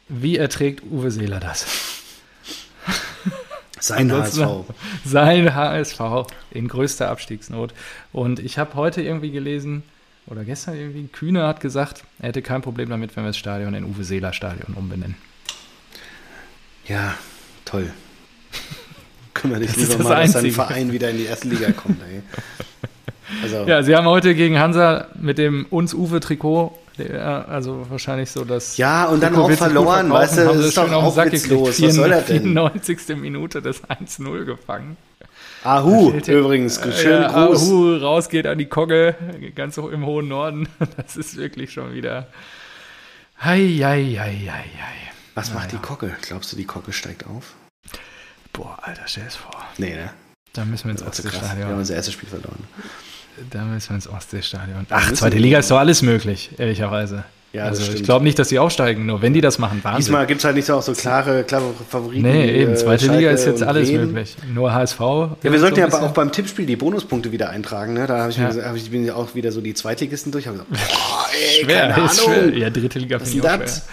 wie 0.08 0.36
erträgt 0.36 0.82
Uwe 0.90 1.10
Seeler 1.10 1.40
das? 1.40 1.66
sein 3.80 4.12
HSV. 4.12 4.46
Sein 5.04 5.54
HSV 5.54 6.00
in 6.50 6.68
größter 6.68 7.08
Abstiegsnot. 7.08 7.72
Und 8.12 8.38
ich 8.38 8.58
habe 8.58 8.74
heute 8.74 9.00
irgendwie 9.00 9.30
gelesen, 9.30 9.82
oder 10.26 10.44
gestern 10.44 10.76
irgendwie, 10.76 11.06
Kühne 11.08 11.46
hat 11.46 11.60
gesagt, 11.60 12.04
er 12.18 12.28
hätte 12.28 12.42
kein 12.42 12.62
Problem 12.62 12.88
damit, 12.88 13.16
wenn 13.16 13.24
wir 13.24 13.28
das 13.28 13.36
Stadion 13.36 13.74
in 13.74 13.84
Uwe 13.84 14.04
Seeler 14.04 14.32
Stadion 14.32 14.74
umbenennen. 14.74 15.16
Ja, 16.86 17.14
toll. 17.64 17.90
Kümmere 19.34 19.60
dich 19.60 19.68
Das 19.72 19.76
ist 19.78 19.82
lieber 19.92 19.98
das 19.98 20.08
mal, 20.08 20.22
dass 20.22 20.32
dein 20.32 20.44
Einzige. 20.44 20.54
Verein 20.54 20.92
wieder 20.92 21.10
in 21.10 21.18
die 21.18 21.24
erste 21.24 21.48
Liga 21.48 21.72
kommt. 21.72 22.00
Ey. 22.02 22.22
Also, 23.42 23.64
Ja, 23.66 23.82
sie 23.82 23.94
haben 23.96 24.06
heute 24.06 24.34
gegen 24.34 24.58
Hansa 24.58 25.08
mit 25.20 25.38
dem 25.38 25.66
uns 25.70 25.94
Uwe 25.94 26.20
Trikot, 26.20 26.78
der, 26.98 27.48
also 27.48 27.86
wahrscheinlich 27.90 28.30
so 28.30 28.44
das. 28.44 28.76
Ja, 28.76 29.06
und 29.06 29.22
dann 29.22 29.34
auch 29.34 29.50
verloren, 29.50 30.10
weißt 30.10 30.38
du, 30.38 30.44
das 30.44 30.56
ist 30.58 30.76
doch 30.76 30.92
auch 30.92 31.16
witzlos. 31.16 31.82
Was 31.82 31.94
soll 31.94 32.12
er 32.12 32.20
denn? 32.22 32.42
94. 32.42 33.16
Minute 33.16 33.60
das 33.60 33.82
1-0 33.82 34.44
gefangen. 34.44 34.96
Ahu, 35.64 36.10
übrigens, 36.10 36.80
schönen 36.94 37.22
ja, 37.22 37.46
Gruß. 37.46 37.70
Ahu, 37.70 37.96
rausgeht 37.96 38.46
an 38.46 38.58
die 38.58 38.66
Kogge, 38.66 39.14
ganz 39.54 39.78
hoch 39.78 39.90
im 39.90 40.04
hohen 40.04 40.28
Norden. 40.28 40.68
Das 40.96 41.16
ist 41.16 41.36
wirklich 41.36 41.72
schon 41.72 41.94
wieder. 41.94 42.28
Hei, 43.40 43.60
hei, 43.80 44.04
hei, 44.18 44.36
hei, 44.46 44.48
hei. 44.48 45.12
Was 45.34 45.52
macht 45.52 45.72
die 45.72 45.78
Kocke? 45.78 46.14
Glaubst 46.22 46.52
du, 46.52 46.56
die 46.56 46.64
Kocke 46.64 46.92
steigt 46.92 47.26
auf? 47.26 47.54
Boah, 48.52 48.78
Alter, 48.82 49.02
stell 49.06 49.26
es 49.26 49.36
vor. 49.36 49.54
Nee, 49.78 49.94
ne? 49.94 50.10
Da 50.52 50.64
müssen 50.64 50.84
wir 50.84 50.92
ins 50.92 51.00
krass. 51.00 51.24
Wir 51.24 51.32
haben 51.32 51.40
Ostseestadion. 51.40 51.78
unser 51.78 51.94
erstes 51.94 52.14
Spiel 52.14 52.28
verloren. 52.28 52.64
Da 53.50 53.64
müssen 53.64 53.88
wir 53.88 53.96
ins 53.96 54.08
Ostseestadion. 54.08 54.86
Ach, 54.90 55.12
zweite. 55.12 55.38
Liga 55.38 55.58
ist 55.58 55.70
doch 55.70 55.78
alles 55.78 56.02
möglich, 56.02 56.50
ehrlicherweise. 56.58 57.24
Ja, 57.54 57.66
also 57.66 57.92
ich 57.92 58.02
glaube 58.02 58.24
nicht, 58.24 58.36
dass 58.38 58.48
die 58.48 58.58
aufsteigen, 58.58 59.06
nur 59.06 59.22
wenn 59.22 59.32
die 59.32 59.40
das 59.40 59.58
machen, 59.60 59.78
Wahnsinn. 59.82 59.98
Diesmal 60.00 60.26
gibt 60.26 60.40
es 60.40 60.44
halt 60.44 60.56
nicht 60.56 60.64
so 60.66 60.74
auch 60.74 60.82
so 60.82 60.92
klare, 60.92 61.44
klare 61.44 61.72
Favoriten. 61.88 62.22
Nee, 62.22 62.50
eben, 62.50 62.72
äh, 62.72 62.74
zweite 62.74 63.04
Schalke 63.04 63.20
Liga 63.20 63.30
ist 63.30 63.46
jetzt 63.46 63.62
alles 63.62 63.88
Bremen. 63.88 64.06
möglich. 64.08 64.34
Nur 64.52 64.74
HSV. 64.74 64.98
Ja, 64.98 65.36
wir 65.42 65.60
sollten 65.60 65.76
so 65.76 65.80
ja 65.82 65.86
aber 65.86 66.02
auch 66.02 66.10
beim 66.10 66.32
Tippspiel 66.32 66.66
die 66.66 66.74
Bonuspunkte 66.74 67.30
wieder 67.30 67.50
eintragen. 67.50 67.92
Ne? 67.94 68.08
Da 68.08 68.18
habe 68.18 68.30
ich, 68.32 68.38
Ja. 68.38 68.48
gesagt- 68.48 68.66
hab 68.66 68.74
ich 68.74 68.90
bin 68.90 69.04
ja 69.04 69.14
auch 69.14 69.36
wieder 69.36 69.52
so 69.52 69.60
die 69.60 69.72
Zweitligisten 69.72 70.32
durch. 70.32 70.48
Hab 70.48 70.54
gesagt, 70.54 70.70
boah, 70.72 71.26
ey, 71.32 71.64
schwer, 71.64 71.90
keine 71.92 72.06
ist 72.06 72.26
Ahnung. 72.26 72.34
schwer. 72.50 72.58
Ja, 72.58 72.70
dritte 72.70 72.98
Liga 72.98 73.18
finde 73.20 73.38
ich 73.38 73.44
auch 73.44 73.58
das? 73.58 73.84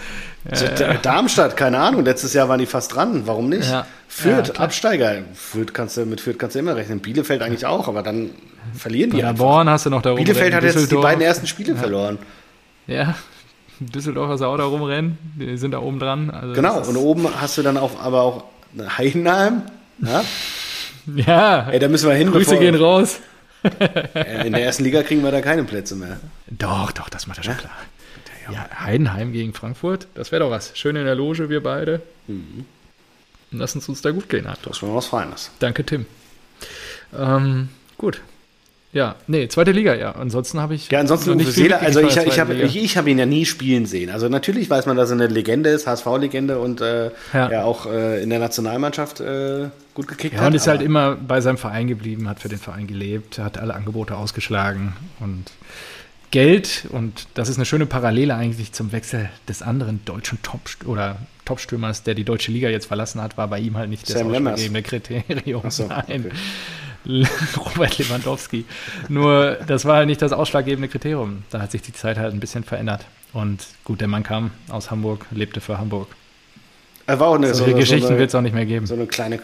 schwer. 0.44 0.56
So, 0.56 0.66
Da- 0.76 0.94
Darmstadt, 0.94 1.56
keine 1.56 1.78
Ahnung. 1.78 2.04
Letztes 2.04 2.32
Jahr 2.34 2.48
waren 2.48 2.58
die 2.58 2.66
fast 2.66 2.96
dran. 2.96 3.22
Warum 3.26 3.48
nicht? 3.48 3.70
Ja. 3.70 3.86
Fürth, 4.08 4.48
Ja. 4.56 4.60
Absteiger. 4.60 5.18
Fürth 5.34 5.72
kannst 5.72 5.96
du, 5.96 6.04
mit 6.04 6.20
Fürth 6.20 6.36
kannst 6.36 6.56
du 6.56 6.58
immer 6.58 6.74
rechnen. 6.74 6.98
Bielefeld 6.98 7.42
eigentlich 7.42 7.64
auch, 7.64 7.86
aber 7.86 8.02
dann 8.02 8.30
verlieren 8.76 9.10
die 9.10 9.18
einfach. 9.22 9.36
Paderborn 9.44 9.70
hast 9.70 9.86
du 9.86 9.90
noch 9.90 10.02
da 10.02 10.10
oben. 10.10 10.24
Bielefeld 10.24 10.52
hat 10.52 10.64
jetzt 10.64 10.90
die 10.90 10.96
beiden 10.96 11.22
ersten 11.22 11.46
Spiele 11.46 11.76
verloren. 11.76 12.18
Ja, 12.88 13.14
Düsseldorf 13.86 14.28
hast 14.30 14.40
du 14.40 14.46
auch 14.46 14.56
da 14.56 14.64
rumrennen. 14.64 15.18
Die 15.38 15.56
sind 15.56 15.72
da 15.72 15.80
oben 15.80 15.98
dran. 15.98 16.30
Also 16.30 16.54
Genau. 16.54 16.80
Und 16.80 16.96
oben 16.96 17.28
hast 17.40 17.58
du 17.58 17.62
dann 17.62 17.76
auch, 17.76 17.98
aber 18.00 18.22
auch 18.22 18.44
Heidenheim. 18.98 19.62
Ja? 20.00 20.24
Ja, 21.16 21.68
Ey, 21.68 21.80
da 21.80 21.88
müssen 21.88 22.08
wir 22.08 22.14
hin. 22.14 22.30
Grüße 22.30 22.58
gehen 22.60 22.76
raus. 22.76 23.18
In 24.44 24.52
der 24.52 24.62
ersten 24.62 24.84
Liga 24.84 25.02
kriegen 25.02 25.24
wir 25.24 25.32
da 25.32 25.40
keine 25.40 25.64
Plätze 25.64 25.96
mehr. 25.96 26.20
Doch, 26.48 26.92
doch, 26.92 27.08
das 27.08 27.26
macht 27.26 27.38
er 27.38 27.44
schon 27.44 27.56
klar. 27.56 27.72
Ja, 28.50 28.68
Heidenheim 28.78 29.32
gegen 29.32 29.52
Frankfurt, 29.52 30.06
das 30.14 30.30
wäre 30.30 30.44
doch 30.44 30.50
was. 30.52 30.76
Schön 30.78 30.94
in 30.94 31.04
der 31.04 31.16
Loge, 31.16 31.48
wir 31.48 31.60
beide. 31.60 32.02
Mhm. 32.28 32.66
Lass 33.50 33.74
uns 33.74 33.88
uns 33.88 34.00
da 34.00 34.12
gut 34.12 34.28
gehen. 34.28 34.46
Arthur. 34.46 34.70
Das 34.70 34.78
schon 34.78 34.94
was 34.94 35.06
Feines. 35.06 35.50
Danke, 35.58 35.84
Tim. 35.84 36.06
Ähm, 37.16 37.68
gut. 37.98 38.20
Ja, 38.94 39.16
nee, 39.26 39.48
zweite 39.48 39.72
Liga, 39.72 39.94
ja. 39.94 40.12
Ansonsten 40.12 40.60
habe 40.60 40.74
ich. 40.74 40.90
Ja, 40.90 41.00
ansonsten 41.00 41.36
nicht 41.38 41.52
viel 41.52 41.72
also 41.72 42.00
ich, 42.00 42.14
ich 42.14 42.38
habe 42.38 42.52
ich, 42.54 42.76
ich 42.76 42.96
hab 42.98 43.06
ihn 43.06 43.18
ja 43.18 43.24
nie 43.24 43.46
spielen 43.46 43.86
sehen. 43.86 44.10
Also 44.10 44.28
natürlich 44.28 44.68
weiß 44.68 44.84
man, 44.84 44.98
dass 44.98 45.08
er 45.10 45.14
eine 45.14 45.28
Legende 45.28 45.70
ist, 45.70 45.86
HSV-Legende 45.86 46.58
und 46.58 46.82
äh, 46.82 47.10
Ja. 47.32 47.50
ja. 47.50 47.64
auch 47.64 47.86
äh, 47.86 48.22
in 48.22 48.28
der 48.28 48.38
Nationalmannschaft 48.38 49.20
äh, 49.20 49.68
gut 49.94 50.08
gekickt 50.08 50.34
Ja, 50.34 50.40
hat. 50.42 50.48
und 50.48 50.54
ist 50.54 50.66
halt 50.66 50.82
immer 50.82 51.16
bei 51.16 51.40
seinem 51.40 51.56
Verein 51.56 51.88
geblieben, 51.88 52.28
hat 52.28 52.40
für 52.40 52.50
den 52.50 52.58
Verein 52.58 52.86
gelebt, 52.86 53.38
hat 53.38 53.56
alle 53.56 53.72
Angebote 53.74 54.14
ausgeschlagen 54.14 54.92
und 55.20 55.44
Geld, 56.30 56.86
und 56.90 57.26
das 57.34 57.50
ist 57.50 57.56
eine 57.56 57.66
schöne 57.66 57.84
Parallele 57.84 58.34
eigentlich 58.34 58.72
zum 58.72 58.90
Wechsel 58.92 59.28
des 59.48 59.60
anderen 59.60 60.02
deutschen 60.06 60.40
Top 60.42 60.60
oder 60.86 61.16
Topstürmers, 61.44 62.04
der 62.04 62.14
die 62.14 62.24
deutsche 62.24 62.50
Liga 62.52 62.70
jetzt 62.70 62.86
verlassen 62.86 63.20
hat, 63.20 63.36
war 63.36 63.48
bei 63.48 63.58
ihm 63.58 63.76
halt 63.76 63.90
nicht 63.90 64.08
das 64.08 64.18
Sam 64.18 64.30
Lemmers. 64.30 64.54
ausschlaggebende 64.54 64.82
Kriterium. 64.82 65.62
Ach 65.66 65.70
so, 65.70 65.86
Nein. 66.08 66.30
Robert 67.56 67.98
Lewandowski. 67.98 68.64
Nur, 69.08 69.56
das 69.66 69.84
war 69.84 69.96
halt 69.96 70.06
nicht 70.06 70.22
das 70.22 70.32
ausschlaggebende 70.32 70.88
Kriterium. 70.88 71.42
Da 71.50 71.60
hat 71.60 71.72
sich 71.72 71.82
die 71.82 71.92
Zeit 71.92 72.18
halt 72.18 72.32
ein 72.32 72.40
bisschen 72.40 72.64
verändert. 72.64 73.04
Und 73.32 73.66
gut, 73.84 74.00
der 74.00 74.08
Mann 74.08 74.22
kam 74.22 74.50
aus 74.68 74.90
Hamburg, 74.90 75.26
lebte 75.30 75.60
für 75.60 75.78
Hamburg. 75.78 76.08
Er 77.06 77.18
war 77.18 77.28
auch 77.28 77.34
eine, 77.34 77.52
Solche 77.54 77.72
so, 77.72 77.78
Geschichten 77.78 78.08
so, 78.08 78.18
wird 78.18 78.28
es 78.28 78.34
auch 78.34 78.40
nicht 78.40 78.54
mehr 78.54 78.66
geben. 78.66 78.86
so 78.86 78.94
eine 78.94 79.06
kleine 79.06 79.40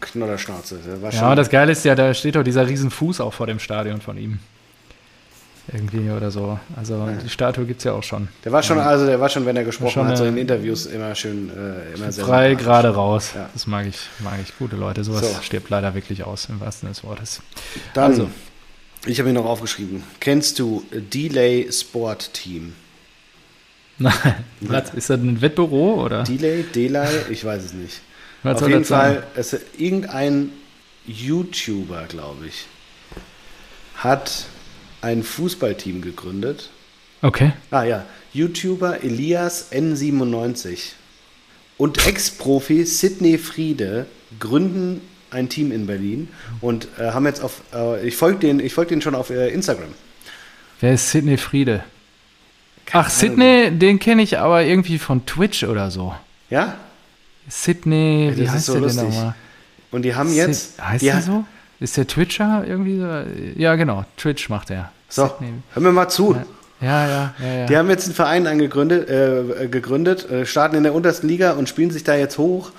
Knollerschnauze. 0.00 0.78
Der 0.86 1.02
war 1.02 1.12
Ja, 1.12 1.30
und 1.30 1.36
das 1.36 1.50
Geile 1.50 1.72
ist 1.72 1.84
ja, 1.84 1.94
da 1.94 2.14
steht 2.14 2.36
doch 2.36 2.42
dieser 2.42 2.68
riesen 2.68 2.90
Fuß 2.90 3.20
auch 3.20 3.32
vor 3.34 3.46
dem 3.46 3.58
Stadion 3.58 4.00
von 4.00 4.16
ihm. 4.16 4.38
Irgendwie 5.72 6.10
oder 6.10 6.30
so. 6.30 6.58
Also 6.76 7.08
die 7.24 7.28
Statue 7.28 7.64
gibt 7.64 7.78
es 7.78 7.84
ja 7.84 7.92
auch 7.92 8.02
schon. 8.02 8.28
der 8.44 8.50
war 8.50 8.62
schon, 8.62 8.78
also 8.78 9.06
der 9.06 9.20
war 9.20 9.28
schon, 9.28 9.46
wenn 9.46 9.56
er 9.56 9.64
gesprochen 9.64 9.92
Schon 9.92 10.08
hat, 10.08 10.16
so 10.18 10.24
in 10.24 10.36
Interviews 10.36 10.86
immer 10.86 11.14
schön, 11.14 11.48
äh, 11.50 11.94
immer 11.94 12.10
sehr 12.10 12.24
Frei 12.24 12.54
gerade 12.54 12.88
raus. 12.88 13.32
Ja. 13.34 13.48
Das 13.52 13.66
mag 13.66 13.86
ich, 13.86 13.96
mag 14.18 14.34
ich. 14.42 14.56
Gute 14.58 14.76
Leute. 14.76 15.04
Sowas 15.04 15.20
So. 15.20 15.42
stirbt 15.42 15.70
leider 15.70 15.94
wirklich 15.94 16.24
aus, 16.24 16.46
im 16.48 16.58
wahrsten 16.60 16.88
Sinne 16.88 16.94
des 16.94 17.04
Wortes. 17.04 17.40
Dann, 17.94 18.10
Also. 18.12 18.30
ich 19.06 19.18
habe 19.20 19.28
ihn 19.28 19.34
noch 19.36 19.44
aufgeschrieben. 19.44 20.02
Kennst 20.18 20.58
du 20.58 20.84
Delay 20.92 21.70
Sport 21.70 22.32
Team? 22.34 22.74
Nein. 23.98 24.12
Was, 24.60 24.92
ist 24.94 25.10
das 25.10 25.20
ein 25.20 25.40
Wettbüro 25.40 26.02
oder? 26.04 26.24
Delay, 26.24 26.64
Delay, 26.64 27.08
ich 27.30 27.44
weiß 27.44 27.62
es 27.62 27.72
nicht. 27.74 28.00
Was 28.42 28.62
Auf 28.62 28.68
jeden? 28.68 28.84
Fall, 28.84 29.22
es 29.36 29.52
ist 29.52 29.66
irgendein 29.78 30.50
YouTuber, 31.06 32.04
glaube 32.08 32.46
ich, 32.46 32.66
hat 33.94 34.46
ein 35.02 35.22
Fußballteam 35.22 36.02
gegründet. 36.02 36.70
Okay. 37.22 37.52
Ah 37.70 37.84
ja, 37.84 38.04
YouTuber 38.32 39.02
Elias 39.02 39.72
N97 39.72 40.92
und 41.76 42.06
Ex-Profi 42.06 42.84
Sidney 42.84 43.38
Friede 43.38 44.06
gründen 44.38 45.00
ein 45.30 45.48
Team 45.48 45.70
in 45.72 45.86
Berlin 45.86 46.28
und 46.60 46.88
äh, 46.98 47.12
haben 47.12 47.26
jetzt 47.26 47.42
auf, 47.42 47.62
äh, 47.72 48.06
ich 48.06 48.16
folge 48.16 48.40
den, 48.40 48.60
ich 48.60 48.74
folg 48.74 48.88
den 48.88 49.00
schon 49.00 49.14
auf 49.14 49.30
äh, 49.30 49.48
Instagram. 49.48 49.90
Wer 50.80 50.94
ist 50.94 51.10
Sidney 51.10 51.36
Friede? 51.36 51.84
Keine 52.86 53.04
Ach. 53.04 53.10
Sidney, 53.10 53.70
den 53.70 53.98
kenne 53.98 54.22
ich 54.22 54.38
aber 54.38 54.64
irgendwie 54.64 54.98
von 54.98 55.26
Twitch 55.26 55.62
oder 55.64 55.90
so. 55.90 56.14
Ja? 56.48 56.76
Sidney, 57.48 58.32
wie 58.34 58.40
das 58.40 58.48
ist 58.48 58.54
heißt 58.54 58.66
so 58.66 58.72
der 58.72 58.82
lustig. 58.82 59.02
denn 59.02 59.10
nochmal? 59.10 59.34
Und 59.90 60.02
die 60.02 60.14
haben 60.14 60.32
jetzt, 60.34 60.76
Sid, 60.76 60.84
heißt 60.84 61.02
die 61.02 61.06
der 61.06 61.22
so? 61.22 61.44
Ist 61.80 61.96
der 61.96 62.06
Twitcher 62.06 62.64
irgendwie 62.66 62.98
so? 63.00 63.58
Ja, 63.60 63.74
genau. 63.76 64.04
Twitch 64.16 64.48
macht 64.48 64.70
er. 64.70 64.92
so, 65.08 65.26
Sidney. 65.26 65.54
hör 65.72 65.82
mir 65.82 65.92
mal 65.92 66.08
zu. 66.08 66.36
Ja, 66.80 67.06
ja, 67.06 67.34
ja, 67.42 67.52
ja. 67.60 67.66
Die 67.66 67.76
haben 67.76 67.90
jetzt 67.90 68.06
einen 68.06 68.14
Verein 68.14 68.46
angegründet, 68.46 69.08
äh, 69.10 69.68
gegründet, 69.68 70.30
äh, 70.30 70.46
starten 70.46 70.76
in 70.76 70.82
der 70.82 70.94
untersten 70.94 71.28
Liga 71.28 71.52
und 71.52 71.68
spielen 71.68 71.90
sich 71.90 72.04
da 72.04 72.14
jetzt 72.16 72.38
hoch. 72.38 72.70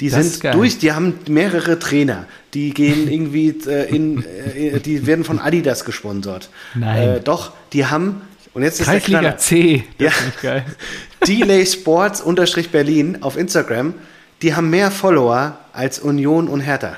Die 0.00 0.10
Das 0.10 0.38
sind 0.38 0.54
durch, 0.54 0.78
die 0.78 0.92
haben 0.92 1.18
mehrere 1.28 1.78
Trainer. 1.78 2.26
Die 2.54 2.72
gehen 2.74 3.08
irgendwie 3.10 3.48
äh, 3.66 3.88
in, 3.94 4.22
äh, 4.24 4.78
die 4.80 5.06
werden 5.06 5.24
von 5.24 5.38
Adidas 5.40 5.84
gesponsert. 5.84 6.50
Nein. 6.74 7.08
Äh, 7.08 7.20
doch, 7.20 7.52
die 7.72 7.86
haben, 7.86 8.20
und 8.54 8.62
jetzt 8.62 8.78
ist 8.80 8.86
der 8.86 8.94
Kreisliga 9.00 9.18
Knaller. 9.20 9.38
C. 9.38 9.84
Das 9.98 10.12
Ja. 10.12 10.26
ist 10.28 10.42
geil. 10.42 10.64
Delay 11.26 11.64
Sports 11.66 12.20
unterstrich 12.20 12.70
Berlin 12.70 13.18
auf 13.22 13.36
Instagram. 13.36 13.94
die 14.42 14.54
haben 14.54 14.68
mehr 14.70 14.90
Follower 14.90 15.58
als 15.72 15.98
Union 15.98 16.46
und 16.48 16.60
Hertha. 16.60 16.96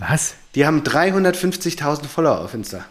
Was? 0.00 0.34
Die 0.54 0.66
haben 0.66 0.82
350.000 0.82 2.06
Follower 2.06 2.40
auf 2.40 2.54
Insta. 2.54 2.84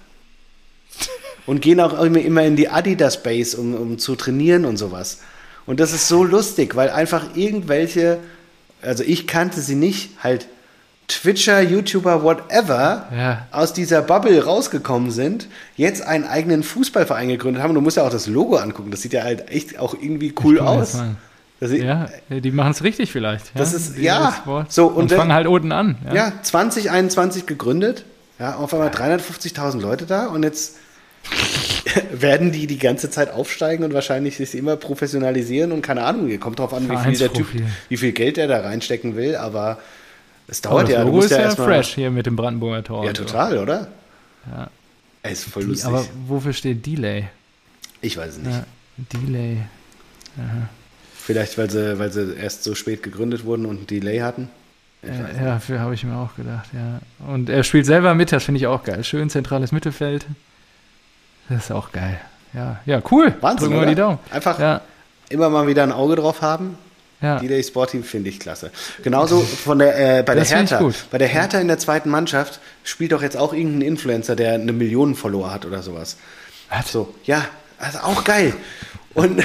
Und 1.46 1.62
gehen 1.62 1.80
auch 1.80 2.00
immer, 2.02 2.20
immer 2.20 2.44
in 2.44 2.56
die 2.56 2.70
Adidas 2.70 3.24
Base, 3.24 3.58
um, 3.58 3.74
um 3.74 3.98
zu 3.98 4.16
trainieren 4.16 4.66
und 4.66 4.78
sowas. 4.78 5.20
Und 5.66 5.80
das 5.80 5.94
ist 5.94 6.08
so 6.08 6.24
lustig, 6.24 6.76
weil 6.76 6.90
einfach 6.90 7.36
irgendwelche, 7.36 8.20
also 8.82 9.04
ich 9.04 9.26
kannte 9.28 9.62
sie 9.62 9.76
nicht, 9.76 10.12
halt 10.24 10.48
Twitcher, 11.08 11.60
YouTuber, 11.62 12.22
whatever, 12.24 13.08
Ja. 13.16 13.48
aus 13.52 13.74
dieser 13.74 14.04
Bubble 14.04 14.44
rausgekommen 14.44 15.10
sind, 15.10 15.48
jetzt 15.76 16.04
einen 16.04 16.24
eigenen 16.26 16.62
Fußballverein 16.62 17.30
gegründet 17.30 17.64
haben. 17.64 17.72
Und 17.72 17.76
du 17.76 17.82
musst 17.82 17.98
ja 17.98 18.04
auch 18.06 18.12
das 18.12 18.28
Logo 18.28 18.58
angucken. 18.58 18.92
Das 18.92 19.02
sieht 19.02 19.14
ja 19.14 19.24
halt 19.24 19.50
echt 19.50 19.80
auch 19.80 19.96
irgendwie 19.96 20.36
cool 20.44 20.60
aus. 20.60 20.94
sieht, 20.94 21.16
Ja, 21.62 22.08
die 22.30 22.52
machen 22.52 22.72
es 22.72 22.84
richtig 22.84 23.12
vielleicht. 23.12 23.52
Das 23.56 23.72
ja? 23.72 23.78
ist- 23.78 23.98
Die- 23.98 24.02
ja, 24.04 24.44
so, 24.70 24.88
und, 24.88 25.04
und 25.04 25.12
fangen 25.12 25.34
halt 25.34 25.46
unten 25.48 25.72
an. 25.72 25.98
Ja. 26.08 26.14
Ja, 26.16 26.34
2021 26.42 27.46
gegründet. 27.46 28.06
Ja, 28.40 28.56
auf 28.56 28.74
einmal 28.74 28.90
350.000 28.90 29.82
Leute 29.82 30.06
da 30.06 30.28
und 30.28 30.44
jetzt 30.44 30.78
werden 32.12 32.54
die 32.54 32.66
die 32.68 32.78
ganze 32.78 33.10
Zeit 33.10 33.32
aufsteigen 33.32 33.84
und 33.84 33.94
wahrscheinlich 33.94 34.38
sich 34.38 34.56
immer 34.56 34.78
professionalisieren 34.78 35.74
und 35.74 35.82
keine 35.82 36.04
Ahnung, 36.06 36.40
kommt 36.40 36.60
drauf 36.60 36.74
an, 36.74 36.90
wie 36.90 36.96
viel 36.98 37.18
der 37.18 37.34
Typ, 37.34 37.48
wie 37.90 37.98
viel 37.98 38.14
Geld 38.14 38.38
der 38.38 38.48
da 38.48 38.62
reinstecken 38.62 39.18
will, 39.18 39.36
aber 39.36 39.80
es 40.48 40.62
dauert 40.62 40.84
das 40.84 40.92
ja. 40.92 41.04
Du 41.04 41.12
musst 41.12 41.32
ist 41.32 41.38
ja 41.38 41.44
ja 41.44 41.50
fresh 41.52 41.96
hier 41.96 42.10
mit 42.12 42.26
dem 42.26 42.38
Brandenburger 42.38 42.84
Tor. 42.84 43.04
Ja, 43.04 43.10
und 43.10 43.18
so. 43.18 43.26
total, 43.26 43.58
oder? 43.58 43.88
Ja. 44.50 44.70
Ey, 45.24 45.34
ist 45.34 45.44
voll 45.44 45.64
Die, 45.64 45.70
lustig. 45.72 45.88
aber 45.88 46.06
wofür 46.28 46.54
steht 46.54 46.86
Delay? 46.86 47.26
ich 48.02 48.16
weiß 48.16 48.32
es 48.32 48.38
nicht. 48.38 48.56
Ja, 48.56 48.64
Delay. 49.20 49.58
Vielleicht, 51.30 51.60
weil 51.60 51.70
sie, 51.70 52.00
weil 52.00 52.12
sie 52.12 52.34
erst 52.42 52.64
so 52.64 52.74
spät 52.74 53.04
gegründet 53.04 53.46
wurden 53.46 53.68
und 53.68 53.84
ein 53.84 53.86
Delay 53.88 54.18
hatten. 54.22 54.50
Ja, 55.04 55.44
dafür 55.44 55.80
habe 55.80 55.94
ich 55.94 56.04
mir 56.04 56.16
auch 56.18 56.36
gedacht, 56.36 56.70
ja. 56.74 57.00
Und 57.32 57.50
er 57.52 57.64
spielt 57.64 57.86
selber 57.86 58.16
mit, 58.16 58.32
das 58.32 58.44
finde 58.46 58.58
ich 58.58 58.66
auch 58.66 58.84
geil. 58.84 59.04
Schön 59.04 59.30
zentrales 59.30 59.72
Mittelfeld. 59.72 60.26
Das 61.48 61.66
ist 61.66 61.72
auch 61.72 61.92
geil. 61.92 62.20
Ja, 62.56 62.80
ja, 62.88 63.00
cool. 63.12 63.36
Wahnsinn, 63.42 63.70
Drücken 63.70 63.82
wir 63.82 63.88
die 63.90 63.94
Daumen. 63.94 64.18
Einfach 64.32 64.60
Ja, 64.60 64.82
immer 65.30 65.52
mal 65.52 65.68
wieder 65.68 65.84
ein 65.84 65.92
Auge 65.92 66.16
drauf 66.16 66.42
haben. 66.42 66.80
ja. 67.22 67.38
Delay 67.38 67.64
Sporting 67.64 68.04
finde 68.04 68.30
ich 68.30 68.40
klasse. 68.40 68.72
Genauso 69.04 69.42
von 69.42 69.78
der, 69.78 70.20
äh, 70.20 70.24
bei 70.24 70.34
der 70.34 70.42
Das 70.46 70.50
ich 70.52 70.56
Hertha. 70.72 70.92
Bei 71.12 71.20
der 71.20 71.28
Hertha 71.28 71.60
in 71.60 71.68
der 71.68 71.78
zweiten 71.78 72.10
Mannschaft 72.10 72.60
spielt 72.84 73.12
doch 73.12 73.22
jetzt 73.22 73.38
auch 73.38 73.54
irgendein 73.54 73.84
Influencer, 73.84 74.36
der 74.36 74.56
eine 74.56 74.74
Million 74.74 75.14
Follower 75.14 75.54
hat 75.54 75.64
oder 75.68 75.84
sowas. 75.84 76.18
Was? 76.72 76.92
So, 76.92 77.14
ja, 77.26 77.46
also 77.78 78.00
auch 78.00 78.24
geil. 78.24 78.56
Und 79.14 79.44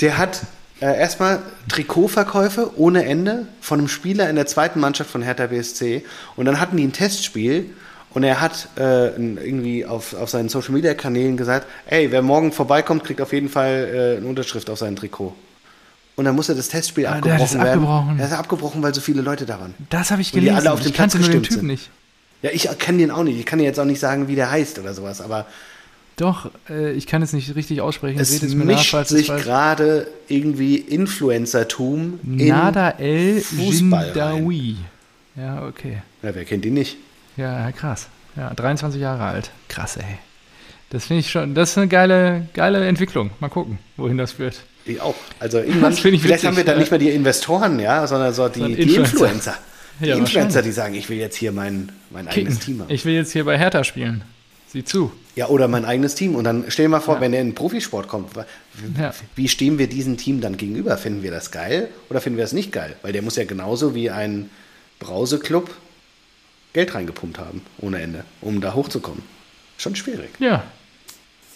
der 0.00 0.16
hat 0.16 0.40
äh, 0.80 0.98
erstmal 0.98 1.40
Trikotverkäufe 1.68 2.70
ohne 2.78 3.04
Ende 3.04 3.46
von 3.60 3.78
einem 3.78 3.88
Spieler 3.88 4.28
in 4.30 4.36
der 4.36 4.46
zweiten 4.46 4.80
Mannschaft 4.80 5.10
von 5.10 5.22
Hertha 5.22 5.46
BSC. 5.46 6.04
Und 6.36 6.46
dann 6.46 6.60
hatten 6.60 6.76
die 6.76 6.84
ein 6.84 6.92
Testspiel 6.92 7.70
und 8.12 8.22
er 8.24 8.40
hat 8.40 8.68
äh, 8.76 9.08
irgendwie 9.16 9.84
auf, 9.86 10.14
auf 10.14 10.30
seinen 10.30 10.48
Social 10.48 10.72
Media 10.72 10.94
Kanälen 10.94 11.36
gesagt: 11.36 11.66
Ey, 11.86 12.10
wer 12.10 12.22
morgen 12.22 12.52
vorbeikommt, 12.52 13.04
kriegt 13.04 13.20
auf 13.20 13.32
jeden 13.32 13.48
Fall 13.48 14.14
äh, 14.14 14.16
eine 14.18 14.26
Unterschrift 14.26 14.68
auf 14.70 14.78
sein 14.78 14.96
Trikot. 14.96 15.34
Und 16.16 16.24
dann 16.24 16.34
musste 16.34 16.54
das 16.54 16.68
Testspiel 16.68 17.06
Ah, 17.06 17.20
der 17.20 17.34
hat 17.34 17.40
abgebrochen 17.40 17.44
es 17.46 17.54
werden. 17.54 17.68
abgebrochen. 17.84 18.18
Er 18.18 18.26
ist 18.26 18.32
abgebrochen, 18.32 18.82
weil 18.82 18.94
so 18.94 19.00
viele 19.00 19.22
Leute 19.22 19.46
da 19.46 19.58
waren. 19.60 19.74
Das 19.90 20.10
habe 20.10 20.20
ich 20.20 20.28
Und 20.34 20.40
die 20.40 20.46
gelesen. 20.46 20.66
alle 20.66 20.72
auf 20.72 20.80
den 20.80 20.90
ich 20.90 20.94
kannte 20.96 21.16
Platz 21.18 21.28
nur 21.30 21.40
den 21.40 21.42
Typen 21.44 21.66
nicht. 21.68 21.88
Ja, 22.42 22.50
ich 22.52 22.68
kenne 22.78 22.98
den 22.98 23.10
auch 23.10 23.22
nicht. 23.22 23.38
Ich 23.38 23.46
kann 23.46 23.58
dir 23.58 23.64
jetzt 23.64 23.78
auch 23.78 23.84
nicht 23.84 24.00
sagen, 24.00 24.28
wie 24.28 24.34
der 24.34 24.50
heißt 24.50 24.78
oder 24.78 24.92
sowas. 24.94 25.20
Aber 25.20 25.46
Doch, 26.20 26.50
äh, 26.68 26.92
ich 26.92 27.06
kann 27.06 27.22
es 27.22 27.32
nicht 27.32 27.54
richtig 27.56 27.80
aussprechen. 27.80 28.20
es 28.20 28.42
nach, 28.42 28.64
mischt 28.64 28.92
es 28.92 29.08
sich 29.08 29.28
gerade 29.28 30.06
irgendwie 30.28 30.76
Influencertum 30.76 32.20
in. 32.22 32.48
Nada 32.48 32.90
El 32.98 33.40
Fußball 33.40 34.06
Jindawi. 34.08 34.76
Ja, 35.34 35.66
okay. 35.66 36.02
Ja, 36.22 36.34
wer 36.34 36.44
kennt 36.44 36.66
ihn 36.66 36.74
nicht? 36.74 36.98
Ja, 37.38 37.72
krass. 37.72 38.08
Ja, 38.36 38.52
23 38.52 39.00
Jahre 39.00 39.24
alt. 39.24 39.50
Krass, 39.68 39.96
ey. 39.96 40.18
Das 40.90 41.06
finde 41.06 41.20
ich 41.20 41.30
schon, 41.30 41.54
das 41.54 41.70
ist 41.70 41.78
eine 41.78 41.88
geile, 41.88 42.48
geile 42.52 42.86
Entwicklung. 42.86 43.30
Mal 43.40 43.48
gucken, 43.48 43.78
wohin 43.96 44.18
das 44.18 44.32
führt. 44.32 44.60
Ich 44.84 45.00
auch. 45.00 45.14
Also 45.38 45.58
irgendwann, 45.58 45.92
ich 45.94 46.00
vielleicht 46.00 46.24
witzig, 46.24 46.46
haben 46.46 46.56
wir 46.58 46.64
dann 46.64 46.74
ja. 46.74 46.80
nicht 46.80 46.90
mehr 46.90 46.98
die 46.98 47.10
Investoren, 47.10 47.80
ja, 47.80 48.06
sondern 48.06 48.34
so 48.34 48.46
die, 48.48 48.60
die 48.74 48.82
Influencer. 48.82 49.12
Influencer. 49.12 49.54
Die 50.00 50.06
Ja, 50.06 50.16
Influencer, 50.16 50.60
die 50.60 50.72
sagen, 50.72 50.94
ich 50.94 51.08
will 51.08 51.16
jetzt 51.16 51.36
hier 51.36 51.52
mein, 51.52 51.92
mein 52.10 52.26
Kicken. 52.26 52.48
eigenes 52.48 52.58
Team 52.58 52.80
haben. 52.80 52.90
Ich 52.90 53.06
will 53.06 53.14
jetzt 53.14 53.32
hier 53.32 53.44
bei 53.44 53.56
Hertha 53.56 53.84
spielen. 53.84 54.22
Sieh 54.68 54.84
zu. 54.84 55.12
Ja, 55.40 55.48
oder 55.48 55.68
mein 55.68 55.86
eigenes 55.86 56.14
Team. 56.14 56.34
Und 56.34 56.44
dann 56.44 56.66
stell 56.68 56.84
dir 56.84 56.88
mal 56.90 57.00
vor, 57.00 57.18
wenn 57.22 57.32
er 57.32 57.40
in 57.40 57.48
den 57.48 57.54
Profisport 57.54 58.08
kommt, 58.08 58.32
Ja. 58.98 59.14
wie 59.36 59.48
stehen 59.48 59.78
wir 59.78 59.86
diesem 59.88 60.18
Team 60.18 60.42
dann 60.42 60.58
gegenüber? 60.58 60.98
Finden 60.98 61.22
wir 61.22 61.30
das 61.30 61.50
geil 61.50 61.88
oder 62.10 62.20
finden 62.20 62.36
wir 62.36 62.44
das 62.44 62.52
nicht 62.52 62.72
geil? 62.72 62.94
Weil 63.00 63.12
der 63.14 63.22
muss 63.22 63.36
ja 63.36 63.44
genauso 63.44 63.94
wie 63.94 64.10
ein 64.10 64.50
Brauseclub 64.98 65.70
Geld 66.74 66.94
reingepumpt 66.94 67.38
haben, 67.38 67.62
ohne 67.78 68.02
Ende, 68.02 68.24
um 68.42 68.60
da 68.60 68.74
hochzukommen. 68.74 69.22
Schon 69.78 69.96
schwierig. 69.96 70.28
Ja, 70.40 70.62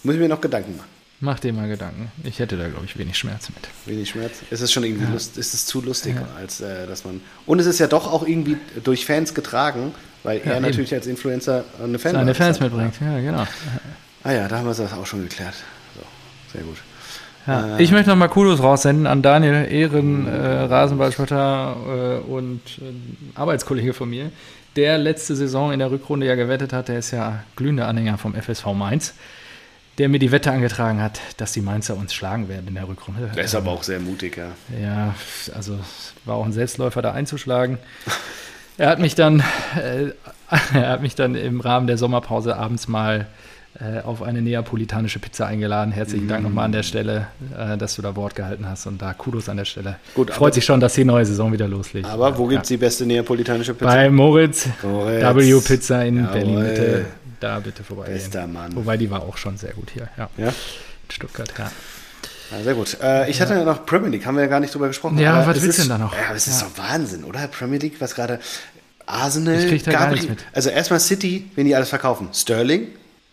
Muss 0.03 0.15
ich 0.15 0.21
mir 0.21 0.29
noch 0.31 0.41
Gedanken 0.41 0.77
machen. 0.79 0.89
mach 1.21 1.39
dir 1.41 1.53
mal 1.53 1.69
Gedanken. 1.69 2.11
Ich 2.25 2.39
hätte 2.39 2.57
da, 2.57 2.69
glaube 2.69 2.87
ich, 2.87 2.97
wenig 2.97 3.19
Schmerz 3.19 3.51
mit. 3.51 3.69
Wenig 3.85 4.09
Schmerz. 4.09 4.39
Es 4.51 4.63
ist 4.63 4.73
schon 4.73 4.83
irgendwie 4.85 5.13
lust, 5.13 5.37
es 5.37 5.53
ist 5.53 5.67
zu 5.69 5.83
lustig, 5.83 6.15
als 6.39 6.63
äh, 6.63 6.87
dass 6.87 7.05
man. 7.05 7.21
Und 7.45 7.59
es 7.61 7.67
ist 7.67 7.81
ja 7.81 7.87
doch 7.87 8.11
auch 8.11 8.27
irgendwie 8.27 8.57
durch 8.83 9.05
Fans 9.05 9.35
getragen, 9.35 9.95
weil 10.25 10.41
er 10.45 10.57
eben. 10.57 10.63
natürlich 10.63 10.93
als 10.93 11.07
Influencer 11.07 11.65
eine 11.83 11.99
Fan 11.99 12.13
Seine 12.13 12.35
Fans 12.35 12.59
mitbringt. 12.59 12.95
Ja, 13.01 13.21
genau. 13.21 13.47
Ah 14.25 14.33
ja, 14.33 14.49
da 14.49 14.59
haben 14.59 14.67
wir 14.67 14.75
das 14.75 14.93
auch 14.93 15.07
schon 15.07 15.23
geklärt. 15.23 15.55
So, 15.95 16.03
sehr 16.53 16.63
gut. 16.63 16.79
Ja. 17.47 17.77
Äh, 17.77 17.83
Ich 17.83 17.93
möchte 17.93 18.09
nochmal 18.11 18.31
Kudos 18.31 18.63
raussenden 18.63 19.07
an 19.07 19.23
Daniel 19.23 19.67
Ehren, 19.71 20.27
äh, 20.27 20.63
Rasenballspotter 20.63 22.23
äh, 22.27 22.31
und 22.31 22.61
äh, 22.79 23.39
Arbeitskollege 23.39 23.93
von 23.93 24.09
mir, 24.09 24.31
der 24.77 24.99
letzte 24.99 25.37
Saison 25.37 25.73
in 25.73 25.79
der 25.79 25.91
Rückrunde 25.91 26.27
ja 26.27 26.35
gewettet 26.35 26.73
hat. 26.73 26.89
Der 26.89 26.99
ist 26.99 27.11
ja 27.11 27.45
glühender 27.57 27.87
Anhänger 27.87 28.17
vom 28.17 28.35
FSV 28.35 28.67
Mainz, 28.73 29.15
der 29.99 30.09
mir 30.09 30.19
die 30.19 30.33
Wette 30.33 30.51
angetragen 30.51 31.03
hat, 31.03 31.21
dass 31.37 31.53
die 31.53 31.61
Mainzer 31.61 31.97
uns 31.97 32.15
schlagen 32.15 32.49
werden 32.49 32.69
in 32.69 32.75
der 32.75 32.89
Rückrunde. 32.89 33.31
Der 33.37 33.45
ist 33.45 33.55
aber 33.55 33.71
auch 33.73 33.83
sehr 33.83 34.01
mutig, 34.01 34.39
ja. 34.39 34.49
Ja, 34.83 35.15
also 35.55 35.79
war 36.25 36.37
auch 36.37 36.47
ein 36.47 36.53
Selbstläufer, 36.53 37.03
da 37.03 37.13
einzuschlagen. 37.13 37.79
Er 38.77 38.89
hat 38.89 38.99
mich 38.99 39.15
dann, 39.15 39.41
äh, 39.77 40.11
er 40.75 40.89
hat 40.89 41.03
mich 41.03 41.15
dann 41.15 41.35
im 41.35 41.61
Rahmen 41.61 41.87
der 41.87 41.99
Sommerpause 41.99 42.57
abends 42.57 42.89
mal 42.89 43.27
äh, 43.81 44.01
auf 44.03 44.23
eine 44.23 44.41
neapolitanische 44.41 45.19
Pizza 45.19 45.47
eingeladen. 45.47 45.93
Herzlichen 45.93 46.29
Dank 46.29 46.45
nochmal 46.45 46.67
an 46.67 46.73
der 46.73 46.83
Stelle, 46.85 47.27
äh, 47.59 47.77
dass 47.77 47.97
du 47.97 48.03
da 48.03 48.15
Wort 48.15 48.35
gehalten 48.35 48.69
hast 48.69 48.87
und 48.87 49.03
da 49.03 49.13
Kudos 49.15 49.49
an 49.49 49.57
der 49.57 49.65
Stelle. 49.65 49.97
Gut, 50.15 50.31
Freut 50.31 50.55
sich 50.55 50.65
schon, 50.65 50.81
dass 50.81 50.95
die 50.95 51.05
neue 51.05 51.27
Saison 51.27 51.53
wieder 51.53 51.67
loslegt. 51.67 52.07
Aber 52.07 52.37
wo 52.39 52.45
ja. 52.45 52.51
gibt 52.51 52.63
es 52.63 52.69
die 52.69 52.77
beste 52.77 53.05
neapolitanische 53.05 53.75
Pizza? 53.75 53.87
Bei 53.87 54.11
Moritz, 54.11 54.69
Moritz. 54.83 55.25
W 55.25 55.61
Pizza 55.61 56.05
in 56.05 56.19
Jawohl. 56.19 56.33
Berlin 56.33 56.63
Mitte. 56.63 57.07
Da 57.41 57.59
bitte 57.59 57.83
vorbeigehen. 57.83 58.17
Bester 58.17 58.47
Mann. 58.47 58.75
Wobei 58.77 58.97
die 58.97 59.11
war 59.11 59.23
auch 59.23 59.37
schon 59.37 59.57
sehr 59.57 59.73
gut 59.73 59.91
hier. 59.91 60.09
Ja. 60.17 60.31
Ja? 60.37 60.49
In 60.49 61.11
Stuttgart, 61.11 61.53
ja. 61.59 61.71
Ja, 62.51 62.63
sehr 62.63 62.75
gut. 62.75 62.97
Äh, 63.03 63.31
ich 63.31 63.41
hatte 63.41 63.55
ja 63.55 63.65
noch 63.65 63.85
Premier 63.87 64.11
League, 64.11 64.27
haben 64.27 64.37
wir 64.37 64.43
ja 64.43 64.49
gar 64.49 64.61
nicht 64.61 64.75
drüber 64.75 64.89
gesprochen. 64.89 65.19
Ja, 65.19 65.35
aber 65.35 65.47
was 65.49 65.57
es 65.59 65.63
willst 65.63 65.79
ist, 65.79 65.85
du 65.87 65.91
denn 65.91 65.99
da 66.01 66.05
noch? 66.07 66.13
Ja, 66.15 66.27
aber 66.29 66.37
es 66.37 66.47
ist 66.47 66.61
Ja. 66.61 66.69
doch 66.69 66.83
Wahnsinn, 66.83 67.25
oder? 67.25 67.47
Premier 67.49 67.79
League, 67.79 67.95
was 68.01 68.15
gerade 68.15 68.39
Arsenal, 69.07 69.59
Ich 69.61 69.69
krieg 69.69 69.85
da 69.85 69.93
gar 69.93 70.11
nichts 70.11 70.29
mit. 70.29 70.39
also 70.53 70.71
erstmal 70.71 71.01
City, 71.01 71.51
wenn 71.57 71.67
die 71.67 71.75
alles 71.75 71.89
verkaufen. 71.89 72.29
Sterling, 72.33 72.89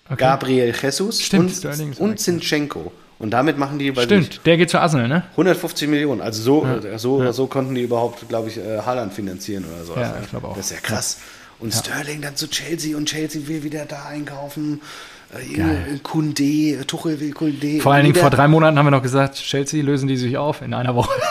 Okay. 0.09 0.19
Gabriel 0.19 0.73
Jesus 0.81 1.21
Stimmt, 1.21 1.45
und, 1.51 1.55
Sterling 1.55 1.93
und 1.93 2.19
Zinchenko. 2.19 2.91
Und 3.17 3.29
damit 3.31 3.57
machen 3.57 3.79
die, 3.79 3.95
weiß 3.95 4.03
Stimmt, 4.05 4.27
nicht, 4.29 4.45
der 4.45 4.57
geht 4.57 4.69
zu 4.69 4.79
Arsenal, 4.79 5.07
ne? 5.07 5.23
150 5.37 5.87
Millionen. 5.87 6.19
Also 6.19 6.41
so, 6.41 6.65
äh, 6.65 6.97
so, 6.99 7.31
so 7.31 7.47
konnten 7.47 7.75
die 7.75 7.83
überhaupt, 7.83 8.27
glaube 8.27 8.49
ich, 8.49 8.57
äh, 8.57 8.79
Haaland 8.79 9.13
finanzieren 9.13 9.63
oder 9.73 9.85
so. 9.85 9.95
Ja, 9.95 10.15
ich 10.21 10.29
glaub 10.29 10.43
auch. 10.43 10.57
Das 10.57 10.65
ist 10.65 10.71
ja 10.71 10.79
krass. 10.81 11.19
Und 11.59 11.73
Sterling 11.73 12.21
dann 12.21 12.35
zu 12.35 12.49
Chelsea 12.49 12.97
und 12.97 13.05
Chelsea 13.05 13.47
will 13.47 13.63
wieder 13.63 13.85
da 13.85 14.05
einkaufen. 14.05 14.81
Äh, 15.33 15.53
Geil. 15.53 15.99
Kunde, 16.03 16.85
Tuchel 16.87 17.19
will 17.19 17.31
Kunde. 17.31 17.79
Vor 17.79 17.93
allen 17.93 18.03
Dingen 18.03 18.15
vor 18.15 18.29
drei 18.29 18.47
Monaten 18.47 18.77
haben 18.77 18.85
wir 18.85 18.91
noch 18.91 19.01
gesagt, 19.01 19.35
Chelsea 19.35 19.83
lösen 19.83 20.07
die 20.07 20.17
sich 20.17 20.37
auf 20.37 20.61
in 20.61 20.73
einer 20.73 20.95
Woche. 20.95 21.11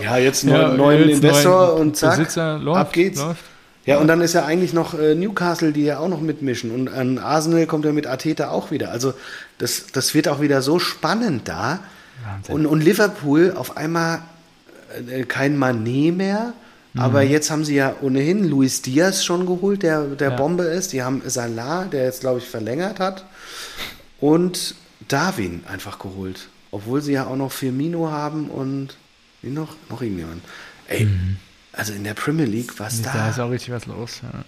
Ja, 0.00 0.16
jetzt 0.16 0.44
Ja, 0.44 0.68
neuen, 0.68 0.76
neuen 0.76 1.08
jetzt 1.08 1.24
Investor 1.24 1.68
neuen 1.70 1.80
und 1.80 1.96
zack, 1.96 2.18
Besitzer, 2.18 2.58
läuft, 2.58 2.78
ab 2.78 2.92
geht's. 2.92 3.20
läuft. 3.20 3.42
Ja, 3.84 3.98
und 3.98 4.06
dann 4.06 4.20
ist 4.20 4.32
ja 4.32 4.44
eigentlich 4.44 4.72
noch 4.72 4.96
äh, 4.96 5.16
Newcastle, 5.16 5.72
die 5.72 5.82
ja 5.82 5.98
auch 5.98 6.06
noch 6.08 6.20
mitmischen. 6.20 6.70
Und 6.70 6.88
an 6.88 7.18
Arsenal 7.18 7.66
kommt 7.66 7.84
ja 7.84 7.90
mit 7.90 8.06
Ateta 8.06 8.50
auch 8.50 8.70
wieder. 8.70 8.92
Also 8.92 9.14
das, 9.58 9.86
das 9.92 10.14
wird 10.14 10.28
auch 10.28 10.40
wieder 10.40 10.62
so 10.62 10.78
spannend 10.78 11.48
da. 11.48 11.80
Wahnsinn. 12.24 12.54
Und, 12.54 12.66
und 12.66 12.84
Liverpool 12.84 13.54
auf 13.56 13.76
einmal 13.76 14.20
äh, 15.10 15.24
kein 15.24 15.56
Manet 15.56 16.16
mehr. 16.16 16.52
Aber 16.96 17.22
Mhm. 17.24 17.30
jetzt 17.30 17.50
haben 17.50 17.64
sie 17.64 17.74
ja 17.76 17.94
ohnehin 18.00 18.48
Luis 18.48 18.82
Diaz 18.82 19.22
schon 19.24 19.46
geholt, 19.46 19.82
der, 19.82 20.04
der 20.04 20.30
Ja. 20.30 20.36
Bombe 20.36 20.64
ist. 20.64 20.92
Die 20.92 21.02
haben 21.02 21.22
Salah, 21.26 21.84
der 21.84 22.04
jetzt, 22.04 22.20
glaube 22.20 22.38
ich, 22.38 22.46
verlängert 22.48 22.98
hat. 22.98 23.24
Und 24.20 24.74
Darwin 25.06 25.62
einfach 25.68 25.98
geholt. 25.98 26.48
Obwohl 26.70 27.00
sie 27.02 27.12
ja 27.12 27.26
auch 27.26 27.36
noch 27.36 27.52
Firmino 27.52 28.10
haben 28.10 28.48
und 28.50 28.96
wie 29.42 29.50
noch? 29.50 29.76
Noch 29.90 30.02
irgendjemand. 30.02 30.42
Ey, 30.88 31.06
also 31.72 31.92
in 31.92 32.04
der 32.04 32.14
Premier 32.14 32.46
League, 32.46 32.78
was 32.78 33.02
da, 33.02 33.10
Mhm. 33.12 33.16
Da 33.16 33.30
ist 33.30 33.38
auch 33.40 33.50
richtig 33.50 33.70
was 33.72 33.86
los. 33.86 34.20
Ja. 34.22 34.44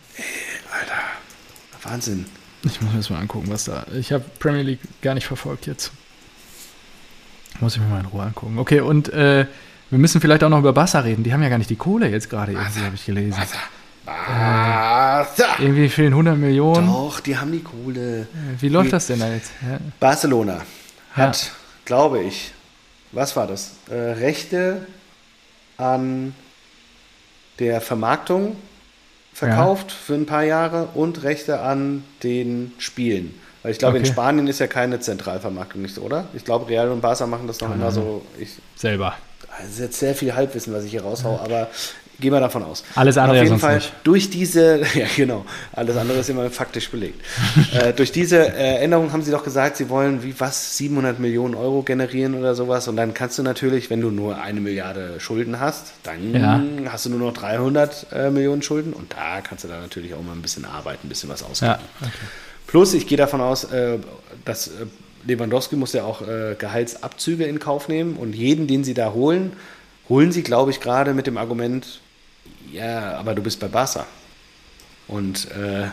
Wahnsinn. 1.82 2.26
Ich 2.62 2.80
muss 2.80 2.91
mir 2.93 2.99
das 2.99 3.09
mal 3.11 3.20
angucken, 3.20 3.49
was 3.51 3.64
da. 3.64 3.86
Ich 3.99 4.12
habe 4.12 4.24
Premier 4.38 4.62
League 4.62 4.80
gar 5.01 5.14
nicht 5.14 5.26
verfolgt 5.26 5.66
jetzt. 5.66 5.93
Muss 7.61 7.74
ich 7.76 7.80
mir 7.80 7.88
mal 7.88 8.01
in 8.01 8.07
Ruhe 8.07 8.22
angucken. 8.24 8.59
Okay, 8.59 8.80
und 8.80 9.09
äh, 9.11 9.47
Wir 9.91 9.99
müssen 9.99 10.20
vielleicht 10.20 10.45
auch 10.45 10.49
noch 10.49 10.61
über 10.61 10.72
Barca 10.72 11.01
reden. 11.01 11.24
Die 11.24 11.32
haben 11.32 11.43
ja 11.43 11.49
gar 11.49 11.59
nicht 11.59 11.70
die 11.70 11.76
Kohle 11.76 12.09
jetzt 12.09 12.30
gerade, 12.30 12.53
irgendwie, 12.53 12.80
habe 12.80 12.95
ich 12.95 13.05
gelesen. 13.05 13.36
Barca. 13.36 13.59
Barca. 14.07 15.45
Irgendwie 15.59 15.88
fehlen 15.88 16.12
100 16.12 16.38
Millionen. 16.38 16.86
Doch, 16.86 17.20
die 17.20 17.36
haben 17.36 17.53
die 17.53 17.62
Kohle. 17.62 18.26
Wie 18.59 18.68
läuft 18.68 18.93
das 18.93 19.09
denn 19.09 19.20
da 19.20 19.32
jetzt? 19.32 19.51
Ja. 19.62 19.78
Barcelona 19.99 20.62
hat, 21.12 21.53
glaube 21.84 22.22
ich, 22.22 22.53
was 23.12 23.34
war 23.36 23.47
das? 23.47 23.72
Äh, 23.91 23.95
Rechte 23.95 24.86
an 25.76 26.34
der 27.59 27.80
Vermarktung 27.80 28.57
verkauft 29.32 29.91
für 29.93 30.14
ein 30.14 30.26
paar 30.26 30.45
Jahre 30.45 30.88
und 30.95 31.22
Rechte 31.22 31.61
an 31.61 32.05
den 32.22 32.72
Spielen. 32.78 33.34
Weil 33.62 33.72
ich 33.72 33.78
glaube, 33.78 33.99
in 33.99 34.05
Okay. 34.05 34.12
Spanien 34.12 34.47
ist 34.47 34.59
ja 34.59 34.66
keine 34.66 35.01
Zentralvermarktung, 35.01 35.82
nicht 35.82 35.95
so, 35.95 36.03
oder? 36.03 36.24
Ich 36.32 36.45
glaube, 36.45 36.68
Real 36.68 36.91
und 36.91 37.01
Barca 37.01 37.26
machen 37.26 37.47
das 37.47 37.61
noch 37.61 37.74
immer 37.74 37.91
so. 37.91 38.24
Ich, 38.38 38.51
Selber. 38.76 39.14
Das 39.59 39.69
ist 39.71 39.79
jetzt 39.81 39.99
sehr 39.99 40.15
viel 40.15 40.35
Halbwissen, 40.35 40.73
was 40.73 40.85
ich 40.85 40.91
hier 40.93 41.03
raushau, 41.03 41.39
aber 41.43 41.69
gehen 42.21 42.33
wir 42.35 42.41
davon 42.41 42.63
aus. 42.63 42.85
Alles 42.97 43.17
Und 43.17 43.23
andere 43.23 43.39
auf 43.39 43.45
jeden 43.45 43.59
Fall 43.59 43.77
nicht. 43.77 43.93
durch 44.05 44.29
diese, 44.29 44.81
ja 44.95 45.07
genau, 45.17 45.47
alles 45.73 45.97
andere 45.97 46.19
ist 46.19 46.29
immer 46.29 46.51
faktisch 46.51 46.91
belegt. 46.91 47.19
äh, 47.73 47.95
durch 47.95 48.13
diese 48.13 48.37
äh, 48.47 48.77
Änderung 48.83 49.11
haben 49.13 49.23
sie 49.23 49.31
doch 49.31 49.43
gesagt, 49.43 49.79
sie 49.79 49.89
wollen 49.89 50.23
wie 50.23 50.39
was 50.39 50.77
700 50.77 51.19
Millionen 51.19 51.55
Euro 51.55 51.83
generieren 51.83 52.35
oder 52.39 52.55
sowas 52.55 52.89
und 52.89 52.97
dann 52.97 53.15
kannst 53.15 53.39
du 53.39 53.43
natürlich, 53.43 53.89
wenn 53.89 54.03
du 54.03 54.11
nur 54.11 54.39
eine 54.41 54.61
Milliarde 54.61 55.19
Schulden 55.19 55.61
hast, 55.61 55.93
dann 56.03 56.35
Ja. 56.35 56.63
hast 56.93 57.07
du 57.07 57.11
nur 57.11 57.21
noch 57.21 57.33
300 57.33 58.07
äh, 58.13 58.31
Millionen 58.31 58.61
Schulden 58.61 58.93
und 58.93 59.13
da 59.15 59.41
kannst 59.41 59.65
du 59.65 59.69
dann 59.69 59.81
natürlich 59.81 60.13
auch 60.13 60.23
mal 60.23 60.33
ein 60.33 60.43
bisschen 60.43 60.67
arbeiten, 60.67 61.07
ein 61.07 61.09
bisschen 61.09 61.31
was 61.31 61.43
ausgeben. 61.43 61.73
Ja, 61.73 61.79
okay. 62.03 62.11
Plus, 62.67 62.93
ich 62.95 63.07
gehe 63.07 63.17
davon 63.19 63.41
aus, 63.41 63.65
äh, 63.65 63.97
dass 64.45 64.69
äh, 64.69 64.71
Lewandowski 65.27 65.77
muss 65.77 65.93
ja 65.93 66.05
auch 66.05 66.23
äh, 66.23 66.57
Gehaltsabzüge 66.59 67.45
in 67.45 67.59
Kauf 67.59 67.89
nehmen 67.89 68.16
und 68.16 68.35
jeden, 68.35 68.66
den 68.66 68.85
sie 68.85 68.95
da 68.95 69.12
holen, 69.12 69.53
holen 70.09 70.33
sie, 70.33 70.43
glaube 70.43 70.71
ich, 70.71 70.81
gerade 70.81 71.14
mit 71.14 71.27
dem 71.27 71.37
Argument, 71.37 72.01
ja, 72.73 73.16
aber 73.16 73.35
du 73.35 73.43
bist 73.43 73.61
bei 73.61 73.68
Barca. 73.68 74.07
Und 75.09 75.51
äh, 75.51 75.89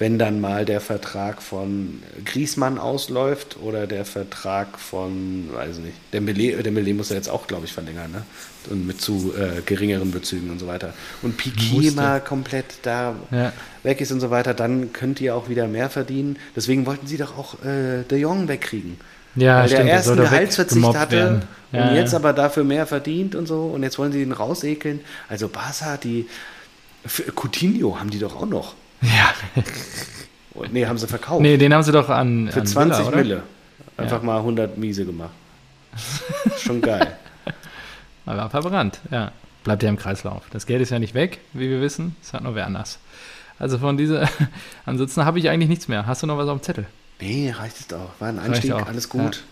wenn 0.00 0.18
dann 0.18 0.40
mal 0.40 0.64
der 0.64 0.80
Vertrag 0.80 1.42
von 1.42 2.02
Griesmann 2.24 2.78
ausläuft 2.78 3.58
oder 3.62 3.86
der 3.86 4.06
Vertrag 4.06 4.78
von, 4.78 5.50
weiß 5.52 5.76
nicht, 5.78 5.94
Dembele, 6.14 6.62
Dembele 6.62 6.94
muss 6.94 7.10
ja 7.10 7.16
jetzt 7.16 7.28
auch, 7.28 7.46
glaube 7.46 7.66
ich, 7.66 7.72
verlängern, 7.74 8.10
ne? 8.10 8.22
Und 8.70 8.86
mit 8.86 9.02
zu 9.02 9.34
äh, 9.36 9.60
geringeren 9.60 10.10
Bezügen 10.10 10.50
und 10.50 10.58
so 10.58 10.66
weiter. 10.66 10.94
Und 11.20 11.36
Piquet 11.36 11.94
mal 11.94 12.20
komplett 12.22 12.78
da 12.82 13.14
Ja. 13.30 13.52
weg 13.82 14.00
ist 14.00 14.10
und 14.10 14.20
so 14.20 14.30
weiter, 14.30 14.54
dann 14.54 14.94
könnt 14.94 15.20
ihr 15.20 15.36
auch 15.36 15.50
wieder 15.50 15.68
mehr 15.68 15.90
verdienen. 15.90 16.38
Deswegen 16.56 16.86
wollten 16.86 17.06
sie 17.06 17.18
doch 17.18 17.36
auch 17.36 17.62
äh, 17.62 18.02
De 18.10 18.18
Jong 18.18 18.48
wegkriegen. 18.48 18.96
Ja, 19.36 19.60
weil 19.60 19.68
der 19.68 19.68
stimmt, 19.68 19.88
der 19.88 19.94
erst 19.94 20.08
einen 20.08 20.20
Gehaltsverzicht 20.22 20.94
hatte. 20.94 21.42
Ja, 21.72 21.88
und 21.90 21.94
jetzt 21.94 22.12
ja. 22.12 22.18
aber 22.18 22.32
dafür 22.32 22.64
mehr 22.64 22.86
verdient 22.86 23.34
und 23.34 23.46
so 23.46 23.66
und 23.66 23.82
jetzt 23.82 23.98
wollen 23.98 24.12
sie 24.12 24.22
ihn 24.22 24.32
rausekeln. 24.32 25.00
Also 25.28 25.48
Barca, 25.48 25.98
die 25.98 26.26
für 27.04 27.24
Coutinho 27.32 28.00
haben 28.00 28.08
die 28.08 28.18
doch 28.18 28.34
auch 28.34 28.46
noch. 28.46 28.74
Ja. 29.02 29.34
Und, 30.54 30.72
nee, 30.72 30.86
haben 30.86 30.98
sie 30.98 31.06
verkauft. 31.06 31.40
Nee, 31.42 31.56
den 31.56 31.72
haben 31.72 31.82
sie 31.82 31.92
doch 31.92 32.08
an. 32.08 32.50
Für 32.52 32.60
an 32.60 32.66
20 32.66 33.06
Villa? 33.06 33.16
Mille. 33.16 33.42
Einfach 33.96 34.22
mal 34.22 34.38
100 34.38 34.76
Miese 34.78 35.04
gemacht. 35.04 35.30
Schon 36.58 36.80
geil. 36.80 37.16
Aber 38.26 38.50
verbrannt, 38.50 39.00
ja. 39.10 39.32
Bleibt 39.64 39.82
ja 39.82 39.88
im 39.90 39.96
Kreislauf. 39.98 40.42
Das 40.50 40.66
Geld 40.66 40.80
ist 40.80 40.90
ja 40.90 40.98
nicht 40.98 41.14
weg, 41.14 41.38
wie 41.52 41.68
wir 41.68 41.80
wissen. 41.80 42.16
Es 42.22 42.32
hat 42.32 42.42
nur 42.42 42.54
wer 42.54 42.66
anders. 42.66 42.98
Also 43.58 43.78
von 43.78 43.96
dieser. 43.98 44.28
Ansonsten 44.86 45.24
habe 45.24 45.38
ich 45.38 45.48
eigentlich 45.50 45.68
nichts 45.68 45.86
mehr. 45.88 46.06
Hast 46.06 46.22
du 46.22 46.26
noch 46.26 46.38
was 46.38 46.48
auf 46.48 46.58
dem 46.58 46.62
Zettel? 46.62 46.86
Nee, 47.20 47.52
reicht 47.56 47.78
es 47.78 47.86
doch. 47.88 48.10
War 48.18 48.28
ein 48.28 48.38
auch. 48.38 48.44
alles 48.44 48.64
Ja. 49.12 49.20
gut. 49.22 49.42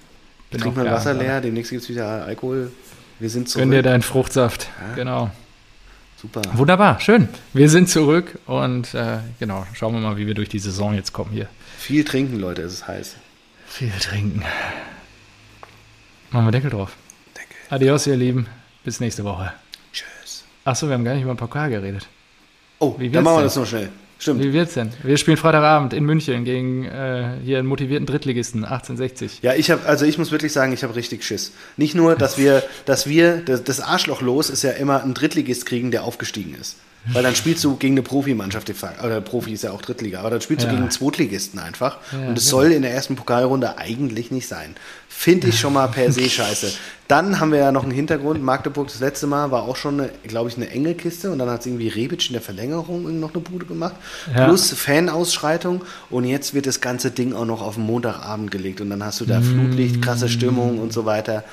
Bin 0.50 0.60
Trink 0.62 0.76
mal 0.76 0.90
Wasser 0.90 1.12
leer, 1.12 1.42
demnächst 1.42 1.70
gibt 1.70 1.82
es 1.82 1.88
wieder 1.90 2.24
Alkohol. 2.24 2.72
Wir 3.18 3.28
sind 3.28 3.52
Gönn 3.52 3.70
dir 3.70 3.76
zurück. 3.78 3.84
deinen 3.84 4.02
Fruchtsaft. 4.02 4.68
Ja. 4.88 4.94
Genau. 4.94 5.30
Super. 6.20 6.42
Wunderbar, 6.54 6.98
schön. 6.98 7.28
Wir 7.52 7.68
sind 7.68 7.88
zurück 7.88 8.40
und 8.46 8.92
äh, 8.92 9.18
genau, 9.38 9.64
schauen 9.74 9.94
wir 9.94 10.00
mal, 10.00 10.16
wie 10.16 10.26
wir 10.26 10.34
durch 10.34 10.48
die 10.48 10.58
Saison 10.58 10.94
jetzt 10.94 11.12
kommen 11.12 11.30
hier. 11.30 11.48
Viel 11.78 12.02
trinken, 12.04 12.40
Leute, 12.40 12.62
es 12.62 12.72
ist 12.72 12.88
heiß. 12.88 13.16
Viel 13.68 13.92
trinken. 14.00 14.42
Machen 16.30 16.46
wir 16.46 16.50
Deckel 16.50 16.70
drauf. 16.70 16.96
Denke. 17.36 17.54
Adios, 17.70 18.06
ihr 18.08 18.16
Lieben. 18.16 18.48
Bis 18.82 18.98
nächste 18.98 19.22
Woche. 19.22 19.52
Tschüss. 19.92 20.44
Achso, 20.64 20.88
wir 20.88 20.94
haben 20.94 21.04
gar 21.04 21.14
nicht 21.14 21.22
über 21.22 21.34
den 21.34 21.38
Pokal 21.38 21.70
geredet. 21.70 22.08
Oh, 22.80 22.96
Wie 22.98 23.10
dann 23.10 23.22
machen 23.22 23.36
wir 23.38 23.42
das 23.44 23.56
noch 23.56 23.66
schnell. 23.66 23.90
Stimmt. 24.18 24.42
Wie 24.42 24.52
wird's 24.52 24.74
denn? 24.74 24.90
Wir 25.04 25.16
spielen 25.16 25.36
Freitagabend 25.36 25.92
in 25.92 26.04
München 26.04 26.44
gegen 26.44 26.84
äh, 26.84 27.36
hier 27.44 27.58
einen 27.58 27.68
motivierten 27.68 28.04
Drittligisten 28.04 28.64
1860. 28.64 29.40
Ja, 29.42 29.54
ich 29.54 29.70
habe, 29.70 29.86
also 29.86 30.04
ich 30.06 30.18
muss 30.18 30.32
wirklich 30.32 30.52
sagen, 30.52 30.72
ich 30.72 30.82
habe 30.82 30.96
richtig 30.96 31.24
Schiss. 31.24 31.52
Nicht 31.76 31.94
nur, 31.94 32.16
dass 32.16 32.36
wir, 32.36 32.64
dass 32.84 33.08
wir, 33.08 33.36
das, 33.36 33.62
das 33.62 33.80
Arschloch 33.80 34.20
los 34.20 34.50
ist 34.50 34.62
ja 34.62 34.72
immer 34.72 35.04
ein 35.04 35.14
Drittligist 35.14 35.66
kriegen, 35.66 35.92
der 35.92 36.02
aufgestiegen 36.02 36.56
ist. 36.60 36.76
Weil 37.06 37.22
dann 37.22 37.34
spielst 37.34 37.64
du 37.64 37.76
gegen 37.76 37.94
eine 37.94 38.02
Profimannschaft, 38.02 38.70
oder 39.02 39.20
Profi 39.20 39.52
ist 39.52 39.62
ja 39.64 39.70
auch 39.70 39.80
Drittliga, 39.80 40.20
aber 40.20 40.30
dann 40.30 40.40
spielst 40.40 40.64
Ja. 40.64 40.68
du 40.68 40.74
gegen 40.76 40.82
einen 40.82 40.90
Zweitligisten 40.90 41.58
einfach. 41.58 41.98
Ja, 42.12 42.28
und 42.28 42.36
es 42.36 42.44
genau. 42.50 42.62
soll 42.62 42.72
in 42.72 42.82
der 42.82 42.92
ersten 42.92 43.16
Pokalrunde 43.16 43.78
eigentlich 43.78 44.30
nicht 44.30 44.46
sein. 44.46 44.74
Finde 45.08 45.48
ich 45.48 45.58
schon 45.58 45.72
mal 45.72 45.86
per 45.88 46.12
se 46.12 46.28
scheiße. 46.30 46.70
Dann 47.08 47.40
haben 47.40 47.50
wir 47.50 47.58
ja 47.60 47.72
noch 47.72 47.82
einen 47.82 47.92
Hintergrund. 47.92 48.42
Magdeburg 48.42 48.88
das 48.88 49.00
letzte 49.00 49.26
Mal 49.26 49.50
war 49.50 49.62
auch 49.62 49.76
schon, 49.76 50.02
glaube 50.24 50.50
ich, 50.50 50.56
eine 50.56 50.68
enge 50.70 50.94
Kiste 50.94 51.30
und 51.30 51.38
dann 51.38 51.48
hat 51.48 51.60
es 51.60 51.66
irgendwie 51.66 51.88
Rebic 51.88 52.26
in 52.26 52.34
der 52.34 52.42
Verlängerung 52.42 53.18
noch 53.18 53.32
eine 53.32 53.42
Bude 53.42 53.64
gemacht. 53.64 53.94
Ja. 54.34 54.44
Plus 54.44 54.70
Fanausschreitung 54.72 55.82
und 56.10 56.24
jetzt 56.24 56.52
wird 56.54 56.66
das 56.66 56.80
ganze 56.80 57.10
Ding 57.10 57.32
auch 57.32 57.46
noch 57.46 57.62
auf 57.62 57.74
den 57.76 57.84
Montagabend 57.84 58.50
gelegt 58.50 58.80
und 58.80 58.90
dann 58.90 59.02
hast 59.02 59.20
du 59.20 59.24
da 59.24 59.40
Flutlicht, 59.40 60.02
krasse 60.02 60.28
Stimmung 60.28 60.78
und 60.78 60.92
so 60.92 61.06
weiter. 61.06 61.44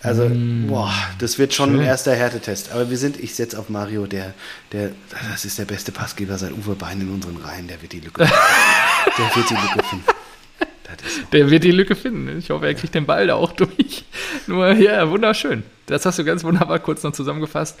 Also, 0.00 0.30
boah, 0.68 0.92
das 1.18 1.38
wird 1.38 1.54
schon 1.54 1.70
Schön. 1.70 1.80
ein 1.80 1.86
erster 1.86 2.14
Härtetest. 2.14 2.70
Aber 2.72 2.88
wir 2.88 2.96
sind, 2.98 3.18
ich 3.18 3.34
setze 3.34 3.58
auf 3.58 3.68
Mario, 3.68 4.06
der, 4.06 4.32
der, 4.72 4.90
das 5.32 5.44
ist 5.44 5.58
der 5.58 5.64
beste 5.64 5.90
Passgeber 5.90 6.38
seit 6.38 6.52
Uwe 6.52 6.76
Bein 6.76 7.00
in 7.00 7.10
unseren 7.10 7.36
Reihen, 7.36 7.66
der 7.66 7.82
wird 7.82 7.92
die 7.92 8.00
Lücke 8.00 8.24
finden. 8.26 8.34
Der 9.18 9.34
wird 9.34 9.50
die 9.50 9.54
Lücke 9.54 9.82
finden. 9.88 10.04
So. 10.06 11.22
Der 11.32 11.50
wird 11.50 11.64
die 11.64 11.70
Lücke 11.72 11.96
finden. 11.96 12.38
Ich 12.38 12.50
hoffe, 12.50 12.66
er 12.66 12.74
kriegt 12.74 12.94
den 12.94 13.06
Ball 13.06 13.26
da 13.26 13.34
auch 13.34 13.52
durch. 13.52 14.04
Nur, 14.46 14.72
ja, 14.72 15.10
wunderschön. 15.10 15.64
Das 15.86 16.06
hast 16.06 16.18
du 16.18 16.24
ganz 16.24 16.44
wunderbar 16.44 16.78
kurz 16.78 17.02
noch 17.02 17.12
zusammengefasst. 17.12 17.76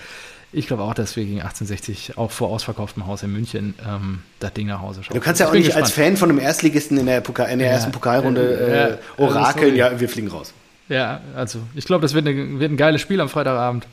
Ich 0.52 0.66
glaube 0.66 0.82
auch, 0.82 0.94
dass 0.94 1.14
wir 1.14 1.24
gegen 1.24 1.40
1860 1.40 2.16
auch 2.18 2.30
vor 2.30 2.48
ausverkauftem 2.48 3.06
Haus 3.06 3.22
in 3.22 3.32
München 3.32 3.74
ähm, 3.86 4.20
das 4.40 4.52
Ding 4.54 4.66
nach 4.66 4.80
Hause 4.80 5.04
schauen. 5.04 5.14
Du 5.14 5.20
kannst 5.20 5.40
ja 5.40 5.48
auch 5.48 5.52
nicht 5.52 5.76
als 5.76 5.88
gespannt. 5.88 6.06
Fan 6.08 6.16
von 6.16 6.30
einem 6.30 6.38
Erstligisten 6.38 6.96
in 6.98 7.06
der, 7.06 7.20
Pokal, 7.20 7.50
in 7.50 7.58
der 7.58 7.68
Ja. 7.68 7.74
ersten 7.74 7.92
Pokalrunde 7.92 8.98
äh, 9.18 9.22
also 9.22 9.36
orakeln, 9.36 9.76
ja, 9.76 10.00
wir 10.00 10.08
fliegen 10.08 10.28
raus. 10.28 10.52
Ja, 10.88 11.20
also 11.36 11.60
ich 11.74 11.84
glaube, 11.84 12.02
das 12.02 12.14
wird, 12.14 12.26
eine, 12.26 12.58
wird 12.60 12.70
ein 12.72 12.76
geiles 12.76 13.00
Spiel 13.00 13.20
am 13.20 13.28
Freitagabend. 13.28 13.86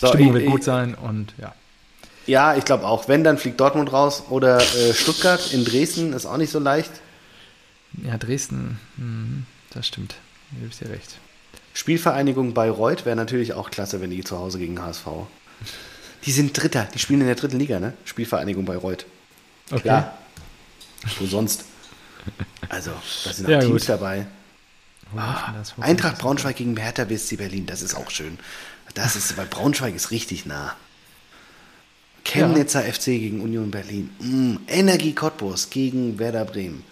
So, 0.00 0.08
Stimmung 0.08 0.28
ich- 0.28 0.32
wird 0.34 0.44
ich- 0.44 0.50
gut 0.50 0.64
sein 0.64 0.94
und 0.94 1.32
ja. 1.38 1.54
Ja, 2.26 2.56
ich 2.56 2.64
glaube 2.64 2.86
auch. 2.86 3.06
Wenn, 3.06 3.22
dann 3.22 3.36
fliegt 3.36 3.60
Dortmund 3.60 3.92
raus 3.92 4.24
oder 4.30 4.56
äh, 4.58 4.94
Stuttgart 4.94 5.52
in 5.52 5.64
Dresden 5.64 6.14
ist 6.14 6.24
auch 6.24 6.38
nicht 6.38 6.50
so 6.50 6.58
leicht. 6.58 6.90
Ja, 8.02 8.16
Dresden, 8.16 8.80
mhm, 8.96 9.44
das 9.74 9.86
stimmt. 9.86 10.14
Da 10.50 10.56
gebe 10.60 10.70
ich 10.72 10.78
dir 10.78 10.88
recht. 10.88 11.16
Spielvereinigung 11.74 12.54
Bayreuth 12.54 13.04
wäre 13.04 13.14
natürlich 13.16 13.52
auch 13.52 13.70
klasse, 13.70 14.00
wenn 14.00 14.10
die 14.10 14.24
zu 14.24 14.38
Hause 14.38 14.58
gegen 14.58 14.80
HSV. 14.80 15.06
Die 16.24 16.32
sind 16.32 16.60
Dritter, 16.60 16.88
die 16.94 16.98
spielen 16.98 17.20
in 17.20 17.26
der 17.26 17.36
dritten 17.36 17.58
Liga, 17.58 17.78
ne? 17.78 17.92
Spielvereinigung 18.06 18.64
Bayreuth. 18.64 19.04
Okay. 19.70 19.82
Klar. 19.82 20.16
Wo 21.18 21.26
sonst? 21.26 21.64
Also, 22.70 22.92
da 23.24 23.32
sind 23.34 23.46
auch 23.46 23.50
Ja, 23.50 23.60
Teams 23.60 23.82
gut. 23.82 23.88
dabei. 23.90 24.26
Wo 25.12 25.82
Eintracht? 25.82 26.18
Braunschweig 26.18 26.56
gegen 26.56 26.76
Hertha 26.76 27.04
BSC 27.04 27.36
Berlin, 27.36 27.66
das 27.66 27.82
ist 27.82 27.94
auch 27.94 28.10
schön. 28.10 28.38
Das 28.94 29.16
ist, 29.16 29.36
weil 29.36 29.46
Braunschweig 29.46 29.94
ist 29.94 30.10
richtig 30.10 30.46
nah. 30.46 30.74
Chemnitzer 32.24 32.82
FC 32.82 33.06
gegen 33.06 33.40
Union 33.40 33.70
Berlin. 33.70 34.10
Mm, 34.18 34.56
Energie 34.66 35.14
Cottbus 35.14 35.70
gegen 35.70 36.18
Werder 36.18 36.44
Bremen. 36.44 36.84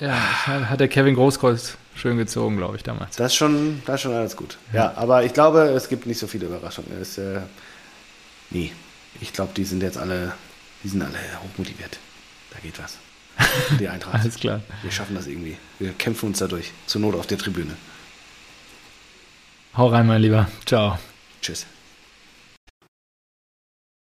Ja, 0.00 0.12
hat 0.46 0.80
der 0.80 0.88
Kevin 0.88 1.14
Großkreuz 1.14 1.76
schön 1.94 2.16
gezogen, 2.16 2.56
glaube 2.56 2.76
ich, 2.76 2.82
damals. 2.82 3.16
Das 3.16 3.32
ist 3.32 3.36
schon, 3.36 3.82
das 3.84 3.96
ist 3.96 4.00
schon 4.02 4.14
alles 4.14 4.36
gut. 4.36 4.56
Ja, 4.72 4.94
aber 4.96 5.24
ich 5.24 5.34
glaube, 5.34 5.60
es 5.70 5.88
gibt 5.88 6.06
nicht 6.06 6.18
so 6.18 6.26
viele 6.26 6.46
Überraschungen. 6.46 6.90
Es, 7.00 7.18
äh, 7.18 7.40
nee, 8.50 8.72
ich 9.20 9.32
glaube, 9.32 9.52
die 9.56 9.64
sind 9.64 9.82
jetzt 9.82 9.98
alle, 9.98 10.32
die 10.84 10.88
sind 10.88 11.02
alle 11.02 11.18
hochmotiviert. 11.42 11.98
Da 12.52 12.60
geht 12.60 12.78
was. 12.80 12.96
Die 13.78 13.88
Eintracht. 13.88 14.14
Alles 14.22 14.36
klar. 14.36 14.62
Wir 14.82 14.90
schaffen 14.90 15.14
das 15.14 15.26
irgendwie. 15.26 15.56
Wir 15.78 15.92
kämpfen 15.92 16.26
uns 16.26 16.38
dadurch. 16.38 16.72
Zur 16.86 17.00
Not 17.00 17.14
auf 17.14 17.26
der 17.26 17.38
Tribüne. 17.38 17.76
Hau 19.76 19.88
rein, 19.88 20.06
mein 20.06 20.22
Lieber. 20.22 20.48
Ciao. 20.66 20.98
Tschüss. 21.40 21.66